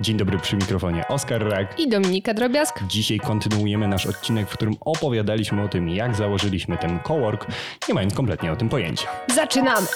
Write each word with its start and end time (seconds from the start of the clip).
Dzień 0.00 0.16
dobry 0.16 0.38
przy 0.38 0.56
mikrofonie 0.56 1.08
Oskar 1.08 1.48
Rak. 1.48 1.80
I 1.80 1.88
Dominika 1.88 2.34
Drobiazg. 2.34 2.82
Dzisiaj 2.88 3.18
kontynuujemy 3.18 3.88
nasz 3.88 4.06
odcinek, 4.06 4.48
w 4.48 4.52
którym 4.52 4.74
opowiadaliśmy 4.80 5.62
o 5.62 5.68
tym, 5.68 5.88
jak 5.88 6.16
założyliśmy 6.16 6.78
ten 6.78 6.98
cowork, 7.00 7.46
nie 7.88 7.94
mając 7.94 8.14
kompletnie 8.14 8.52
o 8.52 8.56
tym 8.56 8.68
pojęcia. 8.68 9.08
Zaczynamy! 9.34 9.86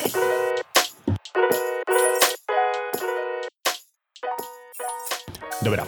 Dobra. 5.63 5.87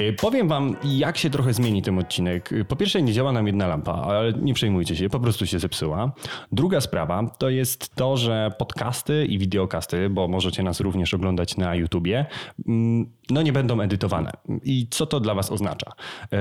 Y, 0.00 0.12
Powiem 0.12 0.48
wam, 0.48 0.76
jak 0.84 1.18
się 1.18 1.30
trochę 1.30 1.52
zmieni 1.54 1.82
ten 1.82 1.98
odcinek. 1.98 2.52
Y, 2.52 2.64
Po 2.64 2.76
pierwsze, 2.76 3.02
nie 3.02 3.12
działa 3.12 3.32
nam 3.32 3.46
jedna 3.46 3.66
lampa, 3.66 3.92
ale 3.92 4.32
nie 4.32 4.54
przejmujcie 4.54 4.96
się, 4.96 5.08
po 5.08 5.20
prostu 5.20 5.46
się 5.46 5.58
zepsuła. 5.58 6.12
Druga 6.52 6.80
sprawa 6.80 7.30
to 7.38 7.50
jest 7.50 7.94
to, 7.94 8.16
że 8.16 8.50
podcasty 8.58 9.26
i 9.26 9.38
wideokasty, 9.38 10.10
bo 10.10 10.28
możecie 10.28 10.62
nas 10.62 10.80
również 10.80 11.14
oglądać 11.14 11.56
na 11.56 11.74
YouTubie, 11.74 12.26
mm, 12.68 13.10
no 13.30 13.42
nie 13.42 13.52
będą 13.52 13.80
edytowane. 13.80 14.30
I 14.64 14.86
co 14.90 15.06
to 15.06 15.20
dla 15.20 15.34
was 15.34 15.50
oznacza? 15.52 15.92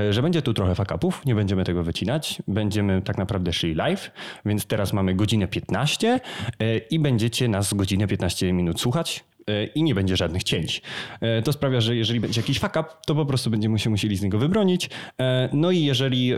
Y, 0.09 0.13
Że 0.13 0.21
będzie 0.21 0.41
tu 0.41 0.53
trochę 0.53 0.75
fakapów, 0.75 1.25
nie 1.25 1.35
będziemy 1.35 1.63
tego 1.63 1.83
wycinać, 1.83 2.41
będziemy 2.47 3.01
tak 3.01 3.17
naprawdę 3.17 3.53
szli 3.53 3.75
live, 3.75 4.11
więc 4.45 4.65
teraz 4.65 4.93
mamy 4.93 5.15
godzinę 5.15 5.47
15 5.47 6.19
y, 6.61 6.81
i 6.89 6.99
będziecie 6.99 7.47
nas 7.47 7.73
godzinę 7.73 8.07
15 8.07 8.53
minut 8.53 8.81
słuchać 8.81 9.23
e, 9.29 9.32
i 9.75 9.83
nie 9.83 9.95
będzie 9.95 10.17
żadnych 10.17 10.43
cięć. 10.43 10.81
E, 11.21 11.41
To 11.41 11.53
sprawia, 11.53 11.81
że 11.81 11.95
jeżeli 11.95 12.19
będzie 12.19 12.41
jakiś 12.41 12.59
fuck 12.59 12.75
up, 12.75 12.83
to 13.07 13.15
po 13.15 13.25
prostu 13.25 13.49
będziemy 13.49 13.79
się 13.79 13.89
musieli 13.89 14.15
z 14.17 14.21
niego 14.21 14.37
wybronić. 14.37 14.89
E, 15.19 15.49
No 15.53 15.71
i 15.71 15.83
jeżeli 15.83 16.33
e, 16.33 16.37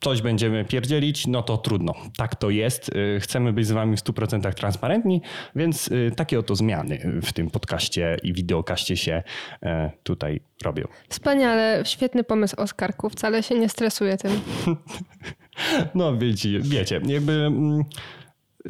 coś 0.00 0.22
będziemy 0.22 0.64
pierdzielić, 0.64 1.26
no 1.26 1.42
to 1.42 1.56
trudno. 1.56 1.94
Tak 2.16 2.34
to 2.34 2.50
jest. 2.50 2.90
E, 3.16 3.20
Chcemy 3.20 3.52
być 3.52 3.66
z 3.66 3.72
wami 3.72 3.96
w 3.96 4.00
100% 4.00 4.54
transparentni, 4.54 5.20
więc 5.56 5.90
e, 5.92 6.10
takie 6.10 6.38
oto 6.38 6.56
zmiany 6.56 7.20
w 7.22 7.32
tym 7.32 7.50
podcaście 7.50 8.16
i 8.22 8.32
wideokaście 8.32 8.96
się 8.96 9.22
e, 9.62 9.90
tutaj 10.02 10.40
robią. 10.64 10.84
Wspaniale, 11.08 11.82
świetny 11.86 12.24
pomysł 12.24 12.56
Oskarku, 12.58 13.10
wcale 13.10 13.42
się 13.42 13.58
nie 13.58 13.68
stresuję 13.68 14.16
tym. 14.16 14.32
No 15.94 16.16
wiecie, 16.18 16.48
wiecie 16.60 17.00
jakby... 17.06 17.50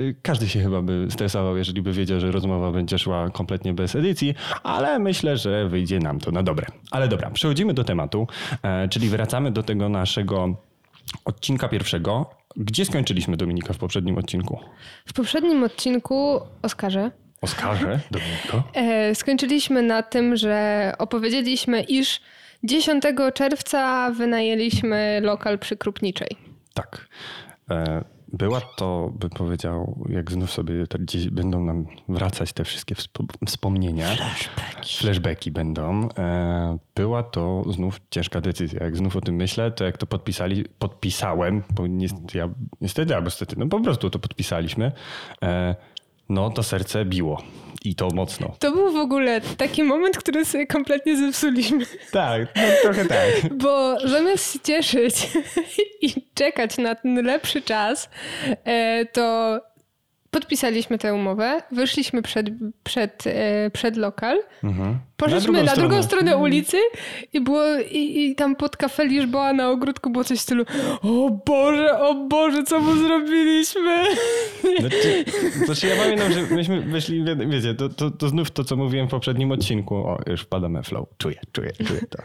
y, 0.01 0.15
Każdy 0.23 0.49
się 0.49 0.61
chyba 0.63 0.83
by 0.83 1.07
stresował, 1.11 1.57
jeżeli 1.57 1.83
by 1.83 1.93
wiedział, 1.93 2.21
że 2.21 2.31
rozmowa 2.31 2.73
będzie 2.73 2.99
szła 2.99 3.31
kompletnie 3.31 3.75
bez 3.75 3.95
edycji, 3.95 4.35
ale 4.63 4.99
myślę, 4.99 5.37
że 5.37 5.69
wyjdzie 5.69 5.99
nam 5.99 6.21
to 6.21 6.31
na 6.31 6.43
dobre. 6.43 6.67
Ale 6.91 7.09
dobra, 7.09 7.31
przechodzimy 7.31 7.75
do 7.75 7.85
tematu, 7.85 8.27
e, 8.63 8.89
czyli 8.89 9.09
wracamy 9.09 9.51
do 9.51 9.63
tego 9.63 9.89
naszego 9.89 10.57
odcinka 11.25 11.69
pierwszego. 11.69 12.31
Gdzie 12.57 12.85
skończyliśmy 12.85 13.37
Dominika 13.37 13.73
w 13.73 13.79
poprzednim 13.79 14.19
odcinku? 14.19 14.61
W 15.07 15.13
poprzednim 15.13 15.63
odcinku, 15.63 16.41
Oskarze, 16.63 17.11
Oskarze, 17.41 18.01
Dominiko. 18.11 18.71
e, 18.75 19.15
skończyliśmy 19.15 19.83
na 19.83 20.03
tym, 20.03 20.37
że 20.37 20.93
opowiedzieliśmy, 20.99 21.83
iż 21.83 22.21
10 22.65 23.05
czerwca 23.35 24.11
wynajęliśmy 24.11 25.21
lokal 25.23 25.59
przy 25.59 25.77
Krupniczej. 25.77 26.29
Tak. 26.75 27.09
Była 28.39 28.61
to, 28.61 29.13
bym 29.21 29.31
powiedział, 29.31 30.05
jak 30.09 30.33
znów 30.33 30.51
sobie 30.53 30.87
te, 30.87 30.99
gdzieś 30.99 31.31
będą 31.31 31.65
nam 31.65 31.87
wracać 32.09 32.53
te 32.53 32.65
wszystkie 32.65 32.95
wspo- 32.95 33.47
wspomnienia. 33.47 34.07
Flashbacki. 34.15 34.99
Flashbacki 34.99 35.51
będą. 35.51 36.09
E, 36.19 36.79
Była 36.95 37.23
to 37.23 37.65
znów 37.71 38.01
ciężka 38.11 38.41
decyzja. 38.41 38.85
Jak 38.85 38.97
znów 38.97 39.17
o 39.17 39.21
tym 39.21 39.35
myślę, 39.35 39.71
to 39.71 39.85
jak 39.85 39.99
to 39.99 40.07
podpisali, 40.07 40.65
podpisałem, 40.79 41.63
bo 41.75 41.87
niestety, 41.87 42.39
ja, 42.39 42.49
niestety 42.81 43.15
albo 43.17 43.31
stety, 43.31 43.57
no 43.59 43.67
po 43.67 43.81
prostu 43.81 44.11
to 44.11 44.19
podpisaliśmy, 44.19 44.93
e, 45.43 45.75
no 46.35 46.51
to 46.51 46.63
serce 46.63 47.05
biło. 47.05 47.43
I 47.85 47.95
to 47.95 48.09
mocno. 48.15 48.57
To 48.59 48.73
był 48.73 48.93
w 48.93 48.97
ogóle 48.97 49.41
taki 49.41 49.83
moment, 49.83 50.19
który 50.19 50.45
sobie 50.45 50.67
kompletnie 50.67 51.17
zepsuliśmy. 51.17 51.87
Tak, 52.13 52.41
no 52.57 52.63
trochę 52.83 53.05
tak. 53.05 53.55
Bo 53.63 53.97
zamiast 54.09 54.53
się 54.53 54.59
cieszyć 54.59 55.29
i 56.03 56.15
czekać 56.35 56.79
na 56.79 56.95
ten 56.95 57.27
lepszy 57.27 57.63
czas, 57.63 58.09
e, 58.65 59.05
to 59.07 59.61
podpisaliśmy 60.35 60.99
tę 60.99 61.15
umowę, 61.15 61.63
wyszliśmy 61.73 62.23
przed, 62.23 62.47
przed, 62.85 63.25
e, 63.27 63.71
przed 63.71 63.97
lokal, 63.97 64.39
Mhm. 64.65 64.99
poszliśmy 65.17 65.43
drugą 65.53 65.63
na 65.65 65.73
drugą 65.77 66.03
stronę. 66.03 66.03
stronę 66.03 66.37
ulicy 66.37 66.77
i 67.33 67.41
było 67.41 67.63
i, 67.91 68.21
i 68.21 68.35
tam 68.35 68.57
pod 68.57 68.77
kafe 68.77 69.07
Liżboa 69.07 69.53
na 69.53 69.71
ogródku 69.71 70.11
było 70.11 70.25
coś 70.25 70.39
w 70.39 70.41
stylu 70.43 70.65
o 71.03 71.31
Boże, 71.47 71.99
o 72.01 72.15
Boże, 72.15 72.63
co 72.63 72.81
mu 72.81 72.97
zrobiliśmy? 72.97 74.03
Znaczy, 74.81 75.25
znaczy 75.65 75.87
ja 75.87 75.97
pamiętam, 76.03 76.33
że 76.33 76.55
myśmy 76.55 76.81
wyszli, 76.81 77.25
wie- 77.25 77.37
wiecie, 77.49 77.75
to, 77.75 77.89
to, 77.89 78.11
to 78.11 78.29
znów 78.29 78.51
to, 78.51 78.65
co 78.65 78.77
mówiłem 78.77 79.07
w 79.09 79.11
poprzednim 79.11 79.53
odcinku. 79.53 79.95
O, 79.95 80.19
już 80.27 80.41
wpadamy 80.41 80.83
flow. 80.83 81.09
Czuję, 81.19 81.37
czuję, 81.53 81.73
czuję 81.87 82.01
to. 82.11 82.23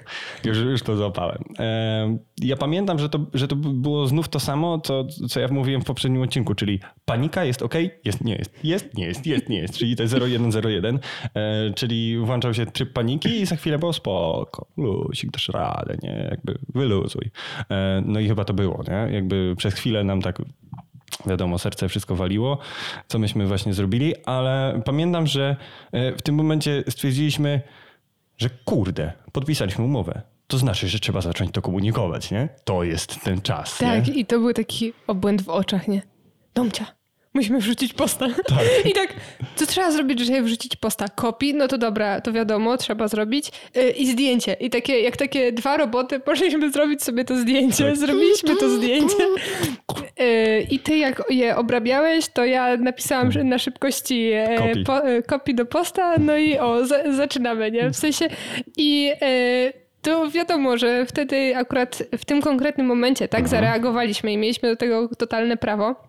Już, 0.49 0.57
już 0.57 0.81
to 0.83 0.95
złapałem. 0.95 1.43
Em, 1.59 2.19
ja 2.41 2.55
pamiętam, 2.57 2.99
że 2.99 3.09
to, 3.09 3.19
że 3.33 3.47
to 3.47 3.55
było 3.55 4.07
znów 4.07 4.29
to 4.29 4.39
samo, 4.39 4.79
co, 4.79 5.05
co 5.29 5.39
ja 5.39 5.47
mówiłem 5.47 5.81
w 5.81 5.85
poprzednim 5.85 6.21
odcinku, 6.21 6.55
czyli 6.55 6.79
panika 7.05 7.43
jest 7.45 7.61
ok, 7.61 7.73
jest, 8.05 8.23
nie 8.23 8.35
jest, 8.35 8.63
jest, 8.63 8.93
nie 8.93 9.05
jest, 9.05 9.25
jest, 9.25 9.49
nie 9.49 9.59
jest, 9.59 9.77
czyli 9.77 9.95
te 9.95 10.03
0101, 10.03 10.99
e, 11.35 11.73
czyli 11.75 12.17
włączał 12.17 12.53
się 12.53 12.65
tryb 12.65 12.93
paniki 12.93 13.41
i 13.41 13.45
za 13.45 13.55
chwilę 13.55 13.79
było 13.79 13.93
spoko, 13.93 14.65
lusik, 14.77 15.31
dasz 15.31 15.49
radę, 15.49 15.97
nie, 16.03 16.27
jakby 16.31 16.59
wyluzuj. 16.75 17.31
E, 17.71 18.03
no 18.05 18.19
i 18.19 18.27
chyba 18.27 18.45
to 18.45 18.53
było, 18.53 18.83
nie, 18.87 19.13
jakby 19.13 19.53
przez 19.57 19.73
chwilę 19.73 20.03
nam 20.03 20.21
tak 20.21 20.41
Wiadomo, 21.25 21.59
serce 21.59 21.89
wszystko 21.89 22.15
waliło, 22.15 22.57
co 23.07 23.19
myśmy 23.19 23.47
właśnie 23.47 23.73
zrobili, 23.73 24.13
ale 24.25 24.81
pamiętam, 24.85 25.27
że 25.27 25.55
e, 25.91 26.15
w 26.15 26.21
tym 26.21 26.35
momencie 26.35 26.83
stwierdziliśmy, 26.89 27.61
że 28.37 28.49
kurde, 28.65 29.13
podpisaliśmy 29.31 29.83
umowę. 29.85 30.21
To 30.47 30.57
znaczy, 30.57 30.87
że 30.87 30.99
trzeba 30.99 31.21
zacząć 31.21 31.51
to 31.51 31.61
komunikować, 31.61 32.31
nie? 32.31 32.49
To 32.63 32.83
jest 32.83 33.23
ten 33.23 33.41
czas. 33.41 33.77
Tak, 33.77 34.07
Nie? 34.07 34.13
i 34.13 34.25
to 34.25 34.39
był 34.39 34.53
taki 34.53 34.93
obłęd 35.07 35.41
w 35.41 35.49
oczach, 35.49 35.87
nie? 35.87 36.01
Domcia, 36.53 36.85
musimy 37.33 37.59
wrzucić 37.59 37.93
posta. 37.93 38.27
I 38.85 38.93
tak, 38.93 39.13
co 39.55 39.65
trzeba 39.65 39.91
zrobić, 39.91 40.19
żeby 40.19 40.41
wrzucić 40.41 40.75
posta? 40.75 41.05
Kopi? 41.07 41.53
No 41.53 41.67
to 41.67 41.77
dobra, 41.77 42.21
to 42.21 42.31
wiadomo, 42.31 42.77
trzeba 42.77 43.07
zrobić. 43.07 43.51
Yy, 43.75 43.89
I 43.89 44.07
zdjęcie. 44.07 44.53
I 44.53 44.69
takie, 44.69 44.99
jak 44.99 45.17
takie 45.17 45.51
dwa 45.51 45.77
roboty, 45.77 46.19
poszliśmy 46.19 46.71
zrobić 46.71 47.03
sobie 47.03 47.25
to 47.25 47.37
zdjęcie. 47.37 47.85
Tak. 47.85 47.97
Zrobiliśmy 47.97 48.55
to 48.55 48.69
zdjęcie. 48.69 49.23
Yy, 50.19 50.61
I 50.71 50.79
ty 50.79 50.97
jak 50.97 51.23
je 51.29 51.55
obrabiałeś, 51.55 52.27
to 52.27 52.45
ja 52.45 52.77
napisałam 52.77 53.29
na 53.43 53.57
szybkości 53.57 54.31
e, 54.33 54.57
Kopi. 54.57 54.83
po, 54.83 55.07
e, 55.07 55.21
kopi 55.21 55.55
do 55.55 55.65
posta, 55.65 56.15
no 56.19 56.37
i 56.37 56.57
o, 56.57 56.85
za, 56.85 57.13
zaczynamy, 57.13 57.71
nie? 57.71 57.89
W 57.89 57.95
sensie 57.95 58.29
i... 58.77 59.11
E, 59.21 59.89
to 60.01 60.29
wiadomo, 60.29 60.77
że 60.77 61.05
wtedy 61.05 61.57
akurat 61.57 62.03
w 62.17 62.25
tym 62.25 62.41
konkretnym 62.41 62.87
momencie 62.87 63.27
tak 63.27 63.47
zareagowaliśmy 63.47 64.31
i 64.31 64.37
mieliśmy 64.37 64.69
do 64.69 64.75
tego 64.75 65.07
totalne 65.17 65.57
prawo. 65.57 66.08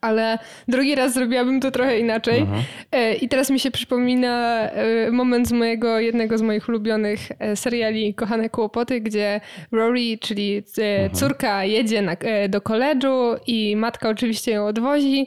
Ale 0.00 0.38
drugi 0.68 0.94
raz 0.94 1.14
zrobiłabym 1.14 1.60
to 1.60 1.70
trochę 1.70 1.98
inaczej. 1.98 2.46
E, 2.92 3.14
I 3.14 3.28
teraz 3.28 3.50
mi 3.50 3.60
się 3.60 3.70
przypomina 3.70 4.68
e, 4.70 5.10
moment 5.10 5.48
z 5.48 5.52
mojego, 5.52 5.98
jednego 6.00 6.38
z 6.38 6.42
moich 6.42 6.68
ulubionych 6.68 7.20
e, 7.38 7.56
seriali 7.56 8.14
Kochane 8.14 8.50
Kłopoty, 8.50 9.00
gdzie 9.00 9.40
Rory, 9.72 10.18
czyli 10.20 10.62
e, 10.78 11.10
córka, 11.10 11.64
jedzie 11.64 12.02
na, 12.02 12.16
do 12.48 12.60
koledżu 12.60 13.34
i 13.46 13.76
matka 13.76 14.08
oczywiście 14.08 14.52
ją 14.52 14.66
odwozi. 14.66 15.26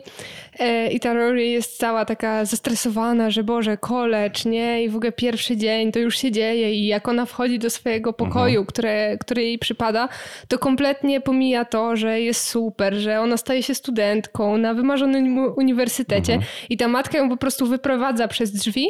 E, 0.59 0.91
I 0.91 0.99
ta 0.99 1.13
Rory 1.13 1.47
jest 1.47 1.77
cała 1.77 2.05
taka 2.05 2.45
zestresowana, 2.45 3.29
że 3.29 3.43
Boże, 3.43 3.77
kolecz, 3.77 4.45
nie? 4.45 4.83
I 4.83 4.89
w 4.89 4.95
ogóle 4.95 5.11
pierwszy 5.11 5.57
dzień 5.57 5.91
to 5.91 5.99
już 5.99 6.17
się 6.17 6.31
dzieje 6.31 6.73
i 6.73 6.87
jak 6.87 7.07
ona 7.07 7.25
wchodzi 7.25 7.59
do 7.59 7.69
swojego 7.69 8.13
pokoju, 8.13 8.65
które, 8.65 9.17
który 9.17 9.43
jej 9.43 9.59
przypada, 9.59 10.09
to 10.47 10.59
kompletnie 10.59 11.21
pomija 11.21 11.65
to, 11.65 11.95
że 11.95 12.21
jest 12.21 12.47
super, 12.47 12.93
że 12.93 13.21
ona 13.21 13.37
staje 13.37 13.63
się 13.63 13.75
studentką 13.75 14.57
na 14.57 14.73
wymarzonym 14.73 15.37
uniwersytecie 15.55 16.33
i 16.69 16.77
ta 16.77 16.87
matka 16.87 17.17
ją 17.17 17.29
po 17.29 17.37
prostu 17.37 17.65
wyprowadza 17.67 18.27
przez 18.27 18.51
drzwi, 18.51 18.87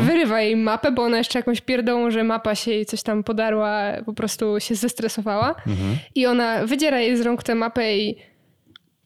wyrywa 0.00 0.40
jej 0.40 0.56
mapę, 0.56 0.92
bo 0.92 1.02
ona 1.02 1.18
jeszcze 1.18 1.38
jakąś 1.38 1.60
pierdołą, 1.60 2.10
że 2.10 2.24
mapa 2.24 2.54
się 2.54 2.70
jej 2.70 2.86
coś 2.86 3.02
tam 3.02 3.24
podarła, 3.24 3.92
po 4.06 4.12
prostu 4.12 4.60
się 4.60 4.74
zestresowała. 4.74 5.54
I 6.14 6.26
ona 6.26 6.66
wydziera 6.66 7.00
jej 7.00 7.16
z 7.16 7.20
rąk 7.20 7.42
tę 7.42 7.54
mapę 7.54 7.96
i 7.98 8.16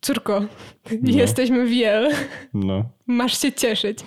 córko, 0.06 0.43
jesteśmy 1.03 1.67
w 1.67 1.73
Yale. 1.73 2.11
No. 2.55 2.85
Masz 3.06 3.41
się 3.41 3.53
cieszyć. 3.53 3.99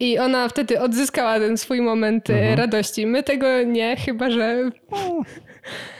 I 0.00 0.18
ona 0.18 0.48
wtedy 0.48 0.80
odzyskała 0.80 1.38
ten 1.38 1.56
swój 1.56 1.80
moment 1.80 2.30
e, 2.30 2.56
radości. 2.56 3.06
My 3.06 3.22
tego 3.22 3.62
nie, 3.62 3.96
chyba 3.96 4.30
że 4.30 4.70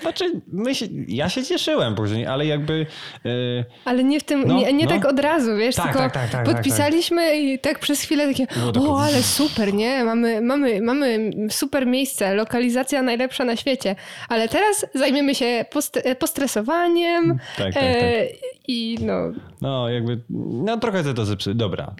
Znaczy, 0.00 0.24
my 0.52 0.74
się, 0.74 0.86
ja 1.08 1.28
się 1.28 1.44
cieszyłem 1.44 1.94
później, 1.94 2.26
ale 2.26 2.46
jakby... 2.46 2.86
Yy, 3.24 3.64
ale 3.84 4.04
nie 4.04 4.20
w 4.20 4.24
tym, 4.24 4.44
no, 4.46 4.54
nie, 4.54 4.72
nie 4.72 4.84
no. 4.84 4.90
tak 4.90 5.04
od 5.04 5.20
razu, 5.20 5.56
wiesz, 5.56 5.74
tak, 5.74 5.84
tylko 5.84 5.98
tak, 5.98 6.12
tak, 6.12 6.30
tak, 6.30 6.46
tak 6.46 6.54
podpisaliśmy 6.54 7.26
tak, 7.26 7.38
i 7.38 7.58
tak 7.58 7.78
przez 7.78 8.02
chwilę 8.02 8.26
takie, 8.26 8.46
o, 8.80 9.00
ale 9.00 9.22
super, 9.22 9.74
nie? 9.74 10.04
Mamy, 10.04 10.40
mamy, 10.40 10.80
mamy 10.80 11.30
super 11.50 11.86
miejsce, 11.86 12.34
lokalizacja 12.34 13.02
najlepsza 13.02 13.44
na 13.44 13.56
świecie, 13.56 13.96
ale 14.28 14.48
teraz 14.48 14.86
zajmiemy 14.94 15.34
się 15.34 15.64
post 15.70 15.98
postresowaniem 16.18 17.38
tak, 17.56 17.74
tak, 17.74 17.82
e, 17.82 18.26
i 18.68 18.98
no... 19.00 19.32
No, 19.60 19.88
jakby, 19.88 20.20
no 20.64 20.76
trochę 20.76 21.14
to 21.14 21.24
zepsuły. 21.24 21.54
Dobra, 21.54 21.94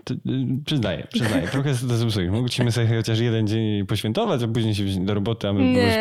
przyznaję, 0.65 1.07
przyznaję, 1.13 1.49
trochę 1.53 1.71
to 1.71 1.97
zepsuły. 1.97 2.31
Mogliśmy 2.31 2.73
sobie 2.73 2.87
chociaż 2.87 3.19
jeden 3.19 3.47
dzień 3.47 3.87
poświętować, 3.87 4.43
a 4.43 4.49
później 4.49 4.75
się 4.75 4.85
wziąć 4.85 5.07
do 5.07 5.15
roboty, 5.15 5.49
a 5.49 5.53
my 5.53 5.73
nie. 5.73 6.01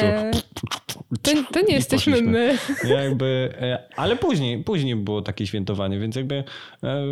po 0.61 0.67
prostu... 0.67 0.99
To, 1.21 1.31
to 1.53 1.61
nie 1.61 1.75
jesteśmy 1.75 2.21
my. 2.21 2.57
Jakby, 2.89 3.53
e, 3.61 3.83
ale 3.95 4.15
później, 4.15 4.63
później 4.63 4.95
było 4.95 5.21
takie 5.21 5.47
świętowanie, 5.47 5.99
więc 5.99 6.15
jakby 6.15 6.43
e, 6.83 7.05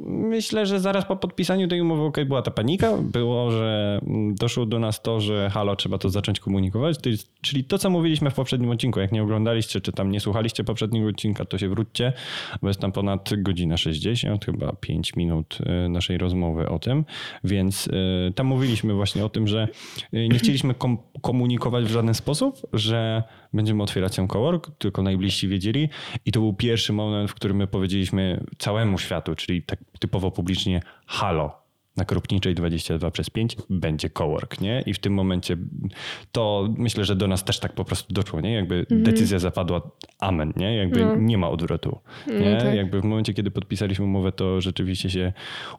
myślę, 0.00 0.66
że 0.66 0.80
zaraz 0.80 1.04
po 1.04 1.16
podpisaniu 1.16 1.68
tej 1.68 1.80
umowy 1.80 2.02
okay, 2.02 2.24
była 2.24 2.42
ta 2.42 2.50
panika, 2.50 2.96
było, 2.96 3.50
że 3.50 4.00
doszło 4.34 4.66
do 4.66 4.78
nas 4.78 5.02
to, 5.02 5.20
że 5.20 5.50
halo, 5.50 5.76
trzeba 5.76 5.98
to 5.98 6.10
zacząć 6.10 6.40
komunikować, 6.40 6.96
czyli 7.40 7.64
to, 7.64 7.78
co 7.78 7.90
mówiliśmy 7.90 8.30
w 8.30 8.34
poprzednim 8.34 8.70
odcinku. 8.70 9.00
Jak 9.00 9.12
nie 9.12 9.22
oglądaliście, 9.22 9.80
czy 9.80 9.92
tam 9.92 10.10
nie 10.10 10.20
słuchaliście 10.20 10.64
poprzedniego 10.64 11.08
odcinka, 11.08 11.44
to 11.44 11.58
się 11.58 11.68
wróćcie, 11.68 12.12
bo 12.62 12.68
jest 12.68 12.80
tam 12.80 12.92
ponad 12.92 13.30
godzina 13.62 13.76
60, 13.76 14.44
chyba 14.44 14.72
5 14.72 15.16
minut 15.16 15.58
e, 15.66 15.88
naszej 15.88 16.18
rozmowy 16.18 16.68
o 16.68 16.78
tym, 16.78 17.04
więc 17.44 17.88
tam 18.34 18.46
mówiliśmy 18.46 18.94
właśnie 18.94 19.24
o 19.24 19.28
tym, 19.28 19.46
że 19.46 19.68
nie 20.12 20.38
chcieliśmy 20.38 20.74
kom 20.74 20.98
komunikować 21.22 21.84
w 21.84 21.90
żaden 21.90 22.14
sposób, 22.14 22.56
że 22.72 23.22
będziemy 23.52 23.82
otwierać 23.82 24.16
ten 24.16 24.28
cowork, 24.28 24.70
tylko 24.78 25.02
najbliżsi 25.02 25.48
wiedzieli. 25.48 25.88
I 26.26 26.32
to 26.32 26.40
był 26.40 26.54
pierwszy 26.54 26.92
moment, 26.92 27.30
w 27.30 27.34
którym 27.34 27.56
my 27.56 27.66
powiedzieliśmy 27.66 28.44
całemu 28.58 28.98
światu, 28.98 29.34
czyli 29.34 29.62
tak 29.62 29.78
typowo 29.98 30.30
publicznie, 30.30 30.80
halo, 31.06 31.61
na 31.96 32.04
Krupniczej 32.04 32.54
22 32.54 33.10
przez 33.10 33.30
5 33.30 33.56
będzie 33.70 34.10
cowork, 34.10 34.60
nie? 34.60 34.82
I 34.86 34.94
w 34.94 34.98
tym 34.98 35.14
momencie 35.14 35.56
to 36.32 36.68
myślę, 36.76 37.04
że 37.04 37.16
do 37.16 37.28
nas 37.28 37.44
też 37.44 37.60
tak 37.60 37.72
po 37.72 37.84
prostu 37.84 38.14
doszło, 38.14 38.40
nie? 38.40 38.52
Jakby 38.52 38.74
mhm. 38.74 39.02
decyzja 39.02 39.38
zapadła 39.38 39.90
amen, 40.18 40.52
nie? 40.56 40.76
Jakby 40.76 41.04
no. 41.04 41.16
nie 41.16 41.38
ma 41.38 41.48
odwrotu, 41.48 41.98
no 42.26 42.34
nie? 42.34 42.54
No 42.54 42.60
tak. 42.60 42.74
Jakby 42.74 43.00
w 43.00 43.04
momencie, 43.04 43.34
kiedy 43.34 43.50
podpisaliśmy 43.50 44.04
umowę, 44.04 44.32
to 44.32 44.60
rzeczywiście 44.60 45.10
się 45.10 45.32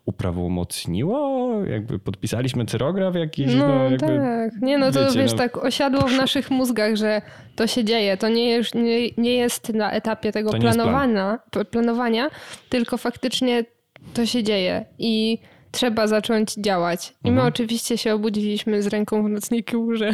uprawomocniło, 0.06 1.52
jakby 1.66 2.00
podpisaliśmy 2.00 2.66
cyrograf 2.66 3.16
jakiś, 3.16 3.56
no, 3.56 3.68
no 3.68 3.84
jakby, 3.84 4.08
tak. 4.08 4.62
Nie, 4.62 4.78
no 4.78 4.92
to 4.92 5.06
wiecie, 5.06 5.20
wiesz, 5.20 5.32
no, 5.32 5.38
tak 5.38 5.58
osiadło 5.58 6.02
w 6.02 6.18
naszych 6.18 6.52
mózgach, 6.52 6.96
że 6.96 7.22
to 7.56 7.68
się 7.68 7.84
dzieje. 7.84 8.18
To 8.18 8.30
nie, 8.30 8.50
jest, 8.50 8.76
nie, 8.76 9.10
nie 9.18 9.34
jest 9.34 9.74
na 9.74 9.92
etapie 9.92 10.32
tego 10.32 10.52
planowania, 10.52 11.40
plan. 11.52 11.66
planowania, 11.66 12.30
tylko 12.70 12.98
faktycznie 12.98 13.66
to 14.14 14.26
się 14.26 14.44
dzieje 14.44 14.86
i 15.00 15.40
trzeba 15.74 16.08
zacząć 16.08 16.54
działać. 16.54 17.14
I 17.24 17.28
my 17.28 17.32
mhm. 17.32 17.48
oczywiście 17.48 17.98
się 17.98 18.14
obudziliśmy 18.14 18.84
z 18.84 18.88
ręką 18.88 19.24
w 19.24 19.30
nocniku, 19.30 19.88
że 20.00 20.12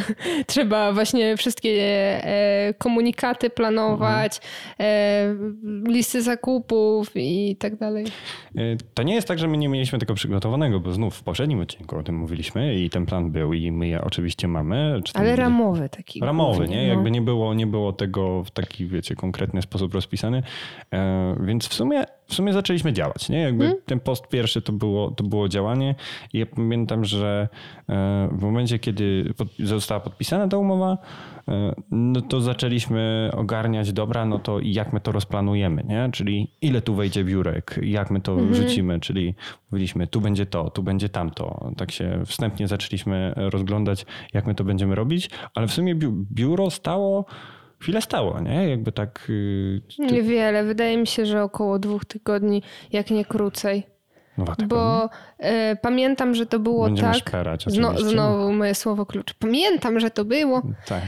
trzeba 0.47 0.93
właśnie 0.93 1.37
wszystkie 1.37 1.69
e, 2.25 2.73
komunikaty 2.73 3.49
planować, 3.49 4.41
mhm. 4.77 5.83
listy 5.87 6.21
zakupów 6.21 7.11
i 7.15 7.55
tak 7.59 7.75
dalej. 7.75 8.05
E, 8.55 8.61
to 8.93 9.03
nie 9.03 9.15
jest 9.15 9.27
tak, 9.27 9.39
że 9.39 9.47
my 9.47 9.57
nie 9.57 9.69
mieliśmy 9.69 9.99
tego 9.99 10.13
przygotowanego, 10.13 10.79
bo 10.79 10.91
znów 10.91 11.15
w 11.15 11.23
poprzednim 11.23 11.59
odcinku 11.59 11.97
o 11.97 12.03
tym 12.03 12.17
mówiliśmy 12.17 12.75
i 12.75 12.89
ten 12.89 13.05
plan 13.05 13.31
był 13.31 13.53
i 13.53 13.71
my 13.71 13.87
je 13.87 14.01
oczywiście 14.01 14.47
mamy. 14.47 15.01
Ale 15.13 15.35
ramowy 15.35 15.89
taki. 15.89 16.19
Ramowy, 16.19 16.67
nie? 16.67 16.81
No. 16.81 16.93
Jakby 16.93 17.11
nie 17.11 17.21
było, 17.21 17.53
nie 17.53 17.67
było 17.67 17.93
tego 17.93 18.43
w 18.43 18.51
taki, 18.51 18.85
wiecie, 18.85 19.15
konkretny 19.15 19.61
sposób 19.61 19.93
rozpisany. 19.93 20.43
Więc 21.39 21.67
w 21.67 21.73
sumie 21.73 22.05
w 22.29 22.33
sumie 22.33 22.53
zaczęliśmy 22.53 22.93
działać. 22.93 23.29
Nie? 23.29 23.39
Jakby 23.39 23.63
hmm? 23.63 23.81
ten 23.85 23.99
post 23.99 24.27
pierwszy 24.27 24.61
to 24.61 24.73
było, 24.73 25.11
to 25.11 25.23
było 25.23 25.49
działanie. 25.49 25.95
I 26.33 26.39
ja 26.39 26.45
pamiętam, 26.45 27.05
że 27.05 27.49
e, 27.89 28.29
w 28.31 28.41
momencie, 28.41 28.79
kiedy 28.79 29.33
została 29.59 29.99
podpisana 29.99 30.47
ta 30.47 30.57
umowa, 30.57 30.97
e, 31.47 31.75
no 31.91 32.21
to 32.21 32.41
zaczęliśmy 32.41 33.31
ogarniać, 33.33 33.93
dobra, 33.93 34.25
no 34.25 34.39
to 34.39 34.59
jak 34.63 34.93
my 34.93 34.99
to 34.99 35.11
rozplanujemy, 35.11 35.83
nie? 35.83 36.09
Czyli 36.11 36.51
ile 36.61 36.81
tu 36.81 36.95
wejdzie 36.95 37.23
biurek, 37.23 37.79
jak 37.83 38.11
my 38.11 38.21
to 38.21 38.35
hmm. 38.35 38.53
wrzucimy, 38.53 38.99
czyli 38.99 39.35
mówiliśmy, 39.71 40.07
tu 40.07 40.21
będzie 40.21 40.45
to, 40.45 40.69
tu 40.69 40.83
będzie 40.83 41.09
tamto. 41.09 41.71
Tak 41.77 41.91
się 41.91 42.21
wstępnie 42.25 42.67
zaczęliśmy 42.67 43.33
rozglądać, 43.35 44.05
jak 44.33 44.47
my 44.47 44.55
to 44.55 44.63
będziemy 44.63 44.95
robić, 44.95 45.29
ale 45.55 45.67
w 45.67 45.73
sumie 45.73 45.95
biuro 46.31 46.69
stało 46.69 47.25
chwilę 47.79 48.01
stało, 48.01 48.39
nie? 48.39 48.69
Jakby 48.69 48.91
tak... 48.91 49.25
Yy, 49.29 49.81
Niewiele. 50.11 50.63
Wydaje 50.63 50.97
mi 50.97 51.07
się, 51.07 51.25
że 51.25 51.43
około 51.43 51.79
dwóch 51.79 52.05
tygodni, 52.05 52.63
jak 52.91 53.11
nie 53.11 53.25
krócej. 53.25 53.87
No, 54.37 54.45
Bo 54.67 55.05
y, 55.05 55.75
pamiętam, 55.81 56.35
że 56.35 56.45
to 56.45 56.59
było 56.59 56.85
Będziemy 56.85 57.13
tak. 57.13 57.19
Szperać, 57.19 57.65
Zno, 57.67 57.97
znowu 57.97 58.53
moje 58.53 58.75
słowo 58.75 59.05
klucz. 59.05 59.33
Pamiętam, 59.33 59.99
że 59.99 60.11
to 60.11 60.25
było. 60.25 60.61
Tak. 60.85 61.03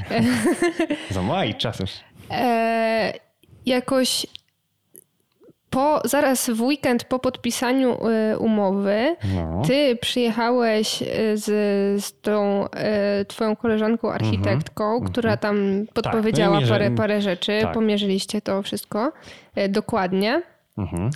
Za 1.11 1.21
maj 1.21 1.55
czasem. 1.55 1.87
E, 2.31 3.13
jakoś 3.65 4.27
po, 5.71 6.01
zaraz 6.05 6.49
w 6.49 6.61
weekend 6.61 7.03
po 7.03 7.19
podpisaniu 7.19 7.97
y, 8.33 8.37
umowy, 8.37 9.15
no. 9.35 9.61
ty 9.67 9.97
przyjechałeś 10.01 11.01
y, 11.01 11.05
z, 11.37 11.45
z 12.05 12.21
tą 12.21 12.65
y, 12.65 13.25
twoją 13.25 13.55
koleżanką 13.55 14.11
mhm. 14.11 14.25
architektką, 14.25 14.83
mm 14.83 14.99
-hmm. 15.03 15.11
która 15.11 15.37
tam 15.37 15.85
tak, 15.85 15.93
podpowiedziała 15.93 16.59
tak, 16.59 16.65
no 16.65 16.73
parę, 16.73 16.91
parę 16.91 17.21
rzeczy. 17.21 17.59
Tak. 17.61 17.73
Pomierzyliście 17.73 18.41
to 18.41 18.61
wszystko 18.61 19.11
dokładnie. 19.69 20.41
Mm 20.77 20.89
-hmm. 20.89 21.09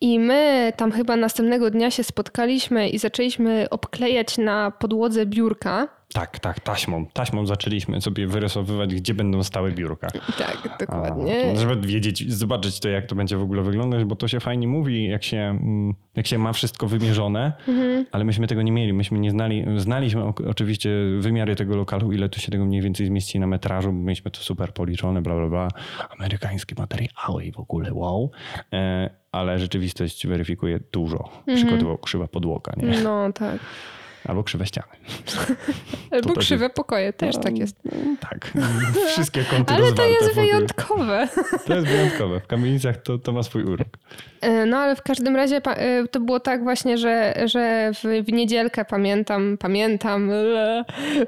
I 0.00 0.18
my 0.18 0.72
tam 0.76 0.92
chyba 0.92 1.16
następnego 1.16 1.70
dnia 1.70 1.90
się 1.90 2.04
spotkaliśmy 2.04 2.88
i 2.88 2.98
zaczęliśmy 2.98 3.66
obklejać 3.70 4.38
na 4.38 4.70
podłodze 4.70 5.26
biurka. 5.26 5.88
Tak, 6.16 6.38
tak, 6.38 6.60
taśmą. 6.60 7.06
Taśmą 7.06 7.46
zaczęliśmy 7.46 8.00
sobie 8.00 8.26
wyrysowywać, 8.26 8.94
gdzie 8.94 9.14
będą 9.14 9.42
stałe 9.42 9.72
biurka. 9.72 10.08
Tak, 10.38 10.76
dokładnie. 10.80 11.52
A, 11.52 11.56
żeby 11.56 11.86
wiedzieć, 11.86 12.32
zobaczyć 12.32 12.80
to, 12.80 12.88
jak 12.88 13.06
to 13.06 13.14
będzie 13.14 13.36
w 13.36 13.42
ogóle 13.42 13.62
wyglądać, 13.62 14.04
bo 14.04 14.16
to 14.16 14.28
się 14.28 14.40
fajnie 14.40 14.68
mówi, 14.68 15.08
jak 15.08 15.24
się, 15.24 15.36
mm, 15.36 15.94
jak 16.14 16.26
się 16.26 16.38
ma 16.38 16.52
wszystko 16.52 16.86
wymierzone, 16.86 17.52
mhm. 17.68 18.06
ale 18.12 18.24
myśmy 18.24 18.46
tego 18.46 18.62
nie 18.62 18.72
mieli. 18.72 18.92
Myśmy 18.92 19.18
nie 19.18 19.30
znali, 19.30 19.64
znaliśmy 19.76 20.24
oczywiście 20.24 20.90
wymiary 21.18 21.56
tego 21.56 21.76
lokalu, 21.76 22.12
ile 22.12 22.28
tu 22.28 22.40
się 22.40 22.52
tego 22.52 22.64
mniej 22.64 22.82
więcej 22.82 23.06
zmieści 23.06 23.40
na 23.40 23.46
metrażu, 23.46 23.92
bo 23.92 23.98
mieliśmy 23.98 24.30
to 24.30 24.40
super 24.40 24.74
policzone, 24.74 25.22
bla, 25.22 25.34
bla, 25.34 25.48
bla. 25.48 25.68
Amerykańskie 26.18 26.74
materiały 26.78 27.44
i 27.44 27.52
w 27.52 27.58
ogóle 27.58 27.94
wow. 27.94 28.30
E, 28.72 29.10
ale 29.32 29.58
rzeczywistość 29.58 30.26
weryfikuje 30.26 30.80
dużo. 30.92 31.28
Mhm. 31.38 31.56
Przykładowo 31.56 31.98
krzywa 31.98 32.28
podłoga, 32.28 32.72
nie? 32.76 33.00
No 33.02 33.32
tak. 33.32 33.58
Albo 34.26 34.44
krzywe 34.44 34.66
ściany. 34.66 34.88
Albo 36.10 36.34
to 36.34 36.40
krzywe 36.40 36.70
pokoje, 36.70 37.12
też 37.12 37.36
tak 37.36 37.58
jest. 37.58 37.76
Tak, 38.20 38.52
wszystkie 39.12 39.44
kąty 39.44 39.74
Ale 39.74 39.92
to 39.92 40.06
jest 40.06 40.34
wyjątkowe. 40.34 41.28
To 41.66 41.74
jest 41.74 41.86
wyjątkowe. 41.86 42.40
W 42.40 42.46
kamienicach 42.46 42.96
to, 43.02 43.18
to 43.18 43.32
ma 43.32 43.42
swój 43.42 43.64
urok. 43.64 43.88
E, 44.40 44.66
no 44.66 44.76
ale 44.76 44.96
w 44.96 45.02
każdym 45.02 45.36
razie 45.36 45.60
e, 45.64 46.08
to 46.08 46.20
było 46.20 46.40
tak 46.40 46.62
właśnie, 46.62 46.98
że, 46.98 47.34
że 47.44 47.90
w, 47.94 48.24
w 48.24 48.32
niedzielkę 48.32 48.84
pamiętam, 48.84 49.56
pamiętam, 49.60 50.30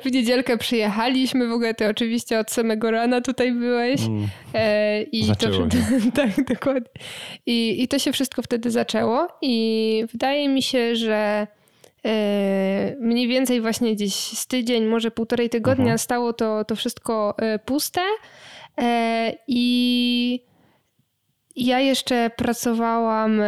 w 0.04 0.12
niedzielkę 0.12 0.58
przyjechaliśmy, 0.58 1.48
w 1.48 1.52
ogóle 1.52 1.74
ty 1.74 1.88
oczywiście 1.88 2.38
od 2.38 2.50
samego 2.50 2.90
rana 2.90 3.20
tutaj 3.20 3.52
byłeś. 3.52 4.00
Mm. 4.00 4.28
E, 4.54 5.02
I 5.02 5.24
zaczęło 5.24 5.66
to, 5.66 5.76
tak, 6.22 6.44
dokładnie. 6.48 6.90
I, 7.46 7.82
I 7.82 7.88
to 7.88 7.98
się 7.98 8.12
wszystko 8.12 8.42
wtedy 8.42 8.70
zaczęło 8.70 9.28
i 9.42 10.04
wydaje 10.12 10.48
mi 10.48 10.62
się, 10.62 10.96
że 10.96 11.46
mniej 13.00 13.28
więcej 13.28 13.60
właśnie 13.60 13.94
gdzieś 13.94 14.14
z 14.14 14.46
tydzień, 14.46 14.84
może 14.84 15.10
półtorej 15.10 15.50
tygodnia 15.50 15.82
mhm. 15.82 15.98
stało 15.98 16.32
to, 16.32 16.64
to 16.64 16.76
wszystko 16.76 17.34
e, 17.38 17.58
puste 17.58 18.00
e, 18.80 19.32
i 19.48 20.44
ja 21.56 21.80
jeszcze 21.80 22.30
pracowałam 22.36 23.40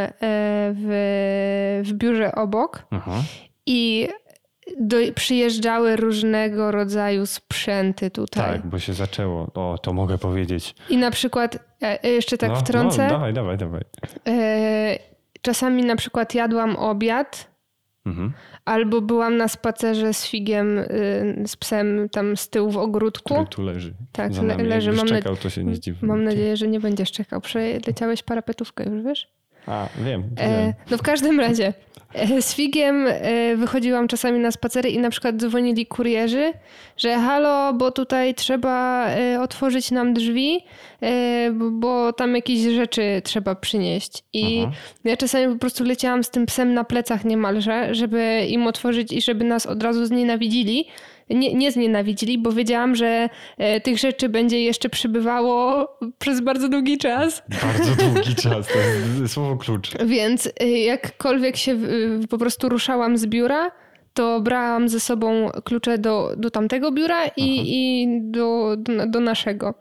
w, 0.73 1.83
w 1.85 1.93
biurze 1.93 2.35
obok 2.35 2.87
mhm. 2.93 3.23
i 3.67 4.09
do, 4.81 4.97
przyjeżdżały 5.15 5.97
różnego 5.97 6.71
rodzaju 6.71 7.27
sprzęty 7.27 8.11
tutaj. 8.11 8.53
Tak, 8.53 8.67
bo 8.67 8.79
się 8.79 8.93
zaczęło. 8.93 9.51
O, 9.55 9.79
to 9.83 9.93
mogę 9.93 10.19
powiedzieć. 10.19 10.75
I 10.89 10.97
na 10.97 11.11
przykład, 11.11 11.59
jeszcze 12.03 12.39
tak 12.39 12.51
no, 12.51 12.57
wtrącę. 12.57 13.03
No, 13.03 13.11
dawaj, 13.11 13.33
dawaj, 13.33 13.57
dawaj. 13.57 13.83
Czasami 15.43 15.85
na 15.85 15.97
przykład 15.97 16.35
jadłam 16.35 16.77
obiad 16.77 17.50
Mhm. 18.07 18.33
Albo 18.65 19.01
byłam 19.01 19.37
na 19.37 19.49
spacerze 19.49 20.15
z 20.15 20.27
figiem, 20.27 20.79
y, 20.79 21.45
z 21.47 21.57
psem 21.57 22.09
tam 22.09 22.37
z 22.37 22.49
tyłu 22.49 22.71
w 22.71 22.77
ogródku. 22.77 23.35
Który 23.35 23.47
tu 23.47 23.63
leży. 23.63 23.95
Tak, 24.13 24.33
le 24.43 24.57
leży. 24.57 24.93
Mam, 24.93 25.07
czekał, 25.07 25.37
to 25.37 25.51
się 25.51 25.65
nie 25.65 25.75
zdziwi. 25.75 26.07
mam 26.07 26.25
nadzieję, 26.25 26.57
że 26.57 26.69
nie 26.69 26.81
będziesz 26.81 27.13
czekał. 27.13 27.41
Przeleciałeś 27.41 28.23
parapetówkę 28.23 28.85
już, 28.85 29.05
wiesz? 29.05 29.29
A, 29.67 29.89
wiem. 30.05 30.25
E, 30.39 30.75
no 30.91 30.99
w 30.99 31.03
każdym 31.03 31.41
razie. 31.41 31.73
E, 32.15 32.43
z 32.43 32.55
Figiem 32.55 33.07
e, 33.07 33.57
wychodziłam 33.57 34.09
czasami 34.09 34.39
na 34.39 34.51
spacery 34.51 34.91
i 34.91 34.99
na 34.99 35.11
przykład 35.11 35.37
dzwonili 35.37 35.87
kurierzy, 35.87 36.53
że 36.97 37.19
halo, 37.19 37.73
bo 37.75 37.91
tutaj 37.91 38.35
trzeba 38.35 39.07
e, 39.09 39.41
otworzyć 39.41 39.91
nam 39.91 40.15
drzwi, 40.15 40.65
bo 41.71 42.13
tam 42.13 42.35
jakieś 42.35 42.61
rzeczy 42.61 43.23
trzeba 43.25 43.55
przynieść. 43.55 44.25
I 44.33 44.63
Aha. 44.67 44.73
ja 45.05 45.17
czasami 45.17 45.53
po 45.53 45.59
prostu 45.61 45.85
leciałam 45.85 46.25
z 46.25 46.31
tym 46.31 46.47
psem 46.47 46.75
na 46.75 46.85
plecach 46.85 47.25
niemalże, 47.25 47.95
żeby 47.95 48.47
im 48.49 48.67
otworzyć 48.67 49.13
i 49.13 49.23
żeby 49.23 49.45
nas 49.45 49.67
od 49.67 49.83
razu 49.83 50.07
znienawidzili 50.07 50.87
nie, 51.31 51.55
nie 51.55 51.73
znienawidzili, 51.73 52.39
bo 52.39 52.53
wiedziałam, 52.53 52.95
że 52.95 53.29
e, 53.59 53.81
tych 53.81 53.99
rzeczy 53.99 54.29
będzie 54.29 54.63
jeszcze 54.65 54.89
przybywało 54.89 55.89
przez 56.19 56.41
bardzo 56.41 56.69
długi 56.69 56.99
czas. 56.99 57.43
Bardzo 57.63 58.03
długi 58.05 58.35
czas, 58.35 58.67
to 58.67 58.79
jest 59.21 59.35
słowo 59.35 59.57
klucz. 59.57 59.91
Więc 60.07 60.49
e, 60.61 60.69
jakkolwiek 60.69 61.57
się 61.57 61.79
po 62.31 62.39
prostu 62.39 62.69
ruszałam 62.69 63.19
z 63.19 63.27
biura, 63.27 63.71
to 64.15 64.41
brałam 64.41 64.89
ze 64.89 65.01
sobą 65.01 65.51
klucze 65.65 65.99
do, 65.99 66.35
do 66.37 66.51
tamtego 66.51 66.93
biura 66.93 67.27
i, 67.27 67.63
i 67.67 68.07
do, 68.23 68.77
do, 68.79 69.07
do 69.07 69.21
naszego. 69.21 69.75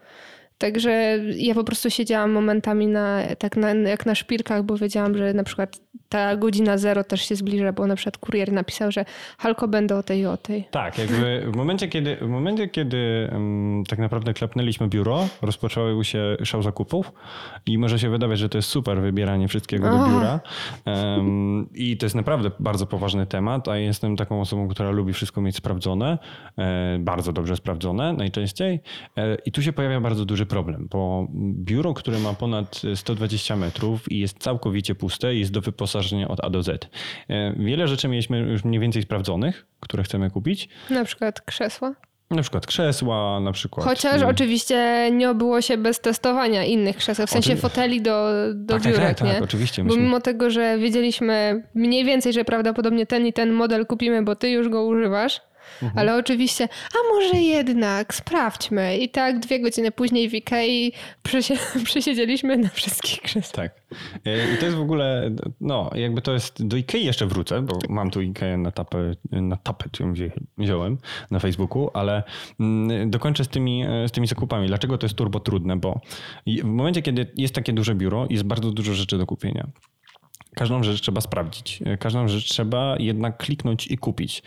Także 0.60 1.20
ja 1.36 1.56
po 1.56 1.64
prostu 1.64 1.90
siedziałam 1.90 2.32
momentami 2.32 2.88
na, 2.88 3.22
tak 3.38 3.58
na, 3.58 3.74
jak 3.74 4.06
na 4.06 4.16
szpilkach, 4.16 4.64
bo 4.64 4.78
wiedziałam, 4.78 5.18
że 5.18 5.34
na 5.34 5.44
przykład 5.44 5.80
ta 6.10 6.36
godzina 6.36 6.78
zero 6.78 7.04
też 7.04 7.22
się 7.22 7.36
zbliża, 7.36 7.74
bo 7.74 7.88
na 7.88 7.96
przykład 7.96 8.18
kurier 8.18 8.52
napisał, 8.52 8.92
że 8.92 9.06
halko 9.38 9.68
będę 9.68 9.96
o 9.98 10.04
tej 10.04 10.20
i 10.20 10.26
o 10.26 10.38
tej. 10.38 10.68
Tak, 10.72 10.98
jakby 10.98 11.46
w 11.52 11.56
momencie, 11.56 11.88
kiedy, 11.88 12.16
w 12.16 12.28
momencie, 12.28 12.68
kiedy 12.68 13.30
um, 13.32 13.84
tak 13.88 14.00
naprawdę 14.00 14.34
klepnęliśmy 14.34 14.88
biuro, 14.88 15.28
rozpoczęły 15.42 16.06
się 16.06 16.38
szał 16.44 16.62
zakupów 16.64 17.12
i 17.66 17.78
może 17.78 18.00
się 18.00 18.10
wydawać, 18.10 18.40
że 18.40 18.50
to 18.50 18.58
jest 18.58 18.70
super 18.70 19.02
wybieranie 19.02 19.48
wszystkiego 19.48 19.90
do 19.90 20.06
biura 20.10 20.40
um, 20.86 21.70
i 21.74 21.98
to 21.98 22.06
jest 22.06 22.16
naprawdę 22.16 22.52
bardzo 22.60 22.86
poważny 22.86 23.26
temat, 23.26 23.68
a 23.68 23.78
jestem 23.78 24.16
taką 24.16 24.42
osobą, 24.42 24.68
która 24.68 24.92
lubi 24.92 25.14
wszystko 25.14 25.42
mieć 25.42 25.56
sprawdzone, 25.56 26.18
e, 26.58 26.98
bardzo 27.00 27.34
dobrze 27.34 27.56
sprawdzone 27.56 28.14
najczęściej 28.14 28.80
e, 29.18 29.36
i 29.46 29.52
tu 29.52 29.62
się 29.62 29.74
pojawia 29.74 30.02
bardzo 30.02 30.26
duży 30.26 30.46
problem, 30.50 30.88
bo 30.92 31.28
biuro, 31.56 31.94
które 31.94 32.20
ma 32.20 32.34
ponad 32.34 32.82
120 32.96 33.56
metrów 33.56 34.12
i 34.12 34.20
jest 34.20 34.40
całkowicie 34.40 34.96
puste, 34.96 35.36
jest 35.36 35.52
do 35.52 35.62
wyposażenia 35.62 36.28
od 36.28 36.44
A 36.44 36.50
do 36.50 36.64
Z. 36.64 36.90
E, 37.30 37.54
wiele 37.58 37.88
rzeczy 37.88 38.08
mieliśmy 38.08 38.40
już 38.40 38.64
mniej 38.64 38.80
więcej 38.80 39.04
sprawdzonych, 39.04 39.66
które 39.80 40.04
chcemy 40.04 40.30
kupić. 40.30 40.70
Na 40.90 41.06
przykład 41.06 41.42
krzesła. 41.42 41.96
Na 42.32 42.42
przykład 42.42 42.68
krzesła, 42.68 43.40
na 43.40 43.52
przykład. 43.52 43.88
Chociaż 43.88 44.22
oczywiście 44.22 45.10
nie 45.12 45.30
obyło 45.30 45.62
się 45.62 45.78
bez 45.78 46.00
testowania 46.00 46.64
innych 46.64 46.98
krzeseł, 46.98 47.28
w 47.28 47.30
sensie 47.30 47.56
foteli 47.56 48.02
do, 48.02 48.30
do 48.56 48.74
tak, 48.74 48.84
biurek, 48.84 49.00
tak, 49.00 49.18
tak, 49.18 49.28
nie? 49.28 49.34
Tak, 49.34 49.44
oczywiście. 49.44 49.84
Bo 49.84 49.96
mimo 49.96 50.20
tego, 50.22 50.50
że 50.50 50.78
wiedzieliśmy 50.78 51.64
mniej 51.76 52.06
więcej, 52.06 52.34
że 52.34 52.46
prawdopodobnie 52.46 53.06
ten 53.06 53.28
i 53.28 53.34
ten 53.34 53.52
model 53.52 53.86
kupimy, 53.86 54.24
bo 54.24 54.36
ty 54.36 54.50
już 54.50 54.70
go 54.70 54.86
używasz, 54.86 55.42
Mhm. 55.84 56.00
Ale 56.00 56.16
oczywiście, 56.16 56.68
a 56.94 57.14
może 57.14 57.36
jednak, 57.42 58.14
sprawdźmy. 58.14 58.98
I 58.98 59.10
tak 59.10 59.40
dwie 59.40 59.60
godziny 59.60 59.92
później 59.92 60.30
w 60.30 60.34
Ikei 60.34 60.92
przesiedzieliśmy 61.84 62.58
na 62.58 62.70
wszystkich 62.70 63.22
krzesłach. 63.22 63.50
Tak. 63.70 63.82
E, 64.26 64.54
I 64.54 64.58
to 64.58 64.66
jest 64.66 64.78
w 64.78 64.82
ogóle, 64.82 65.32
no 65.62 65.92
jakby 65.96 66.22
to 66.22 66.34
jest, 66.34 66.68
do 66.68 66.78
Ikei 66.78 67.06
jeszcze 67.06 67.26
wrócę, 67.26 67.62
bo 67.62 67.80
mam 67.90 68.12
tu 68.12 68.22
Ikea 68.22 68.58
na 68.58 68.72
tapet, 68.72 69.20
na 69.32 69.58
tapet 69.58 70.00
ją 70.00 70.14
wziąłem 70.58 70.98
na 71.32 71.40
Facebooku, 71.40 71.90
ale 71.94 72.24
mm, 72.60 73.10
dokończę 73.10 73.44
z 73.44 73.48
tymi, 73.48 73.86
e, 73.88 74.08
z 74.08 74.12
tymi 74.12 74.28
zakupami. 74.28 74.68
Dlaczego 74.68 74.98
to 74.98 75.06
jest 75.06 75.16
turbo 75.16 75.40
trudne? 75.40 75.78
Bo 75.78 76.02
w 76.48 76.64
momencie, 76.64 77.02
kiedy 77.02 77.32
jest 77.38 77.56
takie 77.56 77.74
duże 77.74 77.96
biuro, 77.96 78.28
jest 78.30 78.44
bardzo 78.44 78.72
dużo 78.72 78.94
rzeczy 78.94 79.18
do 79.18 79.26
kupienia. 79.26 79.68
Każdą 80.56 80.84
rzecz 80.84 81.02
trzeba 81.02 81.22
sprawdzić. 81.22 81.80
E, 81.86 81.98
każdą 81.98 82.28
rzecz 82.28 82.46
trzeba 82.46 82.96
jednak 83.00 83.38
kliknąć 83.38 83.88
i 83.88 83.98
kupić. 83.98 84.44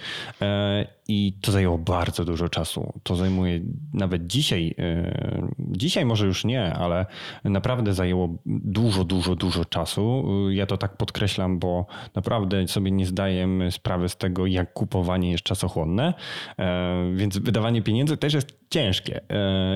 I 1.14 1.32
to 1.40 1.52
zajęło 1.52 1.78
bardzo 1.78 2.24
dużo 2.24 2.48
czasu. 2.48 2.92
To 3.02 3.16
zajmuje 3.16 3.60
nawet 3.94 4.26
dzisiaj, 4.26 4.74
e, 4.78 5.48
dzisiaj 5.58 6.04
może 6.04 6.26
już 6.26 6.44
nie, 6.44 6.74
ale 6.74 7.06
naprawdę 7.44 7.94
zajęło 7.94 8.38
dużo, 8.46 9.04
dużo, 9.04 9.36
dużo 9.36 9.64
czasu. 9.64 10.24
Ja 10.50 10.66
to 10.66 10.76
tak 10.76 10.96
podkreślam, 10.96 11.58
bo 11.58 11.86
naprawdę 12.14 12.68
sobie 12.68 12.90
nie 12.90 13.06
zdaję 13.06 13.48
sprawy 13.70 14.08
z 14.08 14.16
tego, 14.16 14.46
jak 14.46 14.72
kupowanie 14.72 15.30
jest 15.30 15.44
czasochłonne, 15.44 16.14
e, 16.58 17.12
więc 17.14 17.38
wydawanie 17.38 17.82
pieniędzy 17.82 18.16
też 18.16 18.34
jest 18.34 18.58
ciężkie. 18.70 19.20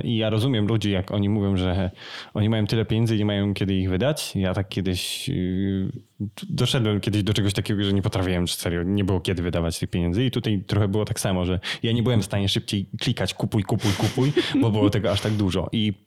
I 0.04 0.16
ja 0.16 0.30
rozumiem 0.30 0.66
ludzi, 0.66 0.90
jak 0.90 1.10
oni 1.10 1.28
mówią, 1.28 1.56
że 1.56 1.90
oni 2.34 2.48
mają 2.48 2.66
tyle 2.66 2.84
pieniędzy 2.84 3.14
i 3.14 3.18
nie 3.18 3.24
mają 3.24 3.54
kiedy 3.54 3.74
ich 3.74 3.90
wydać. 3.90 4.36
Ja 4.36 4.54
tak 4.54 4.68
kiedyś 4.68 5.30
doszedłem 6.50 7.00
kiedyś 7.00 7.22
do 7.22 7.34
czegoś 7.34 7.52
takiego, 7.52 7.84
że 7.84 7.92
nie 7.92 8.02
potrafiłem 8.02 8.48
serio, 8.48 8.82
nie 8.82 9.04
było 9.04 9.20
kiedy 9.20 9.42
wydawać 9.42 9.78
tych 9.78 9.90
pieniędzy 9.90 10.24
i 10.24 10.30
tutaj 10.30 10.64
trochę 10.66 10.88
było 10.88 11.04
tak 11.04 11.20
samo, 11.20 11.25
że 11.44 11.60
ja 11.82 11.92
nie 11.92 12.02
byłem 12.02 12.22
w 12.22 12.24
stanie 12.24 12.48
szybciej 12.48 12.86
klikać 13.00 13.34
kupuj, 13.34 13.62
kupuj, 13.62 13.92
kupuj, 13.92 14.32
bo 14.60 14.70
było 14.70 14.90
tego 14.90 15.10
aż 15.10 15.20
tak 15.20 15.32
dużo. 15.32 15.68
I 15.72 16.06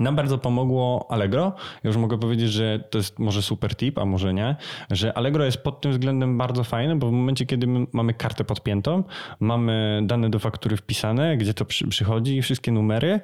nam 0.00 0.16
bardzo 0.16 0.38
pomogło 0.38 1.06
Allegro. 1.10 1.52
Ja 1.84 1.88
już 1.88 1.96
mogę 1.96 2.18
powiedzieć, 2.18 2.52
że 2.52 2.80
to 2.90 2.98
jest 2.98 3.18
może 3.18 3.42
super 3.42 3.76
tip, 3.76 3.98
a 3.98 4.04
może 4.04 4.34
nie, 4.34 4.56
że 4.90 5.18
Allegro 5.18 5.44
jest 5.44 5.58
pod 5.58 5.80
tym 5.80 5.92
względem 5.92 6.38
bardzo 6.38 6.64
fajne, 6.64 6.96
bo 6.96 7.08
w 7.08 7.12
momencie, 7.12 7.46
kiedy 7.46 7.66
mamy 7.92 8.14
kartę 8.14 8.44
podpiętą, 8.44 9.04
mamy 9.40 10.02
dane 10.04 10.30
do 10.30 10.38
faktury 10.38 10.76
wpisane, 10.76 11.36
gdzie 11.36 11.54
to 11.54 11.64
przy, 11.64 11.88
przychodzi, 11.88 12.42
wszystkie 12.42 12.72
numery, 12.72 13.20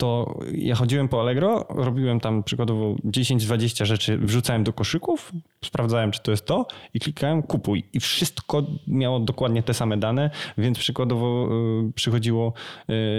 to 0.00 0.38
ja 0.52 0.74
chodziłem 0.74 1.08
po 1.08 1.20
Allegro, 1.20 1.66
robiłem 1.68 2.20
tam 2.20 2.42
przykładowo 2.42 2.94
10-20 3.04 3.84
rzeczy, 3.84 4.18
wrzucałem 4.18 4.64
do 4.64 4.72
koszyków, 4.72 5.32
sprawdzałem, 5.64 6.10
czy 6.10 6.22
to 6.22 6.30
jest 6.30 6.46
to 6.46 6.66
i 6.94 7.00
klikałem 7.00 7.42
kupuj. 7.42 7.84
I 7.92 8.00
wszystko 8.00 8.62
miało 8.86 9.20
dokładnie 9.20 9.62
te 9.62 9.74
same 9.74 9.96
dane, 9.96 10.30
więc 10.58 10.78
przykładowo 10.78 11.48
y, 11.88 11.92
przychodziło 11.92 12.52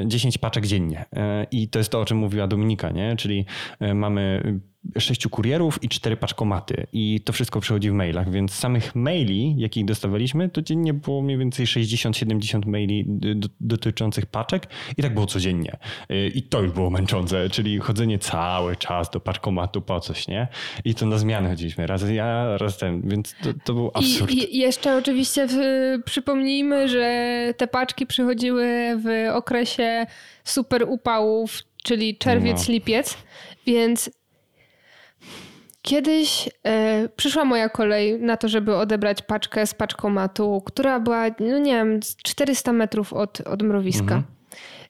10 0.06 0.36
y, 0.36 0.40
paczek 0.40 0.66
dziennie. 0.66 1.02
Y, 1.02 1.18
I 1.52 1.68
to 1.68 1.80
jest 1.80 1.92
to, 1.92 2.02
o 2.02 2.06
czym 2.06 2.18
mówiła 2.18 2.48
Dominika, 2.48 2.90
nie? 2.90 3.16
czyli 3.16 3.46
mamy 3.96 4.44
sześciu 5.00 5.30
kurierów 5.30 5.84
i 5.84 5.90
cztery 5.90 6.18
paczkomaty. 6.18 6.88
I 6.94 7.22
to 7.22 7.34
wszystko 7.34 7.60
przychodzi 7.60 7.90
w 7.90 7.94
mailach, 7.94 8.32
więc 8.32 8.54
samych 8.54 8.96
maili, 8.96 9.56
jakich 9.58 9.86
dostawaliśmy, 9.86 10.50
to 10.50 10.62
dziennie 10.62 10.94
było 10.94 11.22
mniej 11.22 11.38
więcej 11.38 11.66
60-70 11.66 12.66
maili 12.66 13.06
dotyczących 13.60 14.26
paczek 14.26 14.68
i 14.98 15.02
tak 15.02 15.14
było 15.14 15.26
codziennie. 15.26 15.78
Y, 16.12 16.32
I 16.36 16.44
to 16.44 16.62
już 16.62 16.72
było 16.72 16.90
męczące, 16.90 17.50
czyli 17.50 17.80
chodzenie 17.80 18.20
cały 18.20 18.76
czas 18.76 19.10
do 19.10 19.20
paczkomatu 19.20 19.82
po 19.82 20.00
coś, 20.00 20.28
nie? 20.28 20.48
I 20.86 20.96
to 20.96 21.06
na 21.06 21.18
zmianę 21.18 21.50
chodziliśmy. 21.50 21.88
Raz 21.88 22.10
ja, 22.10 22.58
raz 22.58 22.78
ten, 22.78 23.02
więc 23.10 23.36
to, 23.44 23.50
to 23.64 23.74
był 23.74 23.92
absurd. 23.94 24.32
I, 24.32 24.56
I, 24.56 24.60
jeszcze 24.60 24.98
oczywiście 24.98 25.48
przypomnijmy, 26.06 26.88
że 26.88 27.54
te 27.58 27.68
paczki 27.68 28.06
przychodziły 28.06 28.68
w 29.04 29.36
okresie 29.36 30.06
super 30.44 30.86
upałów, 30.88 31.64
czyli 31.84 32.18
czerwiec, 32.18 32.68
no. 32.68 32.74
lipiec, 32.74 33.18
więc 33.66 34.21
Kiedyś 35.82 36.50
e, 36.64 37.10
przyszła 37.10 37.46
moja 37.46 37.70
kolej 37.70 38.20
na 38.20 38.38
to, 38.38 38.48
żeby 38.48 38.76
odebrać 38.76 39.22
paczkę 39.22 39.68
z 39.68 39.74
paczkomatu, 39.74 40.62
która 40.66 41.00
była, 41.00 41.26
no 41.40 41.58
nie 41.60 41.74
wiem, 41.74 42.00
400 42.24 42.74
metrów 42.74 43.14
od, 43.14 43.42
od 43.42 43.62
mrowiska. 43.62 44.02
Mhm. 44.02 44.24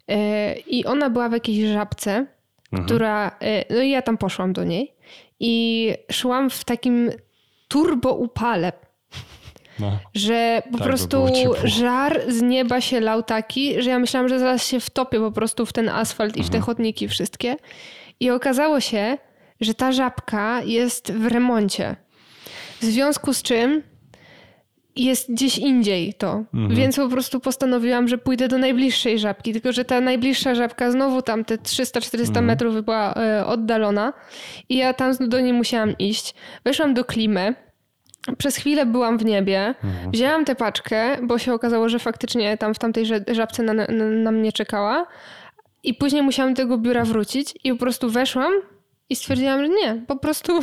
E, 0.08 0.56
I 0.56 0.86
ona 0.86 1.10
była 1.10 1.30
w 1.30 1.32
jakiejś 1.32 1.74
żabce, 1.74 2.26
mhm. 2.72 2.86
która, 2.86 3.38
e, 3.42 3.76
no 3.76 3.82
i 3.82 3.90
ja 3.90 4.02
tam 4.02 4.18
poszłam 4.18 4.54
do 4.54 4.64
niej 4.64 4.94
i 5.40 5.94
szłam 6.12 6.50
w 6.50 6.64
takim 6.64 7.12
turbo 7.68 8.14
upale. 8.14 8.72
No. 9.80 10.00
Że 10.14 10.64
po 10.72 10.78
tak, 10.78 10.88
prostu 10.88 11.26
żar 11.64 12.22
z 12.28 12.42
nieba 12.42 12.82
się 12.82 13.00
lał 13.00 13.24
taki, 13.24 13.82
że 13.82 13.90
ja 13.90 14.00
myślałam, 14.00 14.30
że 14.30 14.40
zaraz 14.40 14.68
się 14.68 14.80
wtopię 14.80 15.20
po 15.20 15.32
prostu 15.32 15.66
w 15.66 15.74
ten 15.74 15.90
asfalt 15.90 16.38
i 16.38 16.44
w 16.44 16.50
te 16.50 16.58
mhm. 16.58 16.64
chodniki 16.64 17.08
wszystkie. 17.08 17.56
I 18.20 18.30
okazało 18.30 18.80
się, 18.80 19.18
że 19.62 19.74
ta 19.74 19.92
żabka 19.92 20.62
jest 20.64 21.12
w 21.12 21.26
remoncie. 21.26 21.96
W 22.82 22.86
związku 22.86 23.34
z 23.34 23.42
czym 23.42 23.84
jest 24.96 25.32
gdzieś 25.32 25.58
indziej 25.58 26.14
to. 26.14 26.44
Mhm. 26.54 26.76
Więc 26.76 26.96
po 26.96 27.10
prostu 27.10 27.40
postanowiłam, 27.40 28.08
że 28.08 28.18
pójdę 28.18 28.48
do 28.48 28.58
najbliższej 28.58 29.20
żabki. 29.20 29.54
Tylko, 29.54 29.72
że 29.72 29.86
ta 29.86 30.02
najbliższa 30.02 30.56
żabka 30.56 30.92
znowu 30.92 31.22
tam 31.22 31.46
te 31.46 31.56
300-400 31.56 32.28
mhm. 32.28 32.46
metrów 32.46 32.86
była 32.86 33.14
e, 33.14 33.46
oddalona 33.46 34.14
i 34.70 34.78
ja 34.78 34.94
tam 34.94 35.14
do 35.20 35.40
niej 35.40 35.54
musiałam 35.54 35.98
iść. 35.98 36.34
Weszłam 36.64 36.94
do 36.94 37.06
klimy. 37.06 37.56
Przez 38.38 38.56
chwilę 38.56 38.86
byłam 38.86 39.18
w 39.18 39.26
niebie. 39.26 39.76
Mhm. 39.84 40.12
Wzięłam 40.12 40.46
tę 40.46 40.56
paczkę, 40.56 41.18
bo 41.24 41.38
się 41.38 41.54
okazało, 41.54 41.90
że 41.90 42.00
faktycznie 42.00 42.58
tam 42.58 42.74
w 42.74 42.80
tamtej 42.80 43.06
żabce 43.32 43.64
na, 43.64 43.74
na, 43.74 43.88
na 44.06 44.32
mnie 44.32 44.52
czekała. 44.52 45.08
I 45.84 45.94
później 45.94 46.22
musiałam 46.22 46.54
do 46.54 46.58
tego 46.58 46.78
biura 46.78 47.06
wrócić 47.06 47.54
i 47.64 47.72
po 47.72 47.78
prostu 47.78 48.10
weszłam 48.10 48.54
I 49.12 49.16
stwierdziłam, 49.16 49.60
że 49.60 49.70
nie, 49.70 50.02
po 50.08 50.16
prostu 50.16 50.54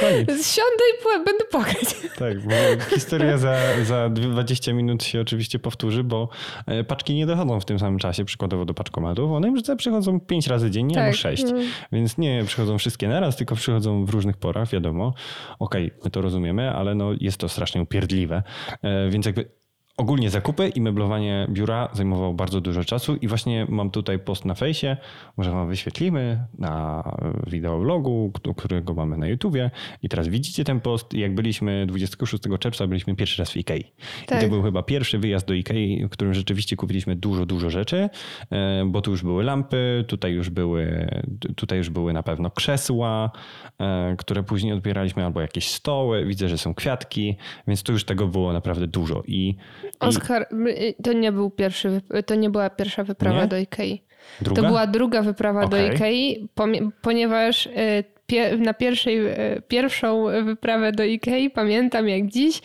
Koniec. 0.00 0.46
siądę 0.56 0.84
i 0.90 1.24
będę 1.24 1.44
płakać. 1.50 1.96
Tak, 2.18 2.40
bo 2.40 2.84
historia 2.94 3.38
za, 3.38 3.56
za 3.84 4.08
20 4.08 4.72
minut 4.72 5.04
się 5.04 5.20
oczywiście 5.20 5.58
powtórzy, 5.58 6.04
bo 6.04 6.28
e, 6.66 6.84
paczki 6.84 7.14
nie 7.14 7.26
dochodzą 7.26 7.60
w 7.60 7.64
tym 7.64 7.78
samym 7.78 7.98
czasie, 7.98 8.24
przykładowo 8.24 8.64
do 8.64 8.74
paczkomatów. 8.74 9.32
One 9.32 9.48
już 9.48 9.62
przychodzą 9.76 10.20
5 10.20 10.46
razy 10.46 10.70
dziennie 10.70 10.94
Tak, 10.94 11.04
albo 11.04 11.16
6. 11.16 11.42
mm. 11.42 11.66
Więc 11.92 12.18
nie 12.18 12.44
przychodzą 12.46 12.78
wszystkie 12.78 13.08
naraz, 13.08 13.36
tylko 13.36 13.54
przychodzą 13.54 14.04
w 14.04 14.10
różnych 14.10 14.36
porach, 14.36 14.70
wiadomo. 14.70 15.14
Okej, 15.58 15.90
my 16.04 16.10
to 16.10 16.22
rozumiemy, 16.22 16.70
ale 16.70 16.94
no 16.94 17.10
jest 17.20 17.38
to 17.38 17.48
strasznie 17.48 17.82
upierdliwe. 17.82 18.42
E, 18.82 19.10
Więc 19.10 19.26
jakby 19.26 19.59
ogólnie 20.00 20.30
zakupy 20.30 20.68
i 20.68 20.80
meblowanie 20.80 21.46
biura 21.50 21.88
zajmowało 21.92 22.34
bardzo 22.34 22.60
dużo 22.60 22.84
czasu 22.84 23.16
i 23.16 23.28
właśnie 23.28 23.66
mam 23.68 23.90
tutaj 23.90 24.18
post 24.18 24.44
na 24.44 24.54
fejsie, 24.54 24.96
może 25.36 25.50
wam 25.50 25.68
wyświetlimy 25.68 26.44
na 26.58 27.04
wideoblogu, 27.46 28.32
którego 28.56 28.94
mamy 28.94 29.16
na 29.16 29.26
YouTubie 29.26 29.70
i 30.02 30.08
teraz 30.08 30.28
widzicie 30.28 30.64
ten 30.64 30.80
post 30.80 31.14
jak 31.14 31.34
byliśmy 31.34 31.86
26 31.86 32.42
czerwca, 32.60 32.86
byliśmy 32.86 33.16
pierwszy 33.16 33.42
raz 33.42 33.50
w 33.50 33.56
Ikei. 33.56 33.80
I 33.80 34.26
Tak. 34.26 34.40
to 34.40 34.48
był 34.48 34.62
chyba 34.62 34.82
pierwszy 34.82 35.18
wyjazd 35.18 35.46
do 35.46 35.54
Ikei, 35.54 36.06
w 36.06 36.08
którym 36.08 36.34
rzeczywiście 36.34 36.76
kupiliśmy 36.76 37.16
dużo, 37.16 37.46
dużo 37.46 37.70
rzeczy, 37.70 38.08
e, 38.50 38.84
bo 38.86 39.02
tu 39.02 39.10
już 39.10 39.22
były 39.22 39.44
lampy, 39.44 40.04
tutaj 40.08 40.32
już 40.32 40.50
były, 40.50 41.10
tutaj 41.56 41.78
już 41.78 41.90
były 41.90 42.12
na 42.12 42.22
pewno 42.22 42.50
krzesła, 42.50 43.30
e, 43.80 44.14
które 44.18 44.42
później 44.42 44.72
odbieraliśmy, 44.72 45.24
albo 45.24 45.40
jakieś 45.40 45.68
stoły, 45.70 46.24
widzę, 46.24 46.48
że 46.48 46.58
są 46.58 46.74
kwiatki, 46.74 47.36
więc 47.66 47.82
tu 47.82 47.92
już 47.92 48.04
tego 48.04 48.26
było 48.26 48.52
naprawdę 48.52 48.86
dużo 48.86 49.22
i, 49.26 49.40
i 49.40 49.56
Oskar, 50.00 50.46
y, 50.68 50.94
to 51.02 51.12
nie 51.12 51.32
był 51.32 51.50
pierwszy, 51.50 51.88
wyp- 51.90 52.22
to 52.22 52.34
nie 52.34 52.50
była 52.50 52.70
pierwsza 52.70 53.04
wyprawa 53.04 53.40
Nie? 53.40 53.46
do 53.48 53.56
Ikei. 53.58 54.02
druga? 54.40 54.62
To 54.62 54.68
była 54.68 54.86
druga 54.86 55.22
wyprawa 55.22 55.60
do 55.66 55.76
Okej. 55.76 55.90
Ikei, 55.94 56.48
ponieważ 57.02 57.66
y, 57.66 58.04
na 58.58 58.74
pierwszej, 58.74 59.26
y, 59.26 59.62
pierwszą 59.68 60.24
wyprawę 60.44 60.92
do 60.92 61.04
Ikei 61.04 61.50
pamiętam 61.50 62.08
jak 62.08 62.26
dziś, 62.26 62.60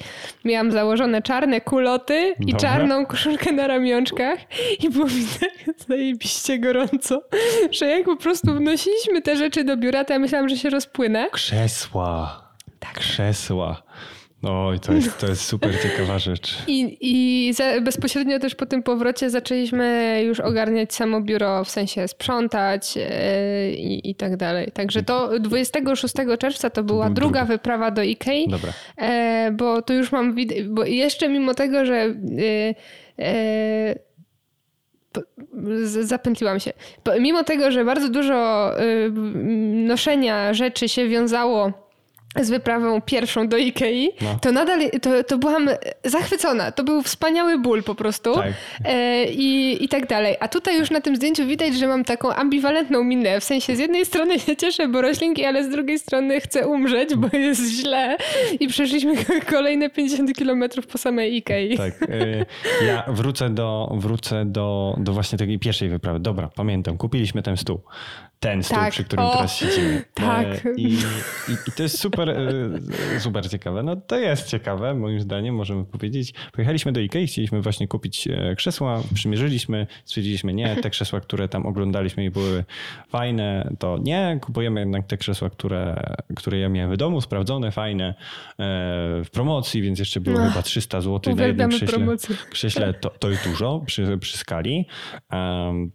miałam 0.46 0.72
założone 0.72 1.22
czarne 1.22 1.62
kuloty 1.62 2.34
i 2.39 2.46
Dobra. 2.46 2.60
czarną 2.60 3.05
koszulkę 3.05 3.51
na 3.51 3.67
ramionczkach 3.67 4.39
i 4.84 4.89
było 4.89 5.05
mi 5.05 5.25
tak 5.39 5.75
zajebiście 5.88 6.60
gorąco, 6.60 7.22
że 7.72 7.86
jak 7.88 8.05
po 8.05 8.15
prostu 8.17 8.53
wnosiliśmy 8.53 9.22
te 9.22 9.36
rzeczy 9.36 9.63
do 9.63 9.77
biura, 9.77 10.03
to 10.03 10.13
ja 10.13 10.20
myślałam, 10.20 10.50
że 10.50 10.58
się 10.58 10.70
rozpłynę. 10.70 11.27
Krzesła. 11.32 12.41
Tak. 12.79 12.94
Krzesła. 12.94 13.84
Oj, 14.50 14.80
to 14.80 14.94
jest, 14.94 15.18
to 15.18 15.28
jest 15.28 15.42
super 15.42 15.82
ciekawa 15.82 16.20
rzecz. 16.20 16.58
I, 16.68 16.98
i 17.02 17.54
za, 17.54 17.82
bezpośrednio 17.82 18.40
też 18.40 18.56
po 18.56 18.66
tym 18.66 18.84
powrocie 18.84 19.30
zaczęliśmy 19.30 20.22
już 20.25 20.40
ogarniać 20.40 20.94
samo 20.94 21.22
biuro, 21.22 21.64
w 21.64 21.70
sensie 21.70 22.08
sprzątać 22.08 22.96
yy, 22.96 23.04
i, 23.72 24.10
i 24.10 24.16
tak 24.16 24.38
dalej. 24.38 24.72
Także 24.72 25.04
to 25.04 25.40
26 25.40 26.14
czerwca 26.40 26.70
to 26.70 26.84
była 26.84 27.06
był 27.06 27.14
druga 27.14 27.40
drugi. 27.40 27.54
wyprawa 27.54 27.92
do 27.92 28.04
Ikei, 28.04 28.48
Dobra. 28.48 28.74
e, 28.98 29.52
bo 29.54 29.82
tu 29.82 29.94
już 29.94 30.12
mam, 30.12 30.36
bo 30.66 30.86
jeszcze 30.86 31.30
mimo 31.30 31.54
tego, 31.54 31.86
że 31.86 32.16
yy, 33.18 33.96
zapętliłam 35.84 36.60
się. 36.60 36.74
Mimo 37.20 37.44
tego, 37.44 37.72
że 37.72 37.86
bardzo 37.86 38.10
dużo 38.10 38.72
noszenia 39.74 40.54
rzeczy 40.54 40.90
się 40.90 41.08
wiązało 41.08 41.85
z 42.42 42.50
wyprawą 42.50 43.01
pierwszą 43.01 43.48
do 43.48 43.58
Ikei, 43.58 44.12
No. 44.22 44.39
to 44.42 44.51
nadal 44.51 44.80
to, 45.01 45.24
to 45.24 45.38
byłam 45.38 45.70
zachwycona. 46.04 46.72
To 46.72 46.84
był 46.84 47.01
wspaniały 47.01 47.60
ból 47.60 47.84
po 47.84 47.96
prostu. 47.96 48.34
Tak. 48.36 48.54
E, 48.86 49.25
i, 49.25 49.84
I 49.84 49.89
tak 49.89 50.08
dalej. 50.08 50.36
A 50.39 50.48
tutaj 50.48 50.80
już 50.80 50.92
na 50.92 51.01
tym 51.01 51.15
zdjęciu 51.15 51.46
widać, 51.48 51.74
że 51.77 51.88
mam 51.88 52.04
taką 52.04 52.34
ambiwalentną 52.34 53.04
minę. 53.04 53.39
W 53.39 53.44
sensie 53.44 53.75
z 53.75 53.80
jednej 53.80 54.06
strony 54.06 54.39
się 54.39 54.56
cieszę, 54.56 54.88
bo 54.88 55.01
roślinki, 55.01 55.46
ale 55.46 55.63
z 55.63 55.70
drugiej 55.70 56.00
strony 56.00 56.42
chcę 56.42 56.68
umrzeć, 56.68 57.15
bo 57.15 57.38
jest 57.38 57.72
źle. 57.72 58.18
I 58.60 58.68
przeszliśmy 58.68 59.13
kolejne 59.56 59.89
50 59.89 60.34
kilometrów 60.36 60.88
po 60.88 60.98
samej 60.98 61.36
Ikei. 61.36 61.77
Tak. 61.77 62.01
y, 62.01 62.46
Ja 62.86 63.04
wrócę 63.08 63.50
do, 63.50 63.92
wrócę 63.98 64.46
do, 64.46 64.96
do 64.98 65.13
właśnie 65.13 65.38
tej 65.38 65.60
pierwszej 65.60 65.89
wyprawy. 65.89 66.20
Dobra, 66.20 66.50
pamiętam, 66.56 66.98
kupiliśmy 66.98 67.44
ten 67.44 67.58
stół. 67.58 67.80
Ten 68.46 68.64
stół, 68.64 68.78
Tak. 68.78 68.92
przy 68.92 69.04
którym 69.04 69.25
O, 69.25 69.34
teraz 69.34 69.56
siedzimy. 69.56 70.04
tak. 70.14 70.66
E, 70.66 70.74
I, 70.78 70.84
i, 70.94 71.54
I 71.68 71.72
to 71.75 71.84
jest 71.84 72.00
super, 72.00 72.30
e, 72.30 73.20
super 73.20 73.50
ciekawe. 73.50 73.84
No 73.84 73.96
to 73.96 74.20
jest 74.20 74.48
ciekawe, 74.48 74.94
moim 74.94 75.20
zdaniem, 75.20 75.56
możemy 75.56 75.86
powiedzieć. 75.86 76.34
Pojechaliśmy 76.54 76.92
do 76.92 77.00
Ikei, 77.00 77.28
chcieliśmy 77.28 77.62
właśnie 77.62 77.88
kupić 77.88 78.28
e, 78.28 78.56
krzesła, 78.56 79.02
przymierzyliśmy, 79.14 79.88
stwierdziliśmy 80.06 80.54
nie, 80.54 80.75
te 80.75 80.90
krzesła, 80.90 81.20
które 81.22 81.48
tam 81.48 81.66
oglądaliśmy 81.66 82.25
i 82.25 82.32
były 82.32 82.64
fajne, 83.10 83.75
to 83.80 83.98
nie, 83.98 84.40
kupujemy 84.42 84.80
jednak 84.80 85.08
te 85.08 85.18
krzesła, 85.18 85.50
które, 85.50 86.16
które 86.36 86.60
ja 86.60 86.70
miałem 86.70 86.92
w 86.94 86.98
domu, 86.98 87.22
sprawdzone, 87.22 87.72
fajne, 87.72 88.14
w 89.24 89.28
promocji, 89.32 89.82
więc 89.82 90.00
jeszcze 90.00 90.20
było 90.20 90.40
Ach, 90.40 90.50
chyba 90.50 90.62
300 90.62 91.02
zł 91.02 91.36
na 91.36 91.46
jednym 91.46 91.70
krześle 91.70 92.16
krześle 92.50 92.94
to, 92.94 93.10
to 93.10 93.30
jest 93.30 93.50
dużo 93.50 93.84
przy, 93.86 94.18
przy 94.18 94.38
skali. 94.38 94.88
Um, 95.32 95.92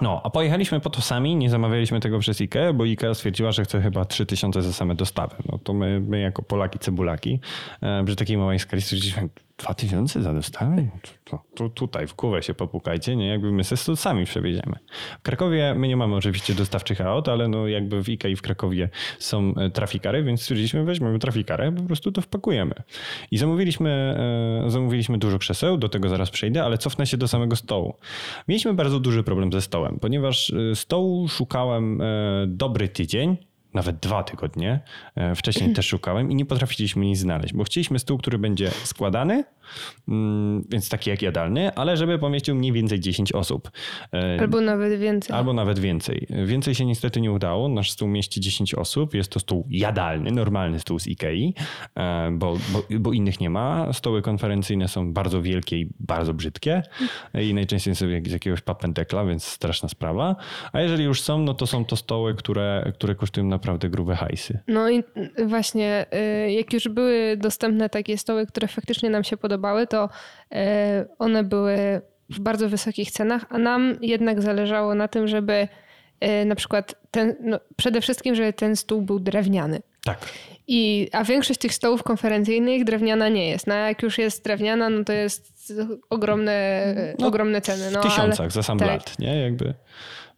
no, 0.00 0.20
a 0.24 0.30
pojechaliśmy 0.30 0.80
po 0.80 0.90
to 0.90 1.00
sami, 1.00 1.36
nie 1.36 1.50
zamawialiśmy 1.50 2.00
tego 2.00 2.18
przez 2.18 2.40
IKEA, 2.40 2.72
bo 2.74 2.84
IKEA 2.84 3.14
stwierdziła, 3.14 3.52
że 3.52 3.64
chce 3.64 3.82
chyba 3.82 4.04
3000 4.04 4.62
za 4.62 4.72
same 4.72 4.94
dostawy. 4.94 5.36
No 5.52 5.58
to 5.58 5.74
my, 5.74 6.00
my 6.00 6.20
jako 6.20 6.42
Polaki 6.42 6.78
cebulaki 6.78 7.40
e, 7.82 8.04
przy 8.04 8.16
takiej 8.16 8.36
małej 8.36 8.58
skali 8.58 8.82
stwierdziliśmy 8.82 9.28
2000 9.58 10.22
za 10.22 10.34
dostawę? 10.34 10.86
To, 11.54 11.68
tutaj 11.68 12.06
w 12.06 12.14
głowę 12.14 12.42
się 12.42 12.54
popukajcie, 12.54 13.16
nie? 13.16 13.28
Jakby 13.28 13.52
my 13.52 13.62
to 13.86 13.96
sami 13.96 14.24
przewieziemy. 14.24 14.78
W 15.18 15.22
Krakowie 15.22 15.74
my 15.74 15.88
nie 15.88 15.96
mamy 15.96 16.16
oczywiście 16.16 16.54
dostawczych 16.54 17.00
aut, 17.00 17.28
ale 17.28 17.48
no 17.48 17.68
jakby 17.68 18.02
w 18.02 18.08
IKEA 18.08 18.36
w 18.36 18.42
Krakowie 18.42 18.88
są 19.18 19.54
e, 19.54 19.70
trafikary, 19.70 20.22
więc 20.22 20.42
stwierdziliśmy 20.42 20.84
weźmiemy 20.84 21.18
trafikarę, 21.18 21.72
po 21.72 21.82
prostu 21.82 22.12
to 22.12 22.20
wpakujemy. 22.20 22.74
I 23.30 23.38
zamówiliśmy, 23.38 23.90
e, 24.66 24.70
zamówiliśmy 24.70 25.18
dużo 25.18 25.38
krzeseł, 25.38 25.76
do 25.76 25.88
tego 25.88 26.08
zaraz 26.08 26.30
przejdę, 26.30 26.64
ale 26.64 26.78
cofnę 26.78 27.06
się 27.06 27.16
do 27.16 27.28
samego 27.28 27.56
stołu. 27.56 27.94
Mieliśmy 28.48 28.74
bardzo 28.74 29.00
duży 29.00 29.22
problem 29.22 29.52
ze 29.52 29.60
stołem, 29.60 29.98
ponieważ 30.00 30.50
e, 30.50 30.74
stołu 30.74 31.28
szukałem 31.28 32.02
dobry 32.46 32.88
tydzień, 32.88 33.36
nawet 33.74 33.96
dwa 33.96 34.22
tygodnie. 34.22 34.80
E, 35.14 35.34
Wcześniej 35.34 35.72
też 35.72 35.86
szukałem 35.86 36.30
i 36.30 36.34
nie 36.34 36.44
potrafiliśmy 36.44 37.06
nic 37.06 37.18
znaleźć, 37.18 37.54
bo 37.54 37.64
chcieliśmy 37.64 37.98
stół, 37.98 38.18
który 38.18 38.38
będzie 38.38 38.70
składany, 38.70 39.44
mm, 40.08 40.64
więc 40.70 40.88
taki 40.88 41.10
jak 41.10 41.22
jadalny, 41.22 41.74
ale 41.74 41.96
żeby 41.96 42.18
pomieścił 42.18 42.54
mniej 42.54 42.72
więcej 42.72 43.00
10 43.00 43.32
osób. 43.32 43.70
E, 44.12 44.40
Albo 44.40 44.60
nawet 44.60 45.00
więcej. 45.00 45.36
Albo 45.36 45.52
nawet 45.52 45.78
więcej. 45.78 46.26
Więcej 46.46 46.74
się 46.74 46.84
niestety 46.86 47.20
nie 47.20 47.32
udało. 47.32 47.68
Nasz 47.68 47.90
stół 47.90 48.08
mieści 48.08 48.40
10 48.40 48.74
osób. 48.74 49.14
Jest 49.14 49.32
to 49.32 49.40
stół 49.40 49.66
jadalny, 49.70 50.30
normalny 50.30 50.80
stół 50.80 50.98
z 50.98 51.06
Ikei, 51.06 51.54
e, 51.96 52.30
bo, 52.32 52.56
bo, 52.72 52.82
bo 53.00 53.12
innych 53.12 53.40
nie 53.40 53.50
ma. 53.50 53.92
Stoły 53.92 54.22
konferencyjne 54.22 54.88
są 54.88 55.12
bardzo 55.12 55.42
wielkie 55.42 55.78
i 55.78 55.88
bardzo 56.00 56.34
brzydkie 56.34 56.82
i 57.34 57.54
najczęściej 57.54 57.94
są 57.94 58.06
z 58.26 58.32
jakiegoś 58.32 58.60
papendekla, 58.60 59.24
więc 59.24 59.44
straszna 59.44 59.88
sprawa. 59.88 60.36
A 60.72 60.80
jeżeli 60.80 61.04
już 61.04 61.22
są, 61.22 61.38
no 61.38 61.54
to 61.54 61.66
są 61.66 61.84
to 61.84 61.96
stoły, 61.96 62.34
które, 62.34 62.92
które 62.94 63.14
kosztują 63.14 63.48
naprawdę 63.58 63.90
grube 63.90 64.16
hajsy. 64.16 64.58
No 64.68 64.90
i 64.90 65.04
właśnie, 65.46 66.06
y, 66.46 66.52
jak 66.52 66.72
już 66.72 66.88
były 66.88 67.36
dostępne 67.36 67.88
takie 67.88 68.18
stoły, 68.18 68.46
które 68.46 68.68
faktycznie 68.68 69.10
nam 69.10 69.24
się 69.24 69.36
podobały, 69.36 69.86
to 69.86 70.08
y, 70.52 70.56
one 71.18 71.44
były 71.44 72.00
w 72.30 72.40
bardzo 72.40 72.68
wysokich 72.68 73.10
cenach, 73.10 73.44
a 73.50 73.58
nam 73.58 73.96
jednak 74.02 74.42
zależało 74.42 74.94
na 74.94 75.08
tym, 75.08 75.28
żeby 75.28 75.68
y, 76.24 76.44
na 76.44 76.54
przykład 76.54 76.94
ten, 77.10 77.36
no 77.40 77.60
przede 77.76 78.00
wszystkim, 78.00 78.34
żeby 78.34 78.52
ten 78.52 78.76
stół 78.76 79.02
był 79.02 79.20
drewniany. 79.20 79.80
Tak. 80.04 80.18
I, 80.70 81.08
a 81.12 81.24
większość 81.24 81.60
tych 81.60 81.74
stołów 81.74 82.02
konferencyjnych 82.02 82.84
drewniana 82.84 83.28
nie 83.28 83.48
jest. 83.48 83.66
No 83.66 83.74
jak 83.74 84.02
już 84.02 84.18
jest 84.18 84.44
drewniana, 84.44 84.88
no 84.90 85.04
to 85.04 85.12
jest 85.12 85.72
ogromne, 86.10 86.94
No, 87.18 87.26
ogromne 87.26 87.60
ceny. 87.60 87.90
No, 87.90 88.00
w 88.00 88.04
tysiącach 88.04 88.52
za 88.52 88.62
sam 88.62 88.78
tak. 88.78 88.88
lat, 88.88 89.18
nie? 89.18 89.42
Jakby. 89.42 89.74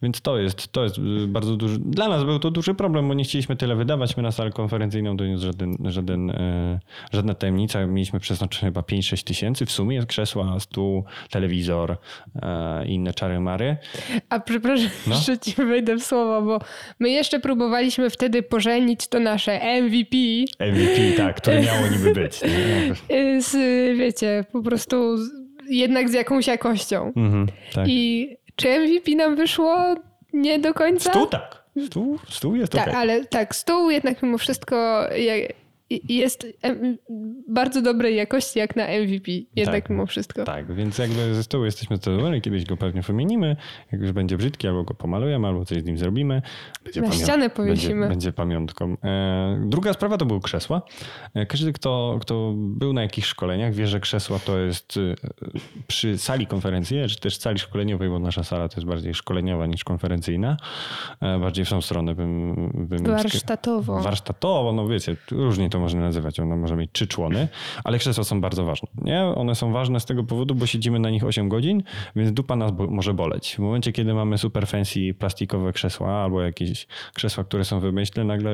Więc 0.01 0.21
to 0.21 0.37
jest, 0.37 0.71
to 0.71 0.83
jest 0.83 0.97
y, 0.97 1.27
bardzo 1.27 1.57
duży. 1.57 1.79
Dla 1.79 2.09
nas 2.09 2.23
był 2.23 2.39
to 2.39 2.51
duży 2.51 2.73
problem, 2.73 3.07
bo 3.07 3.13
nie 3.13 3.23
chcieliśmy 3.23 3.55
tyle 3.55 3.75
wydawać. 3.75 4.17
My 4.17 4.23
na 4.23 4.31
salę 4.31 4.51
konferencyjną 4.51 5.17
to 5.17 5.25
nie 5.25 5.31
jest 5.31 5.43
żaden, 5.43 5.77
żaden, 5.85 6.29
e, 6.29 6.79
żadna 7.13 7.33
tajemnica. 7.33 7.87
Mieliśmy 7.87 8.19
przeznaczone 8.19 8.67
chyba 8.67 8.81
5-6 8.81 9.23
tysięcy. 9.23 9.65
W 9.65 9.71
sumie 9.71 9.95
jest 9.95 10.07
krzesła, 10.07 10.59
stół, 10.59 11.03
telewizor 11.29 11.97
e, 12.41 12.85
i 12.87 12.93
inne 12.93 13.13
czary 13.13 13.39
mary. 13.39 13.77
A 14.29 14.39
przepraszam, 14.39 14.89
No. 15.07 15.15
jeszcze 15.15 15.37
ci 15.39 15.53
wejdę 15.55 15.95
w 15.95 16.03
słowo, 16.03 16.41
bo 16.41 16.59
my 16.99 17.09
jeszcze 17.09 17.39
próbowaliśmy 17.39 18.09
wtedy 18.09 18.43
pożenić 18.43 19.07
to 19.07 19.19
nasze 19.19 19.81
MVP 19.81 20.17
MVP, 20.59 21.17
tak, 21.17 21.35
które 21.35 21.61
miało 21.61 21.87
niby 21.87 22.13
być. 22.13 22.41
Nie? 22.41 23.17
y, 23.17 23.41
z, 23.41 23.53
wiecie, 23.97 24.45
po 24.51 24.61
prostu 24.63 25.17
jednak 25.69 26.09
z 26.09 26.13
jakąś 26.13 26.47
jakością. 26.47 27.13
Mhm, 27.15 27.47
tak. 27.73 27.87
I 27.87 28.29
czy 28.61 28.79
MVP 28.79 29.11
nam 29.15 29.35
wyszło 29.35 29.95
nie 30.33 30.59
do 30.59 30.73
końca? 30.73 31.09
Stół 31.09 31.27
tak. 31.27 31.63
Stół, 31.85 32.19
stół 32.29 32.55
jest 32.55 32.71
Tak, 32.71 32.81
okej. 32.81 32.93
ale 32.95 33.25
tak, 33.25 33.55
stół 33.55 33.89
jednak 33.89 34.23
mimo 34.23 34.37
wszystko 34.37 35.07
jest 36.09 36.47
bardzo 37.47 37.81
dobrej 37.81 38.15
jakości 38.15 38.59
jak 38.59 38.75
na 38.75 38.83
MVP, 38.87 39.31
jednak 39.55 39.83
tak, 39.83 39.89
mimo 39.89 40.05
wszystko. 40.05 40.43
Tak, 40.43 40.73
więc 40.73 40.97
jakby 40.97 41.33
ze 41.33 41.43
stołu 41.43 41.65
jesteśmy 41.65 41.97
zadowoleni, 41.97 42.41
kiedyś 42.41 42.65
go 42.65 42.77
pewnie 42.77 43.01
wymienimy, 43.01 43.55
jak 43.91 44.01
już 44.01 44.11
będzie 44.11 44.37
brzydki, 44.37 44.67
albo 44.67 44.83
go 44.83 44.93
pomalujemy, 44.93 45.47
albo 45.47 45.65
coś 45.65 45.81
z 45.81 45.85
nim 45.85 45.97
zrobimy. 45.97 46.41
Będzie 46.83 47.01
na 47.01 47.11
ścianę 47.11 47.49
powiesimy. 47.49 47.93
Będzie, 47.93 48.09
będzie 48.09 48.33
pamiątką. 48.33 48.97
E, 49.03 49.63
druga 49.65 49.93
sprawa 49.93 50.17
to 50.17 50.25
były 50.25 50.41
krzesła. 50.41 50.81
E, 51.33 51.45
każdy, 51.45 51.73
kto, 51.73 52.17
kto 52.21 52.53
był 52.55 52.93
na 52.93 53.01
jakichś 53.01 53.27
szkoleniach, 53.27 53.73
wie, 53.73 53.87
że 53.87 53.99
krzesła 53.99 54.39
to 54.39 54.57
jest 54.57 54.97
e, 54.97 55.15
przy 55.87 56.17
sali 56.17 56.47
konferencyjnej, 56.47 57.09
czy 57.09 57.19
też 57.19 57.37
sali 57.37 57.59
szkoleniowej, 57.59 58.09
bo 58.09 58.19
nasza 58.19 58.43
sala 58.43 58.69
to 58.69 58.75
jest 58.75 58.87
bardziej 58.87 59.13
szkoleniowa 59.13 59.65
niż 59.65 59.83
konferencyjna. 59.83 60.57
Bardziej 61.21 61.65
w 61.65 61.69
tą 61.69 61.81
stronę 61.81 62.15
bym... 62.15 62.55
bym 62.73 63.03
warsztatowo. 63.03 64.01
Warsztatowo, 64.01 64.73
no 64.73 64.87
wiecie, 64.87 65.15
różnie 65.31 65.69
to 65.69 65.79
można 65.81 66.01
nazywać. 66.01 66.39
Ona 66.39 66.55
może 66.55 66.75
mieć 66.75 66.89
trzy 66.93 67.07
człony, 67.07 67.47
ale 67.83 67.99
krzesła 67.99 68.23
są 68.23 68.41
bardzo 68.41 68.65
ważne. 68.65 68.89
Nie? 69.01 69.21
One 69.23 69.55
są 69.55 69.71
ważne 69.71 69.99
z 69.99 70.05
tego 70.05 70.23
powodu, 70.23 70.55
bo 70.55 70.65
siedzimy 70.65 70.99
na 70.99 71.09
nich 71.09 71.23
8 71.23 71.49
godzin, 71.49 71.83
więc 72.15 72.31
dupa 72.31 72.55
nas 72.55 72.71
bo 72.71 72.87
może 72.87 73.13
boleć. 73.13 73.55
W 73.55 73.59
momencie, 73.59 73.91
kiedy 73.91 74.13
mamy 74.13 74.37
super 74.37 74.67
fancy 74.67 75.13
plastikowe 75.13 75.73
krzesła 75.73 76.23
albo 76.23 76.41
jakieś 76.41 76.87
krzesła, 77.13 77.43
które 77.43 77.65
są 77.65 77.79
wymyślne, 77.79 78.23
nagle 78.23 78.51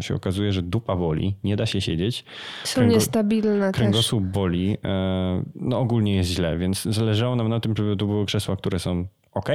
się 0.00 0.14
okazuje, 0.14 0.52
że 0.52 0.62
dupa 0.62 0.96
boli, 0.96 1.36
nie 1.44 1.56
da 1.56 1.66
się 1.66 1.80
siedzieć. 1.80 2.24
Są 2.64 2.74
Kręgo, 2.74 2.94
niestabilne 2.94 3.72
Kręgosłup 3.72 4.24
też. 4.24 4.32
boli, 4.32 4.76
e, 4.84 5.42
no 5.54 5.78
ogólnie 5.78 6.16
jest 6.16 6.30
źle, 6.30 6.58
więc 6.58 6.82
zależało 6.82 7.36
nam 7.36 7.48
na 7.48 7.60
tym, 7.60 7.76
żeby 7.76 7.96
to 7.96 8.06
były 8.06 8.26
krzesła, 8.26 8.56
które 8.56 8.78
są 8.78 9.06
ok, 9.32 9.48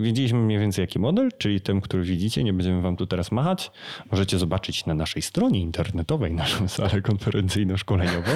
wiedzieliśmy 0.00 0.38
mniej 0.38 0.58
więcej 0.58 0.82
jaki 0.82 0.98
model, 0.98 1.28
czyli 1.38 1.60
ten, 1.60 1.80
który 1.80 2.02
widzicie, 2.02 2.44
nie 2.44 2.52
będziemy 2.52 2.82
wam 2.82 2.96
tu 2.96 3.06
teraz 3.06 3.32
machać. 3.32 3.70
Możecie 4.10 4.38
zobaczyć 4.38 4.86
na 4.86 4.94
naszej 4.94 5.22
stronie 5.22 5.60
internetowej 5.60 6.32
naszą 6.32 6.68
salę 6.68 7.02
konferencyjno-szkoleniową. 7.02 8.30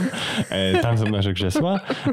E, 0.50 0.78
tam 0.78 0.98
są 0.98 1.04
nasze 1.04 1.34
krzesła. 1.34 1.80
E, 2.06 2.12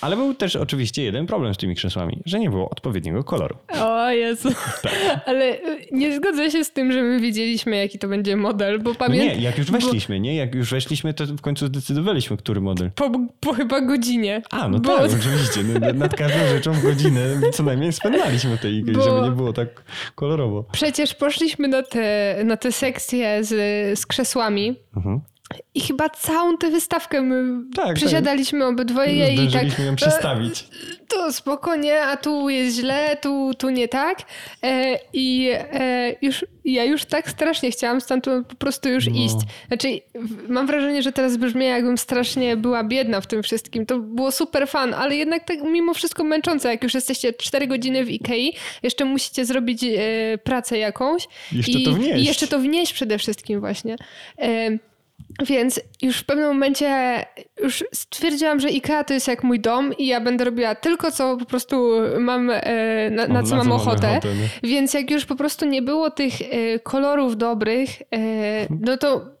ale 0.00 0.16
był 0.16 0.34
też 0.34 0.56
oczywiście 0.56 1.02
jeden 1.02 1.26
problem 1.26 1.54
z 1.54 1.56
tymi 1.56 1.74
krzesłami, 1.74 2.22
że 2.26 2.38
nie 2.40 2.50
było 2.50 2.70
odpowiedniego 2.70 3.24
koloru. 3.24 3.56
O 3.80 4.10
Jezu. 4.10 4.48
Tak. 4.82 4.92
Ale 5.26 5.58
nie 5.92 6.16
zgodzę 6.16 6.50
się 6.50 6.64
z 6.64 6.72
tym, 6.72 6.92
że 6.92 7.02
my 7.02 7.20
wiedzieliśmy 7.20 7.76
jaki 7.76 7.98
to 7.98 8.08
będzie 8.08 8.36
model, 8.36 8.80
bo 8.80 8.94
pamiętam... 8.94 9.28
No 9.28 9.34
nie, 9.34 9.40
jak 9.42 9.58
już 9.58 9.70
weszliśmy, 9.70 10.16
bo... 10.16 10.22
nie? 10.22 10.36
Jak 10.36 10.54
już 10.54 10.70
weszliśmy, 10.70 11.14
to 11.14 11.26
w 11.26 11.40
końcu 11.40 11.66
zdecydowaliśmy, 11.66 12.36
który 12.36 12.60
model. 12.60 12.90
Po, 12.90 13.10
po 13.40 13.52
chyba 13.52 13.80
godzinie. 13.80 14.42
A, 14.50 14.68
no 14.68 14.78
bo... 14.78 14.96
tak, 14.96 15.10
oczywiście. 15.20 15.62
Nad 15.94 16.16
każdą 16.16 16.38
rzeczą 16.48 16.72
w 16.72 16.82
godzinę 16.82 17.20
co 17.52 17.62
najmniej 17.62 17.92
spędzaliśmy 17.96 18.58
tej 18.58 18.74
igry, 18.74 19.02
żeby 19.02 19.20
nie 19.20 19.30
było 19.30 19.52
tak 19.52 19.68
kolorowo. 20.14 20.64
Przecież 20.72 21.14
poszliśmy 21.14 21.68
na 21.68 21.82
te, 21.82 22.36
na 22.44 22.56
te 22.56 22.72
sekcje 22.72 23.44
z, 23.44 23.48
z 23.98 24.06
krzesłami. 24.06 24.76
Mhm. 24.96 25.20
I 25.74 25.80
chyba 25.80 26.08
całą 26.08 26.56
tę 26.56 26.70
wystawkę 26.70 27.22
my 27.22 27.64
tak, 27.74 27.96
przesiadaliśmy 27.96 28.60
tak. 28.60 28.68
obydwoje 28.68 29.34
i 29.34 29.52
tak. 29.52 29.78
ją 29.78 29.96
przestawić. 29.96 30.64
Tu 31.08 31.32
spokojnie, 31.32 32.02
a 32.02 32.16
tu 32.16 32.48
jest 32.48 32.76
źle, 32.76 33.16
tu, 33.22 33.50
tu 33.58 33.70
nie 33.70 33.88
tak. 33.88 34.18
E, 34.62 34.98
I 35.12 35.50
e, 35.54 36.14
już, 36.22 36.44
ja 36.64 36.84
już 36.84 37.04
tak 37.04 37.30
strasznie 37.30 37.70
chciałam 37.70 38.00
stamtąd 38.00 38.46
po 38.46 38.54
prostu 38.54 38.88
już 38.88 39.06
no. 39.06 39.16
iść. 39.16 39.36
Znaczy, 39.68 40.00
mam 40.48 40.66
wrażenie, 40.66 41.02
że 41.02 41.12
teraz 41.12 41.36
brzmi 41.36 41.64
jakbym 41.64 41.98
strasznie 41.98 42.56
była 42.56 42.84
biedna 42.84 43.20
w 43.20 43.26
tym 43.26 43.42
wszystkim. 43.42 43.86
To 43.86 43.98
było 43.98 44.32
super 44.32 44.68
fan, 44.68 44.94
ale 44.94 45.16
jednak 45.16 45.44
tak 45.44 45.62
mimo 45.62 45.94
wszystko 45.94 46.24
męczące. 46.24 46.68
Jak 46.68 46.82
już 46.82 46.94
jesteście 46.94 47.32
4 47.32 47.66
godziny 47.66 48.04
w 48.04 48.10
Ikei, 48.10 48.54
jeszcze 48.82 49.04
musicie 49.04 49.44
zrobić 49.44 49.84
e, 49.84 50.38
pracę 50.38 50.78
jakąś. 50.78 51.28
Jeszcze 51.52 51.78
i, 51.78 51.84
to 51.84 51.92
wnieść. 51.92 52.22
I 52.22 52.24
jeszcze 52.24 52.46
to 52.46 52.58
wnieść 52.58 52.92
przede 52.92 53.18
wszystkim 53.18 53.60
właśnie. 53.60 53.96
E, 54.38 54.78
więc 55.44 55.80
już 56.02 56.18
w 56.18 56.24
pewnym 56.24 56.46
momencie 56.46 57.24
już 57.62 57.84
stwierdziłam, 57.92 58.60
że 58.60 58.68
IKEA 58.68 59.04
to 59.06 59.14
jest 59.14 59.28
jak 59.28 59.44
mój 59.44 59.60
dom 59.60 59.92
i 59.98 60.06
ja 60.06 60.20
będę 60.20 60.44
robiła 60.44 60.74
tylko 60.74 61.12
co 61.12 61.36
po 61.36 61.44
prostu 61.44 61.90
mam, 62.20 62.50
e, 62.50 63.10
na, 63.10 63.26
na, 63.26 63.42
co 63.42 63.56
mam 63.56 63.72
ochotę. 63.72 64.10
ochotę 64.10 64.28
Więc 64.62 64.94
jak 64.94 65.10
już 65.10 65.24
po 65.24 65.36
prostu 65.36 65.66
nie 65.66 65.82
było 65.82 66.10
tych 66.10 66.32
e, 66.42 66.78
kolorów 66.78 67.36
dobrych, 67.36 67.90
e, 68.02 68.66
no 68.80 68.96
to 68.96 69.35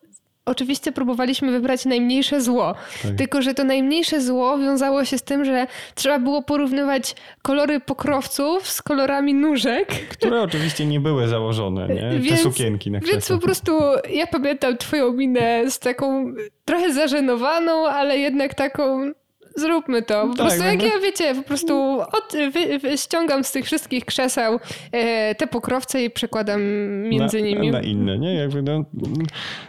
oczywiście 0.46 0.92
próbowaliśmy 0.92 1.52
wybrać 1.52 1.84
najmniejsze 1.84 2.40
zło. 2.40 2.74
Tak. 3.02 3.14
Tylko, 3.14 3.42
że 3.42 3.54
to 3.54 3.64
najmniejsze 3.64 4.20
zło 4.20 4.58
wiązało 4.58 5.04
się 5.04 5.18
z 5.18 5.22
tym, 5.22 5.44
że 5.44 5.66
trzeba 5.94 6.18
było 6.18 6.42
porównywać 6.42 7.14
kolory 7.42 7.80
pokrowców 7.80 8.68
z 8.68 8.82
kolorami 8.82 9.34
nóżek. 9.34 9.88
Które 10.08 10.42
oczywiście 10.42 10.86
nie 10.86 11.00
były 11.00 11.28
założone, 11.28 11.88
nie? 11.88 12.18
Więc, 12.18 12.28
Te 12.28 12.36
sukienki 12.36 12.90
na 12.90 13.00
Więc 13.00 13.28
po 13.28 13.38
prostu 13.38 13.72
ja 14.10 14.26
pamiętam 14.26 14.76
twoją 14.76 15.12
minę 15.12 15.70
z 15.70 15.78
taką 15.78 16.34
trochę 16.64 16.92
zażenowaną, 16.92 17.86
ale 17.86 18.18
jednak 18.18 18.54
taką 18.54 19.12
zróbmy 19.56 20.02
to. 20.02 20.22
Po 20.22 20.34
tak, 20.34 20.46
prostu 20.46 20.64
jak 20.64 20.78
no. 20.78 20.84
ja, 20.84 21.00
wiecie, 21.02 21.34
po 21.34 21.42
prostu 21.42 22.00
od, 22.00 22.52
wy, 22.52 22.78
wy, 22.78 22.98
ściągam 22.98 23.44
z 23.44 23.52
tych 23.52 23.64
wszystkich 23.64 24.04
krzeseł 24.04 24.60
e, 24.92 25.34
te 25.34 25.46
pokrowce 25.46 26.04
i 26.04 26.10
przekładam 26.10 26.62
między 27.02 27.40
na, 27.40 27.46
nimi. 27.46 27.70
Na 27.70 27.80
inne, 27.80 28.18
nie? 28.18 28.34
Jakby 28.34 28.62
no, 28.62 28.84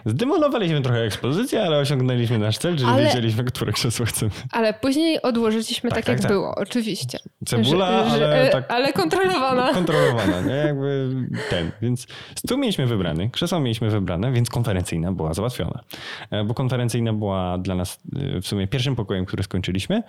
zdemolowaliśmy 0.06 0.82
trochę 0.82 1.00
ekspozycję, 1.00 1.64
ale 1.64 1.80
osiągnęliśmy 1.80 2.38
nasz 2.38 2.58
cel, 2.58 2.78
czyli 2.78 2.90
ale, 2.90 3.04
wiedzieliśmy, 3.04 3.44
które 3.44 3.72
krzesło 3.72 4.06
chcemy. 4.06 4.32
Ale 4.52 4.74
później 4.74 5.22
odłożyliśmy 5.22 5.90
tak, 5.90 5.98
tak, 5.98 6.06
tak 6.06 6.14
jak 6.14 6.22
tak. 6.22 6.32
było, 6.32 6.56
oczywiście. 6.56 7.20
Cebula, 7.46 8.10
że, 8.10 8.18
że, 8.18 8.26
ale, 8.26 8.50
tak, 8.50 8.72
ale 8.72 8.94
kontrolowana. 8.94 9.74
Kontrolowana, 9.80 10.42
nie? 10.42 10.56
Jakby 10.56 11.16
ten. 11.50 11.72
Więc 11.82 12.08
stół 12.36 12.58
mieliśmy 12.58 12.88
wybrany, 12.88 13.30
krzesło 13.30 13.60
mieliśmy 13.60 13.90
wybrane, 13.90 14.32
więc 14.32 14.50
konferencyjna 14.50 15.12
była 15.12 15.34
załatwiona. 15.34 15.84
E, 16.32 16.44
bo 16.44 16.54
konferencyjna 16.54 17.14
była 17.14 17.58
dla 17.58 17.76
nas 17.76 18.00
e, 18.38 18.42
w 18.42 18.48
sumie 18.48 18.68
pierwszym 18.68 18.96
pokojem, 18.96 19.26
który 19.26 19.44
skończyliśmy 19.44 19.77
skończyliśmy. 19.78 20.04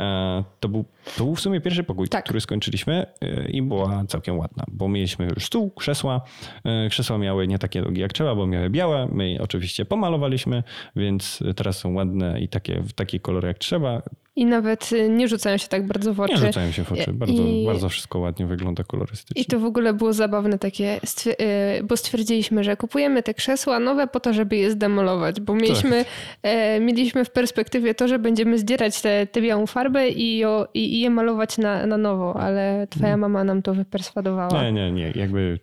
E, 0.00 0.44
to 0.60 0.68
był, 0.68 0.84
to 1.16 1.24
był 1.24 1.34
w 1.34 1.40
sumie 1.40 1.60
pierwszy 1.60 1.84
pokój, 1.84 2.08
tak. 2.08 2.24
który 2.24 2.40
skończyliśmy 2.40 3.06
e, 3.20 3.48
i 3.48 3.62
była 3.62 4.04
całkiem 4.08 4.38
ładna, 4.38 4.64
bo 4.68 4.88
mieliśmy 4.88 5.28
już 5.34 5.44
stół, 5.44 5.70
krzesła. 5.70 6.20
E, 6.64 6.88
krzesła 6.88 7.18
miały 7.18 7.46
nie 7.46 7.58
takie 7.58 7.82
długie 7.82 8.02
jak 8.02 8.12
trzeba, 8.12 8.34
bo 8.34 8.46
miały 8.46 8.70
białe. 8.70 9.08
My 9.12 9.38
oczywiście 9.40 9.84
pomalowaliśmy, 9.84 10.62
więc 10.96 11.42
teraz 11.56 11.78
są 11.78 11.94
ładne 11.94 12.40
i 12.40 12.48
takie, 12.48 12.82
w 12.82 12.92
takie 12.92 13.20
kolory 13.20 13.48
jak 13.48 13.58
trzeba. 13.58 14.02
I 14.36 14.46
nawet 14.46 14.92
y, 14.92 15.08
nie 15.08 15.28
rzucają 15.28 15.56
się 15.56 15.68
tak 15.68 15.86
bardzo 15.86 16.14
w 16.14 16.20
oczy. 16.20 16.32
Nie 16.32 16.38
rzucają 16.38 16.72
się 16.72 16.84
w 16.84 16.92
oczy. 16.92 17.12
Bardzo, 17.12 17.42
I... 17.42 17.66
bardzo 17.66 17.88
wszystko 17.88 18.18
ładnie 18.18 18.46
wygląda 18.46 18.84
kolorystycznie. 18.84 19.42
I 19.42 19.44
to 19.44 19.60
w 19.60 19.64
ogóle 19.64 19.94
było 19.94 20.12
zabawne 20.12 20.58
takie, 20.58 21.00
y, 21.26 21.84
bo 21.84 21.96
stwierdziliśmy, 21.96 22.64
że 22.64 22.76
kupujemy 22.76 23.22
te 23.22 23.34
krzesła 23.34 23.78
nowe 23.78 24.06
po 24.06 24.20
to, 24.20 24.32
żeby 24.32 24.56
je 24.56 24.70
zdemolować, 24.70 25.40
bo 25.40 25.54
mieliśmy, 25.54 26.04
tak. 26.42 26.52
Mieliśmy 26.80 27.24
w 27.24 27.30
perspektywie 27.30 27.94
to, 27.94 28.08
że 28.08 28.18
będziemy 28.18 28.58
zdzierać 28.58 29.02
tę 29.32 29.42
białą 29.42 29.66
farbę 29.66 30.08
i, 30.08 30.40
i, 30.74 30.94
i, 30.94 31.00
je 31.00 31.10
malować 31.10 31.58
na, 31.58 31.86
na 31.86 31.96
nowo, 31.96 32.36
ale 32.36 32.86
twoja 32.90 33.08
mm. 33.08 33.20
mama 33.20 33.44
nam 33.44 33.62
to 33.62 33.74
wyperswadowała. 33.74 34.62
Nie, 34.62 34.72
nie, 34.72 34.92
nie. 34.92 35.12
Jakby 35.14 35.58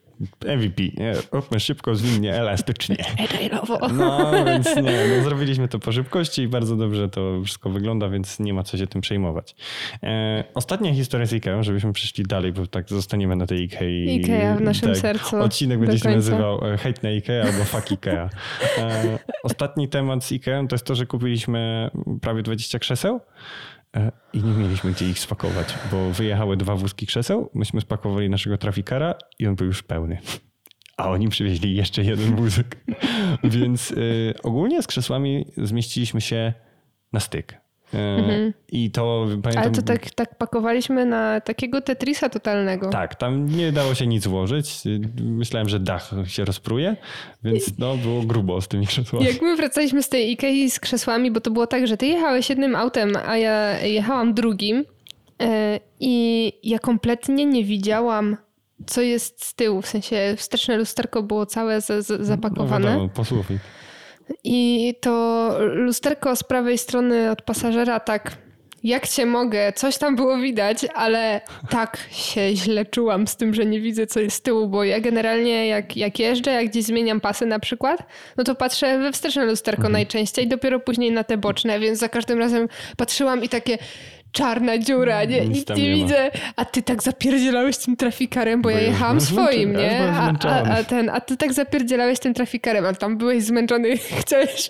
MVP, 0.45 0.83
nie? 0.83 1.13
Róbmy 1.31 1.59
szybko, 1.59 1.95
zwinnie, 1.95 2.35
elastycznie. 2.35 2.97
No, 3.93 4.31
więc 4.45 4.75
nie, 4.75 5.17
no, 5.17 5.23
zrobiliśmy 5.23 5.67
to 5.67 5.79
po 5.79 5.91
szybkości 5.91 6.41
i 6.41 6.47
bardzo 6.47 6.75
dobrze 6.75 7.09
to 7.09 7.41
wszystko 7.45 7.69
wygląda, 7.69 8.09
więc 8.09 8.39
nie 8.39 8.53
ma 8.53 8.63
co 8.63 8.77
się 8.77 8.87
tym 8.87 9.01
przejmować. 9.01 9.55
E, 10.03 10.43
ostatnia 10.53 10.93
historia 10.93 11.25
z 11.25 11.33
Ikea, 11.33 11.63
żebyśmy 11.63 11.93
przeszli 11.93 12.23
dalej, 12.23 12.53
bo 12.53 12.67
tak 12.67 12.89
zostaniemy 12.89 13.35
na 13.35 13.47
tej 13.47 13.63
Ikei. 13.63 14.15
Ikea 14.15 14.55
w 14.55 14.61
naszym 14.61 14.89
tak, 14.89 14.97
sercu. 14.97 15.37
Odcinek 15.37 15.79
będzie 15.79 15.99
się 15.99 16.09
nazywał 16.09 16.73
e, 16.73 16.77
Hate 16.77 16.99
na 17.03 17.11
Ikea 17.11 17.43
albo 17.43 17.63
Fuck 17.63 17.91
Ikea. 17.91 18.29
E, 18.77 19.19
ostatni 19.43 19.87
temat 19.89 20.23
z 20.23 20.31
Ikea 20.31 20.67
to 20.67 20.75
jest 20.75 20.85
to, 20.85 20.95
że 20.95 21.05
kupiliśmy 21.05 21.89
prawie 22.21 22.43
20 22.43 22.79
krzeseł. 22.79 23.19
E, 23.97 24.11
i 24.33 24.43
nie 24.43 24.51
mieliśmy 24.51 24.91
gdzie 24.91 25.09
ich 25.09 25.19
spakować, 25.19 25.75
bo 25.91 26.11
wyjechały 26.11 26.57
dwa 26.57 26.75
wózki 26.75 27.07
krzeseł, 27.07 27.49
myśmy 27.53 27.81
spakowali 27.81 28.29
naszego 28.29 28.57
trafikara 28.57 29.15
i 29.39 29.47
on 29.47 29.55
był 29.55 29.67
już 29.67 29.83
pełny. 29.83 30.17
A 30.97 31.09
oni 31.09 31.29
przywieźli 31.29 31.75
jeszcze 31.75 32.03
jeden 32.03 32.35
wózek. 32.35 32.77
Więc 33.43 33.91
y, 33.91 34.33
ogólnie 34.43 34.81
z 34.81 34.87
krzesłami 34.87 35.45
zmieściliśmy 35.57 36.21
się 36.21 36.53
na 37.13 37.19
styk. 37.19 37.66
Mhm. 37.93 38.53
I 38.71 38.91
to 38.91 39.25
pamiętam. 39.29 39.63
Ale 39.63 39.71
to 39.71 39.81
tak, 39.81 40.11
tak 40.11 40.37
pakowaliśmy 40.37 41.05
na 41.05 41.41
takiego 41.41 41.81
Tetrisa 41.81 42.29
totalnego. 42.29 42.89
Tak, 42.89 43.15
tam 43.15 43.49
nie 43.49 43.71
dało 43.71 43.95
się 43.95 44.07
nic 44.07 44.27
włożyć. 44.27 44.81
Myślałem, 45.21 45.69
że 45.69 45.79
dach 45.79 46.11
się 46.25 46.45
rozpruje, 46.45 46.95
więc 47.43 47.77
no, 47.77 47.97
było 47.97 48.21
grubo 48.21 48.61
z 48.61 48.67
tymi 48.67 48.87
krzesłami. 48.87 49.25
Jak 49.25 49.41
my 49.41 49.55
wracaliśmy 49.55 50.03
z 50.03 50.09
tej 50.09 50.31
Ikei 50.31 50.71
z 50.71 50.79
krzesłami, 50.79 51.31
bo 51.31 51.41
to 51.41 51.51
było 51.51 51.67
tak, 51.67 51.87
że 51.87 51.97
ty 51.97 52.05
jechałeś 52.05 52.49
jednym 52.49 52.75
autem, 52.75 53.13
a 53.25 53.37
ja 53.37 53.79
jechałam 53.79 54.33
drugim. 54.33 54.85
E, 55.41 55.79
I 55.99 56.53
ja 56.63 56.79
kompletnie 56.79 57.45
nie 57.45 57.63
widziałam 57.63 58.37
co 58.85 59.01
jest 59.01 59.45
z 59.45 59.53
tyłu, 59.53 59.81
w 59.81 59.87
sensie 59.87 60.33
wsteczne 60.37 60.77
lusterko 60.77 61.23
było 61.23 61.45
całe 61.45 61.81
z, 61.81 62.25
zapakowane. 62.25 62.85
No 62.85 62.91
wiadomo, 62.91 63.09
posłuchaj. 63.09 63.59
I 64.43 64.93
to 65.01 65.51
lusterko 65.59 66.35
z 66.35 66.43
prawej 66.43 66.77
strony 66.77 67.31
od 67.31 67.41
pasażera 67.41 67.99
tak 67.99 68.37
jak 68.83 69.07
cię 69.07 69.25
mogę, 69.25 69.73
coś 69.73 69.97
tam 69.97 70.15
było 70.15 70.37
widać, 70.37 70.85
ale 70.95 71.41
tak 71.69 71.97
się 72.11 72.55
źle 72.55 72.85
czułam 72.85 73.27
z 73.27 73.35
tym, 73.35 73.53
że 73.53 73.65
nie 73.65 73.81
widzę 73.81 74.07
co 74.07 74.19
jest 74.19 74.37
z 74.37 74.41
tyłu, 74.41 74.67
bo 74.67 74.83
ja 74.83 74.99
generalnie 74.99 75.67
jak, 75.67 75.97
jak 75.97 76.19
jeżdżę, 76.19 76.51
jak 76.51 76.67
gdzieś 76.67 76.83
zmieniam 76.83 77.21
pasy 77.21 77.45
na 77.45 77.59
przykład, 77.59 78.03
no 78.37 78.43
to 78.43 78.55
patrzę 78.55 78.99
we 78.99 79.11
wsteczne 79.11 79.45
lusterko 79.45 79.79
mhm. 79.79 79.93
najczęściej, 79.93 80.47
dopiero 80.47 80.79
później 80.79 81.11
na 81.11 81.23
te 81.23 81.37
boczne, 81.37 81.79
więc 81.79 81.99
za 81.99 82.09
każdym 82.09 82.39
razem 82.39 82.67
patrzyłam 82.97 83.43
i 83.43 83.49
takie 83.49 83.77
czarna 84.31 84.77
dziura, 84.77 85.23
nie, 85.23 85.45
nic, 85.45 85.57
nic 85.57 85.69
nie, 85.69 85.75
nie 85.75 85.95
widzę. 85.95 86.31
A 86.55 86.65
ty 86.65 86.81
tak 86.81 87.03
zapierdzielałeś 87.03 87.77
tym 87.77 87.95
trafikarem, 87.95 88.61
bo, 88.61 88.69
bo 88.69 88.75
ja 88.75 88.81
jechałam 88.81 89.21
swoim, 89.21 89.73
nie? 89.73 90.11
A, 90.11 90.33
a, 90.43 90.63
a, 90.63 90.83
ten, 90.83 91.09
a 91.09 91.21
ty 91.21 91.37
tak 91.37 91.53
zapierdzielałeś 91.53 92.19
tym 92.19 92.33
trafikarem, 92.33 92.85
ale 92.85 92.95
tam 92.95 93.17
byłeś 93.17 93.43
zmęczony, 93.43 93.97
chciałeś 94.21 94.69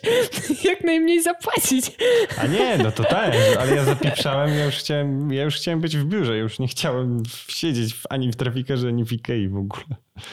jak 0.64 0.84
najmniej 0.84 1.22
zapłacić. 1.22 1.92
A 2.42 2.48
nie, 2.48 2.78
no 2.78 2.92
to 2.92 3.04
tak, 3.04 3.34
ale 3.60 3.76
ja 3.76 3.84
zapieprzałem, 3.84 4.58
ja 4.58 4.66
już 4.66 4.76
chciałem, 4.76 5.34
ja 5.34 5.44
już 5.44 5.56
chciałem 5.56 5.82
być 5.82 5.98
w 5.98 6.06
biurze, 6.06 6.38
już 6.38 6.60
nie 6.60 6.68
chciałem 6.68 7.24
siedzieć 7.48 7.96
ani 8.10 8.32
w 8.32 8.36
trafikarze, 8.36 8.88
ani 8.88 9.06
w 9.06 9.14
Ikei 9.14 9.50
w 9.50 9.58
ogóle. 9.58 9.86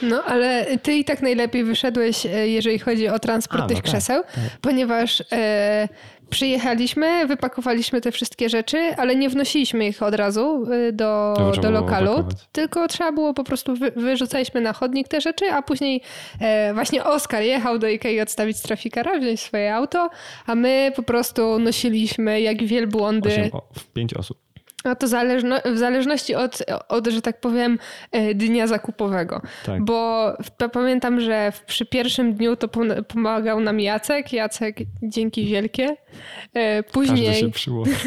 No, 0.02 0.22
ale 0.24 0.78
ty 0.78 0.94
i 0.94 1.04
tak 1.04 1.22
najlepiej 1.22 1.64
wyszedłeś, 1.64 2.26
e, 2.26 2.48
jeżeli 2.48 2.78
chodzi 2.78 3.08
o 3.08 3.18
transport 3.18 3.60
A, 3.60 3.62
no 3.62 3.68
tych 3.68 3.76
tak, 3.76 3.84
krzeseł, 3.84 4.22
tak. 4.22 4.44
ponieważ 4.60 5.22
e, 5.32 5.88
przyjechaliśmy, 6.34 7.26
wypakowaliśmy 7.26 8.00
te 8.00 8.12
wszystkie 8.12 8.48
rzeczy, 8.48 8.78
ale 8.96 9.16
nie 9.16 9.28
wnosiliśmy 9.28 9.86
ich 9.86 10.02
od 10.02 10.14
razu 10.14 10.66
e, 10.72 10.92
do, 10.92 11.34
do 11.62 11.70
lokalu, 11.70 12.24
tylko 12.52 12.88
trzeba 12.88 13.12
było 13.12 13.34
po 13.34 13.44
prostu, 13.44 13.76
wy, 13.76 13.90
wyrzucaliśmy 13.90 14.60
na 14.60 14.72
chodnik 14.72 15.08
te 15.08 15.20
rzeczy, 15.20 15.52
a 15.52 15.62
później 15.62 16.00
e, 16.40 16.74
właśnie 16.74 17.04
Oskar 17.04 17.42
jechał 17.42 17.78
do 17.78 17.88
Ikei 17.88 18.20
odstawić 18.20 18.62
trafikara, 18.62 19.18
wziąć 19.18 19.40
swoje 19.40 19.74
auto, 19.74 20.10
a 20.46 20.54
my 20.54 20.92
po 20.96 21.02
prostu 21.02 21.58
nosiliśmy 21.58 22.40
jak 22.40 22.64
wielbłądy. 22.64 23.28
Osiem, 23.28 23.50
o, 23.52 23.62
pięć 23.94 24.14
osób. 24.14 24.43
A 24.84 24.94
to 24.94 25.08
zależno, 25.08 25.56
w 25.74 25.78
zależności 25.78 26.34
od, 26.34 26.62
od, 26.88 27.06
że 27.06 27.22
tak 27.22 27.40
powiem, 27.40 27.78
e, 28.12 28.34
dnia 28.34 28.66
zakupowego. 28.66 29.40
Tak. 29.66 29.84
Bo 29.84 30.32
pamiętam, 30.72 31.20
że 31.20 31.52
przy 31.66 31.86
pierwszym 31.86 32.34
dniu 32.34 32.56
to 32.56 32.68
pomagał 33.08 33.60
nam 33.60 33.80
Jacek. 33.80 34.32
Jacek, 34.32 34.76
dzięki 35.02 35.46
wielkie. 35.46 35.96
E, 36.54 36.82
później, 36.82 37.52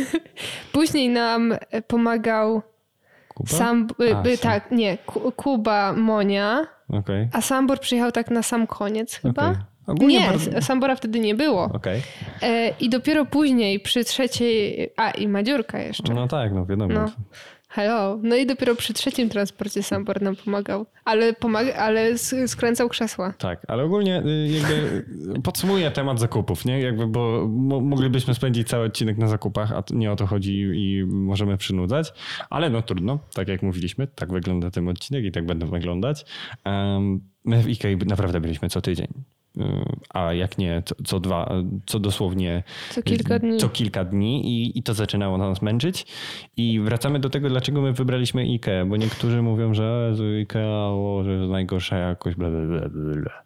później 0.74 1.10
nam 1.10 1.54
pomagał 1.88 2.62
Kuba? 3.28 3.50
Sam, 3.50 3.88
a, 4.14 4.38
tak, 4.42 4.72
nie, 4.72 4.98
Kuba 5.36 5.94
Monia. 5.94 6.68
Okay. 6.90 7.30
A 7.34 7.42
Sambor 7.42 7.80
przyjechał 7.80 8.12
tak 8.12 8.32
na 8.32 8.44
sam 8.44 8.68
koniec 8.68 9.16
chyba. 9.16 9.52
Okay. 9.52 9.77
Ogólnie 9.88 10.20
nie, 10.20 10.28
bardzo... 10.28 10.62
Sambora 10.62 10.96
wtedy 10.96 11.20
nie 11.20 11.36
było. 11.36 11.64
Okay. 11.64 12.02
E, 12.42 12.70
I 12.80 12.90
dopiero 12.90 13.26
później 13.26 13.80
przy 13.80 14.04
trzeciej, 14.04 14.90
a 14.98 15.12
i 15.12 15.28
Madziurka 15.28 15.80
jeszcze. 15.80 16.14
No 16.14 16.28
tak, 16.28 16.54
no 16.54 16.66
wiadomo. 16.66 16.94
No. 16.94 17.12
Hello. 17.70 18.20
No 18.24 18.36
i 18.36 18.46
dopiero 18.46 18.76
przy 18.76 18.94
trzecim 18.94 19.30
transporcie 19.30 19.84
Sambor 19.84 20.22
nam 20.22 20.36
pomagał, 20.36 20.86
ale, 21.06 21.34
pomaga, 21.34 21.74
ale 21.74 22.18
skręcał 22.48 22.90
krzesła. 22.90 23.34
Tak, 23.38 23.66
ale 23.68 23.84
ogólnie 23.84 24.24
y, 24.26 24.48
jakby 24.48 25.06
podsumuję 25.44 25.92
temat 25.92 26.20
zakupów, 26.20 26.66
nie? 26.66 26.80
Jakby, 26.80 27.08
bo 27.08 27.48
moglibyśmy 27.82 28.34
spędzić 28.34 28.68
cały 28.68 28.86
odcinek 28.86 29.18
na 29.18 29.28
zakupach, 29.28 29.72
a 29.72 29.84
nie 29.94 30.12
o 30.12 30.16
to 30.16 30.28
chodzi 30.28 30.70
i 30.74 31.06
możemy 31.06 31.58
przynudzać, 31.58 32.14
ale 32.50 32.70
no 32.70 32.82
trudno, 32.82 33.20
tak 33.34 33.48
jak 33.48 33.64
mówiliśmy, 33.64 34.08
tak 34.08 34.32
wygląda 34.32 34.72
ten 34.72 34.90
odcinek 34.90 35.26
i 35.26 35.32
tak 35.32 35.46
będą 35.46 35.68
wyglądać. 35.68 36.26
Um, 36.66 37.22
my 37.46 37.64
w 37.64 37.68
IKEA 37.68 37.98
naprawdę 38.06 38.40
byliśmy 38.40 38.70
co 38.70 38.82
tydzień 38.82 39.08
a 40.10 40.34
jak 40.34 40.58
nie 40.58 40.84
co, 40.86 40.96
co, 41.06 41.20
dwa, 41.20 41.54
co 41.86 42.00
dosłownie 42.00 42.64
co 42.90 43.04
kilka 43.04 43.40
dni, 43.40 43.58
co 43.58 43.70
kilka 43.70 44.06
dni 44.06 44.46
i, 44.46 44.80
i 44.80 44.84
to 44.84 44.94
zaczynało 44.94 45.38
nas 45.38 45.62
męczyć. 45.62 46.06
I 46.58 46.80
wracamy 46.80 47.20
do 47.20 47.30
tego, 47.30 47.50
dlaczego 47.50 47.82
my 47.82 47.94
wybraliśmy 47.94 48.42
IKEA, 48.42 48.86
bo 48.88 48.98
niektórzy 48.98 49.42
mówią, 49.42 49.74
że 49.74 50.14
IKEA 50.40 50.90
o, 50.90 51.22
że 51.26 51.32
najgorsza 51.32 51.98
jakość, 51.98 52.38
bla, 52.38 52.50
bla, 52.50 52.90
bla, 52.90 53.16
bla. 53.16 53.44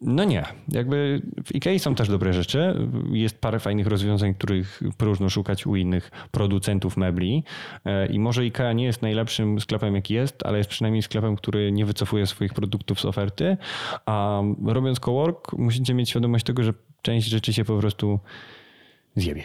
No 0.00 0.24
nie, 0.24 0.44
jakby 0.68 1.22
w 1.44 1.54
Ikei 1.54 1.78
są 1.78 1.94
też 1.94 2.08
dobre 2.08 2.32
rzeczy. 2.32 2.88
Jest 3.12 3.40
parę 3.40 3.60
fajnych 3.60 3.86
rozwiązań, 3.86 4.34
których 4.34 4.80
próżno 4.96 5.30
szukać 5.30 5.66
u 5.66 5.76
innych 5.76 6.10
producentów 6.30 6.96
mebli. 6.96 7.44
E, 7.84 8.06
I 8.06 8.18
może 8.18 8.46
Ikea 8.46 8.72
nie 8.72 8.84
jest 8.84 9.02
najlepszym 9.02 9.60
sklepem, 9.60 9.94
jaki 9.94 10.14
jest, 10.14 10.46
ale 10.46 10.58
jest 10.58 10.70
przynajmniej 10.70 11.02
sklepem, 11.02 11.36
który 11.36 11.72
nie 11.72 11.86
wycofuje 11.86 12.26
swoich 12.26 12.54
produktów 12.54 13.00
z 13.00 13.04
oferty. 13.04 13.56
A 14.06 14.42
robiąc 14.64 15.00
cowork, 15.00 15.52
musicie 15.52 15.94
mieć 15.94 16.10
świadomość 16.10 16.44
tego, 16.44 16.62
że 16.62 16.72
część 17.02 17.28
rzeczy 17.28 17.52
się 17.52 17.64
po 17.64 17.78
prostu 17.78 18.20
zjebie. 19.16 19.44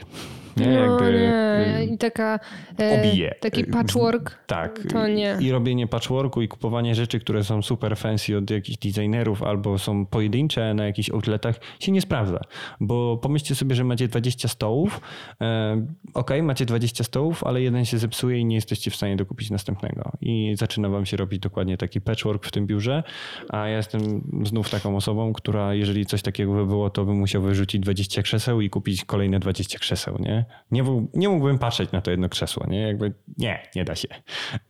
Nie, 0.58 0.68
no, 0.68 0.72
jakby, 0.72 1.12
nie. 1.12 1.94
I 1.94 1.98
taka, 1.98 2.40
e, 2.80 3.00
obije. 3.00 3.36
Taki 3.40 3.64
patchwork. 3.64 4.46
Tak. 4.48 4.80
To 4.92 5.08
nie. 5.08 5.38
I 5.42 5.52
robienie 5.52 5.88
patchworku 5.88 6.42
i 6.42 6.48
kupowanie 6.48 6.96
rzeczy, 6.96 7.20
które 7.20 7.44
są 7.44 7.62
super 7.62 7.98
fancy 7.98 8.38
od 8.38 8.50
jakichś 8.50 8.78
designerów 8.78 9.44
albo 9.44 9.78
są 9.78 10.06
pojedyncze 10.06 10.74
na 10.74 10.86
jakichś 10.86 11.10
outletach 11.10 11.56
się 11.80 11.92
nie 11.92 12.02
sprawdza. 12.02 12.40
Bo 12.80 13.18
pomyślcie 13.18 13.56
sobie, 13.56 13.76
że 13.76 13.84
macie 13.84 14.08
20 14.08 14.48
stołów. 14.48 15.02
E, 15.42 15.86
ok, 16.14 16.32
macie 16.44 16.66
20 16.66 17.04
stołów, 17.04 17.44
ale 17.44 17.62
jeden 17.62 17.86
się 17.86 17.98
zepsuje 17.98 18.40
i 18.40 18.46
nie 18.46 18.56
jesteście 18.56 18.92
w 18.92 18.96
stanie 18.96 19.16
dokupić 19.16 19.50
następnego. 19.50 20.12
I 20.22 20.56
zaczyna 20.58 20.90
wam 20.90 21.06
się 21.06 21.18
robić 21.18 21.40
dokładnie 21.40 21.78
taki 21.78 22.02
patchwork 22.02 22.46
w 22.46 22.52
tym 22.52 22.68
biurze. 22.68 23.04
A 23.50 23.68
ja 23.68 23.78
jestem 23.78 24.22
znów 24.46 24.70
taką 24.70 24.96
osobą, 24.96 25.34
która 25.34 25.74
jeżeli 25.74 26.06
coś 26.06 26.22
takiego 26.22 26.54
by 26.54 26.66
było, 26.66 26.90
to 26.90 27.06
bym 27.06 27.16
musiał 27.16 27.42
wyrzucić 27.42 27.82
20 27.82 28.22
krzeseł 28.22 28.62
i 28.62 28.70
kupić 28.70 29.06
kolejne 29.06 29.40
20 29.40 29.80
krzeseł, 29.80 30.18
nie? 30.20 30.39
Nie, 30.72 30.84
nie 31.14 31.30
mógłbym 31.30 31.60
patrzeć 31.60 31.92
na 31.92 32.02
to 32.02 32.12
jedno 32.12 32.30
krzesło, 32.30 32.66
nie? 32.68 32.82
Jakby 32.82 33.14
nie, 33.38 33.60
nie 33.76 33.86
da 33.86 33.96
się. 33.96 34.08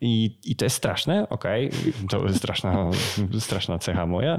I, 0.02 0.40
i 0.44 0.56
to 0.56 0.66
jest 0.66 0.76
straszne, 0.76 1.30
okej, 1.30 1.68
okay. 1.68 2.08
to 2.10 2.26
jest 2.26 2.38
straszna, 2.38 2.90
straszna 3.40 3.80
cecha 3.80 4.06
moja, 4.06 4.36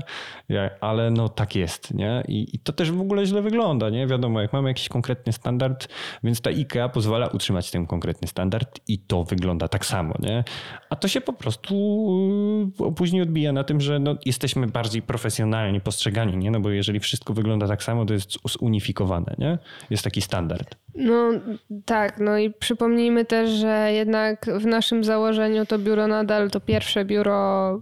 ale 0.80 1.10
no 1.10 1.28
tak 1.28 1.56
jest, 1.56 1.94
nie? 1.94 2.24
I, 2.28 2.56
I, 2.56 2.58
to 2.58 2.72
też 2.72 2.90
w 2.90 3.00
ogóle 3.00 3.26
źle 3.26 3.42
wygląda, 3.42 3.90
nie? 3.90 4.06
Wiadomo, 4.06 4.40
jak 4.40 4.52
mamy 4.52 4.68
jakiś 4.68 4.88
konkretny 4.88 5.32
standard, 5.32 5.88
więc 6.24 6.40
ta 6.40 6.50
IKEA 6.50 6.88
pozwala 6.92 7.26
utrzymać 7.26 7.70
ten 7.70 7.86
konkretny 7.86 8.28
standard 8.28 8.80
i 8.88 8.98
to 8.98 9.24
wygląda 9.24 9.68
tak 9.68 9.86
samo, 9.86 10.14
nie? 10.20 10.44
A 10.90 10.96
to 10.96 11.08
się 11.08 11.20
po 11.20 11.32
prostu 11.32 11.74
y, 12.88 12.92
później 12.92 13.22
odbija 13.22 13.52
na 13.52 13.64
tym, 13.64 13.80
że 13.80 13.98
no, 13.98 14.16
jesteśmy 14.24 14.66
bardziej 14.66 15.02
profesjonalnie 15.02 15.80
postrzegani, 15.80 16.36
nie? 16.36 16.50
No 16.50 16.60
bo 16.60 16.70
jeżeli 16.70 17.00
wszystko 17.00 17.34
wygląda 17.34 17.68
tak 17.68 17.82
samo, 17.82 18.06
to 18.06 18.12
jest 18.14 18.38
zunifikowane, 18.48 19.34
nie? 19.38 19.58
Jest 19.90 20.04
taki 20.04 20.20
standard. 20.20 20.76
No 20.94 21.19
tak, 21.84 22.18
no 22.18 22.38
i 22.38 22.50
przypomnijmy 22.50 23.24
też, 23.24 23.50
że 23.50 23.92
jednak 23.92 24.46
w 24.46 24.66
naszym 24.66 25.04
założeniu 25.04 25.66
to 25.66 25.78
biuro 25.78 26.06
nadal 26.06 26.50
to 26.50 26.60
pierwsze 26.60 27.04
biuro, 27.04 27.80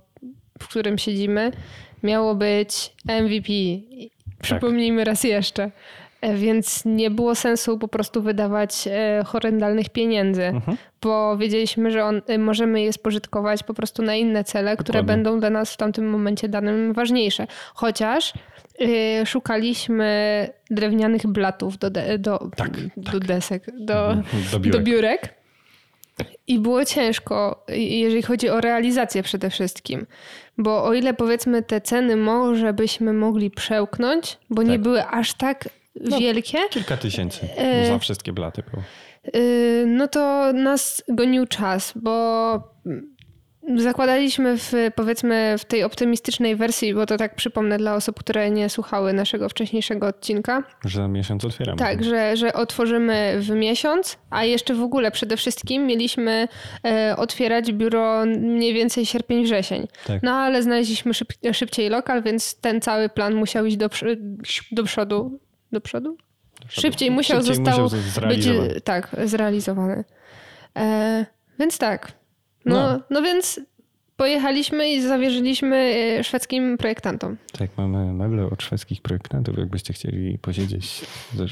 w 0.63 0.69
którym 0.69 0.99
siedzimy, 0.99 1.53
miało 2.03 2.35
być 2.35 2.93
MVP. 3.05 3.53
Przypomnijmy 4.43 5.01
tak. 5.01 5.07
raz 5.07 5.25
jeszcze. 5.25 5.71
E, 6.21 6.35
więc 6.35 6.85
nie 6.85 7.11
było 7.11 7.35
sensu 7.35 7.79
po 7.79 7.89
prostu 7.89 8.23
wydawać 8.23 8.89
e, 8.91 9.25
horrendalnych 9.27 9.89
pieniędzy, 9.89 10.45
mhm. 10.45 10.77
bo 11.03 11.37
wiedzieliśmy, 11.37 11.91
że 11.91 12.05
on, 12.05 12.23
e, 12.27 12.39
możemy 12.39 12.83
je 12.83 12.93
spożytkować 12.93 13.63
po 13.63 13.75
prostu 13.75 14.03
na 14.03 14.15
inne 14.15 14.45
cele, 14.45 14.77
które 14.77 14.99
Dokładnie. 14.99 15.25
będą 15.25 15.41
dla 15.41 15.51
nas 15.51 15.73
w 15.73 15.77
tamtym 15.77 16.11
momencie 16.11 16.49
danym 16.49 16.93
ważniejsze. 16.93 17.47
Chociaż 17.75 18.33
Y, 18.81 19.27
szukaliśmy 19.27 20.49
drewnianych 20.71 21.27
blatów 21.27 21.79
do, 21.79 21.91
de, 21.91 22.19
do, 22.19 22.51
tak, 22.57 22.71
do 22.97 23.13
tak. 23.13 23.25
desek, 23.25 23.65
do, 23.79 24.13
mhm, 24.13 24.45
do 24.53 24.61
biurek. 24.61 24.73
do 24.73 24.91
biurek. 24.91 25.35
I 26.47 26.59
było 26.59 26.85
ciężko, 26.85 27.65
jeżeli 27.69 28.23
chodzi 28.23 28.49
o 28.49 28.61
realizację 28.61 29.23
przede 29.23 29.51
wszystkim. 29.51 30.07
Bo 30.59 30.85
o 30.85 30.95
ile 30.95 31.15
powiedzmy 31.15 31.63
te 31.63 31.81
ceny 31.81 32.17
może 32.17 32.73
byśmy 32.73 33.13
mogli 33.13 33.51
przełknąć, 33.51 34.39
bo 34.51 34.63
tak. 34.63 34.71
nie 34.71 34.79
były 34.79 35.07
aż 35.07 35.35
tak 35.35 35.69
no, 35.95 36.19
wielkie. 36.19 36.59
Kilka 36.71 36.97
tysięcy 36.97 37.49
e... 37.57 37.87
za 37.87 37.99
wszystkie 37.99 38.33
blaty 38.33 38.63
było. 38.71 38.83
Y, 39.37 39.85
no 39.87 40.09
to 40.09 40.53
nas 40.53 41.05
gonił 41.09 41.47
czas, 41.47 41.93
bo 41.97 42.79
Zakładaliśmy 43.77 44.59
w, 44.59 44.73
powiedzmy 44.95 45.55
w 45.59 45.65
tej 45.65 45.85
optymistycznej 45.85 46.57
wersji, 46.57 46.95
bo 46.95 47.07
to 47.07 47.17
tak 47.17 47.35
przypomnę 47.35 47.79
dla 47.79 47.95
osób, 47.95 48.19
które 48.21 48.51
nie 48.51 48.69
słuchały 48.69 49.13
naszego 49.13 49.49
wcześniejszego 49.49 50.07
odcinka. 50.07 50.63
Że 50.85 51.09
miesiąc 51.09 51.45
otwieramy. 51.45 51.79
Tak, 51.79 52.05
że, 52.05 52.37
że 52.37 52.53
otworzymy 52.53 53.37
w 53.41 53.51
miesiąc, 53.51 54.19
a 54.31 54.45
jeszcze 54.45 54.75
w 54.75 54.83
ogóle 54.83 55.11
przede 55.11 55.37
wszystkim 55.37 55.87
mieliśmy 55.87 56.49
e, 56.85 57.15
otwierać 57.17 57.73
biuro 57.73 58.25
mniej 58.27 58.75
więcej 58.75 59.07
sierpień-wrzesień. 59.07 59.89
Tak. 60.07 60.23
No 60.23 60.33
ale 60.33 60.63
znaleźliśmy 60.63 61.15
szyb, 61.15 61.33
szybciej 61.53 61.89
lokal, 61.89 62.23
więc 62.23 62.61
ten 62.61 62.81
cały 62.81 63.09
plan 63.09 63.35
musiał 63.35 63.67
iść 63.67 63.77
do, 63.77 63.89
do 64.73 64.85
przodu. 64.85 65.41
Do 65.73 65.81
przodu? 65.81 66.17
Do 66.61 66.67
przodu. 66.69 66.81
Szybciej 66.81 67.11
musiał 67.11 67.39
szybciej 67.39 67.57
został 67.57 67.85
musiał 67.85 68.29
być 68.29 68.49
tak, 68.85 69.17
zrealizowany. 69.25 70.05
E, 70.77 71.27
więc 71.59 71.79
tak, 71.79 72.13
no, 72.65 72.75
no. 72.75 73.01
no 73.11 73.23
więc 73.23 73.61
pojechaliśmy 74.19 74.91
i 74.91 75.03
zawierzyliśmy 75.03 75.77
e, 76.19 76.25
szwedzkim 76.25 76.79
projektantom. 76.79 77.37
Tak, 77.59 77.71
mamy 77.77 78.13
meble 78.13 78.47
od 78.47 78.63
szwedzkich 78.63 79.03
projektantów. 79.03 79.59
Jakbyście 79.59 79.93
chcieli 79.93 80.39
posiedzieć, 80.39 81.05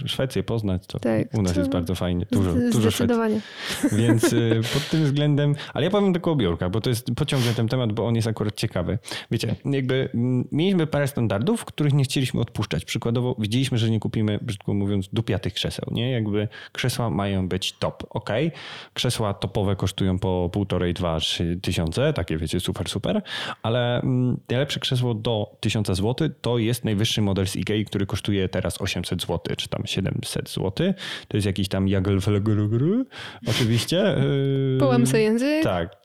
Szwecję 0.06 0.42
poznać, 0.42 0.86
to 0.86 0.98
tak, 0.98 1.34
u 1.34 1.42
nas 1.42 1.52
to... 1.52 1.60
jest 1.60 1.72
bardzo 1.72 1.94
fajnie. 1.94 2.26
Dużo, 2.30 2.52
dużo 2.52 2.80
Zdecydowanie. 2.80 3.40
Szwecji. 3.68 3.98
Więc 4.06 4.32
y, 4.32 4.60
pod 4.74 4.90
tym 4.90 5.04
względem, 5.04 5.54
ale 5.74 5.84
ja 5.84 5.90
powiem 5.90 6.12
tylko 6.12 6.32
o 6.32 6.36
biurkach, 6.36 6.70
bo 6.70 6.80
to 6.80 6.90
jest 6.90 7.06
pociągnę 7.16 7.54
ten 7.54 7.68
temat, 7.68 7.92
bo 7.92 8.06
on 8.06 8.14
jest 8.14 8.28
akurat 8.28 8.54
ciekawy. 8.54 8.98
Wiecie, 9.30 9.54
jakby 9.64 10.08
mieliśmy 10.52 10.86
parę 10.86 11.08
standardów, 11.08 11.64
których 11.64 11.92
nie 11.92 12.04
chcieliśmy 12.04 12.40
odpuszczać. 12.40 12.84
Przykładowo 12.84 13.36
widzieliśmy, 13.38 13.78
że 13.78 13.90
nie 13.90 14.00
kupimy, 14.00 14.38
brzydko 14.42 14.74
mówiąc, 14.74 15.08
dupiatych 15.12 15.54
krzeseł, 15.54 15.88
nie? 15.90 16.10
Jakby 16.10 16.48
krzesła 16.72 17.10
mają 17.10 17.48
być 17.48 17.72
top, 17.72 18.06
ok? 18.10 18.30
Krzesła 18.94 19.34
topowe 19.34 19.76
kosztują 19.76 20.18
po 20.18 20.50
półtorej, 20.52 20.94
dwa, 20.94 21.20
trzy 21.20 21.58
tysiące, 21.62 22.12
takie 22.12 22.36
wiecie, 22.36 22.55
super, 22.60 22.88
super, 22.88 23.22
ale 23.62 24.00
mm, 24.00 24.40
najlepsze 24.50 24.80
krzesło 24.80 25.14
do 25.14 25.56
1000 25.60 25.86
zł 25.86 26.28
to 26.40 26.58
jest 26.58 26.84
najwyższy 26.84 27.22
model 27.22 27.46
z 27.46 27.56
IKEA, 27.56 27.84
który 27.84 28.06
kosztuje 28.06 28.48
teraz 28.48 28.80
800 28.80 29.20
zł, 29.22 29.56
czy 29.56 29.68
tam 29.68 29.82
700 29.86 30.50
zł. 30.50 30.72
To 31.28 31.36
jest 31.36 31.46
jakiś 31.46 31.68
tam 31.68 31.88
Jagelfelgru, 31.88 33.04
oczywiście. 33.46 33.96
Yy, 33.96 34.78
Połam 34.80 35.06
sobie 35.06 35.22
język. 35.22 35.62
Tak, 35.64 35.96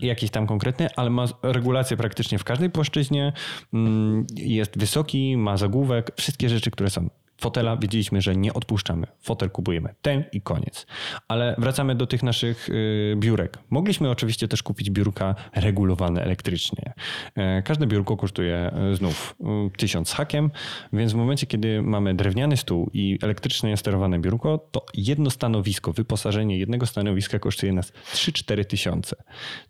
jakiś 0.00 0.30
tam 0.30 0.46
konkretny, 0.46 0.88
ale 0.96 1.10
ma 1.10 1.24
regulację 1.42 1.96
praktycznie 1.96 2.38
w 2.38 2.44
każdej 2.44 2.70
płaszczyźnie. 2.70 3.32
Mm, 3.74 4.26
jest 4.36 4.78
wysoki, 4.78 5.36
ma 5.36 5.56
zagłówek, 5.56 6.10
wszystkie 6.16 6.48
rzeczy, 6.48 6.70
które 6.70 6.90
są 6.90 7.08
fotela 7.40 7.76
wiedzieliśmy, 7.76 8.20
że 8.20 8.36
nie 8.36 8.54
odpuszczamy. 8.54 9.06
Fotel 9.20 9.50
kupujemy 9.50 9.94
ten 10.02 10.24
i 10.32 10.40
koniec. 10.40 10.86
Ale 11.28 11.54
wracamy 11.58 11.94
do 11.94 12.06
tych 12.06 12.22
naszych 12.22 12.68
y, 12.68 13.14
biurek. 13.16 13.58
Mogliśmy 13.70 14.10
oczywiście 14.10 14.48
też 14.48 14.62
kupić 14.62 14.90
biurka 14.90 15.34
regulowane 15.54 16.22
elektrycznie. 16.22 16.92
E, 17.34 17.62
każde 17.62 17.86
biurko 17.86 18.16
kosztuje 18.16 18.56
e, 18.56 18.96
znów 18.96 19.36
y, 19.40 19.78
tysiąc 19.78 20.12
hakiem, 20.12 20.50
więc 20.92 21.12
w 21.12 21.16
momencie, 21.16 21.46
kiedy 21.46 21.82
mamy 21.82 22.14
drewniany 22.14 22.56
stół 22.56 22.90
i 22.92 23.18
elektrycznie 23.22 23.76
sterowane 23.76 24.18
biurko, 24.18 24.68
to 24.70 24.86
jedno 24.94 25.30
stanowisko, 25.30 25.92
wyposażenie 25.92 26.58
jednego 26.58 26.86
stanowiska 26.86 27.38
kosztuje 27.38 27.72
nas 27.72 27.92
3-4 28.12 28.64
tysiące. 28.64 29.16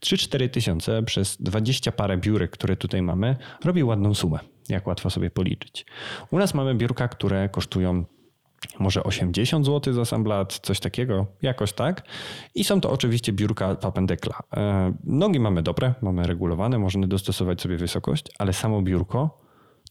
3-4 0.00 0.48
tysiące 0.48 1.02
przez 1.02 1.36
20 1.42 1.92
parę 1.92 2.18
biurek, 2.18 2.50
które 2.50 2.76
tutaj 2.76 3.02
mamy, 3.02 3.36
robi 3.64 3.84
ładną 3.84 4.14
sumę 4.14 4.55
jak 4.68 4.86
łatwo 4.86 5.10
sobie 5.10 5.30
policzyć. 5.30 5.86
U 6.30 6.38
nas 6.38 6.54
mamy 6.54 6.74
biurka, 6.74 7.08
które 7.08 7.48
kosztują 7.48 8.04
może 8.78 9.04
80 9.04 9.66
zł 9.66 9.94
za 9.94 10.00
assemblat, 10.00 10.58
coś 10.62 10.80
takiego, 10.80 11.26
jakoś 11.42 11.72
tak. 11.72 12.02
I 12.54 12.64
są 12.64 12.80
to 12.80 12.90
oczywiście 12.90 13.32
biurka 13.32 13.74
Papendekla. 13.74 14.38
E, 14.56 14.92
nogi 15.04 15.40
mamy 15.40 15.62
dobre, 15.62 15.94
mamy 16.02 16.26
regulowane, 16.26 16.78
możemy 16.78 17.08
dostosować 17.08 17.60
sobie 17.60 17.76
wysokość, 17.76 18.26
ale 18.38 18.52
samo 18.52 18.82
biurko 18.82 19.38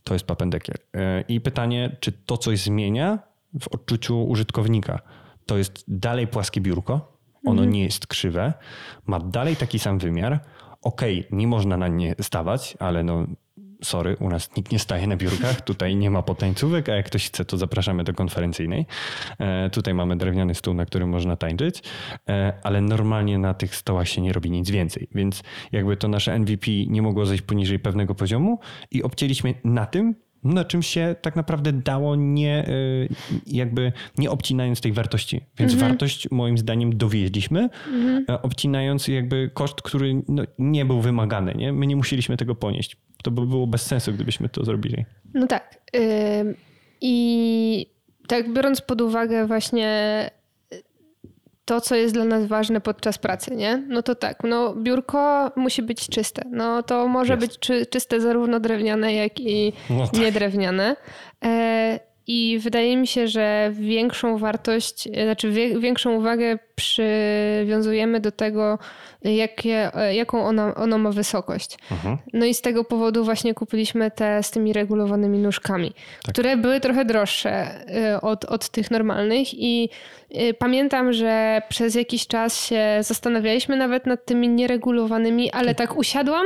to 0.03 0.13
jest 0.13 0.25
Papendekiel. 0.25 0.75
E, 0.95 1.21
I 1.21 1.41
pytanie, 1.41 1.97
czy 1.99 2.11
to 2.11 2.37
coś 2.37 2.59
zmienia 2.59 3.19
w 3.59 3.67
odczuciu 3.67 4.23
użytkownika? 4.23 4.99
To 5.45 5.57
jest 5.57 5.83
dalej 5.87 6.27
płaskie 6.27 6.61
biurko, 6.61 7.17
ono 7.45 7.61
mhm. 7.61 7.69
nie 7.69 7.83
jest 7.83 8.07
krzywe, 8.07 8.53
ma 9.05 9.19
dalej 9.19 9.55
taki 9.55 9.79
sam 9.79 9.99
wymiar. 9.99 10.39
Okej, 10.81 11.19
okay, 11.19 11.37
nie 11.37 11.47
można 11.47 11.77
na 11.77 11.87
nie 11.87 12.15
stawać, 12.21 12.77
ale 12.79 13.03
no 13.03 13.27
sorry, 13.85 14.17
u 14.19 14.29
nas 14.29 14.55
nikt 14.57 14.71
nie 14.71 14.79
staje 14.79 15.07
na 15.07 15.17
biurkach, 15.17 15.61
tutaj 15.61 15.95
nie 15.95 16.11
ma 16.11 16.21
potańcówek, 16.21 16.89
a 16.89 16.95
jak 16.95 17.05
ktoś 17.05 17.27
chce, 17.27 17.45
to 17.45 17.57
zapraszamy 17.57 18.03
do 18.03 18.13
konferencyjnej. 18.13 18.85
E, 19.39 19.69
tutaj 19.69 19.93
mamy 19.93 20.17
drewniany 20.17 20.55
stół, 20.55 20.73
na 20.73 20.85
którym 20.85 21.09
można 21.09 21.35
tańczyć, 21.35 21.83
e, 22.29 22.53
ale 22.63 22.81
normalnie 22.81 23.39
na 23.39 23.53
tych 23.53 23.75
stołach 23.75 24.07
się 24.07 24.21
nie 24.21 24.33
robi 24.33 24.51
nic 24.51 24.69
więcej, 24.69 25.07
więc 25.15 25.43
jakby 25.71 25.97
to 25.97 26.07
nasze 26.07 26.39
MVP 26.39 26.71
nie 26.87 27.01
mogło 27.01 27.25
zejść 27.25 27.43
poniżej 27.43 27.79
pewnego 27.79 28.15
poziomu 28.15 28.59
i 28.91 29.03
obcięliśmy 29.03 29.53
na 29.63 29.85
tym, 29.85 30.15
na 30.45 30.65
czym 30.65 30.83
się 30.83 31.15
tak 31.21 31.35
naprawdę 31.35 31.73
dało 31.73 32.15
nie, 32.15 32.67
e, 32.67 32.73
jakby 33.47 33.91
nie 34.17 34.31
obcinając 34.31 34.81
tej 34.81 34.93
wartości. 34.93 35.41
Więc 35.59 35.73
mhm. 35.73 35.91
wartość 35.91 36.31
moim 36.31 36.57
zdaniem 36.57 36.97
dowieźliśmy, 36.97 37.69
mhm. 37.93 38.25
obcinając 38.41 39.07
jakby 39.07 39.51
koszt, 39.53 39.81
który 39.81 40.21
no, 40.27 40.43
nie 40.59 40.85
był 40.85 41.01
wymagany. 41.01 41.53
Nie? 41.55 41.73
My 41.73 41.87
nie 41.87 41.95
musieliśmy 41.95 42.37
tego 42.37 42.55
ponieść. 42.55 42.97
To 43.25 43.31
by 43.31 43.45
było 43.45 43.67
bez 43.67 43.81
sensu, 43.81 44.13
gdybyśmy 44.13 44.49
to 44.49 44.65
zrobili. 44.65 45.05
No 45.33 45.47
tak. 45.47 45.77
I 47.01 47.87
tak 48.27 48.53
biorąc 48.53 48.81
pod 48.81 49.01
uwagę 49.01 49.47
właśnie 49.47 50.29
to, 51.65 51.81
co 51.81 51.95
jest 51.95 52.13
dla 52.13 52.25
nas 52.25 52.45
ważne 52.45 52.81
podczas 52.81 53.17
pracy, 53.17 53.55
nie? 53.55 53.77
No 53.87 54.03
to 54.03 54.15
tak, 54.15 54.43
no 54.43 54.75
biurko 54.75 55.51
musi 55.55 55.81
być 55.81 56.09
czyste. 56.09 56.41
No 56.51 56.83
to 56.83 57.07
może 57.07 57.33
jest. 57.33 57.47
być 57.47 57.59
czy, 57.59 57.85
czyste 57.85 58.21
zarówno 58.21 58.59
drewniane, 58.59 59.13
jak 59.13 59.39
i 59.39 59.73
no 59.89 60.07
tak. 60.07 60.19
niedrewniane. 60.19 60.95
E, 61.45 61.99
i 62.27 62.59
wydaje 62.59 62.97
mi 62.97 63.07
się, 63.07 63.27
że 63.27 63.71
większą 63.73 64.37
wartość, 64.37 65.09
znaczy 65.23 65.51
większą 65.79 66.13
uwagę 66.15 66.59
przywiązujemy 66.75 68.19
do 68.19 68.31
tego, 68.31 68.79
jakie, 69.21 69.91
jaką 70.11 70.45
ona, 70.45 70.75
ono 70.75 70.97
ma 70.97 71.11
wysokość. 71.11 71.77
Mhm. 71.91 72.17
No 72.33 72.45
i 72.45 72.53
z 72.53 72.61
tego 72.61 72.83
powodu 72.83 73.23
właśnie 73.23 73.53
kupiliśmy 73.53 74.11
te 74.11 74.43
z 74.43 74.51
tymi 74.51 74.73
regulowanymi 74.73 75.39
nóżkami, 75.39 75.93
tak. 76.23 76.33
które 76.33 76.57
były 76.57 76.79
trochę 76.79 77.05
droższe 77.05 77.81
y, 78.15 78.21
od, 78.21 78.45
od 78.45 78.69
tych 78.69 78.91
normalnych 78.91 79.53
i 79.53 79.89
pamiętam, 80.59 81.13
że 81.13 81.61
przez 81.69 81.95
jakiś 81.95 82.27
czas 82.27 82.65
się 82.65 82.97
zastanawialiśmy 83.01 83.77
nawet 83.77 84.05
nad 84.05 84.25
tymi 84.25 84.49
nieregulowanymi, 84.49 85.51
ale 85.51 85.75
tak 85.75 85.97
usiadłam 85.97 86.45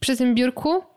przy 0.00 0.16
tym 0.16 0.34
biurku 0.34 0.91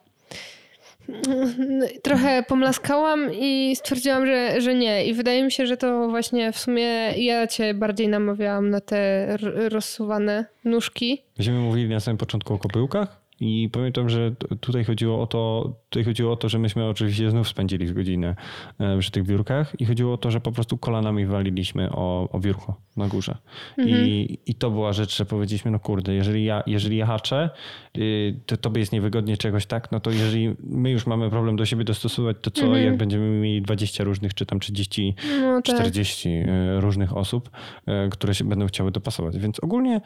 trochę 2.02 2.44
pomlaskałam 2.48 3.30
i 3.34 3.76
stwierdziłam, 3.76 4.26
że, 4.26 4.62
że 4.62 4.76
nie. 4.76 5.06
I 5.06 5.14
wydaje 5.14 5.44
mi 5.44 5.52
się, 5.52 5.68
że 5.68 5.78
to 5.78 6.10
właśnie 6.10 6.52
w 6.52 6.60
sumie 6.60 7.12
ja 7.18 7.48
cię 7.48 7.74
bardziej 7.74 8.08
namawiałam 8.08 8.70
na 8.70 8.82
te 8.82 9.28
rozsuwane 9.70 10.46
nóżki. 10.66 11.24
Będziemy 11.38 11.60
mówili 11.60 11.90
na 11.90 12.00
samym 12.00 12.18
początku 12.18 12.54
o 12.54 12.58
kopyłkach? 12.58 13.25
I 13.40 13.70
pamiętam, 13.72 14.10
że 14.10 14.32
tutaj 14.60 14.84
chodziło 14.84 15.22
o 15.22 15.28
to, 15.28 15.74
tutaj 15.90 16.04
chodziło 16.04 16.34
o 16.34 16.36
to, 16.36 16.50
że 16.50 16.60
myśmy 16.60 16.86
oczywiście 16.86 17.30
znów 17.30 17.48
spędzili 17.48 17.94
godzinę 17.94 18.36
e, 18.80 19.00
przy 19.00 19.12
tych 19.12 19.24
biurkach 19.24 19.82
i 19.82 19.86
chodziło 19.86 20.14
o 20.14 20.18
to, 20.18 20.32
że 20.32 20.42
po 20.42 20.52
prostu 20.52 20.78
kolanami 20.78 21.26
waliliśmy 21.26 21.90
o, 21.92 22.30
o 22.32 22.40
biurko 22.40 22.82
na 22.98 23.08
górze. 23.08 23.38
Mhm. 23.78 24.08
I, 24.08 24.40
I 24.46 24.56
to 24.56 24.72
była 24.72 24.94
rzecz, 24.94 25.18
że 25.18 25.26
powiedzieliśmy, 25.26 25.72
no 25.72 25.80
kurde, 25.80 26.14
jeżeli 26.14 26.46
ja, 26.46 26.64
jeżeli 26.68 26.98
ja 26.98 27.06
haczę, 27.06 27.50
y, 27.98 28.40
to 28.46 28.58
tobie 28.58 28.80
jest 28.80 28.92
niewygodnie 28.92 29.38
czegoś 29.38 29.66
tak, 29.66 29.92
no 29.92 30.00
to 30.00 30.12
jeżeli 30.12 30.56
my 30.64 30.92
już 30.92 31.08
mamy 31.08 31.30
problem 31.30 31.56
do 31.56 31.66
siebie 31.66 31.84
dostosować, 31.84 32.38
to 32.42 32.52
co 32.52 32.66
mhm. 32.66 32.86
jak 32.86 32.98
będziemy 32.98 33.30
mieli 33.30 33.62
20 33.62 34.04
różnych, 34.04 34.34
czy 34.34 34.46
tam 34.46 34.60
30, 34.60 35.16
no, 35.42 35.62
tak. 35.62 35.76
40 35.76 36.30
e, 36.30 36.82
różnych 36.82 37.18
osób, 37.18 37.50
e, 37.86 38.10
które 38.10 38.36
się 38.36 38.44
będą 38.44 38.68
chciały 38.68 38.92
dopasować. 38.92 39.38
Więc 39.38 39.60
ogólnie 39.60 40.02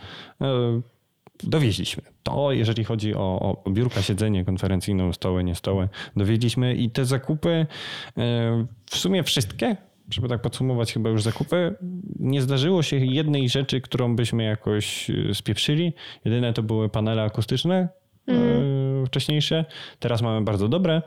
dowieźliśmy. 1.43 2.03
To 2.23 2.51
jeżeli 2.51 2.83
chodzi 2.83 3.15
o, 3.15 3.57
o 3.65 3.69
biurka, 3.71 4.01
siedzenie 4.01 4.45
konferencyjne, 4.45 5.13
stoły, 5.13 5.43
nie 5.43 5.55
stoły, 5.55 5.89
dowieźliśmy 6.15 6.75
i 6.75 6.89
te 6.89 7.05
zakupy 7.05 7.49
e, 7.49 7.65
w 8.85 8.97
sumie 8.97 9.23
wszystkie, 9.23 9.75
żeby 10.13 10.27
tak 10.27 10.41
podsumować 10.41 10.93
chyba 10.93 11.09
już 11.09 11.23
zakupy, 11.23 11.75
nie 12.19 12.41
zdarzyło 12.41 12.83
się 12.83 12.97
jednej 12.97 13.49
rzeczy, 13.49 13.81
którą 13.81 14.15
byśmy 14.15 14.43
jakoś 14.43 15.09
e, 15.09 15.33
spieprzyli. 15.33 15.93
Jedyne 16.25 16.53
to 16.53 16.63
były 16.63 16.89
panele 16.89 17.23
akustyczne 17.23 17.89
mm. 18.27 19.05
wcześniejsze. 19.05 19.65
Teraz 19.99 20.21
mamy 20.21 20.41
bardzo 20.41 20.67
dobre. 20.67 21.01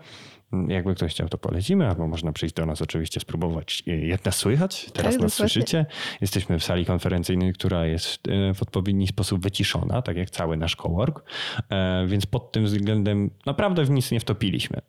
Jakby 0.69 0.95
ktoś 0.95 1.11
chciał, 1.11 1.29
to 1.29 1.39
polecimy, 1.39 1.89
albo 1.89 2.09
można 2.09 2.33
przyjść 2.33 2.55
do 2.55 2.67
nas 2.67 2.83
oczywiście 2.83 3.21
spróbować, 3.21 3.83
jak 3.87 4.25
nas 4.25 4.37
słychać. 4.37 4.91
Teraz 4.93 5.15
tak, 5.15 5.23
nas 5.23 5.35
słyszycie. 5.35 5.87
Jesteśmy 6.21 6.59
w 6.59 6.65
sali 6.65 6.87
konferencyjnej, 6.87 7.53
która 7.53 7.87
jest 7.87 8.29
e, 8.29 8.55
w 8.55 8.63
odpowiedni 8.63 9.07
sposób 9.07 9.43
wyciszona, 9.43 10.03
tak 10.03 10.17
jak 10.17 10.31
cały 10.31 10.57
nasz 10.57 10.77
cowork, 10.77 11.25
e, 11.71 12.07
więc 12.07 12.27
pod 12.27 12.53
tym 12.53 12.65
względem 12.65 13.31
naprawdę 13.47 13.85
w 13.85 13.91
nic 13.91 14.11
nie 14.11 14.21
wtopiliśmy. 14.21 14.81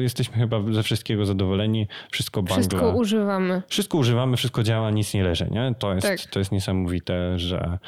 Jesteśmy 0.00 0.36
chyba 0.36 0.72
ze 0.72 0.82
wszystkiego 0.82 1.26
zadowoleni. 1.26 1.88
Wszystko 2.10 2.42
bangla. 2.42 2.56
Wszystko 2.56 2.90
używamy. 2.90 3.62
Wszystko 3.68 3.98
używamy, 3.98 4.36
wszystko 4.36 4.62
działa, 4.62 4.90
nic 4.90 5.14
nie 5.14 5.24
leży. 5.24 5.48
Nie? 5.50 5.74
To, 5.78 5.94
jest, 5.94 6.06
tak. 6.06 6.20
to 6.20 6.38
jest 6.38 6.52
niesamowite, 6.52 7.38
że 7.38 7.78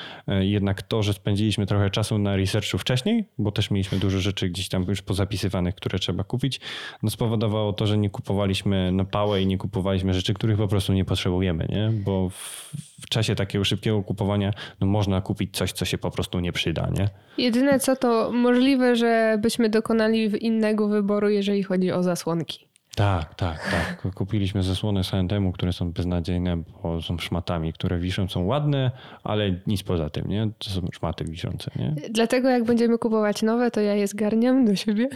jednak 0.40 0.82
to, 0.82 1.02
że 1.02 1.12
spędziliśmy 1.12 1.66
trochę 1.66 1.90
czasu 1.90 2.18
na 2.18 2.36
researchu 2.36 2.78
wcześniej, 2.78 3.24
bo 3.38 3.52
też 3.52 3.70
mieliśmy 3.70 3.98
dużo 3.98 4.18
rzeczy 4.18 4.48
gdzieś 4.48 4.68
tam 4.68 4.84
już 4.88 5.02
pozapisywanych, 5.02 5.74
które 5.74 5.98
trzeba 5.98 6.24
kupić, 6.24 6.60
no 7.02 7.10
spowodowało 7.18 7.72
to, 7.72 7.86
że 7.86 7.98
nie 7.98 8.10
kupowaliśmy 8.10 8.92
na 8.92 9.04
pałę 9.04 9.42
i 9.42 9.46
nie 9.46 9.58
kupowaliśmy 9.58 10.14
rzeczy, 10.14 10.34
których 10.34 10.56
po 10.56 10.68
prostu 10.68 10.92
nie 10.92 11.04
potrzebujemy, 11.04 11.66
nie? 11.68 11.90
Bo 12.04 12.28
w, 12.28 12.74
w 13.00 13.08
czasie 13.08 13.34
takiego 13.34 13.64
szybkiego 13.64 14.02
kupowania 14.02 14.52
no 14.80 14.86
można 14.86 15.20
kupić 15.20 15.56
coś, 15.56 15.72
co 15.72 15.84
się 15.84 15.98
po 15.98 16.10
prostu 16.10 16.40
nie 16.40 16.52
przyda, 16.52 16.88
nie? 16.98 17.08
Jedyne 17.44 17.80
co 17.80 17.96
to 17.96 18.30
możliwe, 18.32 18.96
że 18.96 19.38
byśmy 19.42 19.68
dokonali 19.68 20.46
innego 20.46 20.88
wyboru, 20.88 21.28
jeżeli 21.28 21.62
chodzi 21.62 21.92
o 21.92 22.02
zasłonki. 22.02 22.67
Tak, 22.98 23.34
tak, 23.34 23.70
tak. 23.70 24.14
Kupiliśmy 24.14 24.62
zasłony 24.62 25.02
H&M, 25.02 25.52
które 25.52 25.72
są 25.72 25.92
beznadziejne, 25.92 26.62
bo 26.82 27.02
są 27.02 27.18
szmatami, 27.18 27.72
które 27.72 27.98
wiszą, 27.98 28.28
są 28.28 28.44
ładne, 28.44 28.90
ale 29.24 29.54
nic 29.66 29.82
poza 29.82 30.10
tym, 30.10 30.28
nie? 30.28 30.48
To 30.58 30.70
są 30.70 30.80
szmaty 30.92 31.24
wiszące, 31.24 31.70
nie? 31.76 31.94
Dlatego 32.10 32.48
jak 32.48 32.64
będziemy 32.64 32.98
kupować 32.98 33.42
nowe, 33.42 33.70
to 33.70 33.80
ja 33.80 33.94
je 33.94 34.06
zgarniam 34.06 34.64
do 34.64 34.76
siebie, 34.76 35.08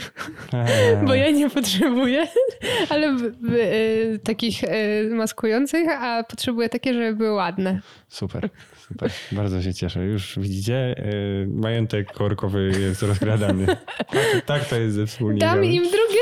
bo 1.06 1.14
ja 1.14 1.30
nie 1.30 1.50
potrzebuję, 1.50 2.26
ale 2.90 3.16
y, 3.52 4.20
takich 4.24 4.64
y, 4.64 5.10
maskujących, 5.14 5.88
a 5.88 6.24
potrzebuję 6.24 6.68
takie, 6.68 6.94
żeby 6.94 7.16
były 7.16 7.32
ładne. 7.32 7.80
Super. 8.08 8.48
Super, 8.88 9.10
bardzo 9.32 9.62
się 9.62 9.74
cieszę. 9.74 10.04
Już 10.04 10.38
widzicie, 10.38 10.94
yy, 10.98 11.46
majątek 11.46 12.12
korkowy 12.12 12.72
jest 12.80 13.02
rozkradany. 13.02 13.66
Tak, 14.12 14.42
tak 14.46 14.64
to 14.64 14.76
jest 14.76 14.94
ze 14.94 15.06
wspólnikami. 15.06 15.52
Dam 15.52 15.64
im 15.64 15.82
drugie 15.82 16.20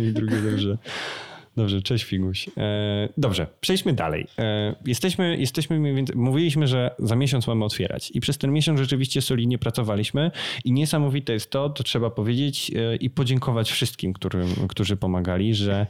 im 0.00 0.12
drugie 0.14 0.36
życie. 0.36 0.78
Dobrze, 1.56 1.82
cześć 1.82 2.04
Figuś. 2.04 2.48
E, 2.56 3.08
dobrze, 3.16 3.46
przejdźmy 3.60 3.92
dalej. 3.92 4.26
E, 4.38 4.74
jesteśmy, 4.86 5.36
jesteśmy 5.36 6.04
mówiliśmy, 6.14 6.66
że 6.66 6.94
za 6.98 7.16
miesiąc 7.16 7.46
mamy 7.46 7.64
otwierać 7.64 8.10
i 8.14 8.20
przez 8.20 8.38
ten 8.38 8.52
miesiąc 8.52 8.80
rzeczywiście 8.80 9.22
solidnie 9.22 9.58
pracowaliśmy 9.58 10.30
i 10.64 10.72
niesamowite 10.72 11.32
jest 11.32 11.50
to, 11.50 11.70
to 11.70 11.84
trzeba 11.84 12.10
powiedzieć 12.10 12.72
e, 12.74 12.96
i 12.96 13.10
podziękować 13.10 13.70
wszystkim, 13.70 14.12
którym, 14.12 14.48
którzy 14.68 14.96
pomagali, 14.96 15.54
że 15.54 15.86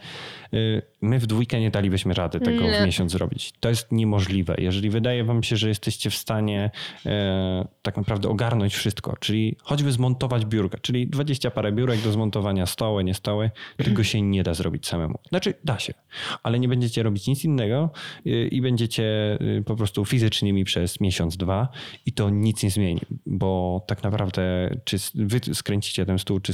my 1.04 1.18
w 1.18 1.26
dwójkę 1.26 1.60
nie 1.60 1.70
dalibyśmy 1.70 2.14
rady 2.14 2.40
tego 2.40 2.64
nie. 2.64 2.82
w 2.82 2.86
miesiąc 2.86 3.12
zrobić. 3.12 3.52
To 3.60 3.68
jest 3.68 3.92
niemożliwe. 3.92 4.54
Jeżeli 4.58 4.90
wydaje 4.90 5.24
wam 5.24 5.42
się, 5.42 5.56
że 5.56 5.68
jesteście 5.68 6.10
w 6.10 6.14
stanie 6.14 6.70
e, 7.06 7.68
tak 7.82 7.96
naprawdę 7.96 8.28
ogarnąć 8.28 8.74
wszystko, 8.74 9.16
czyli 9.20 9.56
choćby 9.62 9.92
zmontować 9.92 10.44
biurka, 10.44 10.78
czyli 10.78 11.06
20 11.06 11.50
parę 11.50 11.72
biurek 11.72 12.00
do 12.00 12.12
zmontowania, 12.12 12.66
stoły, 12.66 13.04
nie 13.04 13.14
stoły, 13.14 13.50
tego 13.76 14.04
się 14.04 14.22
nie 14.22 14.42
da 14.42 14.54
zrobić 14.54 14.86
samemu. 14.86 15.18
Znaczy 15.28 15.54
da 15.64 15.78
się, 15.78 15.94
ale 16.42 16.58
nie 16.58 16.68
będziecie 16.68 17.02
robić 17.02 17.26
nic 17.26 17.44
innego 17.44 17.90
y, 18.26 18.48
i 18.48 18.60
będziecie 18.60 19.04
y, 19.40 19.62
po 19.66 19.76
prostu 19.76 20.04
fizycznymi 20.04 20.64
przez 20.64 21.00
miesiąc, 21.00 21.36
dwa 21.36 21.68
i 22.06 22.12
to 22.12 22.30
nic 22.30 22.62
nie 22.62 22.70
zmieni, 22.70 23.00
bo 23.26 23.84
tak 23.86 24.02
naprawdę 24.02 24.70
czy 24.84 24.96
wy 25.14 25.40
skręcicie 25.54 26.06
ten 26.06 26.18
stół, 26.18 26.40
czy 26.40 26.52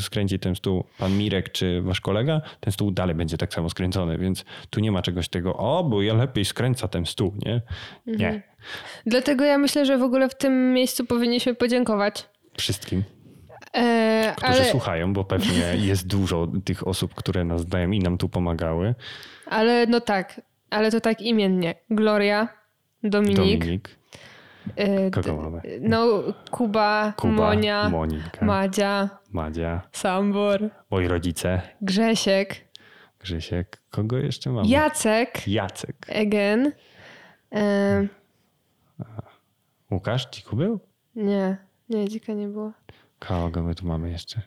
skręci 0.00 0.38
ten 0.38 0.54
stół 0.54 0.84
pan 0.98 1.18
Mirek, 1.18 1.52
czy 1.52 1.82
wasz 1.82 2.00
kolega, 2.00 2.40
ten 2.60 2.72
stół 2.72 2.90
dalej 2.90 3.14
będzie 3.14 3.38
tak 3.38 3.54
samo 3.54 3.70
skręcony, 3.74 4.18
więc 4.18 4.44
tu 4.70 4.80
nie 4.80 4.92
ma 4.92 5.02
czegoś 5.02 5.28
tego, 5.28 5.56
o, 5.56 5.84
bo 5.84 6.02
ja 6.02 6.14
lepiej 6.14 6.44
skręca 6.44 6.88
ten 6.88 7.06
stół, 7.06 7.34
nie? 7.46 7.62
Nie. 8.06 8.26
Mhm. 8.26 8.42
Dlatego 9.06 9.44
ja 9.44 9.58
myślę, 9.58 9.86
że 9.86 9.98
w 9.98 10.02
ogóle 10.02 10.28
w 10.28 10.34
tym 10.34 10.72
miejscu 10.72 11.06
powinniśmy 11.06 11.54
podziękować 11.54 12.28
wszystkim. 12.58 13.04
E, 13.74 14.32
którzy 14.36 14.60
ale... 14.60 14.64
słuchają, 14.64 15.12
bo 15.12 15.24
pewnie 15.24 15.76
jest 15.76 16.06
dużo 16.06 16.48
tych 16.64 16.88
osób, 16.88 17.14
które 17.14 17.44
nas 17.44 17.66
dają 17.66 17.90
i 17.90 17.98
nam 17.98 18.18
tu 18.18 18.28
pomagały. 18.28 18.94
Ale 19.46 19.86
no 19.86 20.00
tak, 20.00 20.40
ale 20.70 20.90
to 20.90 21.00
tak 21.00 21.22
imiennie. 21.22 21.74
Gloria, 21.90 22.48
Dominik. 23.02 23.36
Dominik. 23.36 23.98
E, 24.76 25.10
Kogo 25.10 25.36
mamy? 25.36 25.60
No, 25.80 26.22
Kuba, 26.50 27.12
Kuba 27.16 27.32
Monia, 27.32 27.88
Monika, 27.88 28.44
Madzia, 28.44 29.08
Madzia, 29.32 29.82
Sambor, 29.92 30.70
moi 30.90 31.08
rodzice, 31.08 31.62
Grzesiek, 31.82 32.63
Grzesiek, 33.24 33.82
kogo 33.90 34.18
jeszcze 34.18 34.50
mamy? 34.50 34.68
Jacek, 34.68 35.48
Jacek, 35.48 35.96
Egen, 36.08 36.72
e... 37.52 38.06
Łukasz, 39.90 40.30
dziku 40.30 40.56
był? 40.56 40.80
Nie, 41.16 41.56
nie, 41.88 42.08
dzika 42.08 42.32
nie 42.32 42.48
było. 42.48 42.72
Kogo 43.18 43.62
my 43.62 43.74
tu 43.74 43.86
mamy 43.86 44.10
jeszcze? 44.10 44.40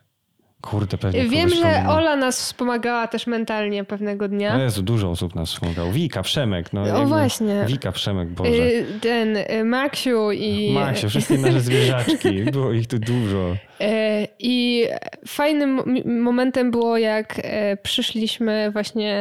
Kurde, 0.62 0.98
pewnie 0.98 1.26
Wiem, 1.26 1.50
że 1.50 1.86
Ola 1.90 2.16
nas 2.16 2.42
wspomagała 2.42 3.08
też 3.08 3.28
mentalnie 3.28 3.84
pewnego 3.84 4.28
dnia. 4.28 4.58
No 4.58 4.64
Jezu, 4.64 4.84
dużo 4.84 5.10
osób 5.12 5.36
nas 5.36 5.50
wspomagało. 5.50 5.92
Wika, 5.92 6.22
Przemek. 6.22 6.74
No, 6.74 7.02
o 7.02 7.06
właśnie. 7.06 7.66
Wika, 7.68 7.92
Przemek, 7.92 8.30
Boże. 8.30 8.52
Y, 8.52 8.86
ten 9.02 9.38
y, 9.38 9.64
Maksiu 9.64 10.32
i... 10.32 10.74
Maksiu, 10.74 11.10
wszystkie 11.10 11.38
nasze 11.38 11.62
zwierzaczki. 11.62 12.44
Było 12.52 12.72
ich 12.72 12.88
tu 12.88 13.00
dużo. 13.00 13.56
E, 13.82 14.28
I 14.40 14.86
fajnym 15.28 15.82
momentem 16.06 16.72
było, 16.72 16.98
jak 16.98 17.40
e, 17.44 17.78
przyszliśmy 17.78 18.70
właśnie, 18.72 19.14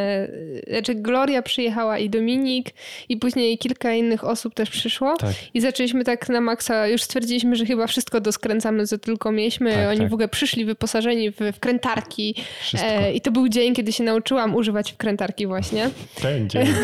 e, 0.66 0.70
znaczy 0.70 0.94
Gloria 0.94 1.42
przyjechała 1.42 1.98
i 1.98 2.10
Dominik 2.10 2.70
i 3.08 3.16
później 3.16 3.58
kilka 3.58 3.92
innych 3.92 4.24
osób 4.24 4.54
też 4.54 4.70
przyszło 4.70 5.16
tak. 5.16 5.34
i 5.54 5.60
zaczęliśmy 5.60 6.04
tak 6.04 6.28
na 6.28 6.40
maksa, 6.40 6.86
już 6.88 7.02
stwierdziliśmy, 7.02 7.56
że 7.56 7.66
chyba 7.66 7.86
wszystko 7.86 8.20
doskręcamy, 8.20 8.86
co 8.86 8.98
tylko 8.98 9.32
mieliśmy. 9.32 9.72
Tak, 9.72 9.88
Oni 9.88 9.98
tak. 9.98 10.10
w 10.10 10.12
ogóle 10.12 10.28
przyszli 10.28 10.64
wyposażeni 10.64 11.30
w 11.30 11.36
wkrętarki 11.54 12.34
e, 12.82 13.12
i 13.12 13.20
to 13.20 13.30
był 13.30 13.48
dzień, 13.48 13.74
kiedy 13.74 13.92
się 13.92 14.04
nauczyłam 14.04 14.54
używać 14.54 14.92
wkrętarki 14.92 15.46
właśnie. 15.46 15.90
Ten 16.22 16.50
dzień. 16.50 16.66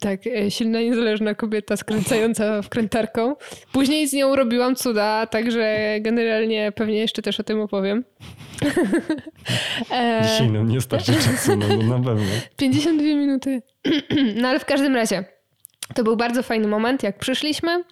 tak, 0.00 0.20
silna, 0.48 0.80
niezależna 0.80 1.34
kobieta 1.34 1.76
skręcająca 1.76 2.62
wkrętarką. 2.62 3.36
Później 3.72 4.08
z 4.08 4.12
nią 4.12 4.36
robiłam 4.36 4.76
cuda, 4.76 5.26
tak 5.26 5.47
Także 5.48 5.96
generalnie 6.00 6.72
pewnie 6.72 6.98
jeszcze 6.98 7.22
też 7.22 7.40
o 7.40 7.42
tym 7.42 7.60
opowiem. 7.60 8.04
E, 9.90 10.22
Dzisiaj 10.22 10.50
nam 10.50 10.68
nie 10.68 10.80
starczy 10.80 11.12
czasu, 11.12 11.56
no, 11.56 11.68
no 11.68 11.98
na 11.98 12.04
pewno. 12.04 12.26
52 12.56 13.02
minuty. 13.02 13.62
No 14.36 14.48
ale 14.50 14.58
w 14.58 14.64
każdym 14.64 14.94
razie. 14.94 15.24
To 15.94 16.04
był 16.04 16.16
bardzo 16.16 16.42
fajny 16.42 16.68
moment, 16.68 17.02
jak 17.02 17.18
przyszliśmy. 17.18 17.84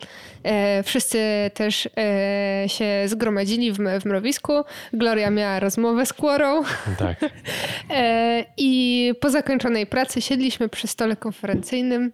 E, 0.43 0.83
wszyscy 0.83 1.19
też 1.55 1.89
e, 1.97 2.65
się 2.69 3.03
zgromadzili 3.07 3.73
w, 3.73 3.79
w 4.01 4.05
mrowisku. 4.05 4.53
Gloria 4.93 5.31
miała 5.31 5.61
rozmowę 5.61 6.07
z 6.07 6.13
Kłorą. 6.13 6.63
Tak. 6.99 7.21
E, 7.91 8.45
I 8.57 9.13
po 9.21 9.31
zakończonej 9.31 9.87
pracy 9.87 10.21
siedliśmy 10.21 10.69
przy 10.69 10.87
stole 10.87 11.17
konferencyjnym 11.17 12.13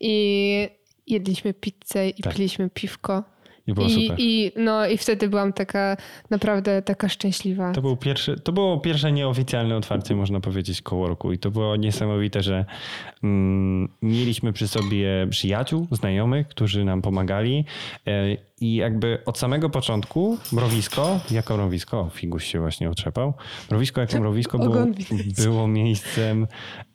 i 0.00 0.68
jedliśmy 1.06 1.54
pizzę 1.54 2.08
i 2.08 2.22
tak. 2.22 2.34
piliśmy 2.34 2.70
piwko. 2.70 3.37
I 3.68 3.74
było 3.74 3.86
I, 3.86 3.90
super. 3.90 4.16
I, 4.20 4.52
no, 4.56 4.86
I 4.86 4.98
wtedy 4.98 5.28
byłam 5.28 5.52
taka 5.52 5.96
naprawdę 6.30 6.82
taka 6.82 7.08
szczęśliwa. 7.08 7.72
To, 7.72 7.82
był 7.82 7.96
pierwszy, 7.96 8.40
to 8.40 8.52
było 8.52 8.80
pierwsze 8.80 9.12
nieoficjalne 9.12 9.76
otwarcie, 9.76 10.16
można 10.16 10.40
powiedzieć, 10.40 10.82
coworku. 10.82 11.32
I 11.32 11.38
to 11.38 11.50
było 11.50 11.76
niesamowite, 11.76 12.42
że 12.42 12.64
mm, 13.22 13.88
mieliśmy 14.02 14.52
przy 14.52 14.68
sobie 14.68 15.26
przyjaciół, 15.30 15.86
znajomych, 15.90 16.48
którzy 16.48 16.84
nam 16.84 17.02
pomagali. 17.02 17.64
E, 18.06 18.36
I 18.60 18.74
jakby 18.74 19.18
od 19.26 19.38
samego 19.38 19.70
początku 19.70 20.38
mrowisko, 20.52 21.20
jako 21.30 21.56
mrowisko, 21.56 22.10
Figuś 22.14 22.44
się 22.44 22.60
właśnie 22.60 22.90
otrzepał, 22.90 23.34
mrowisko 23.70 24.00
jako 24.00 24.20
mrowisko 24.20 24.58
było, 24.58 24.86
było 25.44 25.68
miejscem, 25.68 26.46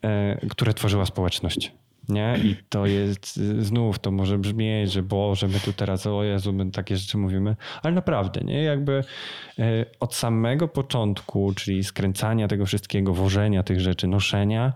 e, 0.02 0.48
które 0.50 0.74
tworzyła 0.74 1.06
społeczność. 1.06 1.72
Nie? 2.10 2.40
I 2.44 2.56
to 2.70 2.86
jest, 2.86 3.36
znów 3.60 4.00
to 4.00 4.12
może 4.12 4.38
brzmieć, 4.38 4.92
że 4.92 5.04
Boże, 5.04 5.48
my 5.48 5.60
tu 5.60 5.74
teraz, 5.74 6.08
o 6.08 6.24
Jezu, 6.24 6.54
my 6.54 6.72
takie 6.72 6.98
rzeczy 6.98 7.18
mówimy, 7.18 7.56
ale 7.84 7.94
naprawdę, 7.94 8.42
nie? 8.42 8.64
Jakby 8.64 9.04
e, 9.60 9.86
od 10.00 10.16
samego 10.16 10.68
początku, 10.68 11.54
czyli 11.56 11.84
skręcania 11.84 12.48
tego 12.48 12.66
wszystkiego, 12.66 13.14
wożenia 13.14 13.64
tych 13.64 13.80
rzeczy, 13.80 14.08
noszenia, 14.08 14.74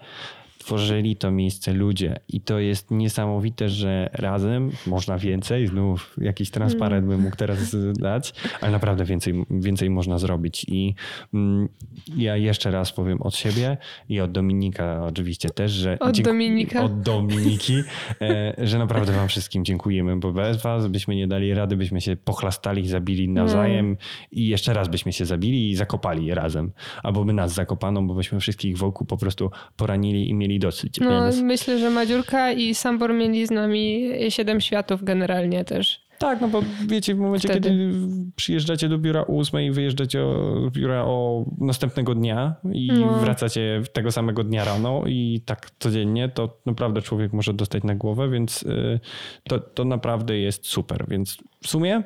tworzyli 0.67 1.15
to 1.15 1.31
miejsce 1.31 1.73
ludzie. 1.73 2.19
I 2.27 2.41
to 2.41 2.59
jest 2.59 2.91
niesamowite, 2.91 3.69
że 3.69 4.09
razem 4.13 4.71
można 4.87 5.17
więcej. 5.17 5.67
Znów 5.67 6.15
jakiś 6.17 6.51
transparent 6.51 7.07
bym 7.07 7.21
mógł 7.21 7.35
teraz 7.35 7.75
dać, 7.93 8.33
ale 8.61 8.71
naprawdę 8.71 9.05
więcej, 9.05 9.45
więcej 9.49 9.89
można 9.89 10.17
zrobić. 10.17 10.65
I 10.67 10.95
mm, 11.33 11.69
ja 12.15 12.37
jeszcze 12.37 12.71
raz 12.71 12.91
powiem 12.91 13.21
od 13.21 13.35
siebie 13.35 13.77
i 14.09 14.19
od 14.19 14.31
Dominika 14.31 15.03
oczywiście 15.05 15.49
też, 15.49 15.71
że. 15.71 15.99
Od 15.99 16.21
Dominika. 16.21 16.83
Od 16.83 17.01
Dominiki, 17.01 17.83
e, 18.21 18.53
że 18.57 18.77
naprawdę 18.79 19.13
Wam 19.13 19.27
wszystkim 19.27 19.65
dziękujemy, 19.65 20.19
bo 20.19 20.31
bez 20.31 20.61
Was 20.61 20.87
byśmy 20.87 21.15
nie 21.15 21.27
dali 21.27 21.53
rady, 21.53 21.77
byśmy 21.77 22.01
się 22.01 22.15
pochlastali, 22.15 22.87
zabili 22.87 23.29
nawzajem 23.29 23.85
mm. 23.85 23.97
i 24.31 24.47
jeszcze 24.47 24.73
raz 24.73 24.87
byśmy 24.87 25.13
się 25.13 25.25
zabili 25.25 25.69
i 25.69 25.75
zakopali 25.75 26.33
razem. 26.33 26.71
Albo 27.03 27.25
by 27.25 27.33
nas 27.33 27.53
zakopano, 27.53 28.01
bo 28.01 28.13
byśmy 28.13 28.39
wszystkich 28.39 28.77
wokół 28.77 29.07
po 29.07 29.17
prostu 29.17 29.51
poranili 29.77 30.29
i 30.29 30.33
mieli 30.33 30.56
dosyć. 30.59 30.99
No, 30.99 31.23
więc... 31.23 31.41
myślę, 31.41 31.79
że 31.79 31.89
Madziurka 31.89 32.51
i 32.51 32.75
Sambor 32.75 33.13
mieli 33.13 33.47
z 33.47 33.51
nami 33.51 34.11
siedem 34.29 34.61
światów 34.61 35.03
generalnie 35.03 35.65
też. 35.65 36.07
Tak, 36.17 36.41
no 36.41 36.47
bo 36.47 36.61
wiecie, 36.87 37.15
w 37.15 37.17
momencie, 37.17 37.47
Wtedy. 37.47 37.69
kiedy 37.69 37.91
przyjeżdżacie 38.35 38.89
do 38.89 38.97
biura 38.97 39.21
o 39.21 39.25
ósmej 39.25 39.67
i 39.67 39.71
wyjeżdżacie 39.71 40.19
do 40.19 40.69
biura 40.71 41.03
o 41.05 41.45
następnego 41.57 42.15
dnia 42.15 42.55
i 42.73 42.91
no. 42.91 43.19
wracacie 43.19 43.81
tego 43.93 44.11
samego 44.11 44.43
dnia 44.43 44.65
rano 44.65 45.03
i 45.05 45.41
tak 45.45 45.71
codziennie, 45.79 46.29
to 46.29 46.57
naprawdę 46.65 47.01
człowiek 47.01 47.33
może 47.33 47.53
dostać 47.53 47.83
na 47.83 47.95
głowę, 47.95 48.29
więc 48.29 48.63
y, 48.63 48.99
to, 49.43 49.59
to 49.59 49.85
naprawdę 49.85 50.37
jest 50.37 50.67
super. 50.67 51.05
Więc 51.07 51.37
w 51.63 51.67
sumie 51.67 52.03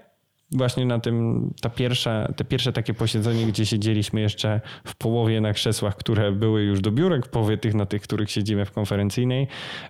właśnie 0.52 0.86
na 0.86 1.00
tym, 1.00 1.50
ta 1.62 1.70
pierwsza, 1.70 2.34
te 2.36 2.46
pierwsze 2.46 2.74
takie 2.74 2.94
posiedzenie, 2.94 3.46
gdzie 3.46 3.66
siedzieliśmy 3.66 4.22
jeszcze 4.22 4.62
w 4.86 4.96
połowie 4.96 5.42
na 5.42 5.54
krzesłach, 5.54 5.96
które 5.96 6.32
były 6.32 6.64
już 6.64 6.82
do 6.82 6.92
biurek, 6.92 7.28
połowie 7.28 7.58
tych, 7.58 7.74
na 7.74 7.86
tych, 7.86 8.02
których 8.02 8.32
siedzimy 8.32 8.66
w 8.66 8.72
konferencyjnej. 8.72 9.48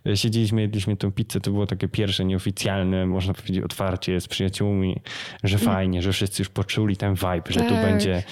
E, 0.07 0.17
siedzieliśmy, 0.17 0.61
jedliśmy 0.61 0.97
tą 0.97 1.11
pizzę, 1.11 1.41
to 1.41 1.51
było 1.51 1.67
takie 1.67 1.87
pierwsze 1.87 2.25
nieoficjalne, 2.25 3.05
można 3.05 3.33
powiedzieć 3.33 3.63
otwarcie 3.63 4.21
z 4.21 4.27
przyjaciółmi, 4.27 5.01
że 5.43 5.57
mm. 5.57 5.73
fajnie, 5.73 6.01
że 6.01 6.11
wszyscy 6.11 6.41
już 6.41 6.49
poczuli 6.49 6.97
ten 6.97 7.15
vibe, 7.15 7.43
że 7.49 7.59
tak. 7.59 7.69
tu 7.69 7.75
będzie 7.75 8.23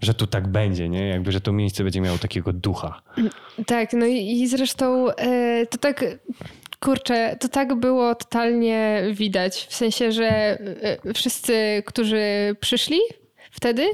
że 0.00 0.14
tu 0.14 0.26
tak 0.26 0.48
będzie, 0.48 0.88
nie? 0.88 1.08
Jakby, 1.08 1.32
że 1.32 1.40
to 1.40 1.52
miejsce 1.52 1.84
będzie 1.84 2.00
miało 2.00 2.18
takiego 2.18 2.52
ducha. 2.52 3.02
Tak, 3.66 3.92
no 3.92 4.06
i 4.06 4.46
zresztą 4.46 5.10
e, 5.10 5.66
to 5.66 5.78
tak 5.78 6.04
Kurczę, 6.80 7.36
to 7.40 7.48
tak 7.48 7.74
było 7.74 8.14
totalnie 8.14 9.02
widać. 9.12 9.66
W 9.70 9.74
sensie, 9.74 10.12
że 10.12 10.26
e, 10.26 11.14
wszyscy, 11.14 11.82
którzy 11.86 12.56
przyszli 12.60 12.98
wtedy 13.50 13.86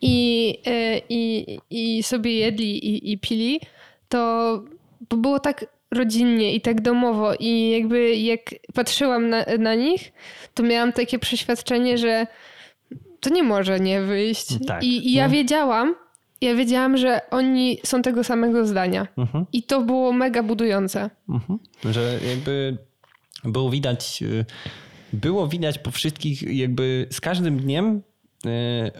i, 0.00 0.58
e, 0.66 1.00
i, 1.08 1.58
i 1.70 2.02
sobie 2.02 2.34
jedli 2.34 2.86
i, 2.86 3.12
i 3.12 3.18
pili, 3.18 3.60
to 4.08 4.62
było 5.10 5.40
tak 5.40 5.66
rodzinnie 5.90 6.54
i 6.54 6.60
tak 6.60 6.80
domowo. 6.80 7.34
I 7.34 7.70
jakby 7.70 8.16
jak 8.16 8.40
patrzyłam 8.74 9.28
na, 9.28 9.44
na 9.58 9.74
nich, 9.74 10.12
to 10.54 10.62
miałam 10.62 10.92
takie 10.92 11.18
przeświadczenie, 11.18 11.98
że 11.98 12.26
to 13.20 13.30
nie 13.30 13.42
może 13.42 13.80
nie 13.80 14.00
wyjść. 14.00 14.46
Tak. 14.66 14.84
I, 14.84 15.08
I, 15.08 15.12
ja 15.12 15.26
no. 15.26 15.32
wiedziałam, 15.32 15.94
ja 16.40 16.54
wiedziałam, 16.54 16.96
że 16.96 17.20
oni 17.30 17.78
są 17.84 18.02
tego 18.02 18.24
samego 18.24 18.66
zdania. 18.66 19.06
Mhm. 19.16 19.46
I 19.52 19.62
to 19.62 19.80
było 19.80 20.12
mega 20.12 20.42
budujące. 20.42 21.10
Mhm. 21.28 21.58
Że 21.84 22.18
jakby 22.28 22.78
było 23.44 23.70
widać, 23.70 24.22
y, 24.22 24.44
było 25.12 25.48
widać 25.48 25.78
po 25.78 25.90
wszystkich, 25.90 26.42
jakby 26.42 27.06
z 27.10 27.20
każdym 27.20 27.60
dniem 27.60 28.02
y, 28.46 28.90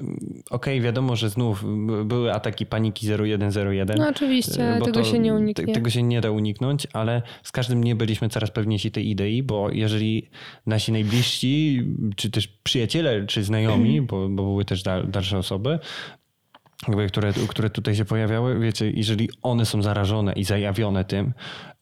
Okej, 0.50 0.74
okay, 0.74 0.80
wiadomo, 0.80 1.16
że 1.16 1.30
znów 1.30 1.64
były 2.04 2.32
ataki 2.32 2.66
paniki 2.66 3.06
0101. 3.06 3.98
No 3.98 4.08
oczywiście, 4.08 4.78
tego 4.84 5.04
się 5.04 5.18
nie 5.18 5.34
uniknie. 5.34 5.74
Tego 5.74 5.90
się 5.90 6.02
nie 6.02 6.20
da 6.20 6.30
uniknąć, 6.30 6.86
ale 6.92 7.22
z 7.42 7.52
każdym 7.52 7.80
dniem 7.80 7.98
byliśmy 7.98 8.28
coraz 8.28 8.50
pewniejsi 8.50 8.90
tej 8.90 9.08
idei, 9.08 9.42
bo 9.42 9.70
jeżeli 9.70 10.28
nasi 10.66 10.92
najbliżsi, 10.92 11.82
czy 12.16 12.30
też 12.30 12.48
przyjaciele, 12.48 13.26
czy 13.26 13.44
znajomi, 13.44 14.02
bo, 14.02 14.28
bo 14.28 14.42
były 14.42 14.64
też 14.64 14.82
dalsze 15.08 15.38
osoby, 15.38 15.78
które, 17.08 17.32
które 17.48 17.70
tutaj 17.70 17.94
się 17.94 18.04
pojawiały, 18.04 18.58
wiecie, 18.58 18.90
jeżeli 18.90 19.28
one 19.42 19.66
są 19.66 19.82
zarażone 19.82 20.32
i 20.32 20.44
zajawione 20.44 21.04
tym, 21.04 21.32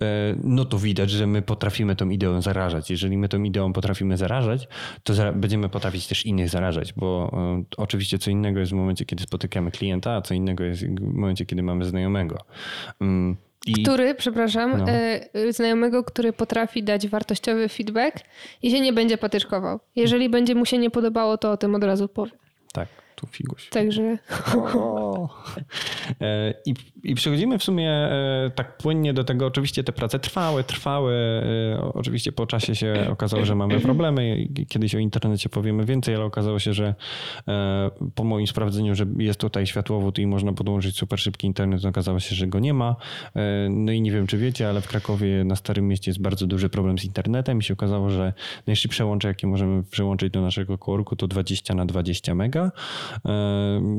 e, 0.03 0.37
no 0.45 0.65
to 0.65 0.79
widać, 0.79 1.11
że 1.11 1.27
my 1.27 1.43
potrafimy 1.43 1.97
tą 1.97 2.09
ideą 2.09 2.43
zarażać. 2.43 2.91
Jeżeli 2.91 3.19
my 3.19 3.29
tą 3.29 3.43
ideą 3.43 3.73
potrafimy 3.73 4.17
zarażać, 4.17 4.69
to 5.03 5.13
będziemy 5.35 5.69
potrafić 5.69 6.07
też 6.07 6.27
innych 6.27 6.49
zarażać, 6.49 6.93
bo 6.93 7.31
e, 7.33 7.63
oczywiście 7.77 8.19
co 8.19 8.31
innego 8.31 8.61
jest 8.61 8.73
w 8.73 8.75
momencie, 8.75 9.05
kiedy 9.05 9.23
spotykamy 9.23 9.71
klienta, 9.71 10.13
a 10.13 10.23
co 10.23 10.35
innego 10.35 10.65
jest 10.65 10.87
w 10.87 11.01
momencie, 11.01 11.47
kiedy 11.47 11.63
mamy 11.63 11.85
znajomego. 11.85 12.39
Mm, 13.01 13.37
I... 13.67 13.83
Który, 13.83 14.15
przepraszam, 14.15 14.79
no. 14.79 14.85
E, 14.89 15.53
znajomego, 15.53 16.05
który 16.05 16.33
potrafi 16.33 16.83
dać 16.83 17.09
wartościowy 17.09 17.69
feedback 17.69 18.21
i 18.63 18.71
się 18.71 18.81
nie 18.81 18.93
będzie 18.93 19.19
patyczkował. 19.19 19.81
Jeżeli 19.97 20.29
będzie 20.29 20.55
mu 20.55 20.67
się 20.67 20.79
nie 20.79 20.91
podobało, 20.91 21.39
to 21.39 21.53
o 21.53 21.57
tym 21.57 21.75
od 21.75 21.85
razu 21.85 22.09
powie. 22.09 22.33
Tak 22.73 23.06
tu 23.17 23.27
figuś. 23.27 23.69
Także. 23.69 24.19
E, 26.21 26.55
I, 26.67 26.75
I 27.05 27.15
przechodzimy 27.15 27.59
w 27.59 27.65
sumie 27.65 27.91
e, 27.91 28.51
tak 28.55 28.77
płynnie 28.77 29.15
do 29.15 29.25
tego. 29.25 29.47
Oczywiście 29.47 29.85
te 29.85 29.93
prace 29.93 30.19
trwały, 30.19 30.65
trwały. 30.65 31.15
E, 31.15 31.93
oczywiście 31.95 32.33
po 32.33 32.47
czasie 32.47 32.75
się 32.75 33.07
okazało, 33.11 33.45
że 33.45 33.55
mamy 33.55 33.81
problemy. 33.81 34.49
Kiedyś 34.69 34.95
o 34.95 34.99
internecie 34.99 35.49
powiemy 35.49 35.85
więcej, 35.85 36.15
ale 36.15 36.25
okazało 36.25 36.59
się, 36.59 36.73
że 36.75 36.95
po 38.15 38.25
moim 38.25 38.47
sprawdzeniu, 38.47 38.95
że 38.95 39.07
jest 39.19 39.41
tutaj 39.41 39.67
światłowód 39.67 40.19
i 40.19 40.27
można 40.27 40.53
podłączyć 40.53 40.97
super 40.97 41.21
szybki 41.21 41.47
internet, 41.47 41.85
okazało 41.85 42.21
się, 42.21 42.35
że 42.35 42.47
go 42.47 42.59
nie 42.59 42.75
ma. 42.75 42.97
No 43.71 43.93
i 43.93 44.01
nie 44.01 44.13
wiem, 44.13 44.27
czy 44.27 44.39
wiecie, 44.39 44.69
ale 44.69 44.81
w 44.81 44.89
Krakowie 44.89 45.45
na 45.45 45.57
Starym 45.57 45.89
Mieście 45.89 46.11
jest 46.11 46.21
bardzo 46.21 46.47
duży 46.47 46.69
problem 46.69 46.99
z 46.99 47.05
internetem 47.05 47.59
i 47.59 47.63
się 47.63 47.75
okazało, 47.75 48.11
że 48.11 48.33
najszybsze 48.67 49.07
łącze, 49.07 49.29
jakie 49.29 49.47
możemy 49.47 49.83
przełączyć 49.83 50.33
do 50.33 50.41
naszego 50.41 50.79
korku, 50.79 51.17
to 51.17 51.29
20 51.29 51.75
na 51.75 51.87
20 51.87 52.35
mega. 52.35 52.73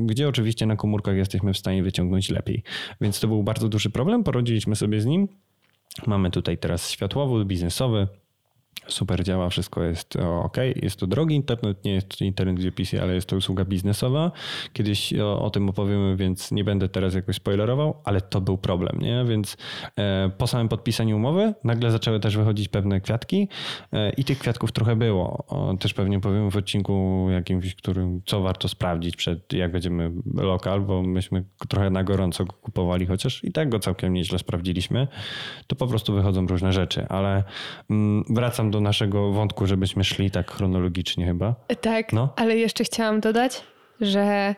Gdzie 0.06 0.28
oczywiście 0.28 0.66
na 0.66 0.76
komórkach 0.76 1.16
jesteśmy 1.16 1.52
w 1.52 1.58
stanie 1.58 1.82
wyciągnąć 1.82 2.30
lepiej. 2.30 2.62
Więc 3.00 3.20
to 3.20 3.28
był 3.28 3.42
bardzo 3.42 3.68
duży 3.68 3.90
problem, 3.90 4.24
porodziliśmy 4.24 4.76
sobie 4.76 5.00
z 5.00 5.06
nim. 5.06 5.28
Mamy 6.06 6.30
tutaj 6.30 6.58
teraz 6.58 6.90
światłowód 6.90 7.46
biznesowy, 7.46 8.08
super 8.88 9.24
działa, 9.24 9.48
wszystko 9.48 9.82
jest 9.82 10.16
ok. 10.16 10.56
Jest 10.82 11.00
to 11.00 11.06
drogi 11.06 11.34
internet, 11.34 11.84
nie 11.84 11.92
jest 11.92 12.20
internet 12.20 12.56
gdzie 12.56 12.72
ale 13.02 13.14
jest 13.14 13.28
to 13.28 13.36
usługa 13.36 13.64
biznesowa. 13.64 14.32
Kiedyś 14.72 15.14
o, 15.14 15.42
o, 15.42 15.50
tym 15.50 15.68
opowiemy, 15.68 16.16
więc 16.16 16.52
nie 16.52 16.64
będę 16.64 16.88
teraz 16.88 17.14
jakoś 17.14 17.36
spoilerował, 17.36 18.00
ale 18.04 18.20
to 18.20 18.40
był 18.40 18.58
problem, 18.58 18.98
nie? 19.00 19.24
Więc 19.24 19.56
e, 19.98 20.30
po 20.38 20.46
samym 20.46 20.68
podpisaniu 20.68 21.16
umowy 21.16 21.54
nagle 21.64 21.90
zaczęły 21.90 22.20
też 22.20 22.36
wychodzić 22.36 22.68
pewne 22.68 23.00
kwiatki 23.00 23.48
e, 23.92 24.10
i 24.10 24.24
tych 24.24 24.38
kwiatków 24.38 24.72
trochę 24.72 24.96
było. 24.96 25.44
O, 25.48 25.74
też 25.80 25.94
pewnie 25.94 26.20
powiem 26.20 26.50
w 26.50 26.56
odcinku 26.56 27.26
jakimś, 27.30 27.74
którym 27.74 28.22
co 28.26 28.40
warto 28.40 28.68
sprawdzić 28.68 29.16
przed 29.16 29.52
jak 29.52 29.72
będziemy 29.72 30.12
lokal, 30.34 30.80
bo 30.80 31.02
myśmy 31.02 31.44
trochę 31.68 31.90
na 31.90 32.04
gorąco 32.04 32.44
go 32.44 32.52
kupowali, 32.52 33.06
chociaż 33.06 33.44
i 33.44 33.52
tak 33.52 33.68
go 33.68 33.78
całkiem 33.78 34.12
nieźle 34.12 34.38
sprawdziliśmy. 34.38 35.08
To 35.66 35.76
po 35.76 35.86
prostu 35.86 36.14
wychodzą 36.14 36.46
różne 36.46 36.72
rzeczy, 36.72 37.06
ale 37.08 37.44
mm, 37.90 38.24
wracam 38.30 38.70
do 38.70 38.77
do 38.78 38.82
naszego 38.82 39.32
wątku, 39.32 39.66
żebyśmy 39.66 40.04
szli 40.04 40.30
tak 40.30 40.50
chronologicznie 40.50 41.26
chyba. 41.26 41.54
Tak, 41.80 42.12
no. 42.12 42.32
ale 42.36 42.56
jeszcze 42.56 42.84
chciałam 42.84 43.20
dodać, 43.20 43.62
że 44.00 44.54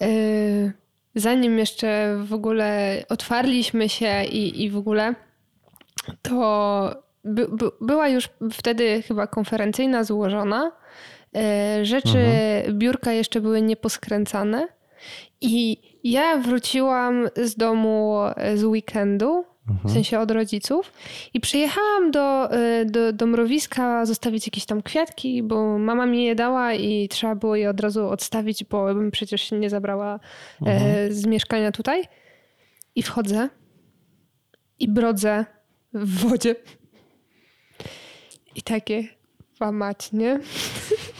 yy, 0.00 0.72
zanim 1.14 1.58
jeszcze 1.58 2.16
w 2.24 2.32
ogóle 2.32 2.96
otwarliśmy 3.08 3.88
się 3.88 4.24
i, 4.24 4.64
i 4.64 4.70
w 4.70 4.76
ogóle, 4.76 5.14
to 6.22 7.02
by, 7.24 7.48
by, 7.48 7.70
była 7.80 8.08
już 8.08 8.28
wtedy 8.52 9.02
chyba 9.02 9.26
konferencyjna 9.26 10.04
złożona. 10.04 10.72
Yy, 11.32 11.84
rzeczy, 11.84 12.18
mhm. 12.18 12.78
biurka 12.78 13.12
jeszcze 13.12 13.40
były 13.40 13.62
nieposkręcane. 13.62 14.68
I 15.40 15.78
ja 16.04 16.38
wróciłam 16.38 17.28
z 17.36 17.56
domu 17.56 18.18
z 18.54 18.64
weekendu 18.64 19.44
w 19.84 19.92
sensie 19.92 20.18
od 20.18 20.30
rodziców. 20.30 20.92
I 21.34 21.40
przyjechałam 21.40 22.10
do, 22.10 22.54
y, 22.56 22.86
do, 22.86 23.12
do 23.12 23.26
mrowiska 23.26 24.06
zostawić 24.06 24.46
jakieś 24.46 24.66
tam 24.66 24.82
kwiatki, 24.82 25.42
bo 25.42 25.78
mama 25.78 26.06
mi 26.06 26.24
je 26.24 26.34
dała 26.34 26.74
i 26.74 27.08
trzeba 27.08 27.34
było 27.34 27.56
je 27.56 27.70
od 27.70 27.80
razu 27.80 28.08
odstawić, 28.08 28.64
bo 28.64 28.94
bym 28.94 29.10
przecież 29.10 29.42
się 29.42 29.58
nie 29.58 29.70
zabrała 29.70 30.20
e, 30.66 30.70
mhm. 30.70 31.12
z 31.12 31.26
mieszkania 31.26 31.72
tutaj. 31.72 32.04
I 32.94 33.02
wchodzę 33.02 33.48
i 34.78 34.88
brodzę 34.88 35.44
w 35.92 36.28
wodzie. 36.28 36.54
I 38.54 38.62
takie, 38.62 39.04
mać, 39.72 40.12
nie? 40.12 40.40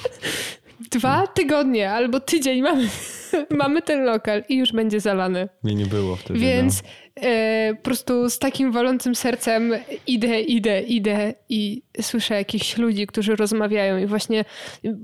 Dwa 0.90 1.26
tygodnie 1.26 1.92
albo 1.92 2.20
tydzień 2.20 2.62
mamy, 2.62 2.88
mamy 3.50 3.82
ten 3.82 4.04
lokal 4.04 4.44
i 4.48 4.56
już 4.56 4.72
będzie 4.72 5.00
zalany. 5.00 5.48
Mnie 5.62 5.74
nie 5.74 5.86
było 5.86 6.16
wtedy. 6.16 6.40
Więc 6.40 6.82
no. 6.82 7.22
e, 7.22 7.74
po 7.74 7.82
prostu 7.82 8.30
z 8.30 8.38
takim 8.38 8.72
walącym 8.72 9.14
sercem 9.14 9.72
idę, 10.06 10.40
idę, 10.40 10.80
idę 10.80 11.34
i 11.48 11.82
słyszę 12.00 12.34
jakichś 12.34 12.76
ludzi, 12.76 13.06
którzy 13.06 13.36
rozmawiają 13.36 13.98
i 13.98 14.06
właśnie 14.06 14.44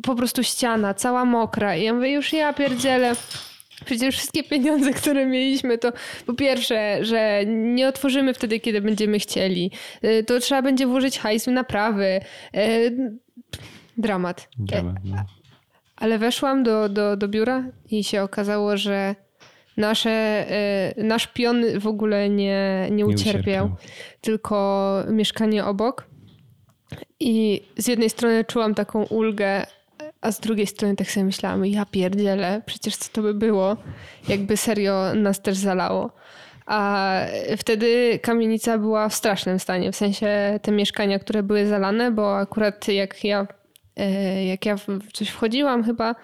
po 0.03 0.15
prostu 0.15 0.43
ściana, 0.43 0.95
cała 0.95 1.25
mokra. 1.25 1.77
I 1.77 1.85
ja 1.85 1.95
mówię, 1.95 2.13
już 2.13 2.33
ja 2.33 2.53
pierdzielę. 2.53 3.13
Przecież 3.85 4.17
wszystkie 4.17 4.45
pieniądze, 4.45 4.93
które 4.93 5.27
mieliśmy, 5.27 5.79
to 5.79 5.93
po 6.27 6.35
pierwsze, 6.35 7.05
że 7.05 7.43
nie 7.47 7.89
otworzymy 7.89 8.35
wtedy, 8.35 8.61
kiedy 8.61 8.81
będziemy 8.81 9.19
chcieli. 9.19 9.71
E, 10.03 10.23
to 10.23 10.41
trzeba 10.41 10.63
będzie 10.63 10.87
włożyć 10.87 11.19
hajs 11.19 11.45
w 11.45 11.51
naprawy. 11.51 12.21
E, 12.55 12.91
dramat. 13.97 14.49
Dramat 14.59 14.97
no. 15.05 15.42
Ale 16.03 16.19
weszłam 16.19 16.63
do, 16.63 16.89
do, 16.89 17.17
do 17.17 17.29
biura 17.29 17.65
i 17.91 18.05
się 18.05 18.23
okazało, 18.23 18.77
że 18.77 19.15
nasze, 19.77 20.47
y, 20.99 21.05
nasz 21.05 21.27
pion 21.27 21.65
w 21.81 21.87
ogóle 21.87 22.29
nie, 22.29 22.89
nie, 22.91 23.07
ucierpiał, 23.07 23.67
nie 23.67 23.75
ucierpiał, 23.75 23.77
tylko 24.21 25.05
mieszkanie 25.09 25.65
obok. 25.65 26.07
I 27.21 27.63
z 27.77 27.89
jednej 27.89 28.11
strony 28.11 28.45
czułam 28.45 28.75
taką 28.75 29.05
ulgę, 29.05 29.67
a 30.21 30.33
z 30.33 30.41
drugiej 30.41 30.67
strony 30.67 30.97
tak 30.97 31.11
sobie 31.11 31.25
myślałam, 31.25 31.67
ja 31.67 31.87
pierdzielę, 31.87 32.63
przecież 32.67 32.97
co 32.97 33.13
to 33.13 33.23
by 33.23 33.35
było, 33.35 33.77
jakby 34.29 34.57
serio 34.57 35.15
nas 35.15 35.43
też 35.43 35.57
zalało. 35.57 36.11
A 36.67 37.21
wtedy 37.59 38.19
kamienica 38.23 38.79
była 38.79 39.09
w 39.09 39.15
strasznym 39.15 39.59
stanie, 39.59 39.93
w 39.93 39.97
sensie 39.97 40.59
te 40.63 40.73
mieszkania, 40.73 41.19
które 41.19 41.43
były 41.43 41.67
zalane, 41.67 42.11
bo 42.11 42.37
akurat 42.39 42.89
jak 42.89 43.25
ja 43.25 43.47
jak 44.47 44.67
ja 44.67 44.77
w 44.77 44.87
coś 45.13 45.29
wchodziłam 45.29 45.85
chyba, 45.85 46.15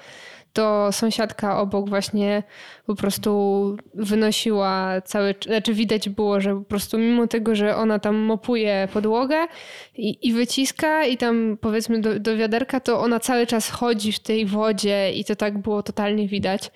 to 0.52 0.92
sąsiadka 0.92 1.60
obok 1.60 1.88
właśnie 1.88 2.42
po 2.86 2.94
prostu 2.94 3.76
wynosiła 3.94 5.00
cały, 5.00 5.34
znaczy 5.46 5.74
widać 5.74 6.08
było, 6.08 6.40
że 6.40 6.54
po 6.54 6.64
prostu 6.64 6.98
mimo 6.98 7.26
tego, 7.26 7.54
że 7.54 7.76
ona 7.76 7.98
tam 7.98 8.16
mopuje 8.16 8.88
podłogę 8.92 9.46
i, 9.94 10.28
i 10.28 10.32
wyciska 10.32 11.04
i 11.04 11.16
tam 11.16 11.58
powiedzmy 11.60 12.00
do, 12.00 12.20
do 12.20 12.36
wiaderka, 12.36 12.80
to 12.80 13.00
ona 13.00 13.20
cały 13.20 13.46
czas 13.46 13.70
chodzi 13.70 14.12
w 14.12 14.18
tej 14.18 14.46
wodzie 14.46 15.12
i 15.12 15.24
to 15.24 15.36
tak 15.36 15.58
było 15.58 15.82
totalnie 15.82 16.28
widać. 16.28 16.70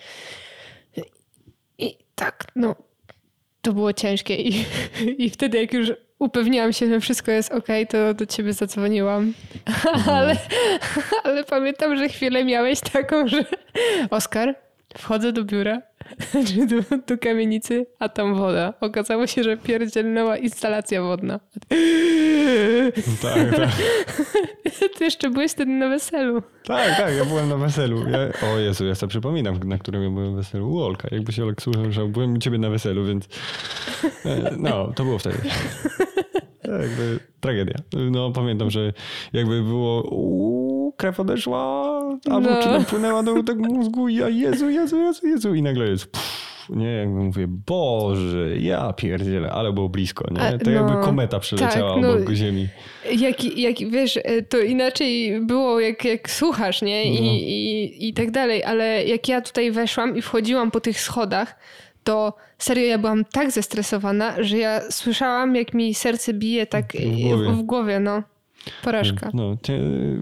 I 1.78 1.96
tak, 2.14 2.44
no, 2.56 2.74
to 3.62 3.72
było 3.72 3.92
ciężkie 3.92 4.36
i, 4.36 4.64
i 5.24 5.30
wtedy 5.30 5.58
jak 5.58 5.72
już 5.72 5.92
upewniłam 6.22 6.72
się, 6.72 6.88
że 6.88 7.00
wszystko 7.00 7.30
jest 7.30 7.52
ok, 7.52 7.66
to 7.88 8.14
do 8.14 8.26
ciebie 8.26 8.52
zadzwoniłam. 8.52 9.32
ale, 10.16 10.36
ale 11.24 11.44
pamiętam, 11.44 11.96
że 11.96 12.08
chwilę 12.08 12.44
miałeś 12.44 12.80
taką, 12.80 13.28
że 13.28 13.44
Oskar, 14.10 14.54
wchodzę 14.98 15.32
do 15.32 15.44
biura, 15.44 15.82
czy 16.46 16.66
do, 16.66 16.96
do 17.06 17.18
kamienicy, 17.18 17.86
a 17.98 18.08
tam 18.08 18.34
woda. 18.34 18.74
Okazało 18.80 19.26
się, 19.26 19.42
że 19.42 19.56
pierdzielnęła 19.56 20.36
instalacja 20.36 21.02
wodna. 21.02 21.40
Tak, 23.22 23.56
tak. 23.56 23.70
Ty 24.98 25.04
jeszcze 25.04 25.30
byłeś 25.30 25.52
wtedy 25.52 25.70
na 25.70 25.88
weselu. 25.88 26.42
Tak, 26.64 26.96
tak, 26.96 27.14
ja 27.16 27.24
byłem 27.24 27.48
na 27.48 27.56
weselu. 27.56 28.08
Ja, 28.08 28.48
o 28.48 28.58
Jezu, 28.58 28.86
ja 28.86 28.94
sobie 28.94 29.10
przypominam, 29.10 29.58
na 29.64 29.78
którym 29.78 30.02
ja 30.02 30.10
byłem 30.10 30.36
weselu. 30.36 30.72
U 30.72 30.82
Olka, 30.82 31.08
jakby 31.10 31.32
się 31.32 31.42
Olek 31.42 31.62
słuchał, 31.62 32.08
byłem 32.08 32.34
u 32.34 32.38
ciebie 32.38 32.58
na 32.58 32.70
weselu, 32.70 33.04
więc 33.04 33.28
e, 34.24 34.54
no, 34.58 34.92
to 34.96 35.04
było 35.04 35.18
wtedy. 35.18 35.38
Jakby 36.78 37.18
tragedia. 37.40 37.74
No 38.10 38.30
pamiętam, 38.30 38.70
że 38.70 38.92
jakby 39.32 39.62
było 39.62 40.02
uuu, 40.02 40.92
krew 40.92 41.20
odeszła, 41.20 41.60
albo 42.30 42.50
no. 42.50 42.62
czy 42.62 42.68
napłynęła 42.68 43.22
do 43.22 43.42
tego 43.42 43.64
mózgu 43.64 44.08
i 44.08 44.14
ja 44.14 44.28
Jezu, 44.28 44.70
Jezu, 44.70 44.96
Jezu, 44.96 45.26
Jezu 45.26 45.54
i 45.54 45.62
nagle 45.62 45.88
jest 45.88 46.12
pff, 46.12 46.52
nie, 46.68 46.86
jakby 46.86 47.20
mówię, 47.20 47.46
Boże, 47.48 48.58
ja 48.58 48.92
pierdzielę, 48.92 49.50
ale 49.50 49.72
było 49.72 49.88
blisko, 49.88 50.24
nie? 50.30 50.40
A, 50.40 50.58
to 50.58 50.64
no, 50.64 50.70
jakby 50.70 50.92
kometa 51.04 51.38
przeleciała 51.38 51.94
tak, 51.94 52.02
no, 52.02 52.12
obok 52.12 52.30
ziemi. 52.30 52.68
Jak, 53.12 53.44
jak, 53.58 53.78
wiesz, 53.90 54.18
to 54.48 54.58
inaczej 54.58 55.40
było, 55.40 55.80
jak, 55.80 56.04
jak 56.04 56.30
słuchasz, 56.30 56.82
nie? 56.82 57.04
I, 57.04 57.20
no. 57.20 57.32
i, 57.32 58.08
I 58.08 58.14
tak 58.14 58.30
dalej, 58.30 58.64
ale 58.64 59.04
jak 59.04 59.28
ja 59.28 59.40
tutaj 59.40 59.70
weszłam 59.70 60.16
i 60.16 60.22
wchodziłam 60.22 60.70
po 60.70 60.80
tych 60.80 61.00
schodach, 61.00 61.56
to 62.04 62.34
serio 62.58 62.84
ja 62.84 62.98
byłam 62.98 63.24
tak 63.24 63.50
zestresowana, 63.50 64.42
że 64.42 64.58
ja 64.58 64.90
słyszałam, 64.90 65.56
jak 65.56 65.74
mi 65.74 65.94
serce 65.94 66.34
bije 66.34 66.66
tak 66.66 66.92
w 66.92 67.20
głowie, 67.20 67.52
w, 67.52 67.62
głowie 67.62 68.00
no. 68.00 68.22
Porażka. 68.82 69.30
No, 69.34 69.56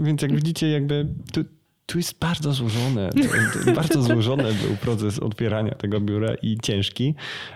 więc 0.02 0.22
jak 0.22 0.34
widzicie, 0.34 0.68
jakby 0.68 1.06
tu, 1.32 1.44
tu 1.86 1.98
jest 1.98 2.18
bardzo 2.18 2.52
złożone, 2.52 3.10
bardzo 3.76 4.02
złożony 4.02 4.42
był 4.42 4.76
proces 4.76 5.18
otwierania 5.18 5.74
tego 5.74 6.00
biura 6.00 6.34
i 6.42 6.58
ciężki, 6.62 7.14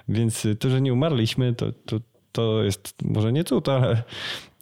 więc 0.08 0.46
to, 0.58 0.70
że 0.70 0.80
nie 0.80 0.92
umarliśmy, 0.92 1.54
to, 1.54 1.72
to, 1.86 2.00
to 2.32 2.62
jest 2.62 2.94
może 3.02 3.32
nie 3.32 3.44
cud, 3.44 3.68
ale 3.68 4.02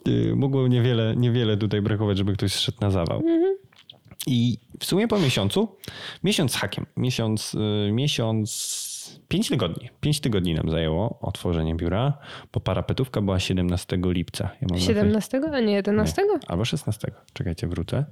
y, 0.08 0.32
mogło 0.36 0.68
niewiele, 0.68 1.14
niewiele 1.16 1.56
tutaj 1.56 1.82
brakować, 1.82 2.18
żeby 2.18 2.32
ktoś 2.32 2.52
zszedł 2.52 2.78
na 2.80 2.90
zawał. 2.90 3.18
Mhm. 3.18 3.56
I 4.26 4.58
w 4.78 4.84
sumie 4.84 5.08
po 5.08 5.18
miesiącu, 5.18 5.68
miesiąc 6.24 6.52
z 6.52 6.56
hakiem, 6.56 6.86
miesiąc, 6.96 7.54
y, 7.54 7.92
miesiąc 9.12 9.28
5 9.28 9.48
tygodni. 9.48 9.90
5 10.00 10.20
tygodni 10.20 10.54
nam 10.54 10.70
zajęło 10.70 11.18
otworzenie 11.20 11.74
biura, 11.74 12.18
bo 12.52 12.60
parapetówka 12.60 13.20
była 13.20 13.40
17 13.40 13.98
lipca. 14.04 14.50
Ja 14.60 14.78
17, 14.78 15.40
a 15.52 15.60
nie 15.60 15.72
11? 15.72 16.22
Nie, 16.22 16.38
albo 16.48 16.64
16. 16.64 17.12
Czekajcie, 17.32 17.66
wrócę. 17.66 18.04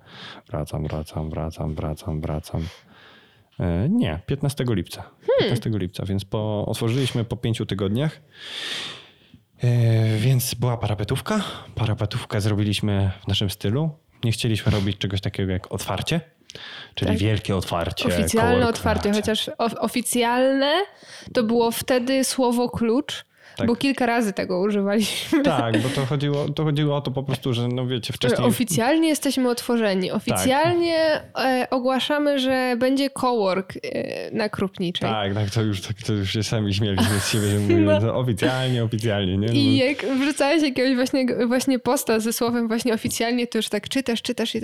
Wracam, 0.49 0.87
wracam, 0.87 1.31
wracam, 1.31 1.75
wracam, 1.75 2.21
wracam. 2.21 2.63
E, 3.61 3.89
nie, 3.89 4.21
15 4.27 4.65
lipca. 4.69 5.03
Hmm. 5.03 5.39
15 5.39 5.71
lipca, 5.71 6.05
więc 6.07 6.25
po, 6.25 6.67
otworzyliśmy 6.67 7.25
po 7.25 7.37
5 7.37 7.63
tygodniach. 7.69 8.21
E, 9.63 10.17
więc 10.19 10.55
była 10.55 10.77
parapetówka. 10.77 11.45
Parapetówkę 11.75 12.41
zrobiliśmy 12.41 13.11
w 13.25 13.29
naszym 13.29 13.51
stylu. 13.51 13.91
Nie 14.25 14.33
chcieliśmy 14.33 14.73
robić 14.73 14.99
czegoś 14.99 15.21
takiego 15.21 15.53
jak 15.53 15.73
otwarcie 15.73 16.21
Czyli 16.95 17.11
tak. 17.11 17.19
wielkie 17.19 17.57
otwarcie. 17.57 18.09
Oficjalne 18.09 18.69
otwarcie, 18.69 19.13
chociaż 19.13 19.51
oficjalne 19.59 20.73
to 21.33 21.43
było 21.43 21.71
wtedy 21.71 22.25
słowo 22.25 22.69
klucz 22.69 23.25
tak. 23.61 23.69
Bo 23.69 23.77
kilka 23.77 24.07
razy 24.07 24.33
tego 24.33 24.61
używaliśmy. 24.61 25.43
Tak, 25.43 25.79
bo 25.79 25.89
to 25.89 26.07
chodziło, 26.07 26.49
to 26.49 26.65
chodziło 26.65 26.97
o 26.97 27.01
to 27.01 27.11
po 27.11 27.23
prostu, 27.23 27.53
że 27.53 27.69
no 27.69 27.87
wiecie, 27.87 28.13
wcześniej... 28.13 28.49
Oficjalnie 28.49 29.09
jesteśmy 29.09 29.49
otworzeni. 29.49 30.13
Oficjalnie 30.13 31.23
tak. 31.35 31.75
ogłaszamy, 31.75 32.39
że 32.39 32.75
będzie 32.79 33.11
cowork 33.11 33.73
e, 33.83 34.31
na 34.31 34.49
Krupniczej. 34.49 35.11
Tak, 35.11 35.35
tak, 35.35 35.51
to 35.51 35.63
już, 35.63 35.81
tak, 35.81 35.97
to 36.07 36.13
już 36.13 36.33
się 36.33 36.43
sami 36.43 36.75
śmieliśmy 36.75 37.21
z 37.21 37.29
siebie, 37.29 37.47
że 37.47 37.59
mówimy 37.59 38.01
no. 38.01 38.15
oficjalnie, 38.19 38.85
oficjalnie. 38.85 39.39
Nie? 39.39 39.47
No 39.47 39.53
I 39.53 39.77
jak 39.77 40.07
wrzucałeś 40.07 40.63
jakiegoś 40.63 40.95
właśnie, 40.95 41.27
właśnie 41.47 41.79
posta 41.79 42.21
ze 42.21 42.33
słowem 42.33 42.69
właśnie 42.69 42.95
oficjalnie, 42.95 43.47
to 43.47 43.59
już 43.59 43.69
tak 43.69 43.89
czytasz, 43.89 44.23
czytasz 44.23 44.55
i 44.55 44.61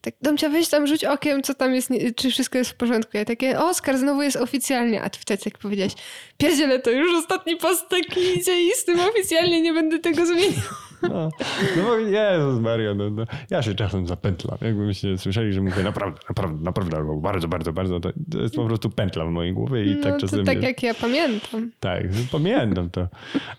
tak 0.00 0.14
Domcia, 0.22 0.48
weź 0.48 0.68
tam 0.68 0.86
rzuć 0.86 1.04
okiem, 1.04 1.42
co 1.42 1.54
tam 1.54 1.74
jest, 1.74 1.90
czy 2.16 2.30
wszystko 2.30 2.58
jest 2.58 2.70
w 2.70 2.74
porządku. 2.74 3.16
Ja 3.16 3.24
takie, 3.24 3.58
Oskar, 3.58 3.98
znowu 3.98 4.22
jest 4.22 4.36
oficjalnie. 4.36 5.02
A 5.02 5.10
ty 5.10 5.18
wtedy 5.18 5.42
jak 5.44 5.58
powiedziałeś, 5.58 5.92
pierdziele, 6.38 6.78
to 6.78 6.90
już 6.90 7.18
ostatni 7.18 7.56
post 7.56 7.88
taki 7.88 8.33
idzie 8.40 8.62
i 8.62 8.70
z 8.70 8.84
tym 8.84 9.00
oficjalnie 9.00 9.62
nie 9.62 9.72
będę 9.72 9.98
tego 9.98 10.26
zmieniał. 10.26 10.62
No, 11.08 11.30
no 11.76 11.96
Jezus 11.96 12.60
Maria, 12.60 12.94
no, 12.94 13.10
no, 13.10 13.24
ja 13.50 13.62
się 13.62 13.74
czasem 13.74 14.06
zapętlam. 14.06 14.58
Jakbyście 14.60 15.18
słyszeli, 15.18 15.52
że 15.52 15.60
mówię 15.60 15.82
naprawdę, 15.82 16.20
naprawdę, 16.28 16.64
naprawdę, 16.64 16.96
albo 16.96 17.16
bardzo, 17.16 17.48
bardzo, 17.48 17.72
bardzo, 17.72 18.00
to, 18.00 18.12
to 18.32 18.40
jest 18.40 18.54
po 18.54 18.64
prostu 18.64 18.90
pętla 18.90 19.24
w 19.24 19.30
mojej 19.30 19.52
głowie 19.52 19.84
i 19.84 19.96
no, 19.96 20.02
tak 20.02 20.20
czasem... 20.20 20.44
tak 20.44 20.62
jak 20.62 20.82
ja 20.82 20.94
pamiętam. 20.94 21.70
Tak, 21.80 22.02
pamiętam 22.32 22.90
to. 22.90 23.08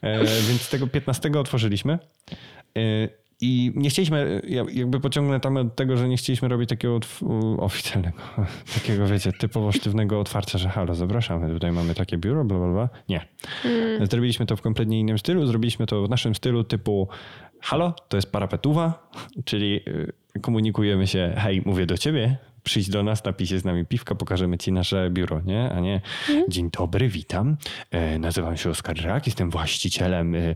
E, 0.01 0.19
więc 0.23 0.69
tego 0.69 0.87
15 0.87 1.31
otworzyliśmy. 1.39 1.99
E, 2.77 3.09
i 3.41 3.71
nie 3.75 3.89
chcieliśmy, 3.89 4.41
jakby 4.73 4.99
pociągnę 4.99 5.39
tam 5.39 5.57
od 5.57 5.75
tego, 5.75 5.97
że 5.97 6.07
nie 6.07 6.17
chcieliśmy 6.17 6.47
robić 6.47 6.69
takiego 6.69 6.99
oficjalnego, 7.57 8.17
takiego 8.75 9.07
wiecie, 9.07 9.31
typowo 9.31 9.71
sztywnego 9.71 10.19
otwarcia, 10.19 10.57
że 10.57 10.69
halo, 10.69 10.95
zapraszamy, 10.95 11.53
tutaj 11.53 11.71
mamy 11.71 11.95
takie 11.95 12.17
biuro, 12.17 12.45
bla, 12.45 12.57
bla, 12.57 12.67
bla. 12.67 12.89
Nie. 13.09 13.25
Mm. 13.65 14.07
Zrobiliśmy 14.07 14.45
to 14.45 14.55
w 14.55 14.61
kompletnie 14.61 14.99
innym 14.99 15.17
stylu, 15.17 15.45
zrobiliśmy 15.45 15.85
to 15.85 16.03
w 16.03 16.09
naszym 16.09 16.35
stylu 16.35 16.63
typu 16.63 17.07
halo, 17.61 17.95
to 18.09 18.17
jest 18.17 18.31
parapetuwa, 18.31 19.09
czyli 19.45 19.81
y, 20.35 20.39
komunikujemy 20.41 21.07
się, 21.07 21.33
hej, 21.37 21.61
mówię 21.65 21.85
do 21.85 21.97
ciebie, 21.97 22.37
przyjdź 22.65 22.89
do 22.89 23.03
nas, 23.03 23.23
napij 23.23 23.47
się 23.47 23.59
z 23.59 23.65
nami 23.65 23.85
piwka, 23.85 24.15
pokażemy 24.15 24.57
ci 24.57 24.71
nasze 24.71 25.09
biuro, 25.09 25.41
nie? 25.45 25.71
A 25.71 25.79
nie, 25.79 26.01
mhm. 26.29 26.45
dzień 26.49 26.69
dobry, 26.77 27.09
witam, 27.09 27.57
e, 27.91 28.19
nazywam 28.19 28.57
się 28.57 28.69
Oskar 28.69 28.97
Rak, 29.03 29.25
jestem 29.25 29.49
właścicielem 29.49 30.35
e, 30.35 30.55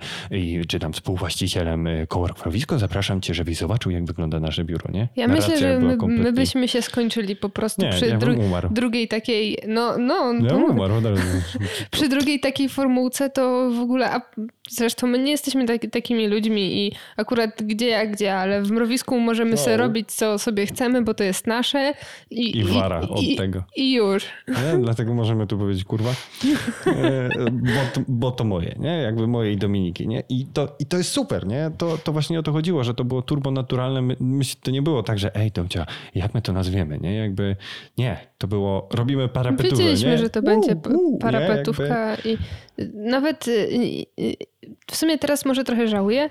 czy 0.68 0.80
tam 0.80 0.94
współwłaścicielem 0.94 1.88
e, 1.88 2.08
koło 2.08 2.28
Krowisko, 2.28 2.80
zapraszam 2.80 3.22
cię, 3.22 3.34
żebyś 3.34 3.58
zobaczył, 3.58 3.92
jak 3.92 4.06
wygląda 4.06 4.40
nasze 4.40 4.64
biuro, 4.64 4.92
nie? 4.92 5.08
Ja 5.16 5.28
Narracja 5.28 5.54
myślę, 5.54 5.70
że 5.70 5.80
my, 5.80 5.98
kompletnie... 5.98 6.24
my, 6.24 6.34
byśmy 6.34 6.68
się 6.68 6.82
skończyli 6.82 7.36
po 7.36 7.50
prostu 7.50 7.82
nie, 7.82 7.90
przy 7.90 8.08
ja 8.08 8.18
dru 8.18 8.34
drugiej 8.72 9.08
takiej, 9.08 9.58
no, 9.68 9.98
no. 9.98 10.34
Ja 10.34 10.56
umarł, 10.56 10.94
przy 11.92 12.10
drugiej 12.10 12.40
takiej 12.40 12.70
formułce 12.70 13.30
to 13.30 13.72
w 13.72 13.80
ogóle, 13.80 14.12
a 14.12 14.22
zresztą 14.70 15.08
my 15.08 15.20
nie 15.20 15.32
jesteśmy 15.32 15.66
tak, 15.66 15.82
takimi 15.92 16.28
ludźmi 16.28 16.88
i 16.88 16.92
akurat 17.18 17.64
gdzie 17.64 17.88
jak 17.88 18.12
gdzie, 18.12 18.36
ale 18.36 18.62
w 18.62 18.72
mrowisku 18.72 19.20
możemy 19.20 19.52
no. 19.52 19.58
sobie 19.58 19.78
robić 19.78 20.12
co 20.12 20.40
sobie 20.40 20.66
chcemy, 20.66 21.02
bo 21.02 21.14
to 21.14 21.24
jest 21.24 21.48
nasze 21.48 21.94
i, 22.32 22.58
I 22.58 22.64
wara 22.64 23.02
i, 23.02 23.10
od 23.10 23.22
i, 23.22 23.36
tego. 23.36 23.64
I 23.76 23.94
już. 23.94 24.26
Nie? 24.48 24.78
Dlatego 24.82 25.14
możemy 25.14 25.48
tu 25.48 25.58
powiedzieć 25.58 25.84
kurwa, 25.84 26.10
e, 26.88 27.30
bo, 27.52 27.82
to, 27.94 28.02
bo 28.08 28.32
to 28.32 28.44
moje, 28.44 28.76
nie? 28.80 28.98
Jakby 28.98 29.28
moje 29.28 29.52
i 29.54 29.58
Dominiki, 29.58 30.08
nie? 30.08 30.24
I 30.30 30.46
to, 30.54 30.76
i 30.80 30.86
to 30.86 30.98
jest 30.98 31.12
super, 31.12 31.48
nie? 31.48 31.72
To, 31.78 31.98
to 31.98 32.12
właśnie 32.12 32.40
o 32.40 32.44
to 32.44 32.52
chodziło, 32.52 32.84
że 32.84 32.94
to 32.94 33.04
było 33.04 33.22
turbo 33.22 33.52
naturalne. 33.52 34.02
My, 34.02 34.44
to 34.62 34.72
nie 34.72 34.82
było 34.82 35.04
tak, 35.04 35.20
że 35.20 35.36
ej 35.36 35.52
Domcia, 35.52 35.86
jak 36.16 36.34
my 36.34 36.42
to 36.42 36.54
nazwiemy, 36.54 37.00
nie? 37.00 37.16
Jakby 37.16 37.56
nie, 37.98 38.18
to 38.38 38.48
było, 38.48 38.90
robimy 38.94 39.28
parapetówkę, 39.28 39.78
Wiedzieliśmy, 39.78 40.10
nie? 40.10 40.18
że 40.18 40.30
to 40.30 40.42
będzie 40.42 40.76
parapetówka 41.20 42.18
i 42.26 42.38
nawet 42.94 43.48
y, 43.48 43.52
y, 44.20 44.36
w 44.88 44.96
sumie 44.96 45.18
teraz 45.18 45.46
może 45.46 45.64
trochę 45.64 45.88
żałuję, 45.88 46.30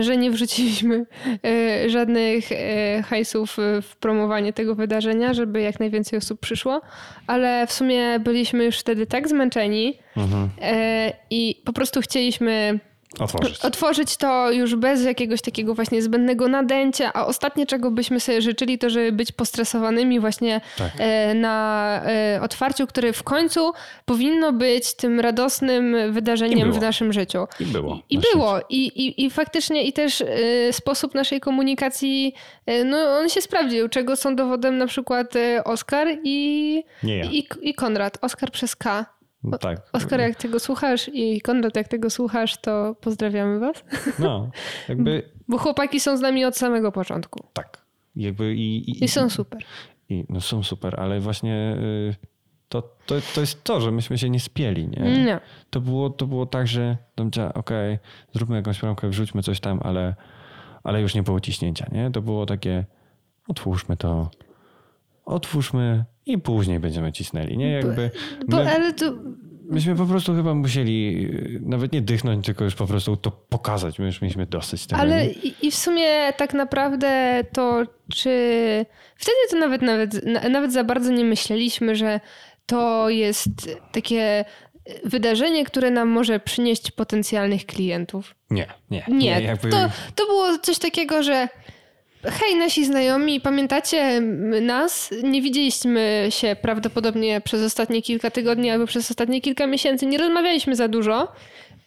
że 0.00 0.16
nie 0.16 0.30
wrzuciliśmy 0.30 1.06
e, 1.44 1.90
żadnych 1.90 2.52
e, 2.52 3.02
hajsów 3.02 3.56
w 3.82 3.96
promowanie 3.96 4.52
tego 4.52 4.74
wydarzenia, 4.74 5.34
żeby 5.34 5.60
jak 5.60 5.80
najwięcej 5.80 6.18
osób 6.18 6.40
przyszło, 6.40 6.80
ale 7.26 7.66
w 7.66 7.72
sumie 7.72 8.20
byliśmy 8.20 8.64
już 8.64 8.78
wtedy 8.78 9.06
tak 9.06 9.28
zmęczeni 9.28 9.98
mhm. 10.16 10.50
E, 10.62 11.12
i 11.30 11.62
po 11.64 11.72
prostu 11.72 12.00
chcieliśmy 12.00 12.80
Otworzyć. 13.20 13.60
Otworzyć 13.60 14.16
to 14.16 14.52
już 14.52 14.74
bez 14.74 15.04
jakiegoś 15.04 15.42
takiego 15.42 15.74
właśnie 15.74 16.02
zbędnego 16.02 16.48
nadęcia, 16.48 17.12
a 17.14 17.26
ostatnie, 17.26 17.66
czego 17.66 17.90
byśmy 17.90 18.20
sobie 18.20 18.42
życzyli, 18.42 18.78
to 18.78 18.90
żeby 18.90 19.12
być 19.12 19.32
postresowanymi 19.32 20.20
właśnie 20.20 20.60
tak. 20.78 20.90
E, 20.98 21.34
na 21.34 22.00
e, 22.04 22.40
otwarciu, 22.42 22.86
które 22.86 23.12
w 23.12 23.22
końcu 23.22 23.72
powinno 24.04 24.52
być 24.52 24.94
tym 24.94 25.20
radosnym 25.20 26.12
wydarzeniem 26.12 26.72
w 26.72 26.80
naszym 26.80 27.12
życiu. 27.12 27.46
I 27.60 27.64
było. 27.64 27.98
I, 28.10 28.18
było. 28.18 28.60
I, 28.68 28.86
i, 28.86 29.24
I 29.24 29.30
faktycznie 29.30 29.84
i 29.84 29.92
też 29.92 30.20
e, 30.20 30.26
sposób 30.72 31.14
naszej 31.14 31.40
komunikacji, 31.40 32.34
no 32.84 32.98
on 32.98 33.28
się 33.28 33.40
sprawdził, 33.40 33.88
czego 33.88 34.16
są 34.16 34.36
dowodem 34.36 34.78
na 34.78 34.86
przykład 34.86 35.34
Oskar 35.64 36.08
i, 36.24 36.84
i, 37.04 37.48
i 37.62 37.74
Konrad. 37.74 38.18
Oskar 38.20 38.50
przez 38.50 38.76
K. 38.76 39.17
No 39.44 39.58
tak. 39.58 39.90
Oskar, 39.92 40.20
jak 40.20 40.36
tego 40.36 40.60
słuchasz 40.60 41.10
i 41.12 41.40
Konrad, 41.40 41.76
jak 41.76 41.88
tego 41.88 42.10
słuchasz, 42.10 42.60
to 42.60 42.96
pozdrawiamy 43.00 43.58
was. 43.58 43.84
No, 44.18 44.50
jakby... 44.88 45.30
Bo 45.48 45.58
chłopaki 45.58 46.00
są 46.00 46.16
z 46.16 46.20
nami 46.20 46.44
od 46.44 46.56
samego 46.56 46.92
początku. 46.92 47.44
Tak. 47.52 47.84
Jakby 48.16 48.54
i, 48.54 48.90
i, 48.90 49.04
I 49.04 49.08
są 49.08 49.30
super. 49.30 49.62
I, 50.08 50.24
no 50.28 50.40
są 50.40 50.62
super, 50.62 51.00
ale 51.00 51.20
właśnie 51.20 51.76
y, 51.80 52.14
to, 52.68 52.82
to, 52.82 53.14
to 53.34 53.40
jest 53.40 53.64
to, 53.64 53.80
że 53.80 53.90
myśmy 53.90 54.18
się 54.18 54.30
nie 54.30 54.40
spieli, 54.40 54.88
nie? 54.88 55.24
nie. 55.24 55.40
To, 55.70 55.80
było, 55.80 56.10
to 56.10 56.26
było 56.26 56.46
tak, 56.46 56.66
że 56.66 56.96
okej, 57.16 57.48
okay, 57.54 57.98
zróbmy 58.32 58.56
jakąś 58.56 58.80
bramkę, 58.80 59.08
wrzućmy 59.08 59.42
coś 59.42 59.60
tam, 59.60 59.80
ale, 59.82 60.14
ale 60.84 61.00
już 61.00 61.14
nie 61.14 61.22
było 61.22 61.40
ciśnięcia, 61.40 61.86
nie? 61.92 62.10
To 62.10 62.22
było 62.22 62.46
takie, 62.46 62.84
otwórzmy 63.48 63.96
to, 63.96 64.30
otwórzmy 65.28 66.04
i 66.26 66.38
później 66.38 66.80
będziemy 66.80 67.12
cisnęli, 67.12 67.56
nie? 67.56 67.70
Jakby 67.70 68.10
bo, 68.46 68.56
bo 68.56 68.70
ale 68.70 68.92
to... 68.92 69.14
Myśmy 69.70 69.96
po 69.96 70.06
prostu 70.06 70.34
chyba 70.34 70.54
musieli 70.54 71.26
y, 71.56 71.60
nawet 71.62 71.92
nie 71.92 72.02
dychnąć, 72.02 72.46
tylko 72.46 72.64
już 72.64 72.74
po 72.74 72.86
prostu 72.86 73.16
to 73.16 73.30
pokazać. 73.30 73.98
My 73.98 74.06
już 74.06 74.20
mieliśmy 74.22 74.46
dosyć 74.46 74.86
tego. 74.86 75.00
Ale 75.02 75.26
i, 75.26 75.66
i 75.66 75.70
w 75.70 75.74
sumie 75.74 76.32
tak 76.36 76.54
naprawdę 76.54 77.44
to, 77.52 77.82
czy... 78.14 78.30
Wtedy 79.16 79.36
to 79.50 79.56
nawet, 79.56 79.82
nawet, 79.82 80.24
nawet 80.50 80.72
za 80.72 80.84
bardzo 80.84 81.12
nie 81.12 81.24
myśleliśmy, 81.24 81.96
że 81.96 82.20
to 82.66 83.08
jest 83.08 83.78
takie 83.92 84.44
wydarzenie, 85.04 85.64
które 85.64 85.90
nam 85.90 86.08
może 86.08 86.40
przynieść 86.40 86.90
potencjalnych 86.90 87.66
klientów. 87.66 88.34
Nie, 88.50 88.66
nie. 88.90 89.04
Nie, 89.08 89.16
nie 89.16 89.42
jakby... 89.42 89.70
to, 89.70 89.90
to 90.14 90.26
było 90.26 90.58
coś 90.58 90.78
takiego, 90.78 91.22
że 91.22 91.48
Hej, 92.24 92.56
nasi 92.56 92.84
znajomi, 92.84 93.40
pamiętacie 93.40 94.20
nas? 94.60 95.10
Nie 95.22 95.42
widzieliśmy 95.42 96.26
się 96.30 96.56
prawdopodobnie 96.62 97.40
przez 97.40 97.62
ostatnie 97.62 98.02
kilka 98.02 98.30
tygodni 98.30 98.70
albo 98.70 98.86
przez 98.86 99.10
ostatnie 99.10 99.40
kilka 99.40 99.66
miesięcy. 99.66 100.06
Nie 100.06 100.18
rozmawialiśmy 100.18 100.76
za 100.76 100.88
dużo 100.88 101.32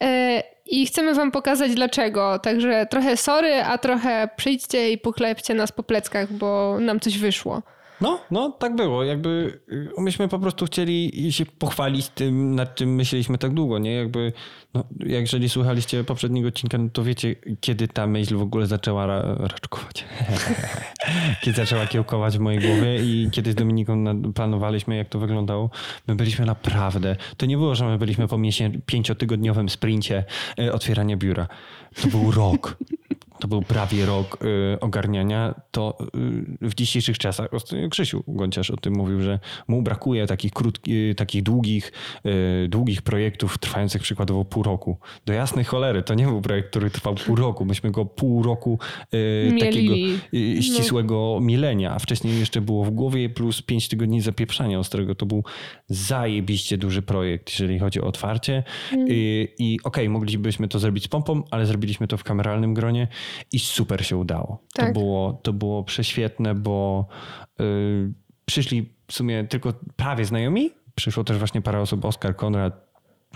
e, 0.04 0.44
i 0.66 0.86
chcemy 0.86 1.14
wam 1.14 1.32
pokazać 1.32 1.76
dlaczego. 1.76 2.40
Także 2.40 2.88
trochę 2.90 3.18
sorry, 3.18 3.64
a 3.64 3.78
trochę 3.78 4.30
przyjdźcie 4.36 4.92
i 4.92 4.98
poklepcie 4.98 5.54
nas 5.54 5.72
po 5.72 5.84
pleckach, 5.84 6.34
bo 6.34 6.78
nam 6.80 7.00
coś 7.00 7.18
wyszło. 7.18 7.62
No, 8.02 8.20
no, 8.32 8.50
tak 8.50 8.76
było. 8.76 9.04
Jakby 9.04 9.60
y, 9.98 10.02
myśmy 10.02 10.28
po 10.28 10.40
prostu 10.40 10.66
chcieli 10.66 11.32
się 11.34 11.46
pochwalić 11.46 12.10
tym, 12.10 12.56
nad 12.56 12.76
czym 12.76 12.96
myśleliśmy 12.96 13.38
tak 13.38 13.54
długo, 13.54 13.80
nie? 13.80 13.94
Jakby, 13.94 14.34
no, 14.74 14.84
jeżeli 15.00 15.50
słuchaliście 15.50 16.04
poprzedniego 16.04 16.48
odcinka, 16.48 16.78
no 16.78 16.90
to 16.90 17.04
wiecie, 17.04 17.36
kiedy 17.62 17.88
ta 17.88 18.08
myśl 18.08 18.36
w 18.36 18.42
ogóle 18.42 18.68
zaczęła 18.68 19.06
ra 19.06 19.36
raczkować. 19.40 20.06
kiedy 21.44 21.58
zaczęła 21.58 21.88
kiełkować 21.88 22.38
w 22.38 22.40
mojej 22.40 22.60
głowie 22.60 23.04
i 23.04 23.30
kiedy 23.32 23.52
z 23.52 23.56
Dominiką 23.56 24.22
planowaliśmy, 24.34 24.96
jak 24.96 25.10
to 25.10 25.20
wyglądało, 25.20 25.70
my 26.08 26.16
byliśmy 26.16 26.46
naprawdę, 26.46 27.16
to 27.38 27.46
nie 27.46 27.58
było, 27.58 27.76
że 27.76 27.86
my 27.86 27.98
byliśmy 27.98 28.28
po 28.28 28.40
pięciotygodniowym 28.86 29.70
sprincie 29.70 30.24
y, 30.60 30.74
otwierania 30.74 31.18
biura. 31.18 31.48
To 32.02 32.08
był 32.08 32.32
rok 32.32 32.78
to 33.42 33.48
był 33.48 33.62
prawie 33.62 34.06
rok 34.06 34.38
y, 34.76 34.80
ogarniania, 34.80 35.56
to 35.72 35.98
y, 36.62 36.70
w 36.70 36.76
dzisiejszych 36.76 37.18
czasach, 37.18 37.50
Krzysiu 37.90 38.24
Gonciarz 38.28 38.72
o 38.72 38.78
tym 38.78 38.94
mówił, 38.94 39.22
że 39.22 39.40
mu 39.68 39.82
brakuje 39.82 40.28
takich 40.28 40.52
krótkich, 40.52 41.16
takich 41.16 41.44
długich, 41.44 41.92
y, 42.26 42.68
długich 42.68 43.02
projektów 43.02 43.58
trwających 43.58 44.02
przykładowo 44.02 44.46
pół 44.46 44.64
roku. 44.64 44.98
Do 45.26 45.34
jasnej 45.34 45.66
cholery, 45.66 46.04
to 46.04 46.14
nie 46.14 46.26
był 46.26 46.42
projekt, 46.42 46.70
który 46.70 46.90
trwał 46.90 47.16
pół 47.16 47.36
roku. 47.36 47.66
Myśmy 47.66 47.92
go 47.92 48.06
pół 48.06 48.44
roku 48.44 48.80
takiego 49.60 49.94
no. 49.96 50.62
ścisłego 50.62 51.32
no. 51.40 51.46
mielenia, 51.46 51.92
a 51.92 52.00
wcześniej 52.00 52.40
jeszcze 52.40 52.62
było 52.62 52.86
w 52.86 52.90
głowie 52.90 53.30
plus 53.30 53.62
pięć 53.62 53.88
tygodni 53.88 54.22
zapieprzania 54.22 54.80
ostrego. 54.80 55.16
To 55.16 55.26
był 55.26 55.44
zajebiście 55.88 56.78
duży 56.78 57.02
projekt, 57.02 57.52
jeżeli 57.52 57.80
chodzi 57.80 58.02
o 58.02 58.06
otwarcie. 58.06 58.64
Mm. 58.92 59.08
I, 59.10 59.48
i 59.60 59.80
okej, 59.84 60.04
okay, 60.04 60.10
moglibyśmy 60.10 60.68
to 60.68 60.80
zrobić 60.80 61.04
z 61.04 61.08
pompą, 61.08 61.44
ale 61.52 61.66
zrobiliśmy 61.66 62.08
to 62.08 62.18
w 62.18 62.24
kameralnym 62.24 62.74
gronie 62.74 63.08
i 63.52 63.60
super 63.60 64.06
się 64.06 64.18
udało. 64.18 64.64
Tak. 64.74 64.88
To, 64.88 65.00
było, 65.00 65.40
to 65.44 65.54
było 65.54 65.84
prześwietne, 65.84 66.56
bo 66.56 67.08
yy, 67.60 68.14
przyszli 68.46 68.90
w 69.08 69.14
sumie 69.14 69.44
tylko 69.48 69.74
prawie 69.96 70.26
znajomi. 70.26 70.72
Przyszło 70.96 71.24
też 71.24 71.38
właśnie 71.38 71.62
parę 71.62 71.82
osób, 71.82 72.06
Oskar, 72.06 72.36
Konrad, 72.36 72.88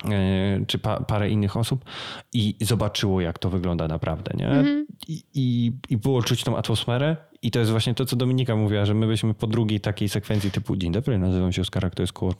yy, 0.03 0.65
czy 0.67 0.79
pa, 0.79 0.99
parę 0.99 1.29
innych 1.29 1.57
osób 1.57 1.85
i 2.33 2.55
zobaczyło, 2.61 3.21
jak 3.21 3.39
to 3.39 3.49
wygląda 3.49 3.87
naprawdę. 3.87 4.31
Nie? 4.37 4.47
Mm 4.47 4.65
-hmm. 4.65 4.85
I, 5.07 5.23
i, 5.33 5.71
I 5.89 5.97
było 5.97 6.23
czuć 6.23 6.43
tą 6.43 6.57
atmosferę 6.57 7.17
i 7.45 7.51
to 7.51 7.59
jest 7.59 7.71
właśnie 7.71 7.93
to, 7.93 8.05
co 8.05 8.15
Dominika 8.15 8.55
mówiła, 8.55 8.85
że 8.85 8.93
my 8.93 9.07
byśmy 9.07 9.33
po 9.33 9.47
drugiej 9.47 9.79
takiej 9.79 10.09
sekwencji 10.09 10.51
typu 10.51 10.75
dzień 10.75 10.91
dobry, 10.91 11.17
nazywam 11.17 11.51
się 11.51 11.61
Oskarek, 11.61 11.95
to 11.95 12.03
jest 12.03 12.13
koło 12.13 12.33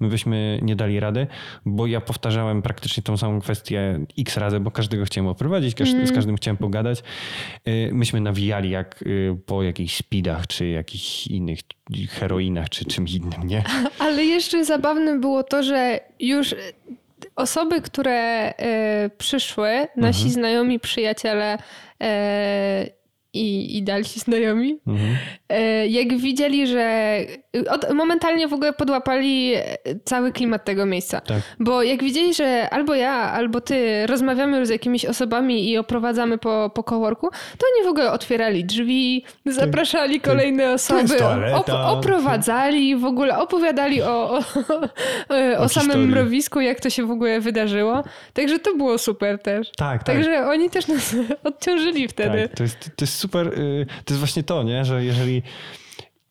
my 0.00 0.08
byśmy 0.08 0.58
nie 0.62 0.76
dali 0.76 1.00
rady, 1.00 1.26
bo 1.66 1.86
ja 1.86 2.00
powtarzałem 2.00 2.62
praktycznie 2.62 3.02
tą 3.02 3.16
samą 3.16 3.40
kwestię 3.40 4.00
x 4.18 4.36
razy, 4.36 4.60
bo 4.60 4.70
każdego 4.70 5.04
chciałem 5.04 5.28
oprowadzić, 5.28 5.74
każdy, 5.74 5.94
mm. 5.94 6.06
z 6.06 6.12
każdym 6.12 6.36
chciałem 6.36 6.56
pogadać. 6.56 7.02
Y, 7.68 7.90
myśmy 7.92 8.20
nawijali 8.20 8.70
jak 8.70 9.02
y, 9.02 9.36
po 9.46 9.62
jakichś 9.62 9.96
speedach, 9.96 10.46
czy 10.46 10.68
jakichś 10.68 11.26
innych 11.26 11.58
heroinach, 12.10 12.68
czy 12.68 12.84
czymś 12.84 13.14
innym, 13.14 13.44
nie? 13.44 13.64
Ale 13.98 14.24
jeszcze 14.24 14.64
zabawne 14.64 15.18
było 15.18 15.42
to, 15.42 15.62
że 15.62 16.00
już 16.20 16.54
osoby, 17.36 17.80
które 17.80 18.50
y, 19.06 19.10
przyszły, 19.18 19.86
nasi 19.96 20.18
mhm. 20.18 20.30
znajomi, 20.30 20.80
przyjaciele 20.80 21.58
i, 23.34 23.76
i 23.76 23.82
dalsi 23.82 24.20
znajomi, 24.20 24.78
mhm. 24.86 25.16
E, 25.48 25.86
jak 25.86 26.16
widzieli, 26.16 26.66
że 26.66 27.18
od, 27.70 27.94
momentalnie 27.94 28.48
w 28.48 28.52
ogóle 28.52 28.72
podłapali 28.72 29.54
cały 30.04 30.32
klimat 30.32 30.64
tego 30.64 30.86
miejsca. 30.86 31.20
Tak. 31.20 31.42
Bo 31.60 31.82
jak 31.82 32.02
widzieli, 32.02 32.34
że 32.34 32.70
albo 32.70 32.94
ja, 32.94 33.12
albo 33.12 33.60
ty 33.60 34.06
rozmawiamy 34.06 34.58
już 34.58 34.68
z 34.68 34.70
jakimiś 34.70 35.04
osobami 35.04 35.70
i 35.70 35.78
oprowadzamy 35.78 36.38
po, 36.38 36.70
po 36.74 36.82
coworku, 36.82 37.30
to 37.30 37.66
oni 37.74 37.86
w 37.86 37.90
ogóle 37.90 38.12
otwierali 38.12 38.64
drzwi, 38.64 39.24
zapraszali 39.46 40.20
tak. 40.20 40.30
kolejne 40.30 40.72
osoby, 40.72 41.24
op, 41.54 41.68
oprowadzali, 41.68 42.96
w 42.96 43.04
ogóle 43.04 43.38
opowiadali 43.38 44.02
o, 44.02 44.06
o, 44.08 44.40
o, 45.28 45.58
o 45.58 45.68
samym 45.68 46.08
mrowisku, 46.08 46.60
jak 46.60 46.80
to 46.80 46.90
się 46.90 47.06
w 47.06 47.10
ogóle 47.10 47.40
wydarzyło. 47.40 48.02
Także 48.32 48.58
to 48.58 48.76
było 48.76 48.98
super 48.98 49.38
też. 49.38 49.70
Tak, 49.76 50.04
tak. 50.04 50.16
Także 50.16 50.46
oni 50.46 50.70
też 50.70 50.88
nas 50.88 51.16
odciążyli 51.44 52.08
wtedy. 52.08 52.48
Tak, 52.48 52.56
to 52.56 52.62
jest, 52.62 52.78
to 52.96 53.04
jest 53.04 53.14
super, 53.14 53.46
y, 53.46 53.86
to 54.04 54.14
jest 54.14 54.18
właśnie 54.18 54.42
to, 54.42 54.62
nie? 54.62 54.84
że 54.84 55.04
jeżeli 55.04 55.42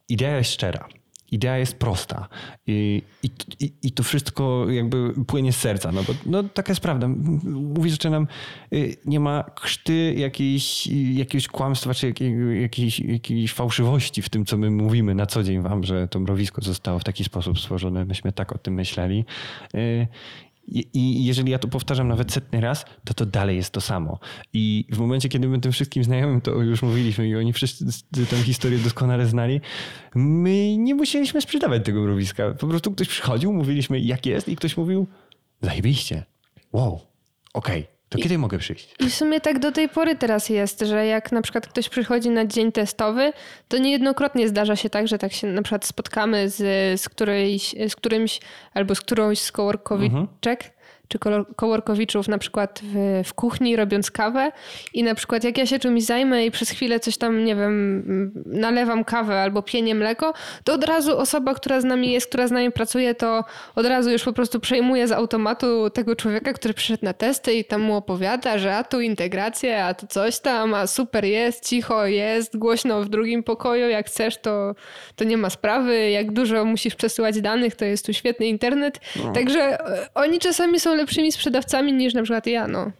idea 0.09 0.37
jest 0.37 0.51
szczera, 0.51 0.87
idea 1.33 1.57
jest 1.57 1.79
prosta 1.79 2.27
i, 2.67 3.01
i, 3.59 3.73
i 3.83 3.91
to 3.91 4.03
wszystko 4.03 4.65
jakby 4.69 5.13
płynie 5.27 5.53
z 5.53 5.57
serca, 5.57 5.91
no 5.91 6.03
bo 6.03 6.13
no, 6.25 6.43
taka 6.43 6.71
jest 6.71 6.81
prawda. 6.81 7.07
Mówisz, 7.43 8.03
że 8.03 8.09
nam 8.09 8.27
y, 8.73 8.95
nie 9.05 9.19
ma 9.19 9.43
krzty 9.43 10.13
jakiejś, 10.17 10.87
jakiegoś 11.13 11.47
kłamstwa 11.47 11.93
czy 11.93 12.13
jakiejś, 12.61 12.99
jakiejś 12.99 13.53
fałszywości 13.53 14.21
w 14.21 14.29
tym, 14.29 14.45
co 14.45 14.57
my 14.57 14.71
mówimy 14.71 15.15
na 15.15 15.25
co 15.25 15.43
dzień 15.43 15.61
wam, 15.61 15.83
że 15.83 16.07
to 16.07 16.19
mrowisko 16.19 16.61
zostało 16.61 16.99
w 16.99 17.03
taki 17.03 17.23
sposób 17.23 17.59
stworzone, 17.59 18.05
myśmy 18.05 18.31
tak 18.31 18.51
o 18.51 18.57
tym 18.57 18.73
myśleli. 18.73 19.25
I 20.67 21.25
jeżeli 21.25 21.51
ja 21.51 21.59
to 21.59 21.67
powtarzam 21.67 22.07
nawet 22.07 22.31
setny 22.31 22.61
raz, 22.61 22.85
to 23.03 23.13
to 23.13 23.25
dalej 23.25 23.57
jest 23.57 23.71
to 23.73 23.81
samo. 23.81 24.19
I 24.53 24.85
w 24.91 24.97
momencie, 24.97 25.29
kiedy 25.29 25.47
my 25.47 25.59
tym 25.59 25.71
wszystkim 25.71 26.03
znajomym 26.03 26.41
to 26.41 26.51
już 26.51 26.81
mówiliśmy 26.81 27.27
i 27.27 27.35
oni 27.35 27.53
wszyscy 27.53 27.85
tę 28.29 28.37
historię 28.37 28.79
doskonale 28.79 29.25
znali, 29.25 29.61
my 30.15 30.77
nie 30.77 30.95
musieliśmy 30.95 31.41
sprzedawać 31.41 31.85
tego 31.85 32.01
mrowiska. 32.01 32.51
Po 32.51 32.67
prostu 32.67 32.91
ktoś 32.91 33.07
przychodził, 33.07 33.53
mówiliśmy 33.53 33.99
jak 33.99 34.25
jest 34.25 34.49
i 34.49 34.55
ktoś 34.55 34.77
mówił 34.77 35.07
zajebiście, 35.61 36.23
wow, 36.73 37.01
okej, 37.53 37.81
okay. 37.81 37.92
To 38.13 38.23
kiedy 38.23 38.37
mogę 38.37 38.57
przyjść? 38.57 38.95
I 38.99 39.09
w 39.09 39.15
sumie 39.15 39.41
tak 39.41 39.59
do 39.59 39.71
tej 39.71 39.89
pory 39.89 40.15
teraz 40.15 40.49
jest, 40.49 40.79
że 40.81 41.05
jak 41.05 41.31
na 41.31 41.41
przykład 41.41 41.67
ktoś 41.67 41.89
przychodzi 41.89 42.29
na 42.29 42.45
dzień 42.45 42.71
testowy, 42.71 43.33
to 43.67 43.77
niejednokrotnie 43.77 44.47
zdarza 44.47 44.75
się 44.75 44.89
tak, 44.89 45.07
że 45.07 45.17
tak 45.17 45.33
się 45.33 45.47
na 45.47 45.61
przykład 45.61 45.85
spotkamy 45.85 46.49
z, 46.49 46.57
z, 47.01 47.09
którejś, 47.09 47.75
z 47.89 47.95
którymś 47.95 48.39
albo 48.73 48.95
z 48.95 49.01
którąś 49.01 49.39
z 49.39 49.51
coworkowiczek, 49.51 50.13
mhm. 50.45 50.82
Czy 51.13 51.19
kołorkowiczów 51.55 52.27
na 52.27 52.37
przykład 52.37 52.81
w, 52.83 53.21
w 53.25 53.33
kuchni 53.33 53.75
robiąc 53.75 54.11
kawę 54.11 54.51
i 54.93 55.03
na 55.03 55.15
przykład 55.15 55.43
jak 55.43 55.57
ja 55.57 55.65
się 55.65 55.79
czymś 55.79 56.03
zajmę 56.03 56.45
i 56.45 56.51
przez 56.51 56.69
chwilę 56.69 56.99
coś 56.99 57.17
tam, 57.17 57.45
nie 57.45 57.55
wiem, 57.55 58.43
nalewam 58.45 59.03
kawę 59.03 59.41
albo 59.41 59.61
pienię 59.61 59.95
mleko, 59.95 60.33
to 60.63 60.73
od 60.73 60.83
razu 60.83 61.17
osoba, 61.17 61.53
która 61.53 61.81
z 61.81 61.83
nami 61.83 62.11
jest, 62.11 62.27
która 62.27 62.47
z 62.47 62.51
nami 62.51 62.71
pracuje, 62.71 63.15
to 63.15 63.43
od 63.75 63.85
razu 63.85 64.11
już 64.11 64.23
po 64.23 64.33
prostu 64.33 64.59
przejmuje 64.59 65.07
z 65.07 65.11
automatu 65.11 65.89
tego 65.89 66.15
człowieka, 66.15 66.53
który 66.53 66.73
przyszedł 66.73 67.05
na 67.05 67.13
testy 67.13 67.53
i 67.53 67.65
tam 67.65 67.81
mu 67.81 67.95
opowiada, 67.95 68.57
że 68.57 68.75
a 68.75 68.83
tu 68.83 69.01
integracja, 69.01 69.85
a 69.85 69.93
tu 69.93 70.07
coś 70.07 70.39
tam, 70.39 70.73
a 70.73 70.87
super 70.87 71.25
jest, 71.25 71.69
cicho 71.69 72.05
jest, 72.05 72.57
głośno 72.57 73.01
w 73.01 73.09
drugim 73.09 73.43
pokoju, 73.43 73.89
jak 73.89 74.07
chcesz, 74.07 74.37
to, 74.37 74.75
to 75.15 75.23
nie 75.23 75.37
ma 75.37 75.49
sprawy, 75.49 76.09
jak 76.09 76.31
dużo 76.31 76.65
musisz 76.65 76.95
przesyłać 76.95 77.41
danych, 77.41 77.75
to 77.75 77.85
jest 77.85 78.05
tu 78.05 78.13
świetny 78.13 78.45
internet. 78.45 78.99
No. 79.23 79.33
Także 79.33 79.61
e, 79.61 80.07
oni 80.13 80.39
czasami 80.39 80.79
są 80.79 80.95
lepszymi 81.03 81.31
sprzedawcami 81.31 81.93
niż 81.93 82.13
na 82.13 82.23
przykład 82.23 82.47
ja, 82.47 82.67
no. 82.67 82.91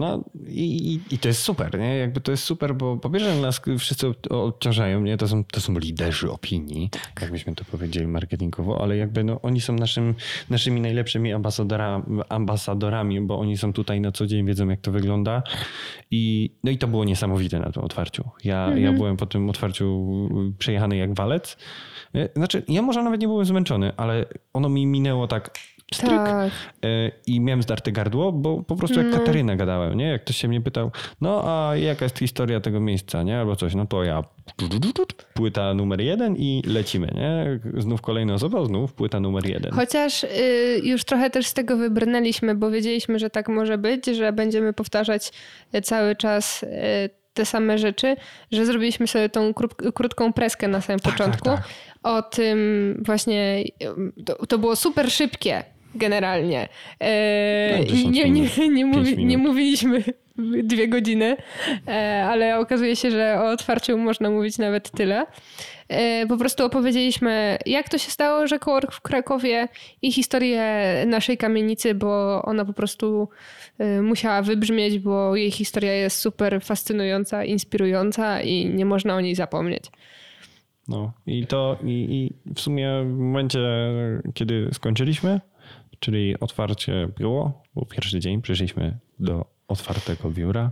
No 0.00 0.24
i, 0.48 1.00
i, 1.10 1.18
to 1.18 1.28
jest 1.28 1.42
super, 1.42 1.78
nie? 1.78 1.96
Jakby 1.96 2.20
to 2.20 2.30
jest 2.30 2.44
super, 2.44 2.74
bo 2.74 2.96
po 2.96 3.10
pierwsze 3.10 3.40
nas 3.40 3.60
wszyscy 3.78 4.06
odciążają, 4.30 5.00
nie? 5.00 5.16
To 5.16 5.28
są, 5.28 5.44
to 5.44 5.60
są 5.60 5.78
liderzy 5.78 6.30
opinii, 6.30 6.90
tak. 6.90 7.20
jakbyśmy 7.20 7.54
to 7.54 7.64
powiedzieli 7.64 8.06
marketingowo, 8.06 8.82
ale 8.82 8.96
jakby 8.96 9.24
no, 9.24 9.40
oni 9.42 9.60
są 9.60 9.72
naszym, 9.72 10.14
naszymi 10.50 10.80
najlepszymi 10.80 11.32
ambasadora, 11.32 12.02
ambasadorami, 12.28 13.20
bo 13.20 13.38
oni 13.38 13.58
są 13.58 13.72
tutaj 13.72 14.00
na 14.00 14.12
co 14.12 14.26
dzień, 14.26 14.46
wiedzą 14.46 14.68
jak 14.68 14.80
to 14.80 14.92
wygląda 14.92 15.42
i 16.10 16.50
no 16.64 16.70
i 16.70 16.78
to 16.78 16.88
było 16.88 17.04
niesamowite 17.04 17.58
na 17.58 17.72
tym 17.72 17.84
otwarciu. 17.84 18.24
Ja, 18.44 18.64
mhm. 18.64 18.82
ja 18.82 18.92
byłem 18.92 19.16
po 19.16 19.26
tym 19.26 19.50
otwarciu 19.50 20.08
przejechany 20.58 20.96
jak 20.96 21.14
walec. 21.14 21.56
E, 22.14 22.28
znaczy, 22.36 22.62
ja 22.68 22.82
może 22.82 23.02
nawet 23.02 23.20
nie 23.20 23.26
byłem 23.26 23.44
zmęczony, 23.44 23.92
ale 23.96 24.24
ono 24.52 24.68
mi 24.68 24.86
minęło 24.86 25.28
tak 25.28 25.50
stryk 25.94 26.10
tak. 26.10 26.50
E, 26.84 27.10
i 27.26 27.40
miałem 27.40 27.62
zdarte 27.62 27.92
gardło, 27.92 28.32
bo 28.32 28.62
po 28.62 28.76
prostu 28.76 28.98
jak 28.98 29.08
no. 29.10 29.18
Katarynę 29.18 29.56
gadałem, 29.56 29.98
nie? 29.98 30.04
Jak 30.04 30.24
ktoś 30.24 30.36
się 30.36 30.48
mnie 30.48 30.60
pytał, 30.60 30.90
no 31.20 31.42
a 31.44 31.76
jaka 31.76 32.04
jest 32.04 32.18
historia 32.18 32.60
tego 32.60 32.80
miejsca, 32.80 33.22
nie? 33.22 33.38
Albo 33.38 33.56
coś, 33.56 33.74
no 33.74 33.86
to 33.86 34.04
ja 34.04 34.24
płyta 35.34 35.74
numer 35.74 36.00
jeden 36.00 36.36
i 36.36 36.62
lecimy, 36.66 37.08
nie? 37.14 37.60
Znów 37.82 38.02
kolejna 38.02 38.34
osoba, 38.34 38.64
znów 38.64 38.92
płyta 38.92 39.20
numer 39.20 39.46
jeden. 39.46 39.72
Chociaż 39.72 40.24
y, 40.24 40.80
już 40.82 41.04
trochę 41.04 41.30
też 41.30 41.46
z 41.46 41.54
tego 41.54 41.76
wybrnęliśmy, 41.76 42.54
bo 42.54 42.70
wiedzieliśmy, 42.70 43.18
że 43.18 43.30
tak 43.30 43.48
może 43.48 43.78
być, 43.78 44.06
że 44.06 44.32
będziemy 44.32 44.72
powtarzać 44.72 45.32
cały 45.82 46.16
czas 46.16 46.62
y, 46.62 46.66
te 47.34 47.44
same 47.44 47.78
rzeczy, 47.78 48.16
że 48.52 48.66
zrobiliśmy 48.66 49.06
sobie 49.06 49.28
tą 49.28 49.54
krótką 49.94 50.32
preskę 50.32 50.68
na 50.68 50.80
samym 50.80 51.00
tak, 51.00 51.12
tak 51.12 51.18
początku. 51.18 51.44
Tak, 51.44 51.56
tak. 51.58 51.68
O 52.02 52.22
tym 52.22 53.02
właśnie, 53.06 53.64
to, 54.26 54.46
to 54.46 54.58
było 54.58 54.76
super 54.76 55.10
szybkie 55.10 55.64
generalnie. 55.94 56.68
No, 57.00 58.10
nie, 58.10 58.30
nie, 58.30 58.68
nie, 58.68 58.86
mówi, 58.86 59.24
nie 59.24 59.38
mówiliśmy 59.38 60.04
dwie 60.64 60.88
godziny, 60.88 61.36
e, 61.88 62.24
ale 62.30 62.58
okazuje 62.58 62.96
się, 62.96 63.10
że 63.10 63.40
o 63.40 63.50
otwarciu 63.50 63.98
można 63.98 64.30
mówić 64.30 64.58
nawet 64.58 64.90
tyle. 64.90 65.26
E, 65.88 66.26
po 66.26 66.36
prostu 66.36 66.64
opowiedzieliśmy, 66.64 67.58
jak 67.66 67.88
to 67.88 67.98
się 67.98 68.10
stało, 68.10 68.46
że 68.46 68.58
Cowork 68.58 68.92
w 68.92 69.00
Krakowie 69.00 69.68
i 70.02 70.12
historię 70.12 70.64
naszej 71.06 71.36
kamienicy, 71.36 71.94
bo 71.94 72.42
ona 72.42 72.64
po 72.64 72.72
prostu 72.72 73.28
e, 73.78 74.02
musiała 74.02 74.42
wybrzmieć, 74.42 74.98
bo 74.98 75.36
jej 75.36 75.50
historia 75.50 75.92
jest 75.92 76.16
super 76.16 76.62
fascynująca, 76.62 77.44
inspirująca 77.44 78.42
i 78.42 78.66
nie 78.66 78.84
można 78.84 79.14
o 79.14 79.20
niej 79.20 79.34
zapomnieć. 79.34 79.84
No 80.88 81.12
i 81.26 81.46
to 81.46 81.78
i, 81.84 82.06
i 82.10 82.52
w 82.54 82.60
sumie 82.60 82.90
w 83.04 83.18
momencie, 83.18 83.58
kiedy 84.34 84.68
skończyliśmy, 84.72 85.40
czyli 86.00 86.40
otwarcie 86.40 87.08
było, 87.18 87.62
był 87.74 87.86
pierwszy 87.86 88.20
dzień, 88.20 88.42
przyszliśmy 88.42 88.98
do 89.18 89.44
otwartego 89.68 90.30
biura, 90.30 90.70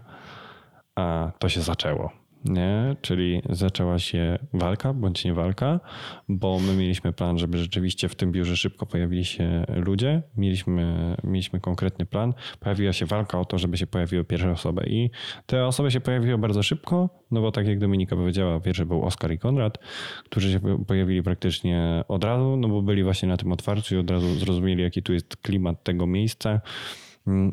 a 0.95 1.33
to 1.39 1.49
się 1.49 1.61
zaczęło. 1.61 2.28
Nie? 2.45 2.97
Czyli 3.01 3.43
zaczęła 3.51 3.99
się 3.99 4.39
walka 4.53 4.93
bądź 4.93 5.25
nie 5.25 5.35
walka, 5.35 5.81
bo 6.29 6.59
my 6.59 6.77
mieliśmy 6.77 7.13
plan, 7.13 7.39
żeby 7.39 7.59
rzeczywiście 7.59 8.09
w 8.09 8.15
tym 8.15 8.33
biurze 8.33 8.57
szybko 8.57 8.87
pojawili 8.87 9.25
się 9.25 9.65
ludzie. 9.69 10.23
Mieliśmy, 10.37 11.17
mieliśmy 11.25 11.61
konkretny 11.61 12.07
plan. 12.07 12.35
Pojawiła 12.61 12.93
się 12.93 13.07
walka 13.07 13.41
o 13.41 13.45
to, 13.45 13.59
żeby 13.59 13.77
się 13.77 13.87
pojawiły 13.87 14.25
pierwsze 14.25 14.51
osoby 14.51 14.85
i 14.87 15.11
te 15.47 15.67
osoby 15.67 15.91
się 15.91 16.01
pojawiły 16.01 16.39
bardzo 16.39 16.63
szybko, 16.63 17.09
no 17.31 17.41
bo 17.41 17.53
tak 17.53 17.67
jak 17.67 17.79
Dominika 17.79 18.17
powiedziała, 18.17 18.61
pierwszy 18.61 18.87
był 18.87 19.03
Oskar 19.05 19.33
i 19.33 19.39
Konrad, 19.39 19.79
którzy 20.25 20.53
się 20.53 20.85
pojawili 20.87 21.23
praktycznie 21.23 22.05
od 22.09 22.25
razu, 22.25 22.57
no 22.57 22.69
bo 22.69 22.83
byli 22.83 23.05
właśnie 23.05 23.29
na 23.29 23.37
tym 23.37 23.53
otwarciu 23.53 23.95
i 23.95 23.99
od 23.99 24.11
razu 24.11 24.35
zrozumieli, 24.35 24.83
jaki 24.83 25.03
tu 25.03 25.13
jest 25.13 25.37
klimat 25.37 25.85
tego 25.85 26.07
miejsca 26.07 26.61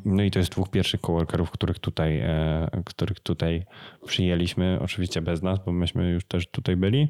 no 0.05 0.23
i 0.23 0.31
to 0.31 0.39
jest 0.39 0.51
dwóch 0.51 0.69
pierwszych 0.69 1.01
coworkerów, 1.01 1.51
których 1.51 1.79
tutaj, 1.79 2.19
e, 2.19 2.81
których 2.85 3.19
tutaj 3.19 3.65
przyjęliśmy, 4.05 4.79
oczywiście 4.81 5.21
bez 5.21 5.41
nas, 5.41 5.59
bo 5.65 5.71
myśmy 5.71 6.09
już 6.09 6.25
też 6.25 6.47
tutaj 6.47 6.75
byli. 6.75 7.07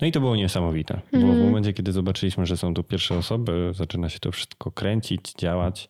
No 0.00 0.06
i 0.06 0.12
to 0.12 0.20
było 0.20 0.36
niesamowite, 0.36 1.00
bo 1.12 1.18
w 1.18 1.22
mhm. 1.22 1.44
momencie, 1.44 1.72
kiedy 1.72 1.92
zobaczyliśmy, 1.92 2.46
że 2.46 2.56
są 2.56 2.74
tu 2.74 2.84
pierwsze 2.84 3.16
osoby, 3.16 3.70
zaczyna 3.74 4.08
się 4.08 4.18
to 4.18 4.32
wszystko 4.32 4.70
kręcić, 4.70 5.32
działać, 5.38 5.88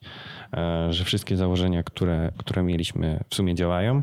e, 0.53 0.93
że 0.93 1.05
wszystkie 1.05 1.37
założenia, 1.37 1.83
które, 1.83 2.31
które 2.37 2.63
mieliśmy 2.63 3.23
w 3.29 3.35
sumie 3.35 3.55
działają, 3.55 4.01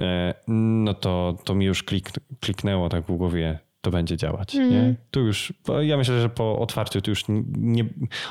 e, 0.00 0.34
no 0.48 0.94
to, 0.94 1.38
to 1.44 1.54
mi 1.54 1.66
już 1.66 1.82
klik, 1.82 2.10
kliknęło 2.40 2.88
tak 2.88 3.04
w 3.04 3.16
głowie, 3.16 3.58
to 3.84 3.90
będzie 3.90 4.16
działać. 4.16 4.56
Mm. 4.56 4.70
Nie? 4.70 4.94
Tu 5.10 5.20
już, 5.20 5.52
ja 5.80 5.96
myślę, 5.96 6.20
że 6.20 6.28
po 6.28 6.58
otwarciu 6.58 7.00
to 7.00 7.10
już 7.10 7.24
nie. 7.56 7.84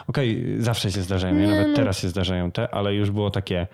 Okej, 0.08 0.42
okay, 0.42 0.62
zawsze 0.62 0.92
się 0.92 1.02
zdarzają, 1.02 1.36
nie, 1.36 1.48
nawet 1.48 1.68
no. 1.68 1.76
teraz 1.76 2.00
się 2.00 2.10
zdarzają 2.10 2.52
te, 2.52 2.74
ale 2.74 2.96
już 2.96 3.12
było 3.12 3.32
takie, 3.32 3.68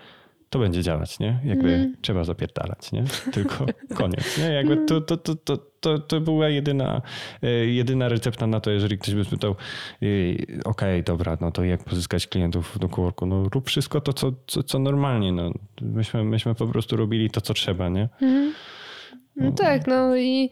to 0.50 0.58
będzie 0.58 0.82
działać, 0.82 1.18
nie? 1.18 1.40
Jakby 1.44 1.74
mm. 1.74 1.96
trzeba 2.00 2.24
zapierdalać, 2.24 2.92
nie? 2.92 3.04
Tylko 3.32 3.66
koniec, 3.98 4.38
nie? 4.38 4.52
Jakby 4.52 4.76
to, 4.86 5.00
to, 5.00 5.16
to, 5.16 5.34
to, 5.34 5.56
to, 5.56 5.98
to 5.98 6.20
była 6.20 6.48
jedyna, 6.48 7.02
e, 7.42 7.48
jedyna 7.50 8.08
recepta 8.08 8.46
na 8.46 8.60
to, 8.60 8.70
jeżeli 8.70 8.98
ktoś 8.98 9.14
by 9.14 9.24
spytał, 9.24 9.50
okej, 9.50 10.46
okay, 10.64 11.02
dobra, 11.02 11.38
no 11.40 11.50
to 11.50 11.64
jak 11.64 11.84
pozyskać 11.84 12.26
klientów 12.26 12.78
do 12.78 12.88
coworku? 12.88 13.26
No 13.26 13.48
rób 13.48 13.66
wszystko 13.66 14.00
to, 14.00 14.12
co, 14.12 14.32
co, 14.46 14.62
co 14.62 14.78
normalnie, 14.78 15.32
no. 15.32 15.52
Myśmy, 15.82 16.24
myśmy 16.24 16.54
po 16.54 16.66
prostu 16.66 16.96
robili 16.96 17.30
to, 17.30 17.40
co 17.40 17.54
trzeba, 17.54 17.88
nie? 17.88 18.08
Mm. 18.22 18.52
No 19.36 19.52
tak, 19.52 19.86
no 19.86 20.16
i 20.16 20.50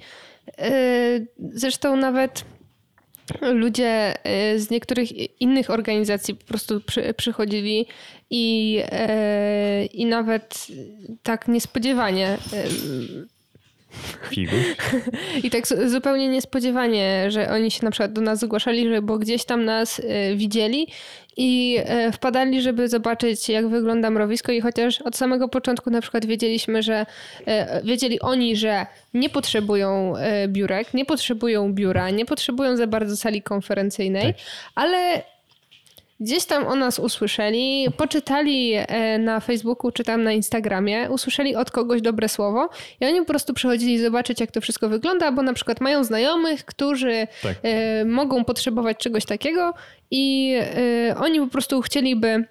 zresztą 1.39 1.97
nawet 1.97 2.45
ludzie 3.41 4.15
y, 4.55 4.61
z 4.61 4.71
niektórych 4.71 5.41
innych 5.41 5.71
organizacji 5.71 6.35
po 6.35 6.45
prostu 6.45 6.81
przy, 6.81 7.15
przychodzili 7.15 7.87
i, 8.31 8.79
y, 9.83 9.87
i 9.87 10.07
nawet 10.07 10.67
tak 11.23 11.49
niespodziewanie 11.49 12.39
I 15.45 15.51
tak 15.51 15.67
zupełnie 15.67 16.29
niespodziewanie, 16.29 17.31
że 17.31 17.51
oni 17.51 17.71
się 17.71 17.85
na 17.85 17.91
przykład 17.91 18.13
do 18.13 18.21
nas 18.21 18.39
zgłaszali, 18.39 18.89
że 18.89 19.03
bo 19.03 19.19
gdzieś 19.19 19.45
tam 19.45 19.65
nas 19.65 20.03
widzieli 20.37 20.87
i 21.39 21.79
e, 21.85 22.13
wpadali, 22.13 22.63
żeby 22.63 22.89
zobaczyć, 22.89 23.49
jak 23.49 23.69
wygląda 23.69 24.11
mrowisko. 24.11 24.53
I 24.53 24.61
chociaż 24.61 25.03
od 25.03 25.17
samego 25.17 25.49
początku 25.49 25.91
na 25.91 26.01
przykład 26.01 26.27
wiedzieliśmy, 26.27 26.83
że 26.83 27.07
e, 27.47 27.83
wiedzieli 27.85 28.21
oni, 28.21 28.57
że 28.57 28.87
nie 29.15 29.31
potrzebują 29.31 30.17
e, 30.17 30.49
biurek, 30.49 30.95
nie 30.95 31.05
potrzebują 31.05 31.73
biura, 31.73 32.11
nie 32.11 32.27
potrzebują 32.27 32.77
za 32.77 32.87
bardzo 32.87 33.17
sali 33.17 33.43
konferencyjnej, 33.43 34.35
tak. 34.35 34.43
ale 34.75 35.23
Gdzieś 36.21 36.45
tam 36.45 36.67
o 36.67 36.75
nas 36.75 36.99
usłyszeli, 36.99 37.87
poczytali 37.97 38.73
e, 38.75 39.19
na 39.19 39.41
Facebooku 39.41 39.91
czy 39.91 40.05
tam 40.05 40.23
na 40.23 40.33
Instagramie, 40.33 41.11
usłyszeli 41.11 41.57
od 41.57 41.71
kogoś 41.71 42.03
dobre 42.03 42.29
słowo 42.29 42.69
i 43.01 43.07
oni 43.07 43.21
po 43.21 43.27
prostu 43.27 43.55
przychodzili 43.55 43.99
zobaczyć, 43.99 44.41
jak 44.41 44.51
to 44.51 44.61
wszystko 44.61 44.89
wygląda, 44.89 45.33
bo 45.33 45.43
na 45.43 45.53
przykład 45.53 45.81
mają 45.81 46.05
znajomych, 46.05 46.65
którzy 46.65 47.27
tak. 47.43 47.57
E, 47.63 48.05
mogą 48.05 48.45
potrzebować 48.45 48.97
czegoś 48.99 49.25
takiego 49.25 49.75
i 50.11 50.55
e, 51.11 51.17
oni 51.17 51.41
po 51.41 51.47
prostu 51.47 51.83
chcieliby 51.83 52.45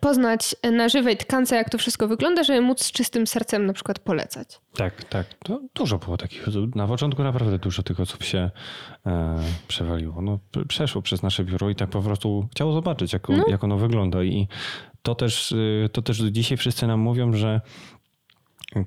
poznać 0.00 0.56
na 0.72 0.88
żywej 0.88 1.16
tkance, 1.16 1.56
jak 1.56 1.70
to 1.70 1.78
wszystko 1.78 2.08
wygląda, 2.08 2.44
żeby 2.44 2.60
móc 2.60 2.84
z 2.84 2.92
czystym 2.92 3.26
sercem 3.26 3.66
na 3.66 3.72
przykład 3.72 3.98
polecać. 3.98 4.60
Tak, 4.74 5.04
tak. 5.04 5.26
To 5.44 5.60
dużo 5.74 5.98
było 5.98 6.16
takich 6.16 6.48
osób. 6.48 6.76
Na 6.76 6.86
początku 6.86 7.22
naprawdę 7.22 7.58
dużo 7.58 7.82
tych 7.82 8.00
osób 8.00 8.24
się 8.24 8.50
e, 9.06 9.38
przewaliło. 9.68 10.22
No, 10.22 10.38
przeszło 10.68 11.02
przez 11.02 11.22
nasze 11.22 11.44
biuro 11.44 11.70
i 11.70 11.74
tak 11.74 11.90
po 11.90 12.02
prostu 12.02 12.48
chciało 12.52 12.72
zobaczyć, 12.72 13.12
jak, 13.12 13.28
no. 13.28 13.44
jak 13.48 13.64
ono 13.64 13.76
wygląda. 13.76 14.22
I 14.22 14.48
to 15.02 15.14
też, 15.14 15.52
y, 15.52 15.88
to 15.92 16.02
też 16.02 16.18
dzisiaj 16.18 16.58
wszyscy 16.58 16.86
nam 16.86 17.00
mówią, 17.00 17.32
że 17.32 17.60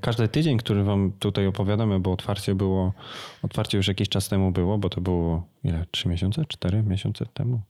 każdy 0.01 0.27
tydzień, 0.27 0.57
który 0.57 0.83
wam 0.83 1.11
tutaj 1.19 1.47
opowiadamy, 1.47 1.99
bo 1.99 2.11
otwarcie 2.11 2.55
było, 2.55 2.93
otwarcie 3.41 3.77
już 3.77 3.87
jakiś 3.87 4.09
czas 4.09 4.29
temu 4.29 4.51
było, 4.51 4.77
bo 4.77 4.89
to 4.89 5.01
było 5.01 5.47
ile? 5.63 5.85
Trzy 5.91 6.09
miesiące? 6.09 6.45
Cztery 6.45 6.83
miesiące 6.83 7.25
temu? 7.25 7.61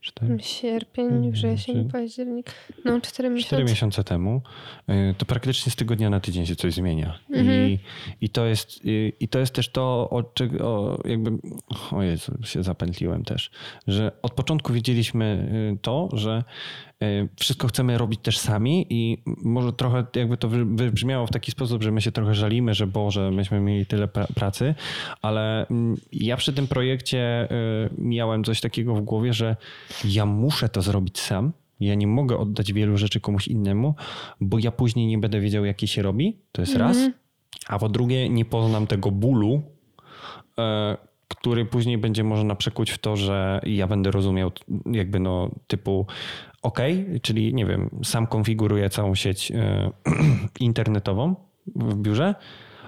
Cztery, 0.00 0.38
Sierpień, 0.40 1.32
wrzesień, 1.32 1.90
październik. 1.90 2.50
No, 2.84 3.00
cztery 3.00 3.30
miesiące. 3.30 3.64
miesiące 3.64 4.04
temu, 4.04 4.42
y, 4.88 5.14
to 5.18 5.26
praktycznie 5.26 5.72
z 5.72 5.76
tygodnia 5.76 6.10
na 6.10 6.20
tydzień 6.20 6.46
się 6.46 6.56
coś 6.56 6.74
zmienia. 6.74 7.18
Mhm. 7.30 7.68
I, 7.70 7.78
i, 8.20 8.28
to 8.28 8.46
jest, 8.46 8.84
y, 8.84 9.12
I 9.20 9.28
to 9.28 9.38
jest 9.38 9.54
też 9.54 9.68
to, 9.68 10.10
o 10.10 10.22
czego 10.22 10.98
jakby. 11.04 11.30
O 11.92 12.02
Jezu, 12.02 12.32
się 12.44 12.62
zapętliłem 12.62 13.24
też. 13.24 13.50
Że 13.86 14.12
od 14.22 14.32
początku 14.32 14.72
wiedzieliśmy 14.72 15.48
y, 15.74 15.78
to, 15.82 16.08
że 16.12 16.44
wszystko 17.40 17.68
chcemy 17.68 17.98
robić 17.98 18.20
też 18.20 18.38
sami 18.38 18.86
i 18.90 19.22
może 19.26 19.72
trochę 19.72 20.04
jakby 20.16 20.36
to 20.36 20.48
wy- 20.48 20.64
wybrzmiało 20.64 21.26
w 21.26 21.30
taki 21.30 21.50
sposób, 21.50 21.82
że 21.82 21.92
my 21.92 22.00
się 22.00 22.12
trochę 22.12 22.34
żalimy, 22.34 22.74
że 22.74 22.86
Boże, 22.86 23.30
myśmy 23.30 23.60
mieli 23.60 23.86
tyle 23.86 24.06
pra- 24.06 24.32
pracy, 24.34 24.74
ale 25.22 25.66
mm, 25.66 25.96
ja 26.12 26.36
przy 26.36 26.52
tym 26.52 26.66
projekcie 26.66 27.48
y, 27.52 27.90
miałem 27.98 28.44
coś 28.44 28.60
takiego 28.60 28.94
w 28.94 29.00
głowie, 29.00 29.32
że 29.32 29.56
ja 30.04 30.26
muszę 30.26 30.68
to 30.68 30.82
zrobić 30.82 31.20
sam. 31.20 31.52
Ja 31.80 31.94
nie 31.94 32.06
mogę 32.06 32.38
oddać 32.38 32.72
wielu 32.72 32.96
rzeczy 32.96 33.20
komuś 33.20 33.48
innemu, 33.48 33.94
bo 34.40 34.58
ja 34.58 34.70
później 34.70 35.06
nie 35.06 35.18
będę 35.18 35.40
wiedział, 35.40 35.64
jakie 35.64 35.86
się 35.86 36.02
robi. 36.02 36.36
To 36.52 36.62
jest 36.62 36.76
raz. 36.76 36.96
A 37.68 37.78
po 37.78 37.88
drugie, 37.88 38.28
nie 38.28 38.44
poznam 38.44 38.86
tego 38.86 39.10
bólu, 39.10 39.62
e, 40.58 40.96
który 41.28 41.64
później 41.66 41.98
będzie 41.98 42.24
można 42.24 42.54
przekuć 42.54 42.90
w 42.90 42.98
to, 42.98 43.16
że 43.16 43.60
ja 43.66 43.86
będę 43.86 44.10
rozumiał 44.10 44.50
jakby 44.92 45.20
no 45.20 45.50
typu 45.66 46.06
OK, 46.62 46.78
czyli 47.22 47.54
nie 47.54 47.66
wiem, 47.66 47.90
sam 48.04 48.26
konfiguruję 48.26 48.90
całą 48.90 49.14
sieć 49.14 49.52
e, 49.52 49.90
internetową 50.60 51.34
w 51.66 51.94
biurze, 51.94 52.34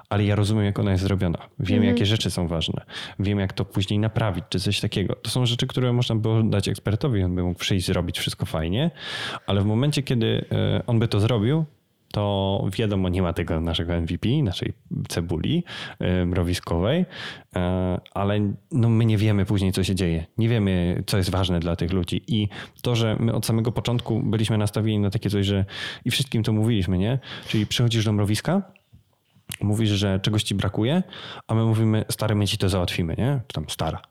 ale 0.08 0.24
ja 0.24 0.34
rozumiem, 0.34 0.64
jak 0.64 0.78
ona 0.78 0.90
jest 0.90 1.04
zrobiona. 1.04 1.38
Wiem, 1.58 1.84
jakie 1.84 2.06
rzeczy 2.06 2.30
są 2.30 2.48
ważne. 2.48 2.84
Wiem, 3.18 3.38
jak 3.38 3.52
to 3.52 3.64
później 3.64 3.98
naprawić, 3.98 4.44
czy 4.48 4.60
coś 4.60 4.80
takiego. 4.80 5.14
To 5.14 5.30
są 5.30 5.46
rzeczy, 5.46 5.66
które 5.66 5.92
można 5.92 6.16
było 6.16 6.42
dać 6.42 6.68
ekspertowi, 6.68 7.22
on 7.22 7.34
by 7.34 7.42
mógł 7.42 7.58
przyjść, 7.58 7.86
zrobić 7.86 8.18
wszystko 8.18 8.46
fajnie, 8.46 8.90
ale 9.46 9.60
w 9.60 9.64
momencie, 9.64 10.02
kiedy 10.02 10.44
e, 10.52 10.86
on 10.86 10.98
by 10.98 11.08
to 11.08 11.20
zrobił, 11.20 11.64
to 12.12 12.64
wiadomo, 12.72 13.08
nie 13.08 13.22
ma 13.22 13.32
tego 13.32 13.60
naszego 13.60 14.00
MVP, 14.00 14.28
naszej 14.42 14.72
cebuli 15.08 15.64
mrowiskowej, 16.26 17.04
e, 17.56 18.00
ale 18.14 18.52
no 18.72 18.88
my 18.88 19.04
nie 19.04 19.16
wiemy 19.16 19.44
później, 19.44 19.72
co 19.72 19.84
się 19.84 19.94
dzieje. 19.94 20.26
Nie 20.38 20.48
wiemy, 20.48 21.02
co 21.06 21.16
jest 21.16 21.30
ważne 21.30 21.60
dla 21.60 21.76
tych 21.76 21.92
ludzi. 21.92 22.22
I 22.26 22.48
to, 22.82 22.96
że 22.96 23.16
my 23.20 23.32
od 23.34 23.46
samego 23.46 23.72
początku 23.72 24.20
byliśmy 24.20 24.58
nastawieni 24.58 24.98
na 24.98 25.10
takie 25.10 25.30
coś, 25.30 25.46
że 25.46 25.64
i 26.04 26.10
wszystkim 26.10 26.42
to 26.42 26.52
mówiliśmy, 26.52 26.98
nie? 26.98 27.18
Czyli 27.48 27.66
przychodzisz 27.66 28.04
do 28.04 28.12
mrowiska, 28.12 28.62
mówisz, 29.60 29.90
że 29.90 30.20
czegoś 30.20 30.42
ci 30.42 30.54
brakuje, 30.54 31.02
a 31.46 31.54
my 31.54 31.64
mówimy, 31.64 32.04
stary, 32.10 32.34
my 32.34 32.46
ci 32.46 32.58
to 32.58 32.68
załatwimy, 32.68 33.14
nie? 33.18 33.40
Czy 33.46 33.54
tam 33.54 33.64
stara. 33.68 34.02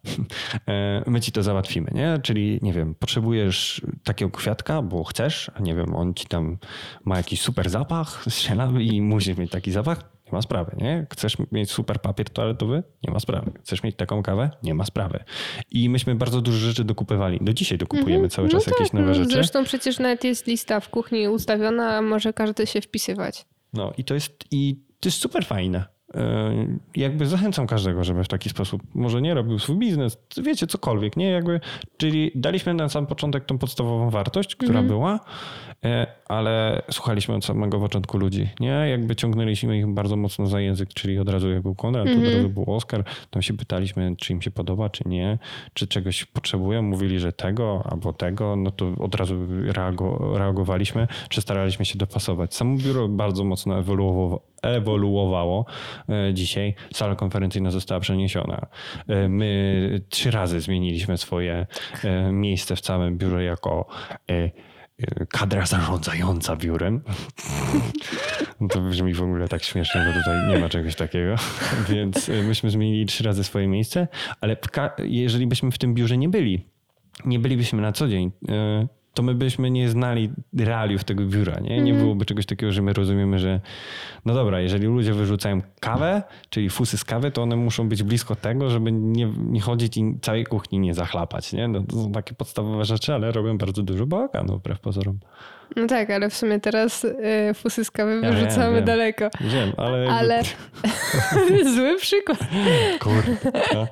E, 0.67 1.03
my 1.07 1.21
ci 1.21 1.31
to 1.31 1.43
załatwimy, 1.43 1.91
nie? 1.93 2.19
Czyli, 2.23 2.59
nie 2.61 2.73
wiem, 2.73 2.95
potrzebujesz 2.95 3.81
takiego 4.03 4.31
kwiatka, 4.31 4.81
bo 4.81 5.03
chcesz, 5.03 5.51
a 5.55 5.59
nie 5.59 5.75
wiem, 5.75 5.95
on 5.95 6.13
ci 6.13 6.27
tam 6.27 6.57
ma 7.05 7.17
jakiś 7.17 7.41
super 7.41 7.69
zapach, 7.69 8.23
strzelamy 8.29 8.83
i 8.83 9.01
musisz 9.01 9.37
mieć 9.37 9.51
taki 9.51 9.71
zapach, 9.71 10.03
nie 10.25 10.31
ma 10.31 10.41
sprawy, 10.41 10.75
nie? 10.77 11.07
Chcesz 11.13 11.37
mieć 11.51 11.71
super 11.71 12.01
papier 12.01 12.29
toaletowy? 12.29 12.83
Nie 13.03 13.13
ma 13.13 13.19
sprawy. 13.19 13.51
Chcesz 13.63 13.83
mieć 13.83 13.95
taką 13.95 14.23
kawę? 14.23 14.49
Nie 14.63 14.73
ma 14.73 14.85
sprawy. 14.85 15.23
I 15.71 15.89
myśmy 15.89 16.15
bardzo 16.15 16.41
dużo 16.41 16.57
rzeczy 16.57 16.83
dokupywali. 16.83 17.39
Do 17.41 17.53
dzisiaj 17.53 17.77
dokupujemy 17.77 18.29
cały 18.29 18.49
czas 18.49 18.67
no 18.67 18.73
jakieś 18.73 18.87
tak, 18.87 18.93
nowe 18.93 19.07
no, 19.07 19.13
rzeczy. 19.13 19.31
Zresztą 19.31 19.63
przecież 19.63 19.99
nawet 19.99 20.23
jest 20.23 20.47
lista 20.47 20.79
w 20.79 20.89
kuchni 20.89 21.27
ustawiona, 21.27 21.97
a 21.97 22.01
może 22.01 22.33
każdy 22.33 22.67
się 22.67 22.81
wpisywać. 22.81 23.45
No 23.73 23.93
i 23.97 24.03
to 24.03 24.13
jest, 24.13 24.33
i 24.51 24.88
to 24.99 25.09
jest 25.09 25.17
super 25.21 25.45
fajne. 25.45 25.85
E, 26.15 26.51
Jakby 26.95 27.25
zachęcam 27.25 27.67
każdego, 27.67 28.03
żeby 28.03 28.23
w 28.23 28.27
taki 28.27 28.49
sposób 28.49 28.81
może 28.93 29.21
nie 29.21 29.33
robił 29.33 29.59
swój 29.59 29.75
biznes, 29.75 30.17
wiecie, 30.43 30.67
cokolwiek, 30.67 31.17
nie? 31.17 31.29
Jakby, 31.31 31.59
czyli 31.97 32.31
daliśmy 32.35 32.73
na 32.73 32.89
sam 32.89 33.07
początek 33.07 33.45
tą 33.45 33.57
podstawową 33.57 34.09
wartość, 34.09 34.55
która 34.55 34.79
była, 34.87 35.19
e, 35.68 35.68
ale 36.27 36.81
słuchaliśmy 36.91 37.35
od 37.35 37.45
samego 37.45 37.79
początku 37.79 38.17
ludzi, 38.17 38.49
nie? 38.59 38.67
Jakby 38.89 39.15
ciągnęliśmy 39.15 39.77
ich 39.77 39.87
bardzo 39.87 40.15
mocno 40.15 40.47
za 40.47 40.59
język, 40.61 40.89
czyli 40.93 41.19
od 41.19 41.29
razu 41.29 41.49
jak 41.49 41.61
był 41.61 41.75
Konrad, 41.75 42.07
to 42.07 42.13
od 42.13 42.33
razu 42.33 42.49
był 42.49 42.75
Oskar, 42.75 43.03
tam 43.29 43.41
się 43.41 43.53
pytaliśmy, 43.53 44.15
czy 44.17 44.33
im 44.33 44.41
się 44.41 44.51
podoba, 44.51 44.89
czy 44.89 45.03
nie, 45.05 45.37
czy 45.73 45.87
czegoś 45.87 46.25
potrzebują, 46.25 46.81
mówili, 46.81 47.19
że 47.19 47.33
tego 47.33 47.83
albo 47.91 48.13
tego, 48.13 48.55
no 48.55 48.71
to 48.71 48.85
od 48.99 49.15
razu 49.15 49.35
reago, 49.65 50.33
reagowaliśmy, 50.37 51.07
czy 51.29 51.41
staraliśmy 51.41 51.85
się 51.85 51.97
dopasować. 51.97 52.55
Samo 52.55 52.77
biuro 52.77 53.07
bardzo 53.07 53.43
mocno 53.43 53.79
ewoluowało, 53.79 54.41
ewoluowało 54.61 55.65
e, 56.09 56.33
dzisiaj. 56.33 56.75
Sala 56.93 57.15
konferencyjna 57.15 57.71
została 57.71 57.99
przeniesiona. 57.99 58.67
E, 59.07 59.29
My 59.29 60.01
trzy 60.09 60.31
razy 60.31 60.61
zmieniliśmy 60.61 61.17
swoje 61.17 61.67
e, 62.03 62.31
miejsce 62.31 62.75
w 62.75 62.81
całym 62.81 63.17
biurze 63.17 63.43
jako 63.43 63.87
e, 64.29 64.33
e, 64.33 64.68
kadra 65.29 65.65
zarządzająca 65.65 66.55
biurem. 66.55 67.01
To 68.69 68.81
brzmi 68.81 69.13
w 69.13 69.21
ogóle 69.21 69.47
tak 69.47 69.63
śmiesznie, 69.63 70.01
bo 70.07 70.19
tutaj 70.19 70.47
nie 70.49 70.59
ma 70.59 70.69
czegoś 70.69 70.95
takiego. 70.95 71.35
Więc 71.89 72.27
myśmy 72.27 72.69
zmienili 72.69 73.05
trzy 73.05 73.23
razy 73.23 73.43
swoje 73.43 73.67
miejsce, 73.67 74.07
ale 74.41 74.57
jeżeli 75.03 75.47
byśmy 75.47 75.71
w 75.71 75.77
tym 75.77 75.93
biurze 75.93 76.17
nie 76.17 76.29
byli, 76.29 76.65
nie 77.25 77.39
bylibyśmy 77.39 77.81
na 77.81 77.91
co 77.91 78.07
dzień, 78.07 78.31
e, 78.49 78.87
to 79.19 79.23
my 79.23 79.35
byśmy 79.35 79.71
nie 79.71 79.89
znali 79.89 80.29
realiów 80.57 81.03
tego 81.03 81.23
biura. 81.23 81.59
Nie, 81.59 81.81
nie 81.81 81.93
byłoby 81.93 82.25
czegoś 82.25 82.45
takiego, 82.45 82.71
że 82.71 82.81
my 82.81 82.93
rozumiemy, 82.93 83.39
że 83.39 83.59
no 84.25 84.33
dobra, 84.33 84.59
jeżeli 84.61 84.87
ludzie 84.87 85.13
wyrzucają 85.13 85.61
kawę, 85.79 86.23
czyli 86.49 86.69
fusy 86.69 86.97
z 86.97 87.03
kawy, 87.03 87.31
to 87.31 87.43
one 87.43 87.55
muszą 87.55 87.89
być 87.89 88.03
blisko 88.03 88.35
tego, 88.35 88.69
żeby 88.69 88.91
nie, 88.91 89.33
nie 89.37 89.61
chodzić 89.61 89.97
i 89.97 90.19
całej 90.21 90.45
kuchni 90.45 90.79
nie 90.79 90.93
zachlapać. 90.93 91.53
Nie? 91.53 91.67
No, 91.67 91.81
to 91.81 91.95
są 91.95 92.11
takie 92.11 92.35
podstawowe 92.35 92.85
rzeczy, 92.85 93.13
ale 93.13 93.31
robią 93.31 93.57
bardzo 93.57 93.83
dużo 93.83 94.05
bałaganu 94.05 94.57
wbrew 94.57 94.79
pozorom. 94.79 95.19
No 95.75 95.87
tak, 95.87 96.09
ale 96.09 96.29
w 96.29 96.35
sumie 96.35 96.59
teraz 96.59 97.03
y, 97.03 97.53
fusy 97.53 97.85
z 97.85 97.91
kawy 97.91 98.21
Ja 98.23 98.31
wyrzucamy 98.31 98.75
wiem. 98.75 98.85
daleko. 98.85 99.29
Wiem, 99.41 99.71
ale... 99.77 100.09
Ale 100.09 100.41
zły 101.75 101.97
przykład. 101.97 102.37
Kurde. 102.99 103.37
no. 103.73 103.87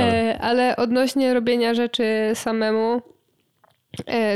E, 0.00 0.38
ale 0.40 0.76
odnośnie 0.76 1.34
robienia 1.34 1.74
rzeczy 1.74 2.04
samemu, 2.34 3.02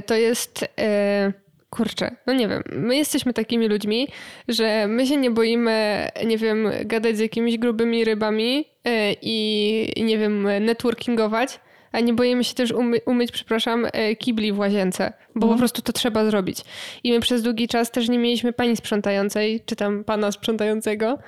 to 0.06 0.14
jest. 0.14 0.64
E, 0.78 1.32
kurczę, 1.70 2.16
no 2.26 2.32
nie 2.32 2.48
wiem. 2.48 2.62
My 2.72 2.96
jesteśmy 2.96 3.32
takimi 3.32 3.68
ludźmi, 3.68 4.08
że 4.48 4.86
my 4.88 5.06
się 5.06 5.16
nie 5.16 5.30
boimy, 5.30 6.08
nie 6.26 6.38
wiem, 6.38 6.70
gadać 6.84 7.16
z 7.16 7.20
jakimiś 7.20 7.58
grubymi 7.58 8.04
rybami 8.04 8.64
e, 8.84 9.12
i 9.22 10.04
nie 10.04 10.18
wiem, 10.18 10.48
networkingować. 10.60 11.60
A 11.92 12.00
nie 12.00 12.14
boimy 12.14 12.44
się 12.44 12.54
też 12.54 12.72
umy, 12.72 13.00
umyć, 13.06 13.32
przepraszam, 13.32 13.86
e, 13.92 14.16
kibli 14.16 14.52
w 14.52 14.58
łazience, 14.58 15.12
bo 15.34 15.48
po 15.48 15.56
prostu 15.56 15.82
to 15.82 15.92
trzeba 15.92 16.24
zrobić. 16.24 16.58
I 17.04 17.12
my 17.12 17.20
przez 17.20 17.42
długi 17.42 17.68
czas 17.68 17.90
też 17.90 18.08
nie 18.08 18.18
mieliśmy 18.18 18.52
pani 18.52 18.76
sprzątającej, 18.76 19.62
czy 19.66 19.76
tam 19.76 20.04
pana 20.04 20.32
sprzątającego, 20.32 21.18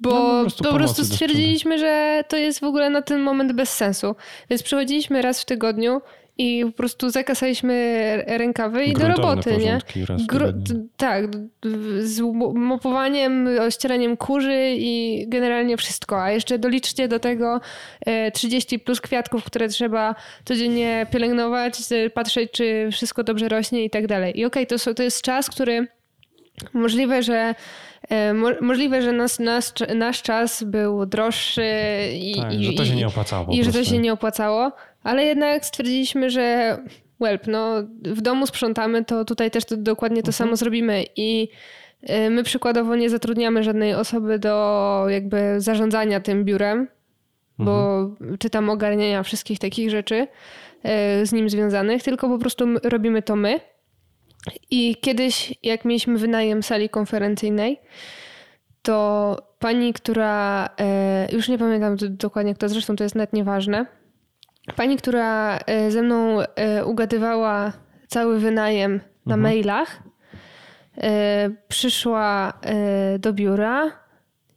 bo 0.00 0.10
No, 0.10 0.16
po 0.16 0.22
po 0.22 0.40
prostu 0.40 0.62
prostu, 0.62 0.78
pomocy 0.78 1.02
do 1.02 1.08
stwierdziliśmy, 1.08 1.78
że 1.78 2.24
to 2.28 2.36
jest 2.36 2.60
w 2.60 2.64
ogóle 2.64 2.90
na 2.90 3.02
ten 3.02 3.20
moment 3.20 3.52
bez 3.52 3.72
sensu. 3.72 4.16
Więc 4.50 4.62
przychodziliśmy 4.62 5.22
raz 5.22 5.42
w 5.42 5.44
tygodniu 5.44 6.00
i 6.38 6.64
po 6.66 6.72
prostu 6.72 7.10
zakasaliśmy 7.10 8.24
rękawy 8.26 8.84
i 8.84 8.92
do 8.92 8.98
roboty, 9.08 9.50
nie? 9.64 9.78
t- 10.68 10.86
tak, 10.96 11.24
z 12.00 12.20
mopowaniem, 12.54 13.48
ścieraniem 13.70 14.16
kurzy 14.16 14.74
i 14.76 15.24
generalnie 15.28 15.76
wszystko. 15.76 16.22
A 16.22 16.30
jeszcze 16.30 16.58
doliczcie 16.58 17.08
do 17.08 17.18
tego 17.18 17.60
e, 18.06 18.30
30 18.30 18.78
plus 18.78 19.00
kwiatków, 19.00 19.44
które 19.44 19.68
trzeba 19.68 20.14
codziennie 20.44 21.06
pielęgnować, 21.12 21.74
e, 21.92 22.10
patrzeć, 22.10 22.50
czy 22.52 22.88
wszystko 22.92 23.24
dobrze 23.24 23.48
rośnie 23.48 23.84
i 23.84 23.90
tak 23.90 24.06
dalej. 24.06 24.40
I 24.40 24.44
okej, 24.44 24.66
to, 24.66 24.78
są- 24.78 24.94
to 24.94 25.02
jest 25.02 25.22
czas, 25.22 25.50
który 25.50 25.86
możliwe, 26.72 27.22
że 27.22 27.54
e, 28.08 28.34
mo, 28.34 28.48
możliwe, 28.60 29.02
że 29.02 29.12
nas, 29.12 29.38
nas, 29.38 29.74
nasz 29.94 30.22
czas 30.22 30.62
był 30.62 31.06
droższy 31.06 31.66
i, 32.14 32.36
Tak, 32.36 32.54
i, 32.54 32.64
że 32.64 32.72
to 32.72 32.84
się 32.84 32.94
nie 32.96 33.06
opłacało 33.06 33.52
i 33.54 33.64
że 33.64 33.72
to 33.72 33.84
się 33.84 33.98
nie 33.98 34.12
opłacało, 34.12 34.72
ale 35.04 35.24
jednak 35.24 35.66
stwierdziliśmy, 35.66 36.30
że 36.30 36.78
welp, 37.20 37.46
no 37.46 37.74
w 38.02 38.20
domu 38.20 38.46
sprzątamy, 38.46 39.04
to 39.04 39.24
tutaj 39.24 39.50
też 39.50 39.64
to, 39.64 39.76
dokładnie 39.76 40.22
to 40.22 40.32
samo 40.32 40.56
zrobimy. 40.56 41.04
I 41.16 41.48
y, 42.10 42.30
my 42.30 42.42
przykładowo 42.42 42.96
nie 42.96 43.10
zatrudniamy 43.10 43.62
żadnej 43.62 43.94
osoby 43.94 44.38
do 44.38 45.06
jakby 45.08 45.60
zarządzania 45.60 46.20
tym 46.20 46.44
biurem, 46.44 46.88
bo 47.58 48.10
czy 48.38 48.50
tam 48.50 48.70
ogarniania 48.70 49.22
wszystkich 49.22 49.58
takich 49.58 49.90
rzeczy 49.90 50.26
y, 51.22 51.26
z 51.26 51.32
nim 51.32 51.50
związanych, 51.50 52.02
tylko 52.02 52.28
po 52.28 52.38
prostu 52.38 52.66
my- 52.66 52.80
robimy 52.82 53.22
to 53.22 53.36
my. 53.36 53.60
I 54.70 54.96
kiedyś, 55.00 55.54
jak 55.62 55.84
mieliśmy 55.84 56.18
wynajem 56.18 56.62
sali 56.62 56.88
konferencyjnej, 56.88 57.80
to 58.82 59.36
pani, 59.58 59.92
która, 59.92 60.68
e, 60.80 61.28
już 61.32 61.48
nie 61.48 61.58
pamiętam 61.58 61.96
dokładnie 62.10 62.54
kto, 62.54 62.68
zresztą 62.68 62.96
to 62.96 63.04
jest 63.04 63.14
nawet 63.14 63.32
nieważne, 63.32 63.86
pani, 64.76 64.96
która 64.96 65.58
e, 65.66 65.90
ze 65.90 66.02
mną 66.02 66.40
e, 66.40 66.84
ugadywała 66.84 67.72
cały 68.08 68.38
wynajem 68.38 69.00
na 69.26 69.36
mailach, 69.36 70.02
e, 70.98 71.50
przyszła 71.68 72.52
do 73.18 73.32
biura 73.32 73.90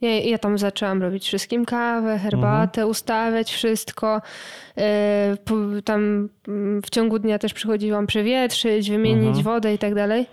Ja, 0.01 0.19
ja 0.19 0.37
tam 0.37 0.57
zaczęłam 0.57 1.01
robić 1.01 1.27
wszystkim 1.27 1.65
kawę, 1.65 2.17
herbatę, 2.17 2.81
mhm. 2.81 2.89
ustawiać 2.89 3.53
wszystko. 3.53 4.21
Tam 5.85 6.29
mm, 6.47 6.81
w 6.81 6.89
ciągu 6.89 7.19
dnia 7.19 7.39
też 7.39 7.53
przychodziłam 7.53 8.07
przewietrzyć, 8.07 8.89
wymienić 8.89 9.27
mhm. 9.37 9.43
wodę 9.43 9.73
i 9.73 9.77
tak 9.77 9.95
dalej. 9.95 10.25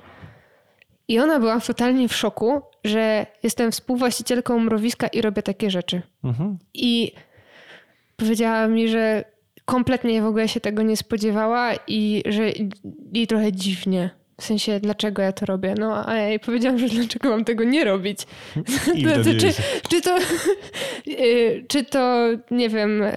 I 1.08 1.18
ona 1.18 1.40
była 1.40 1.60
totalnie 1.60 2.08
w 2.08 2.14
szoku, 2.14 2.62
że 2.84 3.26
jestem 3.42 3.72
współwłaścicielką 3.72 4.58
mrowiska 4.58 5.06
i 5.06 5.22
robię 5.22 5.42
takie 5.42 5.70
rzeczy. 5.70 6.02
Mhm. 6.24 6.58
I 6.74 7.12
powiedziała 8.16 8.68
mi, 8.68 8.88
że 8.88 9.24
kompletnie 9.64 10.22
w 10.22 10.26
ogóle 10.26 10.48
się 10.48 10.60
tego 10.60 10.82
nie 10.82 10.96
spodziewała 10.96 11.72
i 11.86 12.22
że 12.26 12.50
i 13.12 13.26
trochę 13.26 13.52
dziwnie. 13.52 14.10
W 14.40 14.44
sensie, 14.44 14.80
dlaczego 14.80 15.22
ja 15.22 15.32
to 15.32 15.46
robię? 15.46 15.74
No, 15.78 16.08
a 16.08 16.14
ja 16.14 16.28
jej 16.28 16.40
powiedziałam, 16.40 16.78
że 16.78 16.88
dlaczego 16.88 17.28
mam 17.28 17.44
tego 17.44 17.64
nie 17.64 17.84
robić. 17.84 18.18
znaczy, 19.02 19.36
czy, 19.36 19.52
czy, 19.90 20.02
to, 20.02 20.18
y, 21.24 21.64
czy 21.68 21.84
to, 21.84 22.28
nie 22.50 22.68
wiem, 22.68 23.02
y, 23.02 23.12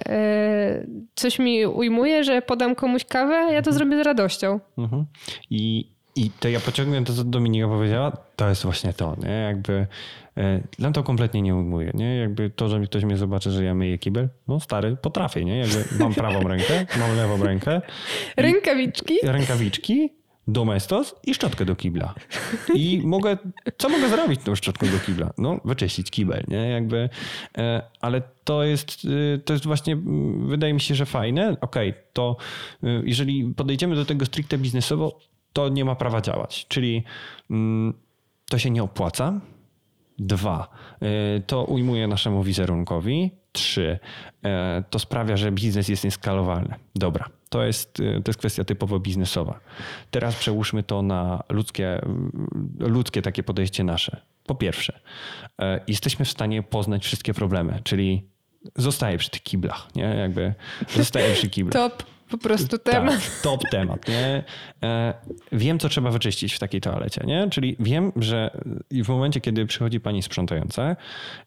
coś 1.14 1.38
mi 1.38 1.66
ujmuje, 1.66 2.24
że 2.24 2.42
podam 2.42 2.74
komuś 2.74 3.04
kawę? 3.04 3.34
Ja 3.34 3.62
to 3.62 3.70
mhm. 3.70 3.74
zrobię 3.74 4.02
z 4.02 4.06
radością. 4.06 4.60
Mhm. 4.78 5.04
I, 5.50 5.86
I 6.16 6.30
to 6.40 6.48
ja 6.48 6.60
pociągnę 6.60 7.04
to, 7.04 7.12
co 7.12 7.24
Dominika 7.24 7.68
powiedziała, 7.68 8.12
to 8.36 8.48
jest 8.48 8.62
właśnie 8.62 8.92
to, 8.92 9.16
nie? 9.22 9.30
Jakby 9.30 9.86
dla 10.78 10.88
e, 10.88 10.92
to 10.92 11.02
kompletnie 11.02 11.42
nie 11.42 11.54
ujmuje, 11.54 11.90
nie? 11.94 12.16
Jakby 12.16 12.50
to, 12.50 12.68
że 12.68 12.80
ktoś 12.80 13.04
mnie 13.04 13.16
zobaczy, 13.16 13.50
że 13.50 13.64
ja 13.64 13.74
myję 13.74 13.98
kibel, 13.98 14.28
no 14.48 14.60
stary, 14.60 14.96
potrafię, 15.02 15.44
nie? 15.44 15.58
Jakby 15.58 15.84
mam 15.98 16.14
prawą 16.14 16.48
rękę, 16.48 16.86
mam 16.98 17.16
lewą 17.16 17.44
rękę. 17.44 17.80
Rękawiczki. 18.36 19.14
Rękawiczki 19.22 20.10
domestos 20.48 21.14
i 21.26 21.34
szczotkę 21.34 21.64
do 21.64 21.76
kibla. 21.76 22.14
I 22.74 23.00
mogę, 23.04 23.36
co 23.78 23.88
mogę 23.88 24.08
zrobić 24.08 24.40
tą 24.40 24.54
szczotką 24.54 24.86
do 24.86 24.98
kibla? 25.06 25.30
No, 25.38 25.60
wyczyścić 25.64 26.10
kibel, 26.10 26.44
nie? 26.48 26.68
Jakby, 26.68 27.08
e, 27.58 27.82
ale 28.00 28.22
to 28.44 28.64
jest, 28.64 29.06
e, 29.34 29.38
to 29.38 29.52
jest 29.52 29.66
właśnie, 29.66 29.96
wydaje 30.46 30.74
mi 30.74 30.80
się, 30.80 30.94
że 30.94 31.06
fajne. 31.06 31.56
Okej, 31.60 31.90
okay, 31.90 32.02
to 32.12 32.36
jeżeli 33.04 33.54
podejdziemy 33.56 33.94
do 33.94 34.04
tego 34.04 34.26
stricte 34.26 34.58
biznesowo, 34.58 35.18
to 35.52 35.68
nie 35.68 35.84
ma 35.84 35.94
prawa 35.94 36.20
działać. 36.20 36.66
Czyli 36.68 37.04
mm, 37.50 37.94
to 38.48 38.58
się 38.58 38.70
nie 38.70 38.82
opłaca. 38.82 39.40
Dwa, 40.18 40.68
to 41.46 41.64
ujmuje 41.64 42.06
naszemu 42.06 42.42
wizerunkowi. 42.42 43.30
Trzy, 43.52 43.98
to 44.90 44.98
sprawia, 44.98 45.36
że 45.36 45.52
biznes 45.52 45.88
jest 45.88 46.04
nieskalowalny. 46.04 46.74
Dobra, 46.94 47.28
to 47.48 47.64
jest, 47.64 48.00
y, 48.00 48.22
to 48.24 48.30
jest 48.30 48.38
kwestia 48.38 48.64
typowo 48.64 49.00
biznesowa. 49.00 49.60
Teraz 50.10 50.36
przełóżmy 50.36 50.82
to 50.82 51.02
na 51.02 51.42
ludzkie, 51.48 52.00
ludzkie 52.78 53.22
takie 53.22 53.42
podejście 53.42 53.84
nasze. 53.84 54.20
Po 54.46 54.54
pierwsze, 54.54 55.00
e, 55.60 55.80
jesteśmy 55.86 56.24
w 56.24 56.30
stanie 56.30 56.62
poznać 56.62 57.04
wszystkie 57.04 57.34
problemy, 57.34 57.80
czyli 57.84 58.22
zostaje 58.76 59.18
przy 59.18 59.30
tych 59.30 59.42
kiblach, 59.42 59.88
nie? 59.96 60.02
Jakby 60.02 60.54
zostaje 60.94 61.34
przy 61.34 61.50
kiblach. 61.54 61.72
Top 61.72 62.02
po 62.30 62.38
prostu 62.38 62.78
tak, 62.78 62.94
temat. 62.94 63.14
Tak, 63.14 63.40
top 63.42 63.62
temat, 63.70 64.08
nie? 64.08 64.44
E, 64.82 65.14
wiem, 65.52 65.78
co 65.78 65.88
trzeba 65.88 66.10
wyczyścić 66.10 66.54
w 66.54 66.58
takiej 66.58 66.80
toalecie, 66.80 67.24
nie? 67.26 67.48
Czyli 67.50 67.76
wiem, 67.80 68.12
że 68.16 68.50
w 68.90 69.08
momencie, 69.08 69.40
kiedy 69.40 69.66
przychodzi 69.66 70.00
pani 70.00 70.22
sprzątająca 70.22 70.96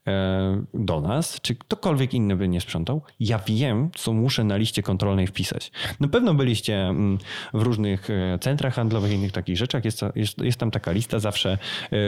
e, 0.07 0.63
do 0.73 1.01
nas, 1.01 1.41
czy 1.41 1.55
ktokolwiek 1.55 2.13
inny 2.13 2.36
by 2.36 2.47
nie 2.47 2.61
sprzątał, 2.61 3.01
ja 3.19 3.39
wiem, 3.39 3.89
co 3.95 4.13
muszę 4.13 4.43
na 4.43 4.57
liście 4.57 4.84
kontrolnej 4.84 5.27
wpisać. 5.27 5.71
Na 5.99 6.07
pewno 6.07 6.34
byliście 6.34 6.88
mm, 6.88 7.17
w 7.53 7.61
różnych 7.61 8.09
e, 8.09 8.39
centrach 8.39 8.73
handlowych 8.73 9.11
i 9.11 9.15
innych 9.15 9.32
takich 9.32 9.57
rzeczach. 9.57 9.86
Jest, 9.86 10.01
jest, 10.15 10.38
jest 10.38 10.57
tam 10.57 10.71
taka 10.71 10.91
lista 10.91 11.19
zawsze 11.19 11.57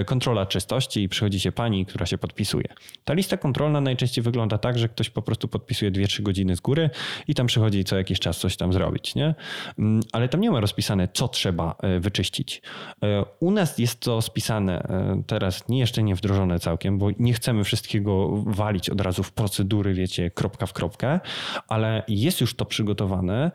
kontrola 0.06 0.46
czystości 0.46 1.04
i 1.04 1.10
przychodzi 1.10 1.40
się 1.40 1.52
pani, 1.52 1.86
która 1.86 2.06
się 2.06 2.18
podpisuje. 2.18 2.68
Ta 3.04 3.14
lista 3.14 3.38
kontrolna 3.38 3.82
najczęściej 3.82 4.24
wygląda 4.24 4.58
tak, 4.58 4.78
że 4.78 4.90
ktoś 4.90 5.10
po 5.10 5.22
prostu 5.22 5.48
podpisuje 5.48 5.92
2-3 5.92 6.22
godziny 6.22 6.56
z 6.56 6.60
góry 6.60 6.90
i 7.28 7.36
tam 7.36 7.48
przychodzi 7.48 7.84
co 7.84 7.98
jakiś 7.98 8.20
czas 8.20 8.38
coś 8.38 8.58
tam 8.58 8.63
tam 8.64 8.74
zrobić, 8.74 9.16
nie? 9.16 9.36
Mm, 9.80 10.02
ale 10.12 10.30
tam 10.30 10.42
nie 10.42 10.52
ma 10.52 10.60
rozpisane, 10.60 11.08
co 11.14 11.28
trzeba 11.28 11.76
e, 11.82 12.00
wyczyścić. 12.00 12.62
E, 13.04 13.26
u 13.40 13.52
nas 13.52 13.78
jest 13.78 14.00
to 14.00 14.22
spisane 14.22 14.84
e, 14.84 15.24
teraz 15.28 15.64
jeszcze 15.70 16.04
nie 16.04 16.16
wdrożone 16.16 16.60
całkiem, 16.60 16.98
bo 16.98 17.10
nie 17.20 17.34
chcemy 17.34 17.64
wszystkiego 17.64 18.30
walić 18.46 18.90
od 18.90 19.02
razu 19.02 19.24
w 19.24 19.32
procedury, 19.32 19.94
wiecie, 19.94 20.32
kropka 20.32 20.66
w 20.66 20.74
kropkę, 20.74 21.20
ale 21.68 22.04
jest 22.08 22.42
już 22.42 22.56
to 22.56 22.66
przygotowane, 22.66 23.52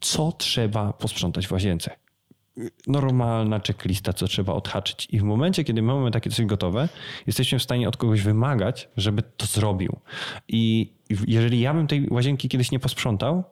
co 0.00 0.32
trzeba 0.32 0.92
posprzątać 0.92 1.46
w 1.46 1.52
łazience 1.52 1.90
normalna 2.86 3.60
checklista, 3.66 4.12
co 4.12 4.26
trzeba 4.26 4.52
odhaczyć. 4.52 5.08
I 5.10 5.20
w 5.20 5.22
momencie, 5.22 5.64
kiedy 5.64 5.82
mamy 5.82 6.10
takie 6.10 6.30
coś 6.30 6.46
gotowe, 6.46 6.88
jesteśmy 7.26 7.58
w 7.58 7.62
stanie 7.62 7.88
od 7.88 7.96
kogoś 7.96 8.22
wymagać, 8.22 8.88
żeby 8.96 9.22
to 9.36 9.46
zrobił. 9.46 9.98
I 10.48 10.92
jeżeli 11.26 11.60
ja 11.60 11.74
bym 11.74 11.86
tej 11.86 12.08
łazienki 12.10 12.48
kiedyś 12.48 12.70
nie 12.70 12.78
posprzątał, 12.78 13.44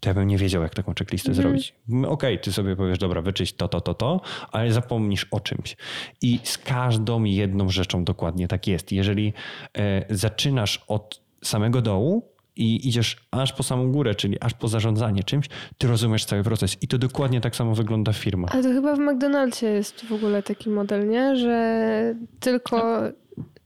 to 0.00 0.08
ja 0.10 0.14
bym 0.14 0.28
nie 0.28 0.38
wiedział, 0.38 0.62
jak 0.62 0.74
taką 0.74 0.94
checklistę 0.98 1.32
mm. 1.32 1.42
zrobić. 1.42 1.74
Okej, 1.88 2.06
okay, 2.06 2.38
ty 2.38 2.52
sobie 2.52 2.76
powiesz, 2.76 2.98
dobra, 2.98 3.22
wyczyść 3.22 3.56
to, 3.56 3.68
to, 3.68 3.80
to, 3.80 3.94
to, 3.94 4.20
ale 4.52 4.72
zapomnisz 4.72 5.26
o 5.30 5.40
czymś. 5.40 5.76
I 6.22 6.38
z 6.42 6.58
każdą 6.58 7.24
jedną 7.24 7.68
rzeczą 7.68 8.04
dokładnie 8.04 8.48
tak 8.48 8.66
jest. 8.66 8.92
Jeżeli 8.92 9.32
e, 9.78 10.14
zaczynasz 10.16 10.84
od 10.88 11.20
samego 11.42 11.82
dołu, 11.82 12.30
i 12.56 12.88
idziesz 12.88 13.16
aż 13.30 13.52
po 13.52 13.62
samą 13.62 13.92
górę, 13.92 14.14
czyli 14.14 14.40
aż 14.40 14.54
po 14.54 14.68
zarządzanie 14.68 15.24
czymś, 15.24 15.46
ty 15.78 15.88
rozumiesz 15.88 16.24
cały 16.24 16.42
proces. 16.42 16.76
I 16.80 16.88
to 16.88 16.98
dokładnie 16.98 17.40
tak 17.40 17.56
samo 17.56 17.74
wygląda 17.74 18.12
w 18.12 18.16
firmach. 18.16 18.54
Ale 18.54 18.62
to 18.62 18.68
chyba 18.68 18.96
w 18.96 18.98
McDonald'sie 18.98 19.66
jest 19.66 20.04
w 20.04 20.12
ogóle 20.12 20.42
taki 20.42 20.70
model, 20.70 21.08
nie? 21.08 21.36
Że 21.36 22.14
tylko 22.40 23.02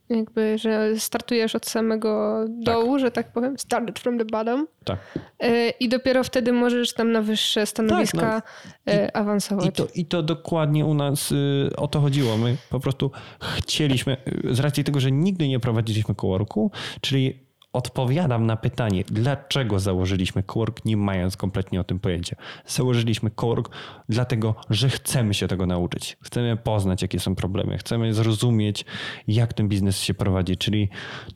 jakby, 0.09 0.59
że 0.59 0.97
startujesz 0.99 1.55
od 1.55 1.67
samego 1.67 2.45
dołu, 2.49 2.93
tak. 2.93 3.01
że 3.01 3.11
tak 3.11 3.33
powiem, 3.33 3.59
started 3.59 3.99
from 3.99 4.19
the 4.19 4.25
bottom. 4.25 4.67
Tak. 4.85 4.99
E, 5.41 5.71
I 5.71 5.89
dopiero 5.89 6.25
wtedy 6.25 6.53
możesz 6.53 6.95
tam 6.95 7.13
na 7.13 7.23
wyższe 7.23 7.67
stanowiska 7.67 8.21
tak, 8.21 8.65
no. 8.87 8.93
I, 8.93 8.97
e, 8.97 9.17
awansować. 9.17 9.67
I 9.67 9.73
to, 9.73 9.87
I 9.95 10.07
to 10.07 10.23
dokładnie 10.23 10.85
u 10.85 10.95
nas 10.95 11.33
y, 11.33 11.71
o 11.77 11.89
to 11.89 12.01
chodziło. 12.01 12.37
My 12.37 12.57
po 12.71 12.81
prostu 12.81 13.11
chcieliśmy, 13.59 14.17
z 14.51 14.61
racji 14.61 14.85
tego, 14.85 15.01
że 15.01 15.13
nigdy 15.13 15.49
nie 15.49 15.61
prowadziliśmy 15.61 16.15
kołorku, 16.15 16.71
czyli 17.01 17.44
odpowiadam 17.75 18.47
na 18.47 18.57
pytanie, 18.57 19.05
dlaczego 19.07 19.79
założyliśmy 19.79 20.43
Cowork, 20.43 20.85
nie 20.85 20.97
mając 20.97 21.37
kompletnie 21.37 21.81
o 21.81 21.85
tym 21.85 22.01
pojęcia. 22.01 22.37
Założyliśmy 22.66 23.31
Cowork 23.31 23.70
dlatego, 24.09 24.55
że 24.70 24.89
chcemy 24.89 25.35
się 25.35 25.49
tego 25.49 25.66
nauczyć. 25.66 26.16
Chcemy 26.22 26.57
poznać, 26.57 27.03
jakie 27.03 27.20
są 27.20 27.35
problemy. 27.35 27.79
Chcemy 27.79 28.14
zrozumieć, 28.14 28.85
jak 29.29 29.53
ten 29.53 29.68
biznes 29.68 30.01
się 30.01 30.14
prowadzi. 30.14 30.57
Czyli 30.57 30.89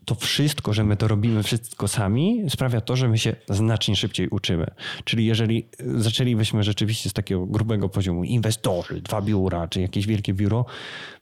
to 0.05 0.15
wszystko, 0.15 0.73
że 0.73 0.85
my 0.85 0.97
to 0.97 1.09
robimy 1.09 1.43
wszystko 1.43 1.89
sami, 1.89 2.45
sprawia 2.49 2.81
to, 2.81 2.97
że 2.97 3.09
my 3.09 3.19
się 3.19 3.37
znacznie 3.49 3.97
szybciej 3.97 4.29
uczymy. 4.29 4.67
Czyli 5.05 5.27
jeżeli 5.27 5.69
zaczęlibyśmy 5.79 6.63
rzeczywiście 6.63 7.11
z 7.11 7.13
takiego 7.13 7.47
grubego 7.47 7.89
poziomu 7.89 8.25
inwestorzy, 8.25 9.01
dwa 9.01 9.23
biura, 9.23 9.69
czy 9.69 9.81
jakieś 9.81 10.07
wielkie 10.07 10.35
biuro, 10.35 10.65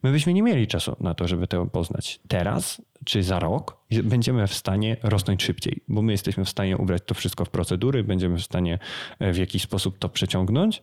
my 0.03 0.13
byśmy 0.13 0.33
nie 0.33 0.43
mieli 0.43 0.67
czasu 0.67 0.97
na 1.01 1.15
to, 1.15 1.29
żeby 1.29 1.47
to 1.47 1.67
poznać. 1.67 2.21
Teraz 2.29 2.83
czy 3.05 3.23
za 3.23 3.39
rok 3.39 3.77
będziemy 4.03 4.47
w 4.47 4.55
stanie 4.55 4.97
rosnąć 5.03 5.43
szybciej, 5.43 5.81
bo 5.89 6.03
my 6.03 6.13
jesteśmy 6.13 6.45
w 6.45 6.49
stanie 6.49 6.77
ubrać 6.77 7.03
to 7.07 7.15
wszystko 7.15 7.45
w 7.45 7.51
procedury, 7.51 8.05
będziemy 8.05 8.39
w 8.39 8.43
stanie 8.43 8.79
e, 9.19 9.33
w 9.33 9.37
jakiś 9.37 9.63
sposób 9.63 9.99
to 9.99 10.09
przeciągnąć 10.09 10.83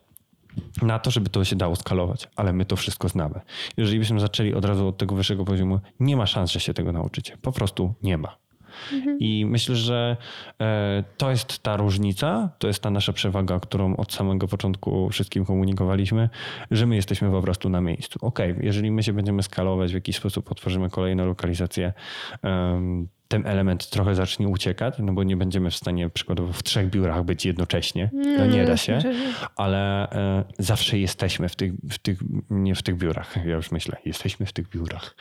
na 0.82 0.98
to, 0.98 1.10
żeby 1.10 1.30
to 1.30 1.44
się 1.44 1.56
dało 1.56 1.76
skalować, 1.76 2.28
ale 2.36 2.52
my 2.52 2.64
to 2.64 2.76
wszystko 2.76 3.08
znamy. 3.08 3.40
Jeżeli 3.76 3.98
byśmy 3.98 4.20
zaczęli 4.20 4.54
od 4.54 4.64
razu 4.64 4.88
od 4.88 4.98
tego 4.98 5.14
wyższego 5.14 5.44
poziomu, 5.44 5.80
nie 6.00 6.16
ma 6.16 6.26
szans, 6.26 6.50
że 6.50 6.60
się 6.60 6.74
tego 6.74 6.92
nauczycie. 6.92 7.36
Po 7.42 7.52
prostu 7.52 7.94
nie 8.02 8.18
ma. 8.18 8.43
Mhm. 8.92 9.18
I 9.20 9.46
myślę, 9.46 9.76
że 9.76 10.16
e, 10.60 11.04
to 11.16 11.30
jest 11.30 11.58
ta 11.58 11.76
różnica, 11.76 12.50
to 12.58 12.66
jest 12.66 12.82
ta 12.82 12.90
nasza 12.90 13.12
przewaga, 13.12 13.60
którą 13.60 13.96
od 13.96 14.12
samego 14.12 14.48
początku 14.48 15.10
wszystkim 15.10 15.44
komunikowaliśmy, 15.44 16.28
że 16.70 16.86
my 16.86 16.96
jesteśmy 16.96 17.30
po 17.30 17.42
prostu 17.42 17.68
na 17.68 17.80
miejscu. 17.80 18.18
Ok, 18.22 18.38
jeżeli 18.60 18.90
my 18.90 19.02
się 19.02 19.12
będziemy 19.12 19.42
skalować, 19.42 19.90
w 19.90 19.94
jakiś 19.94 20.16
sposób 20.16 20.52
otworzymy 20.52 20.90
kolejne 20.90 21.24
lokalizacje, 21.24 21.92
ten 23.34 23.46
element 23.46 23.90
trochę 23.90 24.14
zacznie 24.14 24.48
uciekać, 24.48 24.94
no 24.98 25.12
bo 25.12 25.22
nie 25.22 25.36
będziemy 25.36 25.70
w 25.70 25.76
stanie 25.76 26.10
przykładowo 26.10 26.52
w 26.52 26.62
trzech 26.62 26.90
biurach 26.90 27.24
być 27.24 27.46
jednocześnie. 27.46 28.10
No 28.38 28.46
nie 28.46 28.64
da 28.64 28.76
się, 28.76 28.98
ale 29.56 30.10
e, 30.10 30.44
zawsze 30.58 30.98
jesteśmy 30.98 31.48
w 31.48 31.56
tych, 31.56 31.72
w 31.90 31.98
tych, 31.98 32.18
nie 32.50 32.74
w 32.74 32.82
tych 32.82 32.96
biurach, 32.96 33.36
ja 33.46 33.54
już 33.54 33.70
myślę, 33.70 33.96
jesteśmy 34.04 34.46
w 34.46 34.52
tych 34.52 34.68
biurach. 34.68 35.16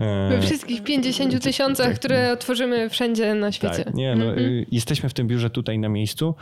E, 0.00 0.28
We 0.28 0.42
wszystkich 0.42 0.84
50 0.84 1.42
tysiącach, 1.42 1.94
które 1.94 2.32
otworzymy 2.32 2.90
wszędzie 2.90 3.34
na 3.34 3.52
świecie. 3.52 3.84
Tak, 3.84 3.94
nie, 3.94 4.14
no, 4.14 4.24
mm 4.24 4.36
-hmm. 4.36 4.64
jesteśmy 4.72 5.08
w 5.08 5.14
tym 5.14 5.26
biurze 5.26 5.50
tutaj 5.50 5.78
na 5.78 5.88
miejscu 5.88 6.34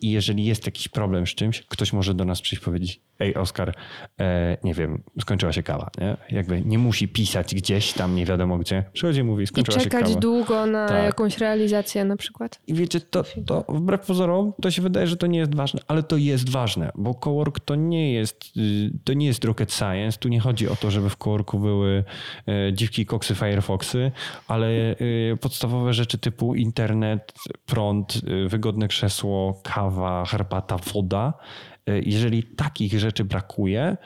I 0.00 0.10
jeżeli 0.10 0.44
jest 0.44 0.66
jakiś 0.66 0.88
problem 0.88 1.26
z 1.26 1.30
czymś, 1.30 1.62
ktoś 1.62 1.92
może 1.92 2.14
do 2.14 2.24
nas 2.24 2.40
przyjść 2.40 2.64
powiedzieć, 2.64 3.00
ej 3.18 3.34
Oskar, 3.34 3.74
e, 4.20 4.56
nie 4.64 4.74
wiem, 4.74 5.02
skończyła 5.20 5.52
się 5.52 5.62
kawa. 5.62 5.90
Nie? 6.00 6.16
Jakby 6.30 6.62
nie 6.62 6.78
musi 6.78 7.08
pisać 7.08 7.54
gdzieś 7.54 7.92
tam, 7.92 8.16
nie 8.16 8.26
wiadomo 8.26 8.58
gdzie. 8.58 8.84
Przychodzi 8.92 9.20
i 9.20 9.24
mówi, 9.24 9.46
skończyła 9.46 9.78
I 9.78 9.80
się 9.80 9.90
kawa. 9.90 10.04
czekać 10.04 10.22
długo 10.22 10.66
na 10.68 10.88
tak. 10.88 11.04
jakąś 11.04 11.38
realizację 11.38 12.04
na 12.04 12.16
przykład. 12.16 12.60
I 12.66 12.74
wiecie, 12.74 13.00
to, 13.00 13.24
to 13.46 13.64
wbrew 13.68 14.06
pozorom, 14.06 14.52
to 14.62 14.70
się 14.70 14.82
wydaje, 14.82 15.06
że 15.06 15.16
to 15.16 15.26
nie 15.26 15.38
jest 15.38 15.54
ważne, 15.54 15.80
ale 15.88 16.02
to 16.02 16.16
jest 16.16 16.50
ważne, 16.50 16.92
bo 16.94 17.14
cowork 17.14 17.60
to 17.60 17.74
nie 17.74 18.12
jest, 18.12 18.44
y, 18.56 18.90
to 19.04 19.12
nie 19.12 19.26
jest 19.26 19.44
rocket 19.44 19.72
science. 19.72 20.18
Tu 20.18 20.28
nie 20.28 20.40
chodzi 20.40 20.68
o 20.68 20.76
to, 20.76 20.90
żeby 20.90 21.10
w 21.10 21.16
coworku 21.16 21.58
były 21.58 22.04
e, 22.46 22.72
dziwki, 22.72 23.06
koksy, 23.06 23.34
firefoxy, 23.34 24.12
ale 24.48 24.68
e, 24.70 24.96
podstawowe 25.40 25.92
rzeczy 25.92 26.18
typu 26.18 26.54
internet, 26.54 27.32
prąd, 27.66 28.20
wygodne 28.48 28.88
krzesło, 28.88 29.60
kawa, 29.62 30.24
herbata, 30.24 30.76
woda 30.94 31.32
jeżeli 32.02 32.42
takich 32.42 32.98
rzeczy 32.98 33.24
brakuje, 33.24 33.96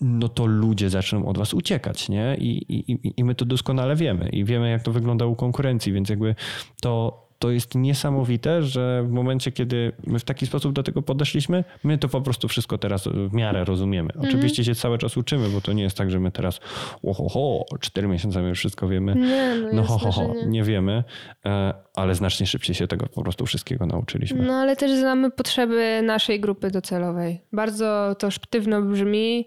no 0.00 0.28
to 0.28 0.46
ludzie 0.46 0.90
zaczną 0.90 1.26
od 1.26 1.38
was 1.38 1.54
uciekać, 1.54 2.08
nie? 2.08 2.36
I, 2.38 2.72
i, 2.92 3.12
I 3.16 3.24
my 3.24 3.34
to 3.34 3.44
doskonale 3.44 3.96
wiemy 3.96 4.28
i 4.28 4.44
wiemy, 4.44 4.70
jak 4.70 4.82
to 4.82 4.92
wygląda 4.92 5.26
u 5.26 5.36
konkurencji, 5.36 5.92
więc 5.92 6.08
jakby 6.08 6.34
to, 6.80 7.26
to 7.38 7.50
jest 7.50 7.74
niesamowite, 7.74 8.62
że 8.62 9.02
w 9.02 9.10
momencie, 9.10 9.52
kiedy 9.52 9.92
my 10.06 10.18
w 10.18 10.24
taki 10.24 10.46
sposób 10.46 10.72
do 10.72 10.82
tego 10.82 11.02
podeszliśmy, 11.02 11.64
my 11.84 11.98
to 11.98 12.08
po 12.08 12.20
prostu 12.20 12.48
wszystko 12.48 12.78
teraz 12.78 13.08
w 13.08 13.32
miarę 13.32 13.64
rozumiemy. 13.64 14.08
Mhm. 14.12 14.28
Oczywiście 14.28 14.64
się 14.64 14.74
cały 14.74 14.98
czas 14.98 15.16
uczymy, 15.16 15.48
bo 15.48 15.60
to 15.60 15.72
nie 15.72 15.82
jest 15.82 15.96
tak, 15.96 16.10
że 16.10 16.20
my 16.20 16.32
teraz 16.32 16.60
oho, 17.02 17.64
cztery 17.80 18.08
miesiące 18.08 18.42
my 18.42 18.54
wszystko 18.54 18.88
wiemy. 18.88 19.14
Nie, 19.14 19.54
no, 19.62 19.68
no 19.72 19.82
ho, 19.82 19.98
ho, 19.98 20.12
ho, 20.12 20.34
nie. 20.34 20.46
nie 20.46 20.62
wiemy, 20.62 21.04
e, 21.46 21.74
ale 21.94 22.14
znacznie 22.14 22.46
szybciej 22.46 22.74
się 22.74 22.86
tego 22.86 23.06
po 23.06 23.22
prostu 23.22 23.46
wszystkiego 23.46 23.86
nauczyliśmy. 23.86 24.42
No 24.46 24.52
ale 24.52 24.76
też 24.76 24.90
znamy 24.90 25.30
potrzeby 25.30 26.02
naszej 26.02 26.40
grupy 26.40 26.70
docelowej. 26.70 27.40
Bardzo 27.52 28.16
to 28.18 28.30
sztywno 28.30 28.82
brzmi, 28.82 29.46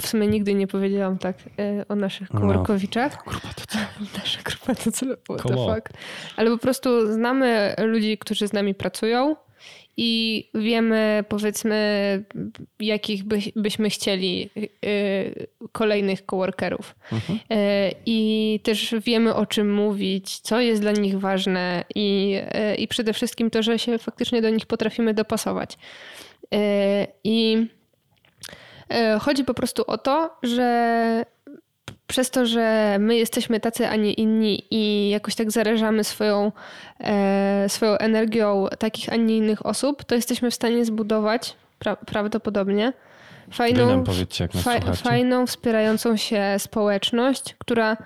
w 0.00 0.06
sumie 0.06 0.26
nigdy 0.26 0.54
nie 0.54 0.66
powiedziałam 0.66 1.18
tak 1.18 1.36
e, 1.58 1.84
o 1.88 1.94
naszych 1.94 2.28
komórkowiczach. 2.28 3.18
No, 3.26 3.32
grupa 3.32 3.48
docelowa. 3.58 3.90
Nasza 4.18 4.42
grupa 4.42 4.74
docelowa, 4.84 5.22
what 5.24 5.42
the 5.42 5.54
fuck. 5.54 5.98
Ale 6.36 6.50
po 6.50 6.58
prostu 6.58 7.12
znamy 7.12 7.74
ludzi, 7.78 8.18
którzy 8.18 8.48
z 8.48 8.52
nami 8.52 8.74
pracują 8.74 9.36
i 9.96 10.44
wiemy, 10.54 11.24
powiedzmy, 11.28 12.24
jakich 12.80 13.24
by, 13.24 13.38
byśmy 13.56 13.90
chcieli 13.90 14.50
y, 14.84 15.46
kolejnych 15.72 16.26
coworkerów. 16.26 16.94
Mhm. 17.12 17.38
Y, 17.38 17.92
I 18.06 18.60
też 18.62 18.94
wiemy, 19.04 19.34
o 19.34 19.46
czym 19.46 19.74
mówić, 19.74 20.38
co 20.40 20.60
jest 20.60 20.82
dla 20.82 20.92
nich 20.92 21.18
ważne 21.18 21.84
i, 21.94 22.38
y, 22.72 22.74
i 22.74 22.88
przede 22.88 23.12
wszystkim 23.12 23.50
to, 23.50 23.62
że 23.62 23.78
się 23.78 23.98
faktycznie 23.98 24.42
do 24.42 24.50
nich 24.50 24.66
potrafimy 24.66 25.14
dopasować. 25.14 25.78
I 27.24 27.56
E, 27.56 27.76
chodzi 29.20 29.44
po 29.44 29.54
prostu 29.54 29.84
o 29.86 29.98
to, 29.98 30.30
że 30.42 31.24
przez 32.06 32.30
to, 32.30 32.46
że 32.46 32.96
my 33.00 33.16
jesteśmy 33.16 33.60
tacy, 33.60 33.88
a 33.88 33.96
nie 33.96 34.12
inni 34.12 34.62
i 34.70 35.08
jakoś 35.08 35.34
tak 35.34 35.50
zarażamy 35.50 36.04
swoją, 36.04 36.52
e, 37.00 37.64
swoją 37.68 37.92
energią 37.98 38.66
takich, 38.78 39.12
a 39.12 39.16
nie 39.16 39.36
innych 39.36 39.66
osób, 39.66 40.04
to 40.04 40.14
jesteśmy 40.14 40.50
w 40.50 40.54
stanie 40.54 40.84
zbudować 40.84 41.56
pra 41.78 41.96
prawdopodobnie 41.96 42.92
fajną, 43.50 44.04
fa 44.54 44.80
fajną, 44.94 45.46
wspierającą 45.46 46.16
się 46.16 46.54
społeczność, 46.58 47.54
która 47.58 47.96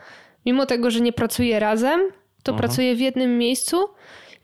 mimo 0.47 0.66
tego, 0.66 0.91
że 0.91 1.01
nie 1.01 1.12
pracuje 1.12 1.59
razem, 1.59 2.01
to 2.43 2.53
Aha. 2.53 2.59
pracuje 2.59 2.97
w 2.97 3.01
jednym 3.01 3.39
miejscu 3.39 3.76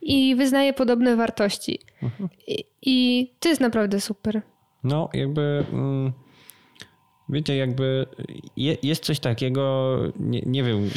i 0.03 0.37
wyznaje 0.37 0.73
podobne 0.73 1.17
wartości. 1.17 1.81
I, 2.47 2.65
I 2.83 3.27
to 3.41 3.49
jest 3.49 3.61
naprawdę 3.61 4.01
super. 4.01 4.43
No, 4.85 5.09
jakby. 5.13 5.65
Mm 5.73 6.26
Wiecie, 7.29 7.57
jakby 7.57 8.07
jest 8.83 9.05
coś 9.05 9.21
takiego, 9.21 9.97
nie, 10.21 10.41
nie 10.47 10.63
wiem, 10.63 10.91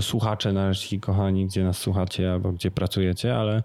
słuchacze 0.00 0.52
nasi 0.52 1.00
kochani, 1.00 1.46
gdzie 1.46 1.64
nas 1.64 1.78
słuchacie 1.78 2.32
albo 2.32 2.52
gdzie 2.52 2.70
pracujecie, 2.70 3.36
ale 3.36 3.62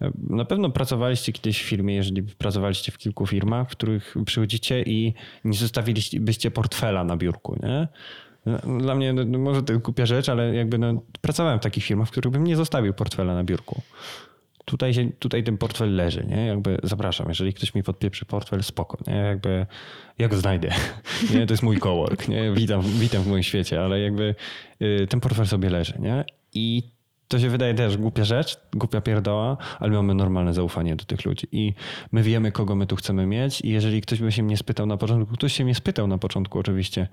e, 0.00 0.10
na 0.30 0.44
pewno 0.44 0.70
pracowaliście 0.70 1.32
kiedyś 1.32 1.62
w 1.62 1.66
firmie, 1.66 1.94
jeżeli 1.94 2.22
pracowaliście 2.22 2.92
w 2.92 2.98
kilku 2.98 3.26
firmach, 3.26 3.68
w 3.68 3.70
których 3.70 4.14
przychodzicie 4.26 4.82
i 4.82 5.14
nie 5.44 5.58
zostawilibyście 5.58 6.50
portfela 6.50 7.04
na 7.04 7.16
biurku, 7.16 7.56
nie? 7.62 7.88
Dla 8.78 8.94
mnie, 8.94 9.12
no, 9.12 9.38
może 9.38 9.62
to 9.62 9.78
głupia 9.78 10.06
rzecz, 10.06 10.28
ale 10.28 10.54
jakby 10.54 10.78
no, 10.78 11.02
pracowałem 11.20 11.58
w 11.58 11.62
takich 11.62 11.84
firmach, 11.84 12.08
w 12.08 12.10
których 12.10 12.32
bym 12.32 12.44
nie 12.44 12.56
zostawił 12.56 12.94
portfela 12.94 13.34
na 13.34 13.44
biurku 13.44 13.82
tutaj, 14.64 14.94
się, 14.94 15.10
tutaj 15.18 15.44
ten 15.44 15.58
portfel 15.58 15.94
leży, 15.94 16.26
nie? 16.26 16.46
Jakby 16.46 16.78
zapraszam, 16.82 17.28
jeżeli 17.28 17.52
ktoś 17.52 17.74
mi 17.74 17.82
podpieprzy 17.82 18.24
portfel, 18.24 18.62
spoko, 18.62 18.98
nie? 19.06 19.16
Jakby 19.16 19.66
ja 20.18 20.28
go 20.28 20.36
znajdę, 20.36 20.70
nie? 21.34 21.46
To 21.46 21.52
jest 21.52 21.62
mój 21.62 21.78
cowork, 21.78 22.28
nie? 22.28 22.52
Witam, 22.52 22.82
witam 22.82 23.22
w 23.22 23.26
moim 23.26 23.42
świecie, 23.42 23.84
ale 23.84 24.00
jakby 24.00 24.34
y, 24.82 25.06
ten 25.06 25.20
portfel 25.20 25.46
sobie 25.46 25.70
leży, 25.70 25.94
nie? 25.98 26.24
I 26.54 26.82
to 27.28 27.38
się 27.38 27.48
wydaje 27.48 27.74
też 27.74 27.96
głupia 27.96 28.24
rzecz, 28.24 28.60
głupia 28.72 29.00
pierdoła, 29.00 29.56
ale 29.80 29.90
mamy 29.90 30.14
normalne 30.14 30.54
zaufanie 30.54 30.96
do 30.96 31.04
tych 31.04 31.24
ludzi 31.24 31.46
i 31.52 31.74
my 32.12 32.22
wiemy, 32.22 32.52
kogo 32.52 32.74
my 32.74 32.86
tu 32.86 32.96
chcemy 32.96 33.26
mieć 33.26 33.60
i 33.60 33.68
jeżeli 33.68 34.00
ktoś 34.00 34.20
by 34.20 34.32
się 34.32 34.42
mnie 34.42 34.56
spytał 34.56 34.86
na 34.86 34.96
początku, 34.96 35.34
ktoś 35.34 35.52
się 35.52 35.64
mnie 35.64 35.74
spytał 35.74 36.06
na 36.06 36.18
początku 36.18 36.58
oczywiście, 36.58 37.08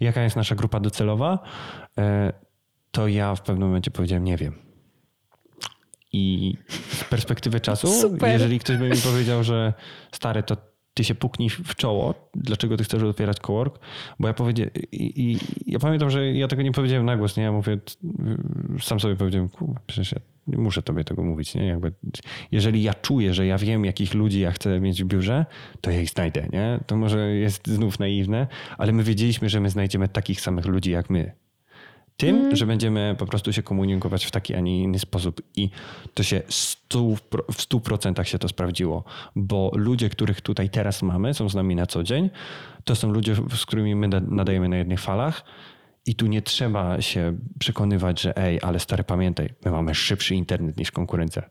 jaka 0.00 0.22
jest 0.22 0.36
nasza 0.36 0.54
grupa 0.54 0.80
docelowa, 0.80 1.38
y, 1.98 2.02
to 2.90 3.08
ja 3.08 3.34
w 3.34 3.42
pewnym 3.42 3.68
momencie 3.68 3.90
powiedziałem, 3.90 4.24
nie 4.24 4.36
wiem 4.36 4.63
i 6.14 6.56
z 6.88 7.04
perspektywy 7.04 7.60
czasu, 7.60 7.88
Super. 7.88 8.32
jeżeli 8.32 8.58
ktoś 8.58 8.76
by 8.76 8.88
mi 8.88 8.96
powiedział, 8.96 9.44
że 9.44 9.72
stary, 10.12 10.42
to 10.42 10.56
ty 10.94 11.04
się 11.04 11.14
puknij 11.14 11.50
w 11.50 11.74
czoło, 11.74 12.14
dlaczego 12.34 12.76
ty 12.76 12.84
chcesz 12.84 13.02
otwierać 13.02 13.38
cowork, 13.38 13.78
bo 14.18 14.28
ja 14.28 14.34
powiedziałem, 14.34 14.72
i, 14.92 15.22
i, 15.32 15.38
ja 15.66 15.78
pamiętam, 15.78 16.10
że 16.10 16.32
ja 16.32 16.48
tego 16.48 16.62
nie 16.62 16.72
powiedziałem 16.72 17.06
na 17.06 17.16
głos, 17.16 17.36
nie, 17.36 17.42
ja 17.42 17.52
mówię, 17.52 17.78
sam 18.80 19.00
sobie 19.00 19.16
powiedziałem, 19.16 19.48
kurwa, 19.48 19.80
przecież 19.86 20.12
ja 20.12 20.18
nie 20.46 20.58
muszę 20.58 20.82
tobie 20.82 21.04
tego 21.04 21.22
mówić, 21.22 21.54
nie, 21.54 21.66
jakby, 21.66 21.92
jeżeli 22.52 22.82
ja 22.82 22.94
czuję, 22.94 23.34
że 23.34 23.46
ja 23.46 23.58
wiem, 23.58 23.84
jakich 23.84 24.14
ludzi 24.14 24.40
ja 24.40 24.50
chcę 24.50 24.80
mieć 24.80 25.04
w 25.04 25.06
biurze, 25.06 25.46
to 25.80 25.90
ja 25.90 26.00
ich 26.00 26.10
znajdę, 26.10 26.48
nie, 26.52 26.80
to 26.86 26.96
może 26.96 27.34
jest 27.34 27.68
znów 27.68 27.98
naiwne, 27.98 28.46
ale 28.78 28.92
my 28.92 29.02
wiedzieliśmy, 29.02 29.48
że 29.48 29.60
my 29.60 29.70
znajdziemy 29.70 30.08
takich 30.08 30.40
samych 30.40 30.66
ludzi 30.66 30.90
jak 30.90 31.10
my, 31.10 31.32
tym, 32.16 32.36
mm. 32.36 32.56
że 32.56 32.66
będziemy 32.66 33.16
po 33.18 33.26
prostu 33.26 33.52
się 33.52 33.62
komunikować 33.62 34.24
w 34.24 34.30
taki, 34.30 34.54
a 34.54 34.60
nie 34.60 34.82
inny 34.82 34.98
sposób. 34.98 35.42
I 35.56 35.70
to 36.14 36.22
się 36.22 36.42
stu, 36.48 37.16
w 37.52 37.62
stu 37.62 37.80
procentach 37.80 38.28
się 38.28 38.38
to 38.38 38.48
sprawdziło, 38.48 39.04
bo 39.36 39.70
ludzie, 39.74 40.08
których 40.08 40.40
tutaj 40.40 40.70
teraz 40.70 41.02
mamy, 41.02 41.34
są 41.34 41.48
z 41.48 41.54
nami 41.54 41.74
na 41.74 41.86
co 41.86 42.02
dzień. 42.02 42.30
To 42.84 42.94
są 42.94 43.12
ludzie, 43.12 43.34
z 43.54 43.66
którymi 43.66 43.94
my 43.94 44.08
nadajemy 44.08 44.68
na 44.68 44.76
jednych 44.76 45.00
falach. 45.00 45.44
I 46.06 46.14
tu 46.14 46.26
nie 46.26 46.42
trzeba 46.42 47.00
się 47.02 47.38
przekonywać, 47.58 48.20
że 48.20 48.36
ej, 48.36 48.58
ale 48.62 48.80
stary, 48.80 49.04
pamiętaj, 49.04 49.48
my 49.64 49.70
mamy 49.70 49.94
szybszy 49.94 50.34
internet 50.34 50.76
niż 50.76 50.90
konkurencja. 50.90 51.42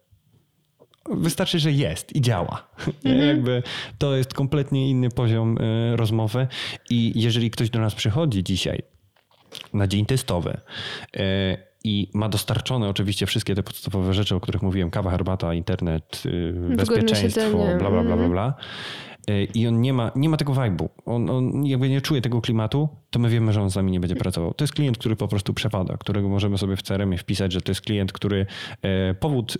Wystarczy, 1.11 1.60
że 1.60 1.72
jest 1.72 2.15
i 2.15 2.22
działa. 2.22 2.64
Mm 3.06 3.18
-hmm. 3.18 3.27
Jakby 3.27 3.64
to 3.98 4.15
jest 4.15 4.34
kompletnie 4.34 4.90
inny 4.90 5.10
poziom 5.10 5.57
y, 5.57 5.95
rozmowy. 5.95 6.48
I 6.90 7.22
jeżeli 7.22 7.52
ktoś 7.52 7.69
do 7.69 7.80
nas 7.80 7.95
przychodzi 7.95 8.44
dzisiaj 8.44 8.84
na 9.73 9.88
dzień 9.88 10.05
testowy 10.05 10.57
e, 11.17 11.57
i 11.84 12.09
ma 12.13 12.30
dostarczone 12.30 12.89
oczywiście 12.89 13.25
wszystkie 13.25 13.55
te 13.55 13.63
podstawowe 13.63 14.13
rzeczy, 14.13 14.35
o 14.35 14.39
których 14.39 14.61
mówiłem, 14.61 14.89
kawa, 14.89 15.11
herbata, 15.11 15.53
internet, 15.53 16.23
y, 16.25 16.75
bezpieczeństwo, 16.75 17.57
bla, 17.80 17.89
bla, 17.89 17.89
bla, 17.89 18.03
bla, 18.03 18.13
mhm. 18.13 18.31
bla. 18.31 18.53
E, 19.27 19.43
I 19.43 19.67
on 19.67 19.81
nie 19.81 19.93
ma, 19.93 20.11
nie 20.15 20.30
ma 20.30 20.38
tego 20.38 20.53
vibe'u. 20.53 20.89
On, 21.05 21.30
on 21.30 21.65
jakby 21.65 21.89
nie 21.89 22.01
czuje 22.01 22.21
tego 22.21 22.41
klimatu, 22.41 22.89
to 23.09 23.19
my 23.19 23.30
wiemy, 23.30 23.53
że 23.53 23.61
on 23.61 23.69
z 23.69 23.75
nami 23.75 23.91
nie 23.91 23.99
będzie 23.99 24.15
pracował. 24.15 24.53
To 24.53 24.63
jest 24.63 24.73
klient, 24.73 24.97
który 24.97 25.15
po 25.15 25.27
prostu 25.27 25.53
przepada, 25.53 25.97
którego 25.97 26.30
możemy 26.30 26.57
sobie 26.57 26.75
w 26.75 26.81
CRM 26.81 27.17
wpisać, 27.17 27.53
że 27.53 27.61
to 27.61 27.71
jest 27.71 27.81
klient, 27.81 28.11
który 28.11 28.45
e, 28.81 29.13
powód 29.13 29.57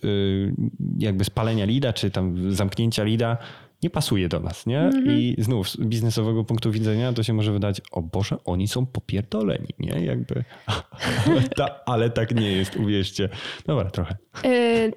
jakby 0.98 1.24
spalenia 1.24 1.66
lida, 1.66 1.94
czy 1.94 2.12
tam 2.12 2.52
zamknięcia 2.52 3.04
lida 3.04 3.38
nie 3.84 3.90
pasuje 3.90 4.30
do 4.30 4.40
nas, 4.40 4.66
nie? 4.66 4.80
Mm 4.80 5.06
-hmm. 5.06 5.12
I 5.18 5.36
znów 5.38 5.70
z 5.70 5.78
biznesowego 5.78 6.44
punktu 6.44 6.72
widzenia 6.72 7.14
to 7.14 7.24
się 7.24 7.34
może 7.34 7.52
wydać, 7.52 7.82
o 7.92 8.02
Boże, 8.02 8.38
oni 8.46 8.68
są 8.68 8.86
popierdoleni, 8.86 9.70
nie? 9.80 10.06
Jakby, 10.06 10.44
ale, 11.28 11.42
ta, 11.58 11.80
ale 11.86 12.10
tak 12.10 12.36
nie 12.36 12.52
jest, 12.52 12.76
uwierzcie. 12.76 13.30
Dobra, 13.68 13.92
trochę. 13.92 14.16
E, 14.44 14.48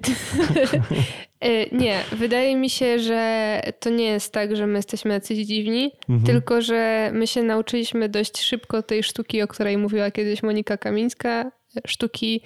e, 1.39 1.75
nie, 1.77 1.99
wydaje 2.11 2.55
mi 2.55 2.69
się, 2.69 2.99
że 2.99 3.61
to 3.79 3.89
nie 3.89 4.05
jest 4.05 4.33
tak, 4.33 4.55
że 4.55 4.67
my 4.67 4.75
jesteśmy 4.75 5.13
jacyś 5.13 5.45
dziwni, 5.45 5.91
mm 6.09 6.21
-hmm. 6.21 6.25
tylko 6.25 6.61
że 6.61 7.11
my 7.13 7.27
się 7.27 7.43
nauczyliśmy 7.43 8.09
dość 8.09 8.41
szybko 8.41 8.83
tej 8.83 9.03
sztuki, 9.03 9.41
o 9.41 9.47
której 9.47 9.77
mówiła 9.77 10.11
kiedyś 10.11 10.43
Monika 10.43 10.77
Kamińska, 10.77 11.51
sztuki 11.87 12.41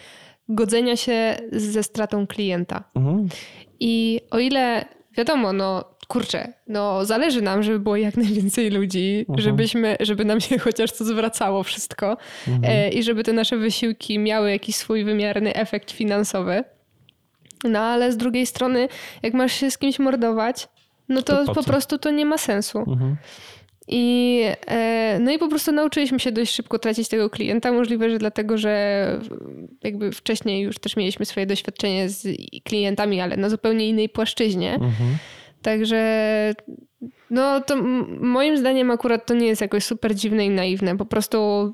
godzenia 0.49 0.95
się 0.95 1.37
ze 1.51 1.83
stratą 1.83 2.27
klienta. 2.27 2.83
Mm 2.95 3.07
-hmm. 3.07 3.35
I 3.79 4.21
o 4.31 4.39
ile 4.39 4.85
wiadomo, 5.17 5.53
no 5.53 5.90
kurczę, 6.11 6.53
no 6.67 7.05
zależy 7.05 7.41
nam, 7.41 7.63
żeby 7.63 7.79
było 7.79 7.95
jak 7.95 8.17
najwięcej 8.17 8.69
ludzi, 8.69 9.25
mhm. 9.29 9.41
żebyśmy, 9.41 9.97
żeby 9.99 10.25
nam 10.25 10.41
się 10.41 10.59
chociaż 10.67 10.91
co 10.91 11.05
zwracało 11.05 11.63
wszystko 11.63 12.17
mhm. 12.47 12.73
e, 12.73 12.89
i 12.89 13.03
żeby 13.03 13.23
te 13.23 13.33
nasze 13.33 13.57
wysiłki 13.57 14.19
miały 14.19 14.51
jakiś 14.51 14.75
swój 14.75 15.03
wymierny 15.03 15.53
efekt 15.53 15.91
finansowy. 15.91 16.63
No 17.63 17.79
ale 17.79 18.11
z 18.11 18.17
drugiej 18.17 18.45
strony, 18.45 18.87
jak 19.23 19.33
masz 19.33 19.53
się 19.53 19.71
z 19.71 19.77
kimś 19.77 19.99
mordować, 19.99 20.67
no 21.09 21.21
to, 21.21 21.45
To 21.45 21.53
po 21.53 21.63
prostu 21.63 21.97
to 21.97 22.11
nie 22.11 22.25
ma 22.25 22.37
sensu. 22.37 22.79
Mhm. 22.79 23.17
I, 23.87 24.41
e, 24.67 25.19
no 25.21 25.31
i 25.31 25.37
po 25.37 25.47
prostu 25.47 25.71
nauczyliśmy 25.71 26.19
się 26.19 26.31
dość 26.31 26.55
szybko 26.55 26.79
tracić 26.79 27.07
tego 27.07 27.29
klienta. 27.29 27.71
Możliwe, 27.71 28.09
że 28.09 28.17
dlatego, 28.17 28.57
że 28.57 29.05
jakby 29.83 30.11
wcześniej 30.11 30.61
już 30.61 30.79
też 30.79 30.95
mieliśmy 30.95 31.25
swoje 31.25 31.45
doświadczenie 31.45 32.09
z 32.09 32.27
klientami, 32.63 33.21
ale 33.21 33.37
na 33.37 33.49
zupełnie 33.49 33.89
innej 33.89 34.09
płaszczyźnie. 34.09 34.73
Mhm. 34.73 35.17
Także 35.61 36.03
no 37.29 37.61
to 37.61 37.75
moim 38.19 38.57
zdaniem 38.57 38.91
akurat 38.91 39.25
to 39.25 39.33
nie 39.33 39.47
jest 39.47 39.61
jakoś 39.61 39.83
super 39.83 40.15
dziwne 40.15 40.45
i 40.45 40.49
naiwne. 40.49 40.97
Po 40.97 41.05
prostu 41.05 41.73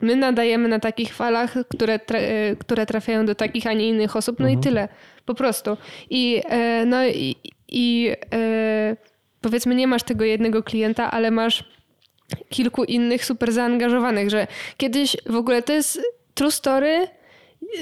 my 0.00 0.16
nadajemy 0.16 0.68
na 0.68 0.78
takich 0.80 1.14
falach, 1.14 1.54
które, 1.68 1.98
tra- 1.98 2.18
e, 2.18 2.56
które 2.56 2.86
trafiają 2.86 3.26
do 3.26 3.34
takich, 3.34 3.66
a 3.66 3.72
nie 3.72 3.88
innych 3.88 4.16
osób, 4.16 4.40
no 4.40 4.48
i 4.48 4.58
tyle. 4.58 4.88
Po 5.24 5.34
prostu. 5.34 5.76
I 6.10 6.42
e, 6.48 6.84
no 6.86 7.06
i, 7.06 7.36
i 7.68 8.10
e, 8.32 8.96
powiedzmy 9.40 9.74
nie 9.74 9.86
masz 9.86 10.02
tego 10.02 10.24
jednego 10.24 10.62
klienta, 10.62 11.10
ale 11.10 11.30
masz 11.30 11.64
kilku 12.48 12.84
innych 12.84 13.24
super 13.24 13.52
zaangażowanych, 13.52 14.30
że 14.30 14.46
kiedyś 14.76 15.16
w 15.26 15.36
ogóle 15.36 15.62
to 15.62 15.72
jest 15.72 16.00
true 16.34 16.50
story, 16.50 17.06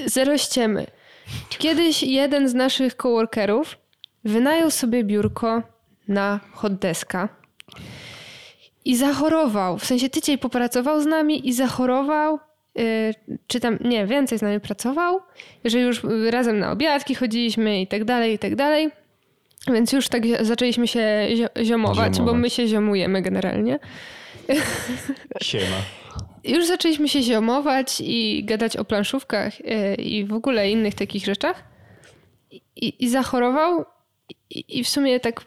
zero 0.05 0.37
ściemy. 0.37 0.85
Kiedyś 1.49 2.03
jeden 2.03 2.49
z 2.49 2.53
naszych 2.53 2.95
coworkerów 2.95 3.77
wynajął 4.25 4.71
sobie 4.71 5.03
biurko 5.03 5.63
na 6.07 6.39
hotdeska 6.53 7.29
i 8.85 8.95
zachorował. 8.95 9.77
W 9.77 9.85
sensie 9.85 10.09
tydzień 10.09 10.37
popracował 10.37 11.01
z 11.01 11.05
nami 11.05 11.47
i 11.47 11.53
zachorował. 11.53 12.39
Yy, 12.75 12.83
czy 13.47 13.59
tam, 13.59 13.77
nie, 13.81 14.05
więcej 14.07 14.37
z 14.39 14.41
nami 14.41 14.59
pracował, 14.59 15.19
że 15.65 15.79
już 15.79 16.01
razem 16.29 16.59
na 16.59 16.71
obiadki 16.71 17.15
chodziliśmy 17.15 17.81
i 17.81 17.87
tak 17.87 18.03
dalej, 18.05 18.33
i 18.33 18.39
tak 18.39 18.55
dalej. 18.55 18.89
Więc 19.67 19.91
już 19.91 20.07
tak 20.09 20.23
zaczęliśmy 20.41 20.87
się 20.87 21.27
zio- 21.29 21.63
ziomować, 21.65 22.09
bo 22.09 22.15
Ziomować. 22.15 22.41
my 22.41 22.49
się 22.49 22.67
ziomujemy 22.67 23.21
generalnie. 23.21 23.79
Siema. 25.41 25.75
Już 26.43 26.65
zaczęliśmy 26.67 27.09
się 27.09 27.21
ziomować 27.21 28.01
i 28.05 28.43
gadać 28.45 28.77
o 28.77 28.85
planszówkach 28.85 29.59
yy, 29.65 29.95
i 29.95 30.25
w 30.25 30.33
ogóle 30.33 30.69
innych 30.71 30.95
takich 30.95 31.25
rzeczach. 31.25 31.63
I, 32.75 32.93
i 33.05 33.09
zachorował 33.09 33.85
i, 34.49 34.79
i 34.79 34.83
w 34.83 34.89
sumie 34.89 35.19
tak 35.19 35.41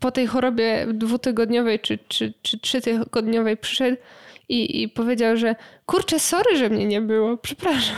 po 0.00 0.10
tej 0.10 0.26
chorobie 0.26 0.86
dwutygodniowej 0.94 1.80
czy, 1.80 1.98
czy, 2.08 2.34
czy 2.42 2.58
trzytygodniowej 2.58 3.56
przyszedł 3.56 3.96
i, 4.48 4.82
i 4.82 4.88
powiedział, 4.88 5.36
że 5.36 5.56
kurczę, 5.86 6.20
sorry, 6.20 6.56
że 6.56 6.68
mnie 6.68 6.86
nie 6.86 7.00
było, 7.00 7.36
przepraszam. 7.36 7.96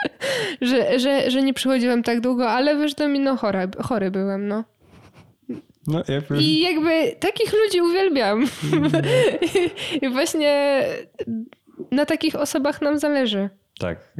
że, 0.60 0.98
że, 0.98 1.30
że 1.30 1.42
nie 1.42 1.54
przychodziłem 1.54 2.02
tak 2.02 2.20
długo, 2.20 2.50
ale 2.50 2.76
wiesz, 2.76 2.94
to 2.94 3.08
mi 3.08 3.20
no 3.20 3.36
chory, 3.36 3.68
chory 3.82 4.10
byłem, 4.10 4.48
no. 4.48 4.64
No, 5.86 6.02
jakby... 6.08 6.42
I 6.42 6.60
jakby 6.60 7.16
takich 7.20 7.52
ludzi 7.52 7.80
uwielbiam. 7.80 8.44
I, 10.02 10.04
I 10.06 10.08
właśnie 10.08 10.82
na 11.90 12.06
takich 12.06 12.34
osobach 12.34 12.82
nam 12.82 12.98
zależy. 12.98 13.50
Tak. 13.78 14.12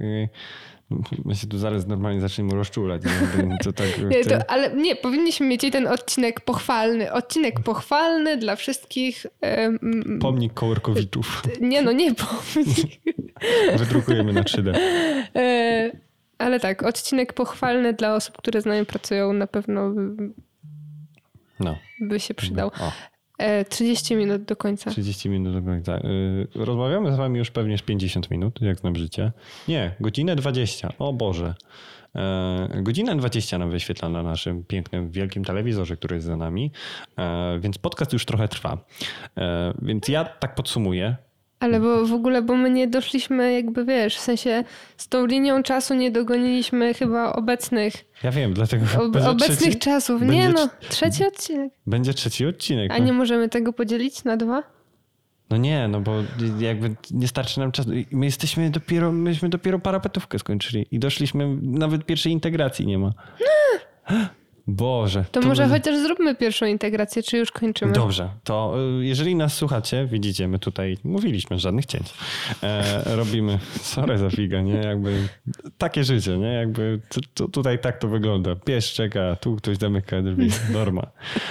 My 1.25 1.35
się 1.35 1.47
tu 1.47 1.59
zaraz 1.59 1.87
normalnie 1.87 2.21
zaczniemy 2.21 2.55
rozczulać. 2.55 3.03
Nie? 3.05 3.59
To 3.65 3.73
tak, 3.73 3.87
Nie, 4.11 4.25
to, 4.25 4.51
ale 4.51 4.77
nie, 4.77 4.97
powinniśmy 4.97 5.47
mieć 5.47 5.61
ten 5.73 5.87
odcinek 5.87 6.41
pochwalny. 6.41 7.13
Odcinek 7.13 7.61
pochwalny 7.61 8.37
dla 8.37 8.57
wszystkich. 8.57 9.27
em, 9.41 9.79
Pomnik 10.21 10.55
Kołorkowiczów. 10.55 11.43
nie 11.61 11.83
no, 11.83 11.93
nie 11.93 12.15
pomnik. 12.15 12.87
Wydrukujemy 13.79 14.33
na 14.33 14.43
3D. 14.43 14.79
E, 15.37 15.91
ale 16.39 16.61
tak, 16.61 16.83
odcinek 16.83 17.33
pochwalny 17.33 17.93
dla 17.93 18.15
osób, 18.15 18.37
które 18.39 18.61
z 18.61 18.67
nami 18.67 18.87
pracują, 18.87 19.33
na 19.33 19.47
pewno 19.47 19.91
by, 19.91 20.31
No. 21.61 21.77
by 22.01 22.21
się 22.21 22.35
przydał. 22.35 22.69
O, 22.69 22.93
30 23.69 24.17
minut 24.17 24.43
do 24.43 24.57
końca. 24.57 24.91
30 24.91 25.29
minut 25.31 25.55
do 25.55 25.63
końca. 25.63 25.97
Y, 25.99 26.47
Rozmawiamy 26.55 27.13
z 27.13 27.17
wami 27.17 27.39
już 27.39 27.51
pewnie 27.51 27.79
z 27.79 27.83
50 27.83 28.31
minut, 28.31 28.61
jak 28.61 28.79
znam 28.79 28.97
życie. 28.97 29.33
Nie, 29.69 29.95
godzinę 30.01 30.37
20. 30.37 30.93
O 30.99 31.13
Boże. 31.13 31.55
E, 32.15 32.69
Godzinę 32.83 33.17
20 33.17 33.59
nam 33.59 33.71
wyświetla 33.71 34.09
na 34.09 34.23
naszym 34.23 34.65
pięknym, 34.65 35.11
wielkim 35.11 35.45
telewizorze, 35.45 35.97
który 35.97 36.15
jest 36.17 36.27
za 36.27 36.37
nami, 36.37 36.71
E, 37.19 37.59
więc 37.61 37.79
podcast 37.79 38.13
już 38.13 38.25
trochę 38.25 38.49
trwa. 38.49 38.79
E, 39.39 39.75
Więc 39.83 40.09
ja 40.09 40.25
tak 40.25 40.55
podsumuję. 40.55 41.17
Ale 41.61 41.81
bo 41.81 42.07
w 42.07 42.13
ogóle, 42.13 42.43
bo 42.43 42.57
my 42.57 42.71
nie 42.71 42.89
doszliśmy 42.89 43.53
jakby, 43.53 43.85
wiesz, 43.85 44.17
w 44.17 44.21
sensie 44.21 44.65
z 44.97 45.09
tą 45.09 45.27
linią 45.27 45.63
czasu 45.63 45.95
nie 45.95 46.11
dogoniliśmy 46.11 46.95
chyba 46.95 47.33
obecnych, 47.33 47.93
Ja 48.23 48.31
wiem, 48.31 48.55
dlatego 48.55 48.85
ob, 48.97 49.17
obecnych 49.17 49.59
trzeci, 49.59 49.79
czasów. 49.79 50.23
Nie 50.23 50.49
no, 50.49 50.67
trz- 50.67 50.89
trzeci 50.89 51.27
odcinek. 51.27 51.73
będzie 51.87 52.15
trzeci 52.15 52.47
odcinek. 52.47 52.93
A 52.93 52.99
no. 52.99 53.05
nie 53.05 53.13
możemy 53.13 53.49
tego 53.49 53.73
podzielić 53.73 54.25
na 54.25 54.37
dwa? 54.37 54.63
No 55.51 55.57
nie, 55.57 55.89
no 55.89 56.01
bo 56.01 56.13
jakby 56.59 56.95
nie 57.11 57.29
starczy 57.29 57.61
nam 57.61 57.73
czasu. 57.73 57.91
My 58.11 58.25
jesteśmy 58.25 58.71
dopiero, 58.71 59.13
myśmy 59.13 59.49
dopiero 59.49 59.79
parapetówkę 59.79 60.39
skończyli 60.39 60.87
i 60.91 60.99
doszliśmy, 60.99 61.57
nawet 61.63 62.07
pierwszej 62.07 62.33
integracji 62.33 62.87
nie 62.87 62.99
ma. 62.99 63.13
Boże. 64.67 65.25
To, 65.33 65.41
może 65.41 65.63
będzie- 65.63 65.79
chociaż 65.79 65.99
zróbmy 66.03 66.35
pierwszą 66.35 66.67
integrację, 66.67 67.23
czy 67.23 67.39
już 67.39 67.51
kończymy? 67.53 67.93
Dobrze, 67.93 68.29
to 68.45 68.75
y, 69.01 69.07
jeżeli 69.07 69.35
nas 69.35 69.55
słuchacie, 69.55 70.09
widzicie, 70.13 70.49
my 70.49 70.59
tutaj 70.59 70.99
mówiliśmy, 71.05 71.59
żadnych 71.59 71.87
cięć. 71.87 72.15
E, 72.63 73.03
robimy, 73.17 73.59
sorry 73.81 74.19
za 74.19 74.31
figa, 74.31 74.61
nie? 74.61 74.75
Jakby 74.75 75.29
takie 75.79 76.05
życie, 76.05 76.39
nie? 76.39 76.47
Jakby 76.53 77.01
tu, 77.09 77.21
tu, 77.35 77.49
tutaj 77.49 77.79
tak 77.79 77.99
to 77.99 78.09
wygląda. 78.09 78.57
Pies 78.57 78.85
czeka, 78.85 79.37
tu 79.41 79.57
ktoś 79.57 79.77
zamyka 79.77 80.23
drzwi, 80.23 80.49
norma. 80.79 81.07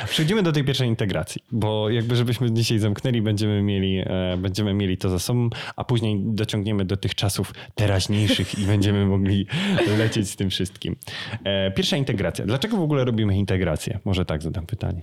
Przejdziemy 0.09 0.43
do 0.43 0.51
tej 0.51 0.63
pierwszej 0.63 0.87
integracji, 0.87 1.41
bo 1.51 1.89
jakby 1.89 2.15
żebyśmy 2.15 2.51
dzisiaj 2.51 2.79
zamknęli, 2.79 3.21
będziemy 3.21 3.61
mieli, 3.63 3.97
e, 4.05 4.37
będziemy 4.37 4.73
mieli 4.73 4.97
to 4.97 5.09
za 5.09 5.19
sobą, 5.19 5.49
a 5.75 5.83
później 5.83 6.19
dociągniemy 6.25 6.85
do 6.85 6.97
tych 6.97 7.15
czasów 7.15 7.53
teraźniejszych 7.75 8.59
i 8.59 8.65
będziemy 8.65 9.05
mogli 9.05 9.47
lecieć 9.99 10.29
z 10.29 10.35
tym 10.35 10.49
wszystkim. 10.49 10.95
E, 11.43 11.71
pierwsza 11.71 11.97
integracja. 11.97 12.45
Dlaczego 12.45 12.77
w 12.77 12.81
ogóle 12.81 13.05
robimy 13.06 13.38
integrację? 13.38 13.99
Może 14.06 14.26
tak 14.26 14.41
zadam 14.41 14.65
pytanie. 14.65 15.02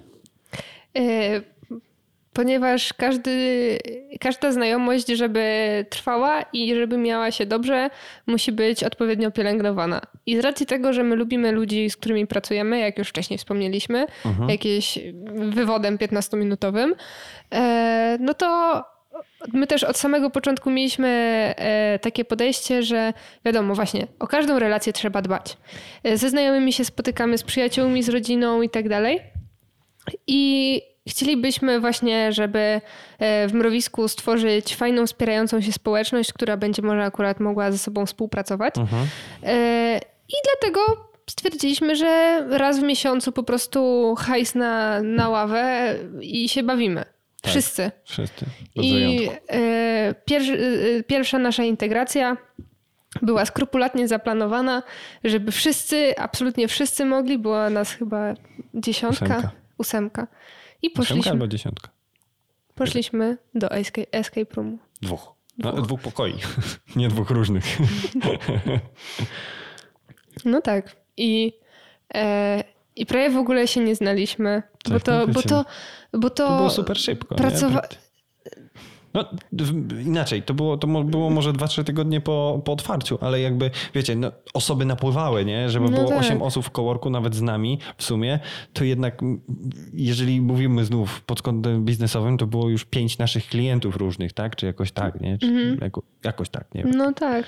E, 0.98 1.40
Ponieważ 2.32 2.92
każdy, 2.92 3.78
każda 4.20 4.52
znajomość, 4.52 5.06
żeby 5.08 5.86
trwała 5.90 6.42
i 6.52 6.74
żeby 6.74 6.98
miała 6.98 7.30
się 7.30 7.46
dobrze, 7.46 7.90
musi 8.26 8.52
być 8.52 8.84
odpowiednio 8.84 9.30
pielęgnowana. 9.30 10.00
I 10.26 10.36
z 10.36 10.40
racji 10.40 10.66
tego, 10.66 10.92
że 10.92 11.02
my 11.04 11.16
lubimy 11.16 11.52
ludzi, 11.52 11.90
z 11.90 11.96
którymi 11.96 12.26
pracujemy, 12.26 12.78
jak 12.78 12.98
już 12.98 13.08
wcześniej 13.08 13.38
wspomnieliśmy, 13.38 14.06
jakieś 14.48 14.98
wywodem 15.34 15.98
15-minutowym, 15.98 16.92
e, 17.54 18.16
no 18.20 18.34
to 18.34 18.84
my 19.52 19.66
też 19.66 19.84
od 19.84 19.96
samego 19.96 20.30
początku 20.30 20.70
mieliśmy 20.70 21.08
e, 21.56 21.98
takie 21.98 22.24
podejście, 22.24 22.82
że 22.82 23.12
wiadomo, 23.44 23.74
właśnie 23.74 24.06
o 24.18 24.26
każdą 24.26 24.58
relację 24.58 24.92
trzeba 24.92 25.22
dbać. 25.22 25.56
E, 26.04 26.16
Ze 26.16 26.30
znajomymi 26.30 26.72
się 26.72 26.84
spotykamy, 26.84 27.38
z 27.38 27.42
przyjaciółmi, 27.42 28.02
z 28.02 28.08
rodziną 28.08 28.62
i 28.62 28.68
tak 28.70 28.88
dalej. 28.88 29.20
I 30.26 30.82
chcielibyśmy 31.08 31.80
właśnie, 31.80 32.32
żeby 32.32 32.80
e, 33.18 33.48
w 33.48 33.54
mrowisku 33.54 34.08
stworzyć 34.08 34.76
fajną, 34.76 35.06
wspierającą 35.06 35.60
się 35.60 35.72
społeczność, 35.72 36.32
która 36.32 36.56
będzie 36.56 36.82
może 36.82 37.04
akurat 37.04 37.40
mogła 37.40 37.72
ze 37.72 37.78
sobą 37.78 38.06
współpracować. 38.06 38.74
E, 39.42 40.00
I 40.28 40.34
dlatego 40.44 40.80
stwierdziliśmy, 41.30 41.96
że 41.96 42.44
raz 42.50 42.78
w 42.78 42.82
miesiącu 42.82 43.32
po 43.32 43.42
prostu 43.42 44.14
hajs 44.18 44.54
na, 44.54 45.02
na 45.02 45.28
ławę 45.28 45.94
i 46.20 46.48
się 46.48 46.62
bawimy. 46.62 47.04
Wszyscy. 47.46 47.90
Wszyscy. 48.04 48.46
Bez 48.76 48.84
I 48.86 49.28
e, 49.48 50.14
pier, 50.24 50.42
e, 50.42 51.02
pierwsza 51.02 51.38
nasza 51.38 51.64
integracja 51.64 52.36
była 53.22 53.46
skrupulatnie 53.46 54.08
zaplanowana, 54.08 54.82
żeby 55.24 55.52
wszyscy, 55.52 56.14
absolutnie 56.18 56.68
wszyscy 56.68 57.04
mogli. 57.04 57.38
Była 57.38 57.70
nas 57.70 57.92
chyba 57.92 58.34
dziesiątka, 58.74 59.24
Ósemka. 59.24 59.50
ósemka. 59.78 60.26
I 60.82 60.86
Ósemka 60.86 60.98
poszliśmy, 60.98 61.32
albo 61.32 61.46
dziesiątka? 61.48 61.88
poszliśmy 62.74 63.38
do 63.54 63.70
escape, 63.70 64.12
escape 64.12 64.54
roomu. 64.54 64.78
Dwóch. 65.02 65.32
No, 65.58 65.72
dwóch 65.72 66.00
pokoi. 66.00 66.34
Nie 66.96 67.08
dwóch 67.08 67.30
różnych. 67.30 67.64
No 70.44 70.60
tak. 70.60 70.96
I, 71.16 71.52
e, 72.14 72.64
i 72.96 73.06
prawie 73.06 73.30
w 73.30 73.36
ogóle 73.36 73.68
się 73.68 73.80
nie 73.80 73.94
znaliśmy, 73.94 74.62
Tak, 74.84 74.92
bo, 74.92 75.00
to, 75.00 75.26
tak, 75.26 75.30
bo, 75.34 75.42
to, 75.42 75.64
bo 76.12 76.30
to, 76.30 76.46
To 76.46 76.56
było 76.56 76.70
super 76.70 76.98
szybko. 76.98 77.34
pracowa- 77.34 77.82
No, 79.14 79.24
w- 79.52 80.06
inaczej, 80.06 80.42
to 80.42 80.54
było, 80.54 80.76
to 80.76 80.86
było 80.86 81.30
może 81.30 81.52
2-3 81.52 81.84
tygodnie 81.84 82.20
po, 82.20 82.62
po 82.64 82.72
otwarciu, 82.72 83.18
ale 83.20 83.40
jakby, 83.40 83.70
wiecie, 83.94 84.16
no, 84.16 84.32
osoby 84.54 84.84
napływały, 84.84 85.44
nie? 85.44 85.70
Żeby 85.70 85.84
No 85.90 85.96
było 85.96 86.08
tak. 86.08 86.18
8 86.20 86.42
osób 86.42 86.64
w 86.64 86.70
kołorku, 86.70 87.10
nawet 87.10 87.34
z 87.34 87.42
nami 87.42 87.78
w 87.96 88.02
sumie, 88.04 88.38
to 88.72 88.84
jednak 88.84 89.20
jeżeli 89.94 90.40
mówimy 90.40 90.84
znów 90.84 91.22
pod 91.22 91.42
kątem 91.42 91.84
biznesowym, 91.84 92.38
to 92.38 92.46
było 92.46 92.68
już 92.68 92.84
5 92.84 93.18
naszych 93.18 93.46
klientów 93.46 93.96
różnych, 93.96 94.32
tak? 94.32 94.56
Czy 94.56 94.66
jakoś 94.66 94.92
tak, 94.92 95.20
nie? 95.20 95.38
Czy 95.38 95.46
Mhm. 95.46 95.78
jako, 95.80 96.02
jakoś 96.24 96.48
tak, 96.48 96.74
nie 96.74 96.82
wiem. 96.84 96.92
No 96.96 97.12
tak. 97.12 97.44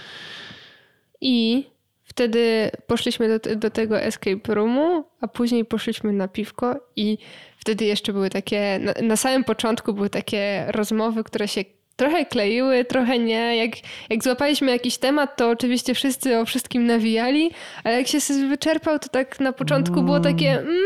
I 1.21 1.66
Wtedy 2.15 2.70
poszliśmy 2.86 3.39
do, 3.39 3.57
do 3.57 3.70
tego 3.70 4.01
escape 4.01 4.55
roomu, 4.55 5.05
a 5.20 5.28
później 5.28 5.65
poszliśmy 5.65 6.12
na 6.12 6.28
piwko 6.28 6.77
i 6.97 7.19
wtedy 7.59 7.85
jeszcze 7.85 8.12
były 8.12 8.31
takie, 8.31 8.78
na, 8.78 8.95
na 9.03 9.16
samym 9.16 9.45
początku 9.45 9.95
były 9.95 10.11
takie 10.11 10.65
rozmowy, 10.69 11.24
które 11.24 11.49
się 11.49 11.65
trochę 11.97 12.24
kleiły, 12.27 12.85
trochę 12.85 13.19
nie. 13.19 13.57
Jak, 13.57 13.70
jak 14.11 14.24
złapaliśmy 14.24 14.70
jakiś 14.70 14.99
temat, 14.99 15.36
to 15.36 15.51
oczywiście 15.51 15.95
wszyscy 15.95 16.39
o 16.39 16.45
wszystkim 16.45 16.86
nawijali, 16.86 17.51
ale 17.85 17.99
jak 17.99 18.07
się 18.07 18.19
wyczerpał, 18.49 18.99
to 18.99 19.09
tak 19.09 19.41
na 19.41 19.53
początku 19.53 20.03
było 20.03 20.20
takie 20.20 20.51
mm, 20.51 20.77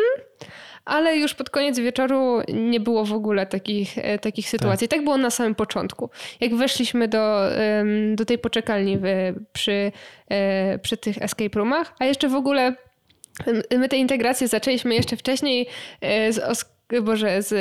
ale 0.88 1.16
już 1.16 1.34
pod 1.34 1.50
koniec 1.50 1.78
wieczoru 1.78 2.40
nie 2.54 2.80
było 2.80 3.04
w 3.04 3.12
ogóle 3.12 3.46
takich, 3.46 3.98
e, 3.98 4.18
takich 4.18 4.48
sytuacji. 4.48 4.88
Tak. 4.88 4.98
tak 4.98 5.04
było 5.04 5.16
na 5.16 5.30
samym 5.30 5.54
początku. 5.54 6.10
Jak 6.40 6.54
weszliśmy 6.54 7.08
do, 7.08 7.40
do 8.14 8.24
tej 8.24 8.38
poczekalni 8.38 8.98
przy, 9.52 9.92
e, 10.28 10.78
przy 10.78 10.96
tych 10.96 11.22
escape 11.22 11.58
roomach, 11.58 11.94
a 11.98 12.04
jeszcze 12.04 12.28
w 12.28 12.34
ogóle 12.34 12.74
my 13.78 13.88
te 13.88 13.96
integracje 13.96 14.48
zaczęliśmy 14.48 14.94
jeszcze 14.94 15.16
wcześniej 15.16 15.66
e, 16.00 16.32
z 16.32 16.64
Boże, 17.02 17.42
z, 17.42 17.54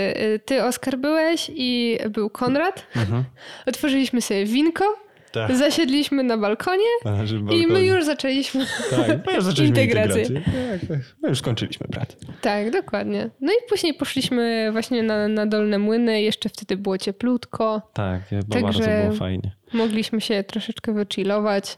ty 0.45 0.63
Oskar 0.63 0.97
byłeś 0.97 1.51
i 1.55 1.97
był 2.09 2.29
Konrad. 2.29 2.85
Mhm. 2.95 3.23
Otworzyliśmy 3.65 4.21
sobie 4.21 4.45
winko 4.45 5.06
tak. 5.47 5.57
Zasiedliśmy 5.57 6.23
na 6.23 6.37
balkonie 6.37 6.85
A, 7.05 7.53
i 7.53 7.67
my 7.67 7.85
już 7.85 8.05
zaczęliśmy, 8.05 8.65
tak, 8.89 9.25
my 9.27 9.33
już 9.33 9.43
zaczęliśmy 9.43 9.81
integrację. 9.83 10.21
integrację. 10.23 10.53
Tak, 10.79 10.89
tak, 10.89 10.99
my 11.23 11.29
już 11.29 11.39
skończyliśmy 11.39 11.87
pracę. 11.87 12.15
Tak, 12.41 12.71
dokładnie. 12.71 13.29
No 13.41 13.51
i 13.51 13.69
później 13.69 13.93
poszliśmy 13.93 14.69
właśnie 14.71 15.03
na, 15.03 15.27
na 15.27 15.45
Dolne 15.45 15.79
Młyny, 15.79 16.21
jeszcze 16.21 16.49
wtedy 16.49 16.77
było 16.77 16.97
cieplutko. 16.97 17.81
Tak, 17.93 18.21
bardzo 18.47 18.79
było 18.79 19.11
fajnie. 19.11 19.51
Mogliśmy 19.73 20.21
się 20.21 20.43
troszeczkę 20.43 20.93
wychillować. 20.93 21.77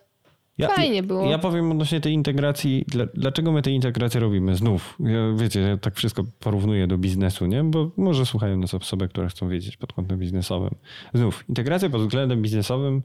Ja, 0.60 0.68
Fajnie 0.68 1.04
było. 1.04 1.32
Ja 1.32 1.38
powiem 1.38 1.72
odnośnie 1.72 2.02
tej 2.02 2.14
integracji, 2.14 2.86
dlaczego 3.14 3.52
my 3.52 3.62
tę 3.62 3.72
integrację 3.72 4.20
robimy? 4.20 4.56
Znów, 4.56 4.98
ja, 5.00 5.34
wiecie, 5.36 5.60
ja 5.60 5.78
tak 5.78 5.96
wszystko 5.96 6.24
porównuję 6.40 6.88
do 6.88 6.98
biznesu, 6.98 7.46
nie? 7.46 7.64
Bo 7.64 7.92
może 7.98 8.26
słuchają 8.26 8.58
nas 8.58 8.74
osoby, 8.74 9.08
które 9.08 9.28
chcą 9.28 9.50
wiedzieć 9.50 9.78
pod 9.78 9.94
kątem 9.94 10.20
biznesowym. 10.20 10.76
Znów, 11.14 11.44
integracja 11.50 11.90
pod 11.90 12.02
względem 12.02 12.42
biznesowym 12.42 13.02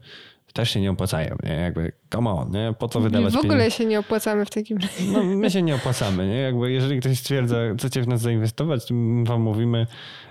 też 0.55 0.71
się 0.71 0.81
nie 0.81 0.91
opłacają, 0.91 1.35
nie? 1.43 1.53
Jakby, 1.53 1.91
come 2.13 2.31
on, 2.31 2.51
nie? 2.51 2.73
Po 2.79 2.87
co 2.87 2.99
wydawać 2.99 3.33
W 3.33 3.37
ogóle 3.37 3.53
pieniądze? 3.53 3.71
się 3.71 3.85
nie 3.85 3.99
opłacamy 3.99 4.45
w 4.45 4.49
takim 4.49 4.77
razie. 4.77 5.03
No, 5.13 5.23
my 5.23 5.51
się 5.51 5.61
nie 5.61 5.75
opłacamy, 5.75 6.27
nie? 6.27 6.37
Jakby, 6.37 6.71
jeżeli 6.71 6.99
ktoś 6.99 7.19
stwierdza, 7.19 7.55
chcecie 7.77 8.01
w 8.01 8.07
nas 8.07 8.21
zainwestować, 8.21 8.85
to 8.85 8.93
wam 9.23 9.41
mówimy, 9.41 9.87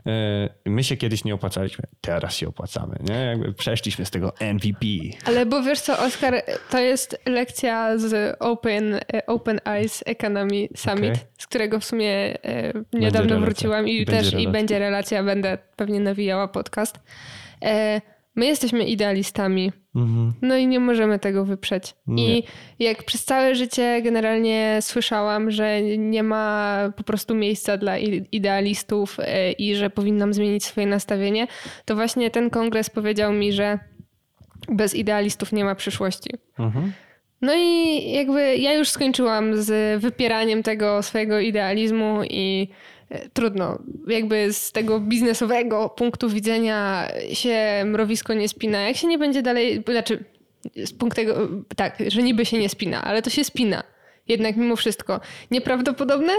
e, 0.07 0.49
my 0.67 0.85
się 0.85 0.97
kiedyś 0.97 1.25
nie 1.25 1.35
opłacaliśmy, 1.35 1.85
teraz 2.01 2.35
się 2.35 2.49
opłacamy, 2.49 2.97
nie? 3.09 3.15
Jakby 3.15 3.53
przeszliśmy 3.53 4.05
z 4.05 4.11
tego 4.11 4.33
MVP. 4.55 4.87
Ale 5.25 5.47
bo 5.47 5.63
wiesz 5.63 5.81
co, 5.81 5.99
Oskar, 5.99 6.43
to 6.71 6.79
jest 6.79 7.19
lekcja 7.27 7.99
z 7.99 8.37
Open, 8.41 8.95
e, 8.95 9.27
Open 9.27 9.61
Eyes 9.65 10.05
Economy 10.07 10.69
Summit, 10.77 11.13
okay. 11.13 11.27
z 11.39 11.47
którego 11.47 11.81
w 11.81 11.85
sumie 11.85 12.45
e, 12.45 12.73
niedawno 12.93 13.41
wróciłam 13.41 13.89
i 13.89 14.05
będzie 14.05 14.13
też 14.17 14.27
relacja. 14.27 14.51
i 14.51 14.53
będzie 14.53 14.79
relacja, 14.79 15.23
będę 15.25 15.59
pewnie 15.77 16.01
nawijała 16.01 16.49
podcast. 16.49 17.01
My 18.35 18.47
jesteśmy 18.47 18.85
idealistami. 18.85 19.73
Mhm. 19.95 20.33
No 20.43 20.57
i 20.57 20.67
nie 20.67 20.81
możemy 20.81 21.19
tego 21.19 21.45
wyprzeć. 21.45 21.95
Nie. 22.07 22.39
I 22.39 22.45
jak 22.79 23.05
przez 23.05 23.25
całe 23.25 23.55
życie 23.55 24.03
generalnie 24.03 24.79
słyszałam, 24.81 25.51
że 25.51 25.83
nie 25.83 26.23
ma 26.23 26.79
po 26.97 27.03
prostu 27.03 27.35
miejsca 27.35 27.77
dla 27.77 27.99
idealistów 28.33 29.17
e, 29.21 29.53
i 29.53 29.75
że 29.75 29.91
powinnam 29.91 30.35
zmienić 30.35 30.65
swoje 30.65 30.87
nastawienie, 30.87 31.47
to 31.85 31.95
właśnie 31.95 32.31
ten 32.31 32.51
kongres 32.51 32.91
powiedział 32.91 33.33
mi, 33.33 33.53
że 33.53 33.79
bez 34.69 34.95
idealistów 34.95 35.53
nie 35.53 35.65
ma 35.65 35.75
przyszłości. 35.75 36.31
Mhm. 36.59 36.93
No 37.43 37.55
i 37.57 38.13
jakby 38.13 38.57
ja 38.57 38.75
już 38.75 38.89
skończyłam 38.89 39.57
z 39.57 40.03
wypieraniem 40.03 40.63
tego 40.63 41.03
swojego 41.03 41.41
idealizmu 41.41 42.21
i 42.25 42.69
trudno. 43.33 43.79
Jakby 44.09 44.53
z 44.53 44.73
tego 44.73 45.01
biznesowego 45.01 45.89
punktu 45.89 46.29
widzenia 46.29 47.09
się 47.33 47.83
mrowisko 47.85 48.35
nie 48.35 48.49
spina. 48.49 48.81
Jak 48.81 48.97
się 48.97 49.07
nie 49.07 49.19
będzie 49.19 49.43
dalej, 49.43 49.85
znaczy 49.91 50.25
z 50.85 50.93
punktu 50.93 51.21
tego, 51.21 51.49
tak, 51.77 51.99
że 52.09 52.23
niby 52.23 52.45
się 52.45 52.59
nie 52.59 52.69
spina, 52.69 53.05
ale 53.05 53.23
to 53.23 53.31
się 53.31 53.45
spina. 53.45 53.83
Jednak 54.29 54.57
mimo 54.57 54.77
wszystko. 54.77 55.21
Nieprawdopodobne, 55.51 56.33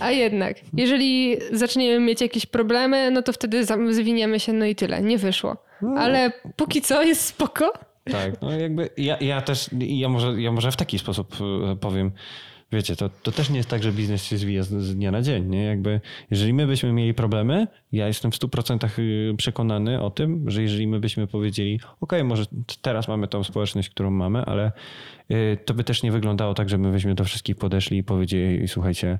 a 0.00 0.10
jednak. 0.10 0.56
Jeżeli 0.76 1.36
zaczniemy 1.52 2.00
mieć 2.00 2.20
jakieś 2.20 2.46
problemy, 2.46 3.10
no 3.10 3.22
to 3.22 3.32
wtedy 3.32 3.64
zwiniemy 3.90 4.40
się, 4.40 4.52
no 4.52 4.64
i 4.64 4.74
tyle. 4.74 5.02
Nie 5.02 5.18
wyszło. 5.18 5.56
No. 5.82 6.00
Ale 6.00 6.32
póki 6.56 6.82
co 6.82 7.02
jest 7.02 7.24
spoko. 7.26 7.72
Tak, 8.04 8.42
no 8.42 8.52
jakby 8.52 8.88
ja, 8.96 9.16
ja 9.20 9.42
też, 9.42 9.70
ja 9.78 10.08
może, 10.08 10.42
ja 10.42 10.52
może 10.52 10.72
w 10.72 10.76
taki 10.76 10.98
sposób 10.98 11.36
e, 11.72 11.76
powiem 11.76 12.12
wiecie, 12.72 12.96
to, 12.96 13.08
to 13.08 13.32
też 13.32 13.50
nie 13.50 13.56
jest 13.56 13.68
tak, 13.68 13.82
że 13.82 13.92
biznes 13.92 14.24
się 14.24 14.38
zwija 14.38 14.62
z, 14.62 14.68
z, 14.68 14.96
dnia 14.96 15.10
na 15.10 15.22
dzień. 15.22 15.48
Nie? 15.48 15.64
Jakby, 15.64 16.00
jeżeli 16.30 16.54
my 16.54 16.66
byśmy 16.66 16.92
mieli 16.92 17.14
problemy, 17.14 17.66
ja 17.92 18.06
jestem 18.06 18.32
w 18.32 18.34
100% 18.34 18.98
y, 18.98 19.34
przekonany 19.36 20.02
o 20.02 20.10
tym, 20.10 20.50
że 20.50 20.62
jeżeli 20.62 20.86
my 20.86 21.00
byśmy 21.00 21.26
powiedzieli, 21.26 21.80
ok, 22.00 22.12
może 22.24 22.44
teraz 22.82 23.08
mamy 23.08 23.28
tą 23.28 23.44
społeczność, 23.44 23.90
którą 23.90 24.10
mamy, 24.10 24.44
ale 24.44 24.72
Y, 25.32 25.58
to 25.64 25.74
by 25.74 25.84
też 25.84 26.02
nie 26.02 26.12
wyglądało 26.12 26.54
tak, 26.54 26.68
że 26.68 26.78
my 26.78 26.92
byśmy 26.92 27.14
do 27.14 27.24
wszystkich 27.24 27.56
podeszli 27.56 27.98
i 27.98 28.04
powiedzieli, 28.04 28.68
słuchajcie, 28.68 29.18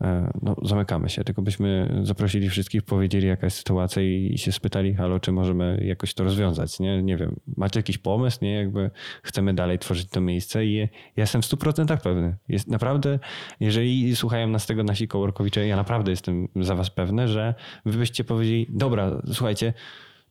e, 0.00 0.30
no, 0.42 0.56
zamykamy 0.62 1.08
się, 1.08 1.24
tylko 1.24 1.42
byśmy 1.42 2.00
zaprosili 2.02 2.50
wszystkich, 2.50 2.82
powiedzieli 2.82 3.28
jaka 3.28 3.46
jest 3.46 3.56
sytuacja 3.56 4.02
i 4.02 4.38
się 4.38 4.52
spytali, 4.52 4.94
halo, 4.94 5.20
czy 5.20 5.32
możemy 5.32 5.82
jakoś 5.84 6.14
to 6.14 6.24
rozwiązać, 6.24 6.80
nie? 6.80 7.02
Nie 7.02 7.16
wiem, 7.16 7.36
macie 7.56 7.78
jakiś 7.78 7.98
pomysł, 7.98 8.38
nie? 8.42 8.52
Jakby 8.54 8.90
chcemy 9.22 9.54
dalej 9.54 9.78
tworzyć 9.78 10.10
to 10.10 10.20
miejsce 10.20 10.66
i 10.66 10.74
ja 10.74 10.86
jestem 11.16 11.42
w 11.42 11.44
100% 11.44 12.00
pewny. 12.00 12.36
Jest 12.48 12.68
naprawdę, 12.68 13.18
jeżeli 13.60 14.16
słuchają 14.16 14.48
nas 14.48 14.66
tego 14.66 14.84
nasi 14.84 15.08
coworkowicze, 15.08 15.66
ja 15.66 15.76
naprawdę 15.76 16.10
jestem 16.10 16.48
za 16.56 16.74
was 16.74 16.90
pewny, 16.90 17.28
że 17.28 17.54
wy 17.86 17.98
byście 18.08 18.24
powiedzieli, 18.24 18.66
dobra, 18.70 19.22
słuchajcie, 19.32 19.72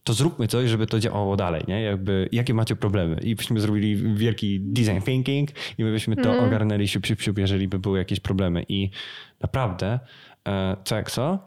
to 0.04 0.14
zróbmy 0.14 0.48
coś, 0.48 0.70
żeby 0.70 0.88
to 0.88 0.99
działało 0.99 1.36
dalej, 1.36 1.64
nie? 1.68 1.82
Jakby, 1.82 2.30
jakie 2.32 2.54
macie 2.54 2.76
problemy? 2.76 3.20
I 3.22 3.36
byśmy 3.36 3.60
zrobili 3.60 4.16
wielki 4.16 4.60
design 4.60 5.02
thinking 5.02 5.49
i 5.78 5.84
my 5.84 5.91
byśmy 5.91 6.16
to 6.16 6.34
mm. 6.34 6.45
ogarnęli 6.45 6.88
siup, 6.88 7.06
siup, 7.06 7.22
siup, 7.22 7.38
jeżeli 7.38 7.68
by 7.68 7.80
były 7.80 7.98
jakieś 7.98 8.20
problemy. 8.20 8.66
I 8.70 8.90
naprawdę, 9.41 9.99
e, 10.48 10.78
co 10.84 10.95
jak 10.95 11.12
co, 11.12 11.40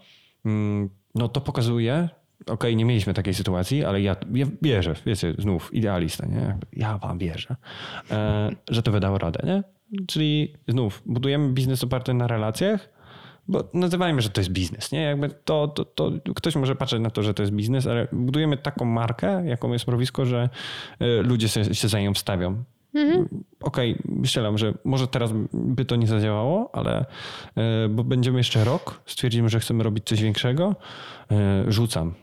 mm, 0.45 0.91
no 1.15 1.29
to 1.29 1.41
pokazuje, 1.41 2.09
okej, 2.41 2.55
okay, 2.55 2.75
nie 2.75 2.85
mieliśmy 2.85 3.15
takiej 3.15 3.35
sytuacji, 3.35 3.85
ale 3.85 4.01
ja, 4.01 4.17
ja 4.35 4.47
wierzę, 4.63 4.95
wiecie, 5.07 5.35
znów 5.39 5.75
idealista, 5.75 6.27
nie? 6.27 6.59
Ja 6.73 6.99
wam 6.99 7.19
wierzę, 7.19 7.57
e, 8.11 8.51
że 8.71 8.83
to 8.83 8.93
wydało 8.93 9.19
radę, 9.19 9.41
nie? 9.47 9.63
Czyli 10.07 10.55
znów 10.69 11.03
budujemy 11.07 11.53
biznes 11.53 11.85
oparty 11.85 12.15
na 12.15 12.27
relacjach, 12.27 12.89
bo 13.49 13.69
nazywajmy, 13.75 14.23
że 14.23 14.31
to 14.31 14.41
jest 14.41 14.51
biznes, 14.51 14.93
nie? 14.93 15.03
Jakby 15.03 15.31
to, 15.45 15.69
to, 15.69 15.85
to 15.85 16.13
ktoś 16.35 16.57
może 16.57 16.77
patrzeć 16.77 17.01
na 17.01 17.11
to, 17.11 17.23
że 17.23 17.35
to 17.35 17.43
jest 17.43 17.53
biznes, 17.53 17.87
ale 17.87 18.09
budujemy 18.13 18.57
taką 18.57 18.85
markę, 18.85 19.47
jaką 19.47 19.73
jest 19.73 19.87
mrowisko, 19.87 20.27
że 20.27 20.49
e, 21.01 21.23
ludzie 21.23 21.49
się, 21.49 21.75
się 21.75 21.89
za 21.89 22.01
nią 22.01 22.15
wstawią. 22.15 22.65
Mhm. 22.95 23.29
Okej, 23.61 23.97
okay, 24.05 24.27
strzelam, 24.27 24.59
że 24.59 24.75
może 24.85 25.09
teraz 25.09 25.31
by 25.53 25.85
to 25.85 25.97
nie 25.97 26.07
zadziałało, 26.07 26.71
ale 26.73 27.05
e, 27.57 27.89
bo 27.89 28.05
będziemy 28.05 28.39
jeszcze 28.39 28.65
rok, 28.65 29.03
stwierdzimy, 29.07 29.49
że 29.49 29.61
chcemy 29.61 29.83
robić 29.85 30.05
coś 30.05 30.23
większego, 30.23 30.77
e, 31.31 31.65
rzucam 31.69 32.15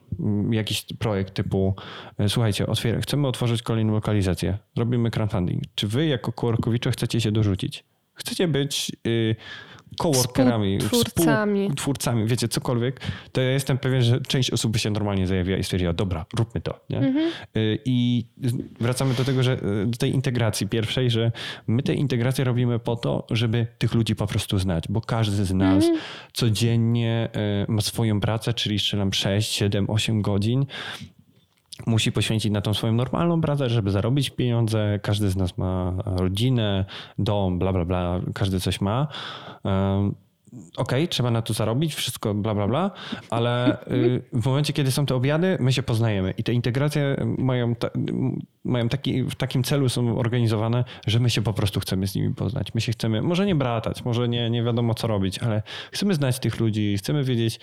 jakiś 0.51 0.85
projekt 0.99 1.33
typu 1.33 1.75
słuchajcie, 2.27 2.65
otwier- 2.65 3.01
chcemy 3.01 3.27
otworzyć 3.27 3.61
kolejną 3.61 3.93
lokalizację, 3.93 4.57
robimy 4.77 5.11
crowdfunding. 5.11 5.63
Czy 5.75 5.87
wy 5.87 6.05
jako 6.05 6.31
Kołorkowicze 6.31 6.91
chcecie 6.91 7.21
się 7.21 7.31
dorzucić? 7.31 7.83
Chcecie 8.13 8.47
być 8.47 8.91
y, 9.07 9.35
coworkerami, 9.97 10.77
twórcami. 10.77 11.71
twórcami, 11.75 12.27
wiecie, 12.27 12.47
cokolwiek, 12.47 13.01
to 13.31 13.41
ja 13.41 13.51
jestem 13.51 13.77
pewien, 13.77 14.01
że 14.01 14.21
część 14.21 14.51
osób 14.51 14.71
by 14.71 14.79
się 14.79 14.89
normalnie 14.89 15.27
zajawiła 15.27 15.57
i 15.57 15.63
stwierdziła, 15.63 15.93
dobra, 15.93 16.25
róbmy 16.37 16.61
to. 16.61 16.79
Nie? 16.89 16.97
Mhm. 16.97 17.31
Y, 17.57 17.79
I 17.85 18.25
wracamy 18.79 19.13
do 19.13 19.23
tego, 19.23 19.43
że 19.43 19.53
y, 19.53 19.85
do 19.85 19.97
tej 19.97 20.15
integracji 20.15 20.67
pierwszej, 20.67 21.11
że 21.11 21.31
my 21.67 21.83
tę 21.83 21.93
integrację 21.93 22.45
robimy 22.45 22.79
po 22.79 22.95
to, 22.95 23.27
żeby 23.31 23.67
tych 23.77 23.93
ludzi 23.93 24.15
po 24.15 24.27
prostu 24.27 24.59
znać, 24.59 24.83
bo 24.89 25.01
każdy 25.01 25.45
z 25.45 25.53
nas 25.53 25.83
mhm. 25.83 26.01
codziennie 26.33 27.29
y, 27.69 27.71
ma 27.71 27.81
swoją 27.81 28.19
pracę, 28.19 28.53
czyli 28.53 28.79
strzelam 28.79 29.13
6, 29.13 29.51
7, 29.51 29.89
8 29.89 30.21
godzin 30.21 30.65
musi 31.85 32.11
poświęcić 32.11 32.51
na 32.51 32.61
tą 32.61 32.73
swoją 32.73 32.93
normalną 32.93 33.41
pracę, 33.41 33.69
żeby 33.69 33.91
zarobić 33.91 34.29
pieniądze. 34.29 34.99
Każdy 35.03 35.29
z 35.29 35.35
nas 35.35 35.57
ma 35.57 35.93
rodzinę, 36.05 36.85
dom, 37.19 37.59
bla, 37.59 37.73
bla, 37.73 37.85
bla, 37.85 38.21
każdy 38.33 38.59
coś 38.59 38.81
ma. 38.81 39.07
Okej, 40.77 41.03
okay, 41.03 41.07
trzeba 41.07 41.31
na 41.31 41.41
to 41.41 41.53
zarobić, 41.53 41.95
wszystko 41.95 42.33
bla, 42.33 42.55
bla, 42.55 42.67
bla, 42.67 42.91
ale 43.29 43.81
y, 43.87 44.23
w 44.33 44.45
momencie, 44.45 44.73
kiedy 44.73 44.91
są 44.91 45.05
te 45.05 45.15
obiady, 45.15 45.57
my 45.59 45.73
się 45.73 45.83
poznajemy 45.83 46.33
i 46.37 46.43
te 46.43 46.53
integracje 46.53 47.15
mają, 47.37 47.75
ta, 47.75 47.89
mają 48.67 48.89
taki, 48.89 49.23
w 49.23 49.35
takim 49.35 49.63
celu 49.63 49.89
są 49.89 50.17
organizowane, 50.17 50.83
że 51.07 51.19
my 51.19 51.29
się 51.29 51.41
po 51.41 51.53
prostu 51.53 51.79
chcemy 51.79 52.07
z 52.07 52.15
nimi 52.15 52.35
poznać. 52.35 52.73
My 52.73 52.81
się 52.81 52.91
chcemy, 52.91 53.21
może 53.21 53.45
nie 53.45 53.55
bratać, 53.55 54.05
może 54.05 54.29
nie, 54.29 54.49
nie 54.49 54.63
wiadomo 54.63 54.93
co 54.93 55.07
robić, 55.07 55.39
ale 55.39 55.63
chcemy 55.91 56.13
znać 56.13 56.39
tych 56.39 56.59
ludzi, 56.59 56.97
chcemy 56.97 57.23
wiedzieć, 57.23 57.59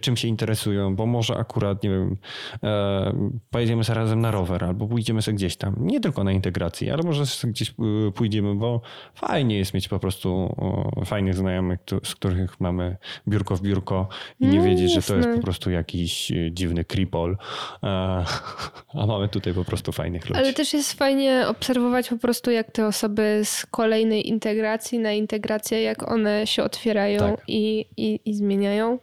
czym 0.00 0.16
się 0.16 0.28
interesują, 0.28 0.96
bo 0.96 1.06
może 1.06 1.36
akurat, 1.36 1.82
nie 1.82 1.90
wiem, 1.90 2.16
e, 2.62 3.12
pojedziemy 3.50 3.84
sobie 3.84 3.98
razem 3.98 4.20
na 4.20 4.30
rower 4.30 4.64
albo 4.64 4.86
pójdziemy 4.86 5.22
sobie 5.22 5.36
gdzieś 5.36 5.56
tam. 5.56 5.74
Nie 5.80 6.00
tylko 6.00 6.24
na 6.24 6.32
integracji, 6.32 6.90
ale 6.90 7.02
może 7.02 7.24
gdzieś 7.44 7.70
e, 7.70 8.12
pójdziemy, 8.14 8.54
bo 8.54 8.80
fajnie 9.14 9.58
jest 9.58 9.74
mieć 9.74 9.88
po 9.88 9.98
prostu 9.98 10.56
fajnych 11.04 11.34
znajomych, 11.34 11.78
z 12.04 12.14
których 12.14 12.60
mamy 12.60 12.96
biurko 13.28 13.56
w 13.56 13.62
biurko 13.62 14.08
i 14.40 14.46
nie 14.46 14.58
no, 14.58 14.64
wiedzieć, 14.64 14.92
że 14.92 15.02
to 15.02 15.16
jest 15.16 15.28
po 15.36 15.42
prostu 15.42 15.70
jakiś 15.70 16.32
e, 16.32 16.52
dziwny 16.52 16.84
kripol, 16.84 17.36
a, 17.82 18.24
a 19.00 19.06
mamy 19.06 19.28
tutaj 19.28 19.54
po 19.54 19.64
prostu 19.64 19.92
fajnych 19.92 20.28
ludzi. 20.28 20.40
Ale 20.48 20.54
też 20.54 20.72
jest 20.72 20.92
fajnie 20.92 21.44
obserwować 21.48 22.08
po 22.08 22.16
prostu, 22.16 22.50
jak 22.50 22.70
te 22.70 22.86
osoby 22.86 23.40
z 23.44 23.66
kolejnej 23.66 24.28
integracji 24.28 24.98
na 24.98 25.12
integrację, 25.12 25.82
jak 25.82 26.12
one 26.12 26.46
się 26.46 26.62
otwierają 26.62 27.18
tak. 27.18 27.40
i, 27.48 27.86
i, 27.96 28.20
i 28.24 28.34
zmieniają. 28.34 28.98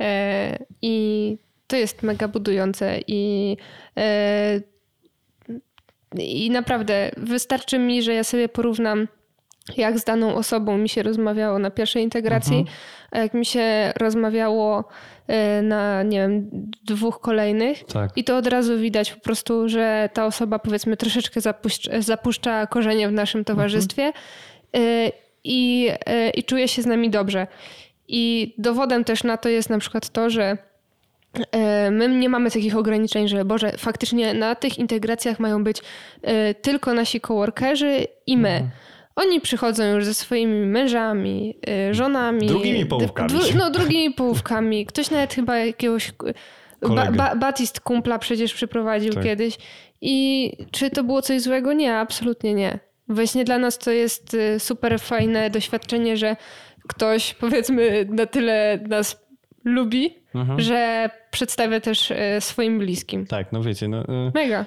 E, 0.00 0.58
I 0.82 1.36
to 1.66 1.76
jest 1.76 2.02
mega 2.02 2.28
budujące 2.28 2.98
i 3.06 3.56
e, 3.96 4.60
i 6.18 6.50
naprawdę 6.50 7.10
wystarczy 7.16 7.78
mi, 7.78 8.02
że 8.02 8.14
ja 8.14 8.24
sobie 8.24 8.48
porównam, 8.48 9.08
jak 9.76 9.98
z 9.98 10.04
daną 10.04 10.34
osobą 10.34 10.78
mi 10.78 10.88
się 10.88 11.02
rozmawiało 11.02 11.58
na 11.58 11.70
pierwszej 11.70 12.02
integracji, 12.02 12.58
mhm. 12.58 12.76
a 13.10 13.18
jak 13.18 13.34
mi 13.34 13.46
się 13.46 13.92
rozmawiało 13.96 14.84
na, 15.62 16.02
nie 16.02 16.18
wiem, 16.18 16.50
dwóch 16.84 17.20
kolejnych. 17.20 17.84
Tak. 17.84 18.10
I 18.16 18.24
to 18.24 18.36
od 18.36 18.46
razu 18.46 18.78
widać 18.78 19.12
po 19.12 19.20
prostu, 19.20 19.68
że 19.68 20.08
ta 20.12 20.26
osoba 20.26 20.58
powiedzmy 20.58 20.96
troszeczkę 20.96 21.40
zapuszcza, 21.40 22.02
zapuszcza 22.02 22.66
korzenie 22.66 23.08
w 23.08 23.12
naszym 23.12 23.44
towarzystwie 23.44 24.12
mhm. 24.72 25.12
i, 25.44 25.90
i 26.34 26.44
czuje 26.44 26.68
się 26.68 26.82
z 26.82 26.86
nami 26.86 27.10
dobrze. 27.10 27.46
I 28.08 28.54
dowodem 28.58 29.04
też 29.04 29.24
na 29.24 29.36
to 29.36 29.48
jest 29.48 29.70
na 29.70 29.78
przykład 29.78 30.08
to, 30.08 30.30
że 30.30 30.58
My 31.90 32.08
nie 32.08 32.28
mamy 32.28 32.50
takich 32.50 32.76
ograniczeń, 32.76 33.28
że 33.28 33.44
Boże, 33.44 33.72
faktycznie 33.78 34.34
na 34.34 34.54
tych 34.54 34.78
integracjach 34.78 35.40
mają 35.40 35.64
być 35.64 35.82
tylko 36.62 36.94
nasi 36.94 37.20
coworkerzy 37.20 38.06
i 38.26 38.36
my. 38.36 38.48
Mhm. 38.48 38.70
Oni 39.18 39.40
przychodzą 39.40 39.84
już 39.84 40.04
ze 40.04 40.14
swoimi 40.14 40.66
mężami, 40.66 41.58
e, 41.68 41.94
żonami. 41.94 42.46
Drugimi 42.46 42.86
połówkami. 42.86 43.34
no, 43.56 43.70
drugimi 43.70 44.14
połówkami. 44.14 44.86
Ktoś 44.86 45.10
nawet 45.10 45.34
chyba 45.34 45.56
jakiegoś. 45.56 46.12
Ba, 46.80 47.12
ba, 47.12 47.36
Batist 47.36 47.80
kumpla 47.80 48.18
przecież 48.18 48.54
przyprowadził 48.54 49.12
tak. 49.12 49.24
kiedyś. 49.24 49.58
I 50.00 50.52
czy 50.70 50.90
to 50.90 51.04
było 51.04 51.22
coś 51.22 51.42
złego? 51.42 51.72
Nie, 51.72 51.96
absolutnie 51.96 52.54
nie. 52.54 52.78
Właśnie 53.08 53.44
dla 53.44 53.58
nas 53.58 53.78
to 53.78 53.90
jest 53.90 54.36
super 54.58 55.00
fajne 55.00 55.50
doświadczenie, 55.50 56.16
że 56.16 56.36
ktoś 56.88 57.34
powiedzmy 57.34 58.06
na 58.10 58.26
tyle 58.26 58.78
nas 58.88 59.26
lubi, 59.64 60.14
mhm. 60.34 60.60
że 60.60 61.10
przedstawia 61.30 61.80
też 61.80 62.12
swoim 62.40 62.78
bliskim. 62.78 63.26
Tak, 63.26 63.52
no 63.52 63.62
wiecie, 63.62 63.88
no. 63.88 64.04
Mega. 64.34 64.64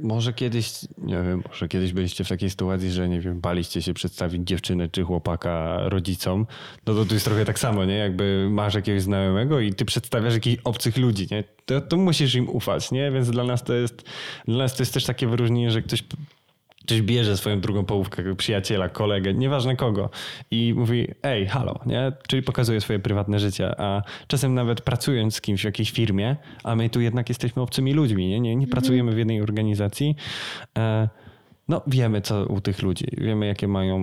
Może 0.00 0.32
kiedyś, 0.32 0.72
nie 0.98 1.22
wiem, 1.22 1.42
może 1.48 1.68
kiedyś 1.68 1.92
byliście 1.92 2.24
w 2.24 2.28
takiej 2.28 2.50
sytuacji, 2.50 2.90
że 2.90 3.08
nie 3.08 3.20
wiem, 3.20 3.40
baliście 3.40 3.82
się 3.82 3.94
przedstawić 3.94 4.42
dziewczynę 4.48 4.88
czy 4.88 5.02
chłopaka 5.02 5.78
rodzicom. 5.88 6.46
No 6.86 6.94
to 6.94 7.04
tu 7.04 7.14
jest 7.14 7.26
trochę 7.26 7.44
tak 7.44 7.58
samo, 7.58 7.84
nie? 7.84 7.94
Jakby 7.94 8.48
masz 8.50 8.74
jakiegoś 8.74 9.02
znajomego 9.02 9.60
i 9.60 9.74
ty 9.74 9.84
przedstawiasz 9.84 10.34
jakichś 10.34 10.62
obcych 10.64 10.96
ludzi, 10.96 11.26
nie? 11.30 11.44
To, 11.66 11.80
to 11.80 11.96
musisz 11.96 12.34
im 12.34 12.48
ufać, 12.48 12.90
nie? 12.90 13.10
Więc 13.10 13.30
dla 13.30 13.44
nas 13.44 13.64
to 13.64 13.74
jest, 13.74 14.02
dla 14.44 14.58
nas 14.58 14.76
to 14.76 14.82
jest 14.82 14.94
też 14.94 15.04
takie 15.04 15.26
wyróżnienie, 15.26 15.70
że 15.70 15.82
ktoś 15.82 16.04
ktoś 16.88 17.02
bierze 17.02 17.36
swoją 17.36 17.60
drugą 17.60 17.84
połówkę, 17.84 18.36
przyjaciela, 18.36 18.88
kolegę, 18.88 19.34
nieważne 19.34 19.76
kogo 19.76 20.10
i 20.50 20.74
mówi, 20.76 21.08
ej, 21.22 21.46
halo, 21.46 21.80
nie? 21.86 22.12
Czyli 22.28 22.42
pokazuje 22.42 22.80
swoje 22.80 22.98
prywatne 22.98 23.38
życie, 23.38 23.80
a 23.80 24.02
czasem 24.26 24.54
nawet 24.54 24.80
pracując 24.80 25.34
z 25.34 25.40
kimś 25.40 25.60
w 25.60 25.64
jakiejś 25.64 25.90
firmie, 25.90 26.36
a 26.64 26.76
my 26.76 26.90
tu 26.90 27.00
jednak 27.00 27.28
jesteśmy 27.28 27.62
obcymi 27.62 27.92
ludźmi, 27.92 28.28
nie? 28.28 28.40
Nie, 28.40 28.56
nie 28.56 28.64
mhm. 28.66 28.70
pracujemy 28.70 29.12
w 29.12 29.18
jednej 29.18 29.42
organizacji, 29.42 30.16
e, 30.78 31.08
no 31.68 31.82
wiemy 31.86 32.20
co 32.20 32.46
u 32.46 32.60
tych 32.60 32.82
ludzi, 32.82 33.06
wiemy 33.18 33.46
jakie 33.46 33.68
mają 33.68 33.98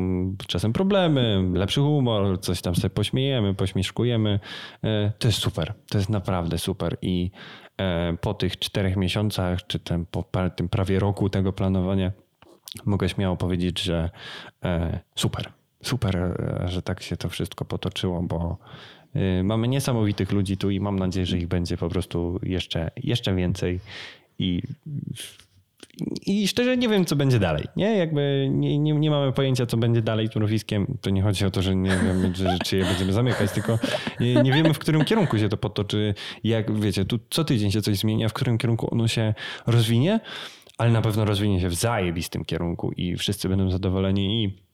czasem 0.48 0.74
problemy, 0.74 1.52
lepszy 1.53 1.82
humor, 1.82 2.40
coś 2.40 2.62
tam 2.62 2.76
sobie 2.76 2.90
pośmiejemy, 2.90 3.53
pośmieszkujemy. 3.53 4.40
E, 4.84 5.12
to 5.20 5.28
jest 5.28 5.40
super, 5.40 5.74
to 5.90 5.98
jest 5.98 6.10
naprawdę 6.10 6.57
super 6.57 6.98
i 7.02 7.32
e, 7.78 8.18
po 8.22 8.34
tych 8.34 8.60
czterech 8.60 8.98
miesiącach, 8.98 9.68
czy 9.68 9.80
ten, 9.80 10.06
po 10.06 10.26
tym 10.56 10.70
prawie 10.70 10.99
roku 10.99 11.30
tego 11.30 11.53
planowania, 11.53 12.12
mogę 12.85 13.10
śmiało 13.10 13.38
powiedzieć, 13.38 13.81
że 13.81 14.10
e, 14.65 14.99
super, 15.15 15.52
super, 15.84 16.18
e, 16.18 16.68
że 16.68 16.81
tak 16.81 17.02
się 17.03 17.18
to 17.18 17.30
wszystko 17.30 17.65
potoczyło, 17.65 18.22
bo 18.22 18.57
e, 19.14 19.43
mamy 19.43 19.68
niesamowitych 19.68 20.31
ludzi 20.31 20.57
tu 20.57 20.69
i 20.69 20.80
mam 20.80 20.99
nadzieję, 20.99 21.26
że 21.26 21.38
ich 21.38 21.47
będzie 21.47 21.77
po 21.77 21.89
prostu 21.89 22.39
jeszcze, 22.43 22.91
jeszcze 23.03 23.35
więcej 23.35 23.80
i 24.39 24.61
i 26.26 26.47
szczerze 26.47 26.77
nie 26.77 26.89
wiem, 26.89 27.06
co 27.06 27.15
będzie 27.15 27.39
dalej. 27.39 27.64
Nie, 27.76 27.97
jakby 27.97 28.47
nie, 28.52 28.80
nie, 28.80 28.93
nie 28.93 29.10
mamy 29.10 29.31
pojęcia, 29.31 29.65
co 29.65 29.77
będzie 29.77 30.02
dalej 30.02 30.27
z 30.27 30.35
mrowiskiem. 30.35 30.97
To 31.02 31.10
nie 31.10 31.22
chodzi 31.22 31.45
o 31.45 31.52
to, 31.52 31.61
że 31.61 31.76
nie 31.76 31.89
wiemy, 31.89 32.31
że, 32.35 32.57
czy 32.65 32.77
je 32.77 32.85
będziemy 32.85 33.14
zamykać, 33.14 33.52
tylko 33.52 33.80
nie, 34.19 34.35
nie, 34.35 34.53
wiemy, 34.53 34.73
w 34.73 34.80
którym 34.80 35.06
kierunku 35.06 35.39
się 35.39 35.49
to 35.49 35.57
potoczy. 35.57 36.14
Jak 36.43 36.80
wiecie, 36.80 37.06
tu 37.06 37.19
co 37.30 37.43
tydzień 37.43 37.72
się 37.72 37.81
coś 37.81 37.97
zmienia, 37.97 38.30
w 38.30 38.34
którym 38.34 38.57
kierunku 38.57 38.93
ono 38.93 39.07
się 39.07 39.34
rozwinie 39.68 40.19
ale 40.77 40.91
na 40.91 41.02
pewno 41.02 41.26
rozwinie 41.26 41.61
się 41.61 41.69
w 41.69 41.76
zajebistym 41.76 42.45
kierunku 42.45 42.91
i 42.91 43.15
wszyscy 43.18 43.49
będą 43.49 43.72
zadowoleni 43.72 44.43
i 44.43 44.65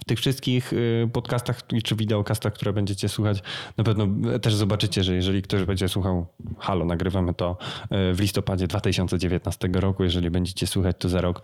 w 0.00 0.04
tych 0.04 0.18
wszystkich 0.18 0.72
y, 0.72 1.10
podcastach 1.12 1.66
czy 1.84 1.96
wideokastach, 1.96 2.52
które 2.52 2.72
będziecie 2.72 3.08
słuchać, 3.08 3.42
na 3.76 3.84
pewno 3.84 4.06
też 4.38 4.54
zobaczycie, 4.54 5.04
że 5.04 5.14
jeżeli 5.14 5.42
ktoś 5.42 5.64
będzie 5.64 5.88
słuchał, 5.88 6.26
halo, 6.58 6.84
nagrywamy 6.84 7.34
to 7.34 7.56
y, 7.84 8.14
w 8.14 8.20
listopadzie 8.20 8.66
2019 8.66 9.68
roku, 9.72 10.04
jeżeli 10.04 10.30
będziecie 10.30 10.66
słuchać 10.66 10.96
to 10.98 11.08
za 11.08 11.20
rok, 11.20 11.42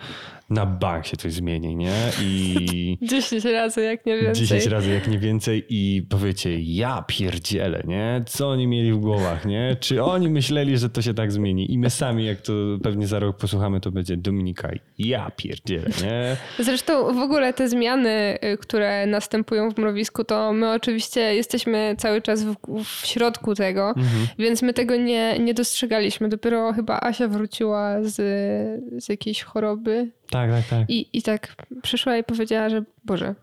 na 0.51 0.67
bank 0.67 1.07
się 1.07 1.17
coś 1.17 1.33
zmieni, 1.33 1.77
nie? 1.77 2.11
I 2.23 2.99
10 3.03 3.45
razy 3.45 3.83
jak 3.83 4.07
nie 4.07 4.17
więcej. 4.17 4.47
10 4.47 4.67
razy 4.67 4.91
jak 4.91 5.09
nie 5.09 5.19
więcej 5.19 5.65
i 5.69 6.03
powiecie, 6.03 6.61
ja 6.61 7.05
pierdzielę, 7.09 7.83
nie? 7.87 8.23
Co 8.27 8.51
oni 8.51 8.67
mieli 8.67 8.93
w 8.93 8.99
głowach, 8.99 9.47
nie? 9.47 9.77
Czy 9.81 10.03
oni 10.03 10.29
myśleli, 10.29 10.79
że 10.79 10.91
to 10.91 11.03
się 11.03 11.15
tak 11.15 11.33
zmieni? 11.33 11.73
I 11.73 11.79
my 11.79 11.91
sami, 11.91 12.27
jak 12.27 12.41
to 12.41 12.53
pewnie 12.83 13.07
za 13.07 13.19
rok 13.19 13.37
posłuchamy, 13.37 13.81
to 13.81 13.91
będzie 13.91 14.17
Dominika, 14.17 14.69
ja 14.99 15.31
pierdzielę, 15.31 15.91
nie? 16.03 16.37
Zresztą 16.59 17.15
w 17.15 17.19
ogóle 17.19 17.53
te 17.53 17.69
zmiany 17.69 18.34
Y, 18.45 18.59
które 18.59 19.07
następują 19.07 19.71
w 19.71 19.79
mrowisku, 19.79 20.25
to 20.25 20.53
my 20.53 20.71
oczywiście 20.71 21.35
jesteśmy 21.35 21.95
cały 21.99 22.23
czas 22.23 22.45
w, 22.45 22.55
w 22.85 23.07
środku 23.07 23.55
tego, 23.55 23.89
mhm. 23.89 24.27
więc 24.39 24.63
my 24.63 24.75
tego 24.75 24.97
nie, 24.97 25.39
nie 25.39 25.55
dostrzegaliśmy. 25.55 26.29
Dopiero 26.29 26.73
chyba 26.73 27.01
Asia 27.01 27.29
wróciła 27.29 28.03
z, 28.03 28.15
z 29.05 29.09
jakiejś 29.09 29.43
choroby. 29.43 30.11
Tak, 30.31 30.51
tak, 30.51 30.65
tak. 30.71 30.91
I, 30.91 31.09
I 31.13 31.23
tak 31.23 31.55
przyszła 31.83 32.17
i 32.17 32.25
powiedziała, 32.25 32.71
że 32.71 32.83
Boże, 33.05 33.35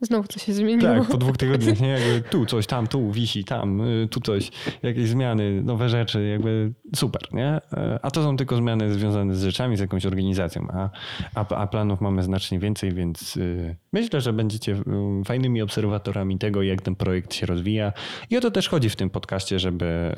Znowu 0.00 0.28
coś 0.28 0.42
się 0.42 0.52
zmieniło. 0.52 0.94
Tak, 0.94 1.08
po 1.08 1.16
dwóch 1.16 1.36
tygodniach, 1.36 1.80
nie? 1.80 1.88
Jakby 1.88 2.28
tu 2.30 2.46
coś, 2.46 2.66
tam, 2.66 2.86
tu 2.86 3.12
wisi, 3.12 3.44
tam, 3.44 3.80
y, 3.80 4.08
tu 4.10 4.20
coś, 4.20 4.50
jakieś 4.82 5.08
zmiany, 5.08 5.62
nowe 5.62 5.88
rzeczy, 5.88 6.28
jakby 6.28 6.72
super, 6.96 7.22
nie? 7.32 7.60
E, 7.72 7.98
a 8.02 8.10
to 8.10 8.22
są 8.22 8.36
tylko 8.36 8.56
zmiany 8.56 8.94
związane 8.94 9.34
z 9.34 9.42
rzeczami, 9.42 9.76
z 9.76 9.80
jakąś 9.80 10.06
organizacją, 10.06 10.68
a, 10.72 10.90
a, 11.34 11.48
a 11.56 11.66
planów 11.66 12.00
mamy 12.00 12.22
znacznie 12.22 12.58
więcej, 12.58 12.92
więc 12.92 13.36
y, 13.36 13.76
myślę, 13.92 14.20
że 14.20 14.32
będziecie 14.32 14.72
y, 14.72 15.24
fajnymi 15.24 15.62
obserwatorami 15.62 16.38
tego, 16.38 16.62
jak 16.62 16.82
ten 16.82 16.94
projekt 16.94 17.34
się 17.34 17.46
rozwija. 17.46 17.92
I 18.30 18.36
o 18.36 18.40
to 18.40 18.50
też 18.50 18.68
chodzi 18.68 18.90
w 18.90 18.96
tym 18.96 19.10
podcaście, 19.10 19.58
żeby 19.58 20.14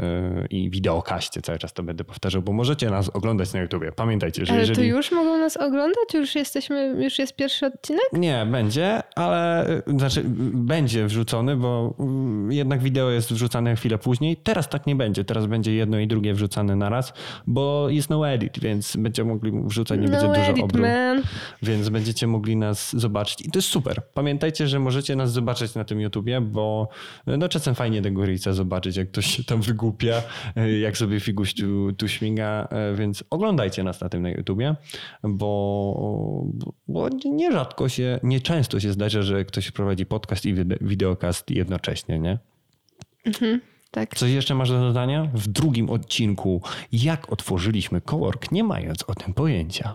i 0.51 0.70
wideokaście 0.70 1.43
cały 1.43 1.59
czas 1.59 1.73
to 1.73 1.82
będę 1.82 2.05
powtarzał, 2.05 2.43
bo 2.43 2.52
możecie 2.52 2.90
nas 2.90 3.09
oglądać 3.09 3.52
na 3.52 3.61
YouTubie. 3.61 3.93
Pamiętajcie, 3.93 4.47
że 4.47 4.52
ale 4.52 4.61
jeżeli... 4.61 4.77
to 4.77 4.97
już 4.97 5.12
mogą 5.12 5.39
nas 5.39 5.57
oglądać? 5.57 6.15
Już 6.15 6.35
jesteśmy, 6.35 6.97
już 7.05 7.19
jest 7.19 7.36
pierwszy 7.36 7.66
odcinek? 7.66 8.05
Nie, 8.12 8.47
będzie, 8.51 9.02
ale 9.16 9.66
znaczy 9.86 10.22
będzie 10.55 11.06
wrzucony, 11.06 11.56
bo 11.56 11.94
jednak 12.51 12.82
wideo 12.82 13.10
jest 13.10 13.32
wrzucane 13.32 13.76
chwilę 13.76 13.98
później. 13.98 14.36
Teraz 14.36 14.68
tak 14.68 14.86
nie 14.86 14.97
będzie. 14.97 15.24
Teraz 15.24 15.47
będzie 15.47 15.74
jedno 15.74 15.98
i 15.98 16.06
drugie 16.06 16.34
wrzucane 16.34 16.76
naraz, 16.76 17.12
bo 17.47 17.88
jest 17.88 18.10
no 18.10 18.28
edit, 18.28 18.60
więc 18.60 18.97
będziemy 18.97 19.30
mogli 19.30 19.52
wrzucać, 19.64 20.01
nie 20.01 20.09
no 20.09 20.12
będzie 20.12 20.26
edit, 20.26 20.55
dużo 20.55 20.64
obrót. 20.64 20.82
Więc 21.62 21.88
będziecie 21.88 22.26
mogli 22.26 22.56
nas 22.56 22.97
zobaczyć. 22.97 23.40
I 23.40 23.51
to 23.51 23.59
jest 23.59 23.68
super. 23.68 24.02
Pamiętajcie, 24.14 24.68
że 24.68 24.78
możecie 24.78 25.16
nas 25.16 25.32
zobaczyć 25.32 25.74
na 25.74 25.84
tym 25.84 26.01
YouTubie, 26.01 26.40
bo 26.40 26.88
no 27.26 27.48
czasem 27.48 27.74
fajnie 27.74 28.02
tego 28.02 28.24
Rica 28.24 28.52
zobaczyć, 28.52 28.97
jak 28.97 29.10
ktoś 29.10 29.26
się 29.26 29.44
tam 29.44 29.60
wygłupia, 29.60 30.22
jak 30.80 30.97
sobie 30.97 31.20
figuś 31.20 31.55
tu, 31.55 31.92
tu 31.92 32.09
śmiga, 32.09 32.68
więc 32.94 33.24
oglądajcie 33.30 33.82
nas 33.82 34.01
na 34.01 34.09
tym 34.09 34.22
na 34.22 34.30
YouTubie, 34.30 34.74
bo, 35.22 36.44
bo 36.88 37.09
nierzadko 37.24 37.88
się, 37.88 38.20
nieczęsto 38.22 38.80
się 38.80 38.92
zdarza, 38.92 39.22
że 39.22 39.44
ktoś 39.44 39.59
prowadzi 39.72 40.06
podcast 40.06 40.46
i 40.46 40.54
wideokast 40.80 41.50
jednocześnie, 41.50 42.18
nie? 42.18 42.38
Mhm. 43.26 43.60
Tak. 43.90 44.14
Coś 44.14 44.30
jeszcze 44.30 44.54
masz 44.54 44.70
do 44.70 44.80
dodania? 44.80 45.28
W 45.34 45.48
drugim 45.48 45.90
odcinku, 45.90 46.62
jak 46.92 47.32
otworzyliśmy 47.32 48.00
cowork, 48.00 48.52
nie 48.52 48.64
mając 48.64 49.02
o 49.02 49.14
tym 49.14 49.34
pojęcia. 49.34 49.94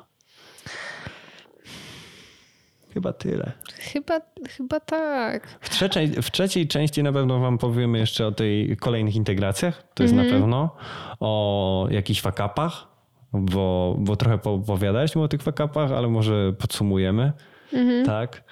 Chyba 2.93 3.13
tyle. 3.13 3.51
Chyba, 3.79 4.21
chyba 4.49 4.79
tak. 4.79 5.47
W 5.61 5.69
trzeciej, 5.69 6.07
w 6.07 6.31
trzeciej 6.31 6.67
części 6.67 7.03
na 7.03 7.13
pewno 7.13 7.39
wam 7.39 7.57
powiemy 7.57 7.97
jeszcze 7.97 8.27
o 8.27 8.31
tej 8.31 8.77
kolejnych 8.77 9.15
integracjach. 9.15 9.83
To 9.93 10.03
jest 10.03 10.15
na 10.15 10.23
pewno. 10.23 10.75
O 11.19 11.87
jakichś 11.91 12.21
fakapach, 12.21 12.87
bo, 13.33 13.95
bo 13.99 14.15
trochę 14.15 14.39
opowiadaliśmy 14.43 15.21
o 15.21 15.27
tych 15.27 15.41
fakapach, 15.41 15.91
ale 15.91 16.07
może 16.07 16.53
podsumujemy. 16.53 17.33
Tak. 18.05 18.43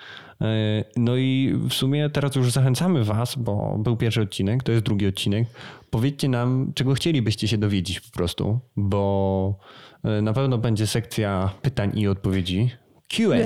E, 0.44 0.84
No 0.98 1.18
i 1.18 1.53
w 1.70 1.74
sumie 1.74 2.10
teraz 2.10 2.36
już 2.36 2.52
zachęcamy 2.52 3.03
was, 3.03 3.36
bo 3.36 3.78
był 3.80 3.98
pierwszy 3.98 4.22
odcinek, 4.22 4.64
to 4.64 4.72
jest 4.72 4.84
drugi 4.84 5.07
odcinek. 5.07 5.48
Powiedzcie 5.90 6.30
nam, 6.30 6.72
czego 6.76 6.94
chcielibyście 6.94 7.48
się 7.48 7.57
dowiedzieć 7.57 7.99
po 7.99 8.11
prostu, 8.11 8.60
bo 8.76 9.56
e, 10.03 10.22
na 10.22 10.34
pewno 10.34 10.57
będzie 10.57 10.88
sekcja 10.88 11.49
pytań 11.61 11.99
i 11.99 12.07
odpowiedzi. 12.07 12.70
Q&A 13.15 13.38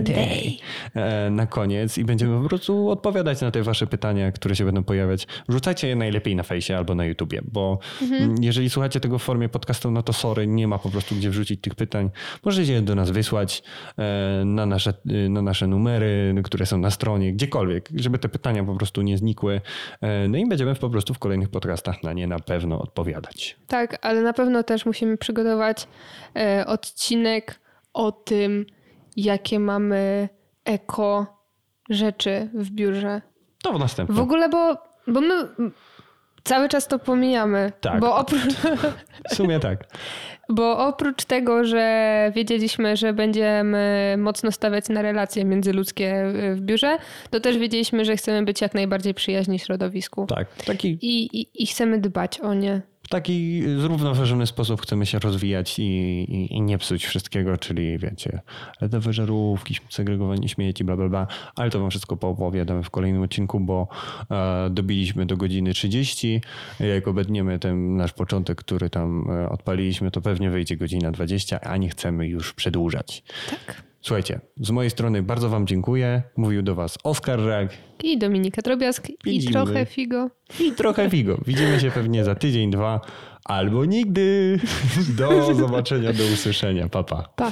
e, 0.99 1.29
na 1.29 1.45
koniec 1.45 1.97
i 1.97 2.05
będziemy 2.05 2.41
po 2.41 2.49
prostu 2.49 2.89
odpowiadać 2.89 3.41
na 3.41 3.51
te 3.51 3.63
wasze 3.63 3.87
pytania, 3.87 4.31
które 4.31 4.55
się 4.55 4.65
będą 4.65 4.83
pojawiać. 4.83 5.27
Wrzucajcie 5.49 5.87
je 5.87 5.95
najlepiej 5.95 6.35
na 6.35 6.43
fejsie 6.43 6.77
albo 6.77 6.95
na 6.95 7.05
YouTubie, 7.05 7.41
bo 7.51 7.79
mm, 8.01 8.35
jeżeli 8.41 8.69
słuchacie 8.69 8.99
tego 8.99 9.19
w 9.19 9.23
formie 9.23 9.49
podcastu, 9.49 9.91
no 9.91 10.03
to 10.03 10.13
sorry, 10.13 10.47
nie 10.47 10.67
ma 10.67 10.79
po 10.79 10.89
prostu 10.89 11.15
gdzie 11.15 11.29
wrzucić 11.29 11.61
tych 11.61 11.75
pytań. 11.75 12.09
Możecie 12.45 12.73
je 12.73 12.81
do 12.81 12.95
nas 12.95 13.11
wysłać 13.11 13.63
e, 13.97 14.45
na 14.45 14.65
nasze, 14.65 14.93
e, 15.25 15.29
na 15.29 15.41
nasze 15.41 15.67
numery, 15.67 16.35
które 16.43 16.65
są 16.65 16.77
na 16.77 16.91
stronie, 16.91 17.33
gdziekolwiek, 17.33 17.89
żeby 17.95 18.19
te 18.19 18.29
pytania 18.29 18.63
po 18.63 18.75
prostu 18.75 19.01
nie 19.01 19.17
znikły. 19.17 19.61
E, 20.01 20.27
No 20.27 20.37
i 20.37 20.47
będziemy 20.47 20.75
po 20.75 20.89
prostu 20.89 21.13
w 21.13 21.19
kolejnych 21.19 21.49
podcastach 21.49 22.03
na 22.03 22.13
nie 22.13 22.27
na 22.27 22.39
pewno 22.39 22.81
odpowiadać. 22.81 23.57
Tak, 23.67 23.97
ale 24.01 24.21
na 24.21 24.33
pewno 24.33 24.63
też 24.63 24.85
musimy 24.85 25.17
przygotować 25.17 25.87
odcinek 26.65 27.59
o 27.93 28.11
tym, 28.11 28.65
jakie 29.17 29.59
mamy 29.59 30.29
eko 30.65 31.25
rzeczy 31.89 32.49
w 32.53 32.71
biurze. 32.71 33.21
To 33.63 33.73
w 33.73 33.79
następnym. 33.79 34.17
W 34.17 34.21
ogóle, 34.21 34.49
bo, 34.49 34.77
bo 35.07 35.21
my 35.21 35.47
cały 36.43 36.69
czas 36.69 36.87
to 36.87 36.99
pomijamy. 36.99 37.71
Tak. 37.81 37.99
Bo 37.99 38.15
oprócz, 38.15 38.53
W 39.29 39.35
sumie 39.35 39.59
tak. 39.59 39.83
bo 40.49 40.87
oprócz 40.87 41.25
tego, 41.25 41.65
że 41.65 42.31
wiedzieliśmy, 42.35 42.97
że 42.97 43.13
będziemy 43.13 44.15
mocno 44.17 44.51
stawiać 44.51 44.89
na 44.89 45.01
relacje 45.01 45.45
międzyludzkie 45.45 46.23
w 46.55 46.61
biurze, 46.61 46.97
to 47.29 47.39
też 47.39 47.57
wiedzieliśmy, 47.57 48.05
że 48.05 48.15
chcemy 48.15 48.45
być 48.45 48.61
jak 48.61 48.73
najbardziej 48.73 49.13
przyjaźni 49.13 49.59
środowisku. 49.59 50.25
Tak. 50.25 50.47
Taki 50.65 50.87
I, 51.01 51.41
i, 51.41 51.63
I 51.63 51.67
chcemy 51.67 51.99
dbać 51.99 52.39
o 52.39 52.53
nie. 52.53 52.81
W 53.07 53.09
taki 53.09 53.63
zrównoważony 53.77 54.47
sposób 54.47 54.81
chcemy 54.81 55.05
się 55.05 55.19
rozwijać 55.19 55.79
i, 55.79 55.83
i, 55.83 56.53
i 56.55 56.61
nie 56.61 56.77
psuć 56.77 57.05
wszystkiego, 57.05 57.57
czyli 57.57 57.97
wiecie, 57.97 58.41
ledowe 58.81 59.13
żarówki, 59.13 59.75
segregowanie 59.89 60.49
śmieci, 60.49 60.83
bla, 60.83 60.95
bla, 60.95 61.09
bla. 61.09 61.27
Ale 61.55 61.69
to 61.69 61.79
wam 61.79 61.89
wszystko 61.89 62.17
poopowiadamy 62.17 62.83
w 62.83 62.89
kolejnym 62.89 63.21
odcinku, 63.21 63.59
bo 63.59 63.87
e, 64.31 64.69
dobiliśmy 64.69 65.25
do 65.25 65.37
godziny 65.37 65.73
30. 65.73 66.41
Jak 66.79 67.07
obedniemy 67.07 67.59
ten 67.59 67.95
nasz 67.95 68.13
początek, 68.13 68.57
który 68.57 68.89
tam 68.89 69.29
e, 69.29 69.49
odpaliliśmy, 69.49 70.11
to 70.11 70.21
pewnie 70.21 70.49
wyjdzie 70.49 70.77
godzina 70.77 71.11
20, 71.11 71.61
a 71.61 71.77
nie 71.77 71.89
chcemy 71.89 72.27
już 72.27 72.53
przedłużać. 72.53 73.23
Tak. 73.49 73.83
Słuchajcie, 74.07 74.39
z 74.61 74.71
mojej 74.71 74.89
strony 74.89 75.23
bardzo 75.23 75.49
wam 75.49 75.67
dziękuję. 75.67 76.23
Mówił 76.37 76.61
do 76.61 76.75
was 76.75 76.97
Oskar 77.03 77.39
Rak 77.39 77.69
I 78.03 78.17
Dominika 78.17 78.61
Drobiazg, 78.61 79.09
i 79.09 79.17
Widzimy. 79.25 79.51
trochę 79.53 79.85
Figo. 79.85 80.29
i 80.59 80.71
trochę 80.71 81.09
Figo. 81.09 81.37
Widzimy 81.45 81.79
się 81.79 81.91
pewnie 81.91 82.23
za 82.23 82.35
tydzień, 82.35 82.71
dwa 82.71 83.01
albo 83.45 83.85
nigdy. 83.85 84.59
Do 85.17 85.53
zobaczenia, 85.55 86.13
do 86.13 86.23
usłyszenia. 86.33 86.89
Pa, 86.89 87.03
pa. 87.03 87.29
Pa. 87.35 87.51